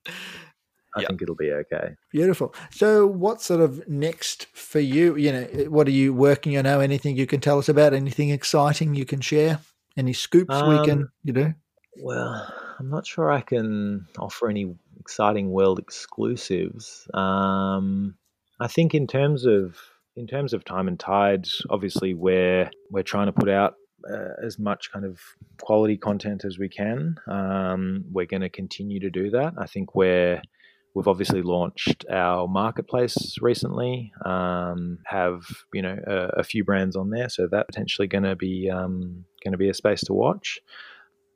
I 0.96 1.02
yep. 1.02 1.10
think 1.10 1.22
it'll 1.22 1.36
be 1.36 1.52
okay. 1.52 1.94
Beautiful. 2.10 2.52
So, 2.70 3.06
what 3.06 3.40
sort 3.40 3.60
of 3.60 3.88
next 3.88 4.46
for 4.52 4.80
you? 4.80 5.16
You 5.16 5.32
know, 5.32 5.44
what 5.68 5.86
are 5.86 5.92
you 5.92 6.12
working 6.12 6.56
on 6.58 6.64
now? 6.64 6.80
Anything 6.80 7.16
you 7.16 7.26
can 7.26 7.40
tell 7.40 7.58
us 7.58 7.68
about? 7.68 7.94
Anything 7.94 8.30
exciting 8.30 8.94
you 8.94 9.04
can 9.04 9.20
share? 9.20 9.60
Any 9.96 10.12
scoops 10.12 10.54
um, 10.54 10.68
we 10.68 10.84
can, 10.84 11.08
you 11.22 11.32
know? 11.32 11.54
Well, 12.02 12.52
I'm 12.80 12.88
not 12.88 13.06
sure 13.06 13.30
I 13.30 13.42
can 13.42 14.06
offer 14.18 14.48
any 14.48 14.74
exciting 14.98 15.50
world 15.50 15.78
exclusives. 15.78 17.06
Um, 17.12 18.14
I 18.58 18.68
think 18.68 18.94
in 18.94 19.06
terms 19.06 19.44
of 19.44 19.76
in 20.16 20.26
terms 20.26 20.54
of 20.54 20.64
time 20.64 20.88
and 20.88 20.98
tide, 20.98 21.46
obviously 21.68 22.14
we're 22.14 22.70
we're 22.90 23.02
trying 23.02 23.26
to 23.26 23.32
put 23.32 23.50
out 23.50 23.74
uh, 24.10 24.32
as 24.42 24.58
much 24.58 24.90
kind 24.90 25.04
of 25.04 25.20
quality 25.60 25.98
content 25.98 26.46
as 26.46 26.58
we 26.58 26.70
can. 26.70 27.16
Um, 27.28 28.06
we're 28.10 28.24
going 28.24 28.40
to 28.40 28.48
continue 28.48 28.98
to 29.00 29.10
do 29.10 29.28
that. 29.30 29.52
I 29.58 29.66
think 29.66 29.94
we're 29.94 30.40
we've 30.94 31.06
obviously 31.06 31.42
launched 31.42 32.06
our 32.10 32.48
marketplace 32.48 33.36
recently. 33.42 34.10
Um, 34.24 35.00
have 35.04 35.42
you 35.74 35.82
know 35.82 35.98
a, 36.06 36.40
a, 36.40 36.44
few 36.44 36.64
brands 36.64 36.96
on 36.96 37.10
there, 37.10 37.28
so 37.28 37.46
that 37.50 37.66
potentially 37.66 38.08
going 38.08 38.24
to 38.24 38.36
be 38.36 38.70
um, 38.70 39.26
going 39.44 39.52
to 39.52 39.58
be 39.58 39.68
a 39.68 39.74
space 39.74 40.00
to 40.04 40.14
watch 40.14 40.60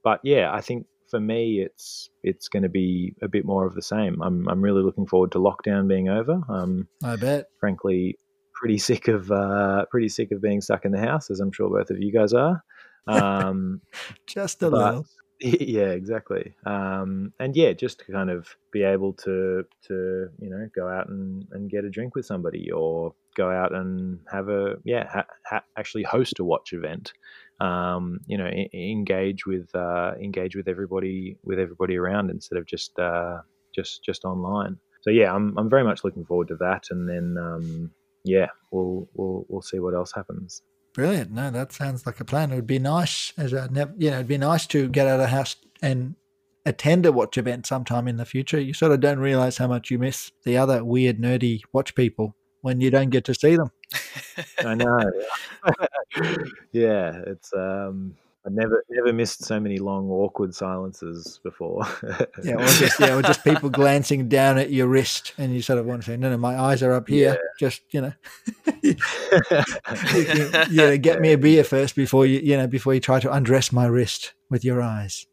but 0.04 0.20
yeah, 0.22 0.52
I 0.52 0.60
think 0.60 0.86
for 1.14 1.20
me, 1.20 1.60
it's 1.60 2.10
it's 2.24 2.48
going 2.48 2.64
to 2.64 2.68
be 2.68 3.14
a 3.22 3.28
bit 3.28 3.44
more 3.44 3.64
of 3.64 3.76
the 3.76 3.82
same. 3.82 4.20
I'm 4.20 4.48
I'm 4.48 4.60
really 4.60 4.82
looking 4.82 5.06
forward 5.06 5.30
to 5.32 5.38
lockdown 5.38 5.86
being 5.86 6.08
over. 6.08 6.40
Um, 6.48 6.88
I 7.04 7.14
bet. 7.14 7.46
Frankly, 7.60 8.18
pretty 8.52 8.78
sick 8.78 9.06
of 9.06 9.30
uh, 9.30 9.84
pretty 9.92 10.08
sick 10.08 10.32
of 10.32 10.42
being 10.42 10.60
stuck 10.60 10.84
in 10.84 10.90
the 10.90 10.98
house, 10.98 11.30
as 11.30 11.38
I'm 11.38 11.52
sure 11.52 11.70
both 11.70 11.90
of 11.90 12.02
you 12.02 12.12
guys 12.12 12.32
are. 12.32 12.64
Um, 13.06 13.80
just 14.26 14.60
a 14.64 14.70
but, 14.70 14.84
little. 14.84 15.06
Yeah, 15.40 15.90
exactly. 15.90 16.54
Um, 16.64 17.32
and 17.38 17.54
yeah, 17.54 17.72
just 17.74 17.98
to 17.98 18.12
kind 18.12 18.30
of 18.30 18.48
be 18.72 18.82
able 18.82 19.12
to 19.24 19.64
to 19.86 20.28
you 20.40 20.50
know 20.50 20.68
go 20.74 20.88
out 20.88 21.08
and, 21.08 21.46
and 21.52 21.70
get 21.70 21.84
a 21.84 21.90
drink 21.90 22.16
with 22.16 22.26
somebody, 22.26 22.72
or 22.72 23.14
go 23.36 23.50
out 23.50 23.72
and 23.72 24.18
have 24.32 24.48
a 24.48 24.76
yeah 24.84 25.06
ha, 25.12 25.26
ha, 25.46 25.62
actually 25.76 26.02
host 26.02 26.40
a 26.40 26.44
watch 26.44 26.72
event 26.72 27.12
um, 27.60 28.18
you 28.26 28.36
know, 28.36 28.46
engage 28.72 29.46
with 29.46 29.74
uh, 29.74 30.12
engage 30.20 30.56
with 30.56 30.68
everybody 30.68 31.36
with 31.44 31.58
everybody 31.58 31.96
around 31.96 32.30
instead 32.30 32.58
of 32.58 32.66
just 32.66 32.98
uh, 32.98 33.38
just 33.74 34.04
just 34.04 34.24
online. 34.24 34.78
So 35.02 35.10
yeah, 35.10 35.32
I'm 35.34 35.56
I'm 35.58 35.70
very 35.70 35.84
much 35.84 36.04
looking 36.04 36.24
forward 36.24 36.48
to 36.48 36.56
that, 36.56 36.84
and 36.90 37.08
then 37.08 37.36
um, 37.38 37.90
yeah, 38.24 38.48
we'll 38.72 39.08
we'll 39.14 39.46
we'll 39.48 39.62
see 39.62 39.78
what 39.78 39.94
else 39.94 40.12
happens. 40.12 40.62
Brilliant. 40.94 41.32
No, 41.32 41.50
that 41.50 41.72
sounds 41.72 42.06
like 42.06 42.20
a 42.20 42.24
plan. 42.24 42.52
It 42.52 42.56
would 42.56 42.66
be 42.66 42.78
nice 42.78 43.32
as 43.36 43.52
a 43.52 43.68
you 43.98 44.10
know, 44.10 44.16
it'd 44.16 44.28
be 44.28 44.38
nice 44.38 44.66
to 44.68 44.88
get 44.88 45.06
out 45.06 45.14
of 45.14 45.20
the 45.20 45.26
house 45.28 45.56
and 45.82 46.14
attend 46.66 47.04
a 47.04 47.12
watch 47.12 47.36
event 47.36 47.66
sometime 47.66 48.08
in 48.08 48.16
the 48.16 48.24
future. 48.24 48.60
You 48.60 48.72
sort 48.72 48.92
of 48.92 49.00
don't 49.00 49.18
realize 49.18 49.58
how 49.58 49.66
much 49.66 49.90
you 49.90 49.98
miss 49.98 50.30
the 50.44 50.56
other 50.56 50.84
weird, 50.84 51.18
nerdy 51.18 51.62
watch 51.72 51.94
people 51.94 52.36
when 52.64 52.80
you 52.80 52.90
don't 52.90 53.10
get 53.10 53.24
to 53.24 53.34
see 53.34 53.56
them. 53.56 53.70
I 54.64 54.74
know. 54.74 55.12
yeah, 56.72 57.20
it's 57.26 57.52
um 57.52 58.16
I 58.46 58.50
never 58.50 58.82
never 58.88 59.12
missed 59.12 59.44
so 59.44 59.60
many 59.60 59.76
long 59.76 60.10
awkward 60.10 60.54
silences 60.54 61.40
before. 61.42 61.86
yeah, 62.42 62.54
or 62.54 62.66
just 62.66 62.98
yeah, 62.98 63.16
or 63.16 63.20
just 63.20 63.44
people 63.50 63.68
glancing 63.68 64.30
down 64.30 64.56
at 64.56 64.70
your 64.70 64.86
wrist, 64.86 65.34
and 65.36 65.54
you 65.54 65.60
sort 65.60 65.78
of 65.78 65.84
want 65.84 66.02
to 66.04 66.10
say, 66.10 66.16
"No, 66.16 66.30
no, 66.30 66.38
my 66.38 66.58
eyes 66.58 66.82
are 66.82 66.92
up 66.92 67.06
here." 67.06 67.34
Yeah. 67.34 67.36
Just 67.60 67.82
you 67.90 68.00
know, 68.00 68.12
you, 68.82 68.96
you 70.70 70.76
know, 70.76 70.96
get 70.96 71.20
me 71.20 71.32
a 71.32 71.38
beer 71.38 71.64
first 71.64 71.94
before 71.94 72.24
you 72.24 72.40
you 72.40 72.56
know 72.56 72.66
before 72.66 72.94
you 72.94 73.00
try 73.00 73.20
to 73.20 73.30
undress 73.30 73.72
my 73.72 73.84
wrist 73.84 74.32
with 74.48 74.64
your 74.64 74.80
eyes 74.80 75.26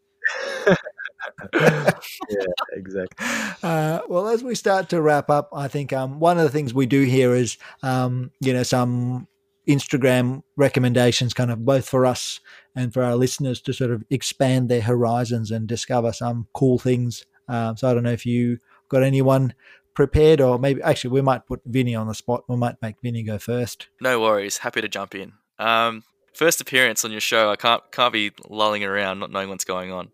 yeah, 1.54 2.46
exactly. 2.74 3.28
Uh, 3.64 4.02
well, 4.10 4.28
as 4.28 4.44
we 4.44 4.56
start 4.56 4.90
to 4.90 5.00
wrap 5.00 5.30
up, 5.30 5.50
I 5.54 5.68
think 5.68 5.94
um, 5.94 6.20
one 6.20 6.40
of 6.40 6.44
the 6.44 6.50
things 6.50 6.74
we 6.74 6.88
do 6.88 7.04
here 7.04 7.36
is, 7.36 7.60
um, 7.84 8.32
you 8.40 8.54
know, 8.54 8.64
some 8.64 9.28
Instagram 9.68 10.42
recommendations, 10.58 11.36
kind 11.36 11.52
of 11.52 11.64
both 11.64 11.88
for 11.88 12.08
us 12.08 12.40
and 12.76 12.92
for 12.92 13.04
our 13.04 13.16
listeners 13.16 13.62
to 13.62 13.74
sort 13.74 13.92
of 13.92 14.04
expand 14.10 14.68
their 14.68 14.82
horizons 14.82 15.52
and 15.52 15.68
discover 15.68 16.12
some 16.12 16.48
cool 16.54 16.80
things. 16.80 17.26
Um, 17.48 17.78
so 17.78 17.88
I 17.88 17.94
don't 17.94 18.04
know 18.04 18.12
if 18.12 18.26
you 18.26 18.58
got 18.90 19.04
anyone 19.04 19.54
prepared, 19.94 20.42
or 20.42 20.58
maybe 20.58 20.82
actually 20.82 21.12
we 21.12 21.22
might 21.22 21.46
put 21.46 21.62
Vinny 21.66 21.94
on 21.94 22.08
the 22.08 22.16
spot. 22.16 22.44
We 22.48 22.56
might 22.56 22.82
make 22.82 22.96
Vinny 23.04 23.24
go 23.24 23.38
first. 23.38 23.90
No 24.00 24.20
worries. 24.20 24.60
Happy 24.60 24.82
to 24.82 24.88
jump 24.88 25.14
in. 25.16 25.34
Um, 25.60 26.04
first 26.34 26.62
appearance 26.62 27.04
on 27.06 27.12
your 27.12 27.22
show, 27.22 27.52
I 27.52 27.56
can't 27.56 27.84
can't 27.92 28.14
be 28.14 28.32
lolling 28.50 28.84
around 28.84 29.20
not 29.20 29.32
knowing 29.32 29.50
what's 29.50 29.66
going 29.66 29.92
on. 29.92 30.12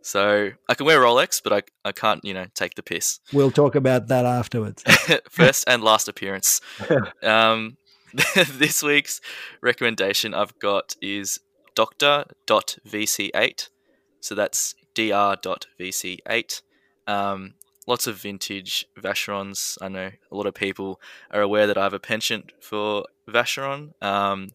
So 0.00 0.50
I 0.68 0.74
can 0.74 0.86
wear 0.86 1.00
Rolex, 1.00 1.42
but 1.42 1.52
I, 1.52 1.62
I 1.88 1.92
can't 1.92 2.24
you 2.24 2.34
know 2.34 2.46
take 2.54 2.74
the 2.74 2.82
piss. 2.82 3.20
We'll 3.32 3.50
talk 3.50 3.74
about 3.74 4.08
that 4.08 4.24
afterwards. 4.24 4.82
first 5.30 5.64
and 5.66 5.82
last 5.82 6.08
appearance. 6.08 6.60
um, 7.22 7.76
this 8.52 8.82
week's 8.82 9.20
recommendation 9.60 10.34
I've 10.34 10.58
got 10.58 10.96
is 11.02 11.40
Doctor.vc8. 11.74 13.68
So 14.20 14.34
that's 14.34 14.74
dr.vc8. 14.94 16.62
Um, 17.06 17.54
lots 17.86 18.06
of 18.06 18.16
vintage 18.16 18.86
Vacherons. 19.00 19.78
I 19.80 19.88
know 19.88 20.10
a 20.30 20.36
lot 20.36 20.46
of 20.46 20.54
people 20.54 21.00
are 21.30 21.40
aware 21.40 21.66
that 21.66 21.78
I 21.78 21.84
have 21.84 21.94
a 21.94 22.00
penchant 22.00 22.52
for 22.60 23.04
Vacheron. 23.28 23.92
Um, 24.02 24.48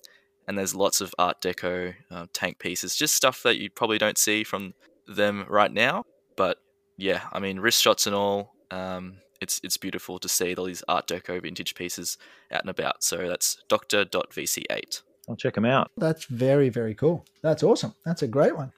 and 0.48 0.58
there's 0.58 0.76
lots 0.76 1.02
of 1.02 1.14
Art 1.18 1.42
Deco 1.42 1.94
uh, 2.12 2.28
tank 2.34 2.60
pieces, 2.60 2.96
just 2.96 3.16
stuff 3.16 3.44
that 3.44 3.58
you 3.58 3.70
probably 3.70 3.98
don't 3.98 4.18
see 4.18 4.44
from 4.44 4.74
them 5.08 5.46
right 5.50 5.72
now. 5.72 6.06
But 6.36 6.58
yeah, 6.98 7.22
I 7.32 7.40
mean, 7.40 7.60
wrist 7.60 7.82
shots 7.82 8.08
and 8.08 8.16
all. 8.16 8.54
Um, 8.72 9.18
it's 9.42 9.60
it's 9.64 9.78
beautiful 9.78 10.20
to 10.20 10.30
see 10.30 10.56
all 10.56 10.66
these 10.66 10.84
Art 10.88 11.08
Deco 11.08 11.42
vintage 11.42 11.76
pieces 11.76 12.18
out 12.52 12.62
and 12.62 12.70
about. 12.70 13.04
So 13.04 13.28
that's 13.28 13.58
Doctor.vc8. 13.68 15.02
I'll 15.30 15.36
check 15.36 15.56
them 15.56 15.66
out. 15.66 15.92
That's 15.98 16.26
very 16.26 16.70
very 16.70 16.96
cool. 16.96 17.26
That's 17.42 17.64
awesome. 17.64 17.94
That's 18.06 18.24
a 18.24 18.28
great 18.28 18.56
one. 18.56 18.72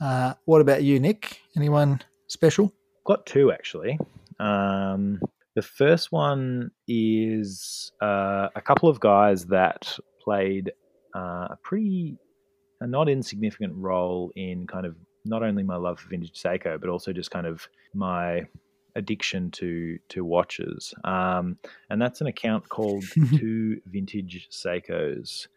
Uh, 0.00 0.34
what 0.44 0.60
about 0.60 0.82
you, 0.82 1.00
Nick? 1.00 1.40
Anyone 1.56 2.00
special? 2.26 2.72
Got 3.04 3.24
two 3.26 3.52
actually. 3.52 3.98
Um, 4.38 5.20
the 5.54 5.62
first 5.62 6.12
one 6.12 6.70
is 6.86 7.90
uh, 8.02 8.48
a 8.54 8.60
couple 8.60 8.88
of 8.90 9.00
guys 9.00 9.46
that 9.46 9.98
played 10.22 10.72
uh, 11.14 11.48
a 11.50 11.58
pretty 11.62 12.18
a 12.80 12.86
not 12.86 13.08
insignificant 13.08 13.72
role 13.74 14.32
in 14.36 14.66
kind 14.66 14.86
of 14.86 14.96
not 15.24 15.42
only 15.42 15.62
my 15.62 15.76
love 15.76 15.98
for 15.98 16.08
vintage 16.08 16.40
Seiko, 16.40 16.80
but 16.80 16.88
also 16.90 17.12
just 17.12 17.30
kind 17.30 17.46
of 17.46 17.68
my 17.94 18.42
addiction 18.94 19.50
to 19.52 19.98
to 20.08 20.24
watches. 20.24 20.94
Um, 21.04 21.58
and 21.90 22.00
that's 22.00 22.20
an 22.20 22.26
account 22.26 22.68
called 22.68 23.04
Two 23.36 23.80
Vintage 23.86 24.48
Seikos. 24.50 25.48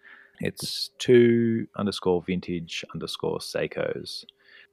It's 0.41 0.91
two 0.99 1.67
underscore 1.75 2.21
vintage 2.21 2.85
underscore 2.93 3.39
Seikos. 3.39 4.23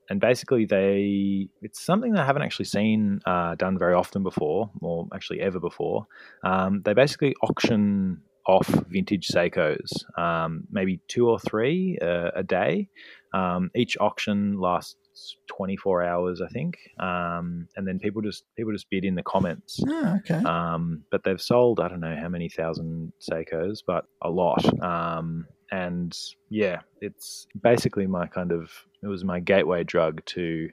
And 0.09 0.21
basically, 0.21 0.65
they 0.65 1.49
it's 1.63 1.85
something 1.85 2.13
that 2.13 2.23
I 2.23 2.27
haven't 2.27 2.43
actually 2.43 2.67
seen 2.67 3.21
uh, 3.27 3.57
done 3.57 3.77
very 3.77 3.95
often 3.95 4.23
before, 4.23 4.71
or 4.81 5.09
actually 5.13 5.41
ever 5.41 5.59
before. 5.59 6.07
Um, 6.45 6.83
they 6.85 6.95
basically 6.95 7.35
auction 7.43 8.23
off 8.49 8.67
vintage 8.89 9.29
Seikos, 9.29 9.91
um, 10.19 10.65
maybe 10.71 11.01
two 11.09 11.29
or 11.29 11.39
three 11.39 11.99
uh, 12.01 12.31
a 12.35 12.43
day. 12.43 12.89
Um, 13.33 13.71
each 13.75 13.97
auction 13.99 14.59
lasts 14.59 15.37
24 15.49 16.05
hours, 16.05 16.41
I 16.41 16.49
think, 16.49 16.79
um, 17.01 17.69
and 17.77 17.87
then 17.87 17.99
people 17.99 18.23
just 18.23 18.45
people 18.57 18.73
just 18.73 18.89
bid 18.91 19.05
in 19.05 19.15
the 19.15 19.23
comments. 19.23 19.81
Oh, 19.87 20.17
okay. 20.19 20.43
Um, 20.45 21.03
but 21.11 21.25
they've 21.25 21.41
sold 21.41 21.81
I 21.81 21.89
don't 21.89 22.01
know 22.01 22.17
how 22.21 22.29
many 22.29 22.49
thousand 22.49 23.13
Seikos, 23.21 23.79
but 23.87 24.05
a 24.23 24.31
lot. 24.31 24.65
Um, 24.83 25.47
and 25.73 26.17
yeah, 26.49 26.81
it's 27.01 27.47
basically 27.63 28.07
my 28.07 28.27
kind 28.27 28.53
of 28.53 28.71
it 29.03 29.09
was 29.09 29.25
my 29.25 29.41
gateway 29.41 29.85
drug 29.85 30.25
to 30.27 30.71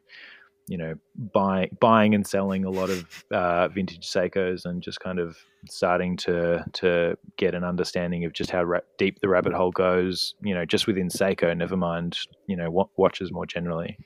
you 0.67 0.77
know 0.77 0.93
buying 1.33 1.69
buying 1.79 2.15
and 2.15 2.25
selling 2.25 2.63
a 2.65 2.69
lot 2.69 2.89
of 2.89 3.23
uh, 3.31 3.67
vintage 3.67 4.09
Seikos 4.09 4.65
and 4.65 4.81
just 4.81 4.99
kind 4.99 5.19
of 5.19 5.37
starting 5.69 6.15
to 6.17 6.63
to 6.73 7.17
get 7.37 7.53
an 7.53 7.63
understanding 7.63 8.25
of 8.25 8.33
just 8.33 8.49
how 8.49 8.63
ra- 8.63 8.79
deep 8.97 9.19
the 9.19 9.29
rabbit 9.29 9.53
hole 9.53 9.71
goes. 9.71 10.35
You 10.41 10.53
know, 10.53 10.65
just 10.65 10.87
within 10.87 11.09
Seiko, 11.09 11.55
never 11.55 11.77
mind 11.77 12.17
you 12.47 12.55
know 12.55 12.89
watches 12.95 13.31
more 13.31 13.45
generally. 13.45 13.97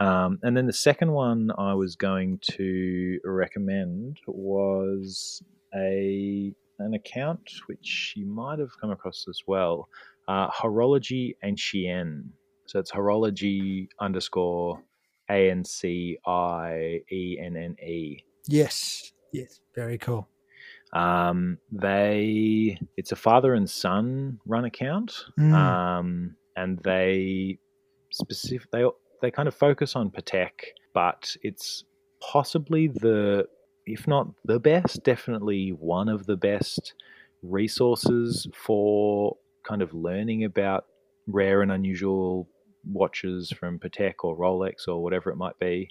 Um, 0.00 0.38
and 0.42 0.56
then 0.56 0.66
the 0.66 0.72
second 0.72 1.10
one 1.10 1.50
I 1.58 1.74
was 1.74 1.96
going 1.96 2.38
to 2.52 3.18
recommend 3.24 4.18
was 4.26 5.42
a 5.74 6.52
an 6.78 6.94
account 6.94 7.50
which 7.66 8.14
you 8.16 8.24
might 8.24 8.60
have 8.60 8.70
come 8.80 8.90
across 8.90 9.26
as 9.28 9.40
well, 9.46 9.88
uh, 10.28 10.48
Horology 10.48 11.34
Ancienne. 11.42 12.32
So 12.66 12.78
it's 12.78 12.92
horology 12.92 13.88
underscore 13.98 14.82
A 15.30 15.50
N 15.50 15.64
C 15.64 16.18
I 16.26 17.00
E 17.10 17.38
N 17.40 17.56
N 17.56 17.76
E. 17.86 18.18
Yes. 18.46 19.12
Yes. 19.32 19.60
Very 19.74 19.98
cool. 19.98 20.28
Um, 20.94 21.58
they 21.70 22.78
it's 22.96 23.12
a 23.12 23.16
father 23.16 23.54
and 23.54 23.68
son 23.68 24.40
run 24.46 24.64
account, 24.64 25.14
Mm. 25.38 25.52
um, 25.52 26.36
and 26.56 26.78
they 26.78 27.58
specific 28.10 28.70
they 28.70 28.84
they 29.20 29.30
kind 29.30 29.48
of 29.48 29.54
focus 29.54 29.96
on 29.96 30.10
Patek, 30.10 30.52
but 30.94 31.36
it's 31.42 31.84
possibly 32.20 32.88
the 32.88 33.46
if 33.86 34.08
not 34.08 34.28
the 34.46 34.58
best, 34.58 35.02
definitely 35.04 35.70
one 35.70 36.08
of 36.08 36.24
the 36.26 36.36
best 36.36 36.94
resources 37.42 38.46
for 38.54 39.36
kind 39.66 39.82
of 39.82 39.92
learning 39.94 40.44
about 40.44 40.86
rare 41.26 41.60
and 41.62 41.70
unusual 41.72 42.48
watches 42.84 43.50
from 43.58 43.78
Patek 43.78 44.14
or 44.24 44.36
Rolex 44.36 44.88
or 44.88 45.02
whatever 45.02 45.30
it 45.30 45.36
might 45.36 45.58
be. 45.58 45.88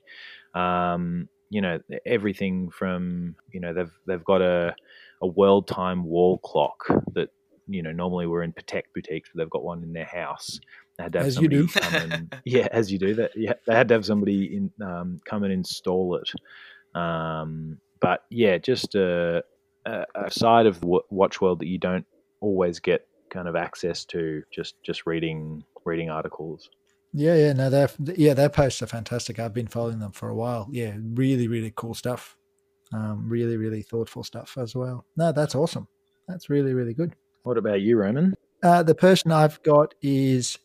Um, 0.53 1.29
you 1.49 1.61
know, 1.61 1.79
everything 2.05 2.69
from 2.69 3.35
you 3.51 3.59
know 3.59 3.73
they've 3.73 3.91
they've 4.05 4.23
got 4.23 4.41
a 4.41 4.75
a 5.21 5.27
world 5.27 5.67
time 5.67 6.03
wall 6.03 6.37
clock 6.39 6.85
that 7.13 7.29
you 7.67 7.81
know 7.83 7.91
normally 7.91 8.27
we're 8.27 8.43
in 8.43 8.53
Patek 8.53 8.83
boutiques, 8.93 9.29
but 9.33 9.39
they've 9.41 9.49
got 9.49 9.63
one 9.63 9.83
in 9.83 9.93
their 9.93 10.05
house. 10.05 10.59
They 10.97 11.03
had 11.03 11.13
to 11.13 11.19
have 11.19 11.27
As 11.27 11.39
you 11.39 11.49
somebody 11.49 11.67
do. 11.67 11.67
come 11.67 11.95
and 11.95 12.35
yeah, 12.45 12.67
as 12.71 12.91
you 12.91 12.99
do 12.99 13.13
that. 13.15 13.31
Yeah, 13.35 13.53
they 13.65 13.75
had 13.75 13.87
to 13.89 13.93
have 13.93 14.05
somebody 14.05 14.55
in 14.55 14.71
um, 14.85 15.19
come 15.25 15.43
and 15.43 15.53
install 15.53 16.15
it. 16.15 16.99
Um, 16.99 17.79
but 18.01 18.23
yeah, 18.29 18.57
just 18.57 18.95
a, 18.95 19.43
a, 19.85 20.05
a 20.15 20.31
side 20.31 20.65
of 20.65 20.81
the 20.81 20.99
watch 21.09 21.41
world 21.41 21.59
that 21.59 21.67
you 21.67 21.77
don't 21.77 22.05
always 22.41 22.79
get 22.79 23.07
kind 23.29 23.47
of 23.47 23.55
access 23.55 24.05
to 24.05 24.41
just 24.51 24.75
just 24.83 25.05
reading 25.05 25.63
reading 25.87 26.09
articles. 26.09 26.69
Yeah, 27.13 27.35
yeah, 27.35 27.53
no, 27.53 27.69
they're 27.69 27.89
yeah, 28.15 28.33
their 28.33 28.49
posts 28.49 28.81
are 28.81 28.87
fantastic. 28.87 29.39
I've 29.39 29.53
been 29.53 29.67
following 29.67 29.99
them 29.99 30.11
for 30.11 30.29
a 30.29 30.35
while. 30.35 30.67
Yeah, 30.71 30.95
really, 31.01 31.47
really 31.47 31.73
cool 31.75 31.93
stuff. 31.93 32.37
Um, 32.93 33.27
really, 33.27 33.57
really 33.57 33.81
thoughtful 33.81 34.23
stuff 34.23 34.57
as 34.57 34.75
well. 34.75 35.05
No, 35.15 35.31
that's 35.31 35.55
awesome. 35.55 35.87
That's 36.27 36.49
really, 36.49 36.73
really 36.73 36.93
good. 36.93 37.15
What 37.43 37.57
about 37.57 37.81
you, 37.81 37.97
Roman? 37.97 38.35
Uh, 38.61 38.83
the 38.83 38.95
person 38.95 39.31
I've 39.31 39.61
got 39.63 39.93
is 40.01 40.57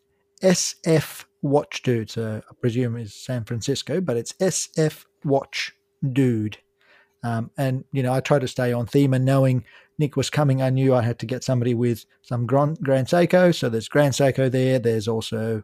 SF 0.42 1.24
Watch 1.42 1.82
Dude. 1.82 2.10
So 2.10 2.42
I 2.48 2.54
presume 2.60 2.96
is 2.96 3.14
San 3.14 3.44
Francisco, 3.44 4.00
but 4.00 4.16
it's 4.16 4.32
SF 4.34 5.04
Watch 5.24 5.72
Dude. 6.12 6.58
Um, 7.22 7.50
and 7.56 7.84
you 7.92 8.02
know, 8.02 8.12
I 8.12 8.20
try 8.20 8.38
to 8.38 8.48
stay 8.48 8.72
on 8.72 8.86
theme. 8.86 9.14
And 9.14 9.24
knowing 9.24 9.64
Nick 9.98 10.16
was 10.16 10.30
coming, 10.30 10.62
I 10.62 10.70
knew 10.70 10.94
I 10.94 11.02
had 11.02 11.18
to 11.20 11.26
get 11.26 11.44
somebody 11.44 11.74
with 11.74 12.04
some 12.22 12.46
Grand, 12.46 12.78
Grand 12.80 13.06
Seiko. 13.06 13.54
So 13.54 13.68
there's 13.68 13.88
Grand 13.88 14.14
Seiko 14.14 14.50
there. 14.50 14.78
There's 14.78 15.08
also 15.08 15.62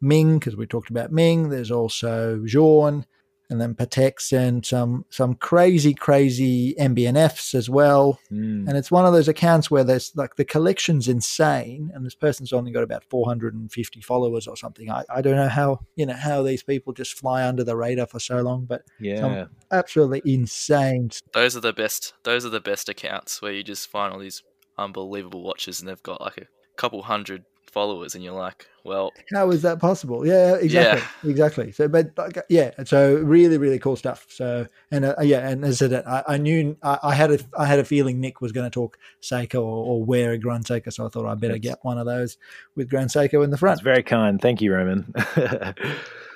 Ming 0.00 0.38
because 0.38 0.56
we 0.56 0.66
talked 0.66 0.90
about 0.90 1.12
Ming. 1.12 1.48
There's 1.48 1.70
also 1.70 2.42
Journe, 2.44 3.06
and 3.50 3.60
then 3.60 3.74
Pateks 3.74 4.32
and 4.32 4.64
some 4.64 5.04
some 5.10 5.34
crazy, 5.34 5.94
crazy 5.94 6.74
MB&Fs 6.74 7.54
as 7.54 7.70
well. 7.70 8.20
Mm. 8.30 8.68
And 8.68 8.76
it's 8.76 8.90
one 8.90 9.06
of 9.06 9.12
those 9.12 9.28
accounts 9.28 9.70
where 9.70 9.84
there's 9.84 10.14
like 10.16 10.36
the 10.36 10.44
collection's 10.44 11.08
insane, 11.08 11.90
and 11.94 12.04
this 12.04 12.14
person's 12.14 12.52
only 12.52 12.72
got 12.72 12.82
about 12.82 13.04
450 13.04 14.00
followers 14.02 14.46
or 14.46 14.56
something. 14.56 14.90
I, 14.90 15.04
I 15.14 15.22
don't 15.22 15.36
know 15.36 15.48
how 15.48 15.80
you 15.96 16.06
know 16.06 16.14
how 16.14 16.42
these 16.42 16.62
people 16.62 16.92
just 16.92 17.18
fly 17.18 17.46
under 17.46 17.64
the 17.64 17.76
radar 17.76 18.06
for 18.06 18.20
so 18.20 18.40
long, 18.42 18.66
but 18.66 18.82
yeah, 19.00 19.46
absolutely 19.70 20.22
insane. 20.32 21.10
Those 21.32 21.56
are 21.56 21.60
the 21.60 21.72
best. 21.72 22.14
Those 22.24 22.44
are 22.44 22.50
the 22.50 22.60
best 22.60 22.88
accounts 22.88 23.40
where 23.40 23.52
you 23.52 23.62
just 23.62 23.88
find 23.88 24.12
all 24.12 24.20
these 24.20 24.42
unbelievable 24.76 25.42
watches, 25.42 25.80
and 25.80 25.88
they've 25.88 26.02
got 26.02 26.20
like 26.20 26.38
a 26.38 26.46
couple 26.76 27.02
hundred 27.02 27.44
followers, 27.78 28.16
and 28.16 28.24
you're 28.24 28.32
like, 28.32 28.66
well, 28.84 29.12
How 29.32 29.50
is 29.50 29.62
that 29.62 29.78
possible? 29.78 30.26
Yeah, 30.26 30.56
exactly, 30.56 31.30
exactly. 31.30 31.72
So, 31.72 31.86
but 31.86 32.10
yeah, 32.48 32.72
so 32.84 33.14
really, 33.16 33.56
really 33.56 33.78
cool 33.78 33.94
stuff. 33.94 34.26
So, 34.30 34.66
and 34.90 35.04
uh, 35.04 35.14
yeah, 35.22 35.48
and 35.48 35.64
as 35.64 35.80
I 35.80 35.88
said, 35.88 36.04
I, 36.04 36.24
I 36.26 36.36
knew 36.38 36.76
I, 36.82 36.98
I 37.04 37.14
had 37.14 37.30
a 37.30 37.38
I 37.56 37.66
had 37.66 37.78
a 37.78 37.84
feeling 37.84 38.20
Nick 38.20 38.40
was 38.40 38.50
going 38.50 38.66
to 38.68 38.74
talk 38.74 38.98
Seiko 39.22 39.56
or, 39.62 39.84
or 39.90 40.04
wear 40.04 40.32
a 40.32 40.38
Grand 40.38 40.64
Seiko, 40.64 40.92
so 40.92 41.06
I 41.06 41.08
thought 41.08 41.26
I'd 41.26 41.38
better 41.40 41.54
That's- 41.54 41.74
get 41.76 41.78
one 41.84 41.98
of 41.98 42.06
those 42.06 42.36
with 42.74 42.90
Grand 42.90 43.10
Seiko 43.10 43.44
in 43.44 43.50
the 43.50 43.58
front. 43.58 43.76
that's 43.76 43.84
very 43.84 44.02
kind. 44.02 44.40
Thank 44.42 44.60
you, 44.60 44.74
Roman. 44.74 45.14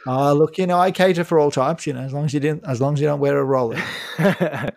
Oh, 0.06 0.34
look, 0.34 0.58
you 0.58 0.66
know, 0.66 0.78
I 0.78 0.90
cater 0.90 1.24
for 1.24 1.38
all 1.38 1.50
types. 1.50 1.86
You 1.86 1.92
know, 1.92 2.00
as 2.00 2.12
long 2.12 2.24
as 2.24 2.34
you 2.34 2.40
didn't, 2.40 2.64
as 2.66 2.80
long 2.80 2.94
as 2.94 3.00
you 3.00 3.06
don't 3.06 3.20
wear 3.20 3.38
a 3.38 3.44
roller. 3.44 3.80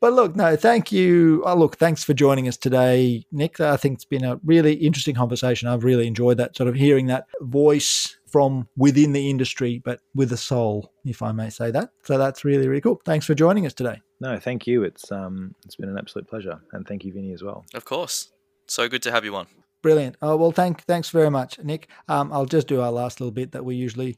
But 0.00 0.12
look, 0.12 0.36
no, 0.36 0.54
thank 0.54 0.92
you. 0.92 1.42
Oh, 1.46 1.56
look, 1.56 1.78
thanks 1.78 2.04
for 2.04 2.12
joining 2.12 2.46
us 2.46 2.58
today, 2.58 3.24
Nick. 3.32 3.58
I 3.58 3.78
think 3.78 3.94
it's 3.94 4.04
been 4.04 4.22
a 4.22 4.38
really 4.44 4.74
interesting 4.74 5.14
conversation. 5.14 5.66
I've 5.66 5.82
really 5.82 6.06
enjoyed 6.06 6.36
that 6.36 6.54
sort 6.54 6.68
of 6.68 6.74
hearing 6.74 7.06
that 7.06 7.24
voice 7.40 8.14
from 8.26 8.68
within 8.76 9.12
the 9.12 9.30
industry, 9.30 9.80
but 9.82 10.00
with 10.14 10.30
a 10.32 10.36
soul, 10.36 10.92
if 11.06 11.22
I 11.22 11.32
may 11.32 11.48
say 11.48 11.70
that. 11.70 11.88
So 12.02 12.18
that's 12.18 12.44
really, 12.44 12.68
really 12.68 12.82
cool. 12.82 13.00
Thanks 13.06 13.24
for 13.24 13.34
joining 13.34 13.64
us 13.64 13.72
today. 13.72 14.02
no, 14.20 14.38
thank 14.38 14.66
you. 14.66 14.82
It's 14.82 15.10
um, 15.10 15.54
it's 15.64 15.76
been 15.76 15.88
an 15.88 15.96
absolute 15.96 16.28
pleasure, 16.28 16.60
and 16.72 16.86
thank 16.86 17.04
you, 17.04 17.12
Vinny, 17.14 17.32
as 17.32 17.42
well. 17.42 17.64
of 17.72 17.86
course, 17.86 18.30
so 18.68 18.88
good 18.90 19.02
to 19.04 19.10
have 19.10 19.24
you 19.24 19.34
on. 19.34 19.46
Brilliant. 19.84 20.16
Oh, 20.22 20.34
well, 20.36 20.50
thank, 20.50 20.80
thanks 20.84 21.10
very 21.10 21.30
much, 21.30 21.58
Nick. 21.62 21.90
Um, 22.08 22.32
I'll 22.32 22.46
just 22.46 22.68
do 22.68 22.80
our 22.80 22.90
last 22.90 23.20
little 23.20 23.30
bit 23.30 23.52
that 23.52 23.66
we 23.66 23.76
usually 23.76 24.16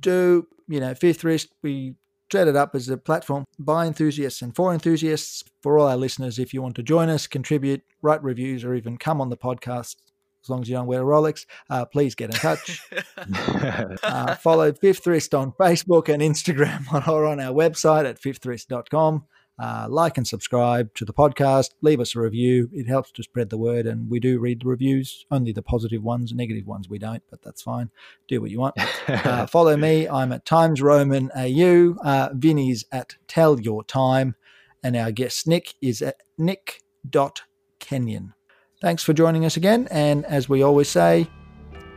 do. 0.00 0.48
You 0.66 0.80
know, 0.80 0.92
Fifth 0.96 1.22
Wrist, 1.22 1.54
we 1.62 1.94
set 2.32 2.48
it 2.48 2.56
up 2.56 2.74
as 2.74 2.88
a 2.88 2.96
platform 2.96 3.44
by 3.56 3.86
enthusiasts 3.86 4.42
and 4.42 4.56
for 4.56 4.72
enthusiasts. 4.72 5.44
For 5.62 5.78
all 5.78 5.86
our 5.86 5.96
listeners, 5.96 6.40
if 6.40 6.52
you 6.52 6.62
want 6.62 6.74
to 6.74 6.82
join 6.82 7.10
us, 7.10 7.28
contribute, 7.28 7.82
write 8.02 8.24
reviews, 8.24 8.64
or 8.64 8.74
even 8.74 8.96
come 8.96 9.20
on 9.20 9.28
the 9.28 9.36
podcast, 9.36 9.94
as 10.42 10.50
long 10.50 10.62
as 10.62 10.68
you 10.68 10.74
don't 10.74 10.88
wear 10.88 11.02
a 11.02 11.04
Rolex, 11.04 11.46
uh, 11.70 11.84
please 11.84 12.16
get 12.16 12.30
in 12.30 12.36
touch. 12.36 12.80
uh, 14.02 14.34
follow 14.34 14.72
Fifth 14.72 15.06
Wrist 15.06 15.32
on 15.32 15.52
Facebook 15.52 16.08
and 16.08 16.24
Instagram 16.24 16.92
or 17.08 17.24
on 17.24 17.38
our 17.38 17.54
website 17.54 18.04
at 18.04 18.20
fifthwrist.com. 18.20 19.26
Uh, 19.56 19.86
like 19.88 20.18
and 20.18 20.26
subscribe 20.26 20.92
to 20.94 21.04
the 21.04 21.12
podcast. 21.12 21.70
Leave 21.80 22.00
us 22.00 22.16
a 22.16 22.20
review. 22.20 22.68
It 22.72 22.88
helps 22.88 23.12
to 23.12 23.22
spread 23.22 23.50
the 23.50 23.58
word, 23.58 23.86
and 23.86 24.10
we 24.10 24.18
do 24.18 24.40
read 24.40 24.62
the 24.62 24.66
reviews, 24.66 25.26
only 25.30 25.52
the 25.52 25.62
positive 25.62 26.02
ones. 26.02 26.32
Negative 26.32 26.66
ones 26.66 26.88
we 26.88 26.98
don't, 26.98 27.22
but 27.30 27.40
that's 27.42 27.62
fine. 27.62 27.90
Do 28.26 28.40
what 28.40 28.50
you 28.50 28.60
want. 28.60 28.76
Uh, 29.24 29.46
follow 29.46 29.76
me. 29.76 30.08
I'm 30.08 30.32
at 30.32 30.44
Times 30.44 30.82
Roman 30.82 31.30
AU. 31.36 31.94
Uh, 32.02 32.30
Vinny's 32.34 32.84
at 32.90 33.16
Tell 33.28 33.60
Your 33.60 33.84
Time. 33.84 34.34
And 34.82 34.96
our 34.96 35.12
guest 35.12 35.46
Nick 35.46 35.74
is 35.80 36.02
at 36.02 36.16
nick.kenyon. 36.36 38.34
Thanks 38.80 39.02
for 39.02 39.12
joining 39.12 39.44
us 39.44 39.56
again. 39.56 39.88
And 39.90 40.26
as 40.26 40.48
we 40.48 40.62
always 40.62 40.88
say, 40.88 41.28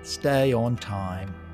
stay 0.03 0.53
on 0.53 0.77
time. 0.77 1.46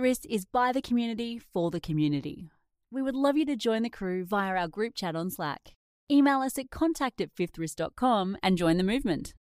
Wrist 0.00 0.26
is 0.30 0.46
by 0.46 0.72
the 0.72 0.80
community 0.80 1.38
for 1.38 1.70
the 1.70 1.80
community. 1.80 2.48
We 2.90 3.02
would 3.02 3.14
love 3.14 3.36
you 3.36 3.44
to 3.46 3.54
join 3.54 3.82
the 3.82 3.90
crew 3.90 4.24
via 4.24 4.56
our 4.56 4.66
group 4.66 4.94
chat 4.94 5.14
on 5.14 5.30
Slack. 5.30 5.74
Email 6.10 6.40
us 6.40 6.58
at 6.58 6.70
contact 6.70 7.20
at 7.20 7.34
fifthwrist.com 7.34 8.38
and 8.42 8.56
join 8.56 8.78
the 8.78 8.82
movement. 8.82 9.34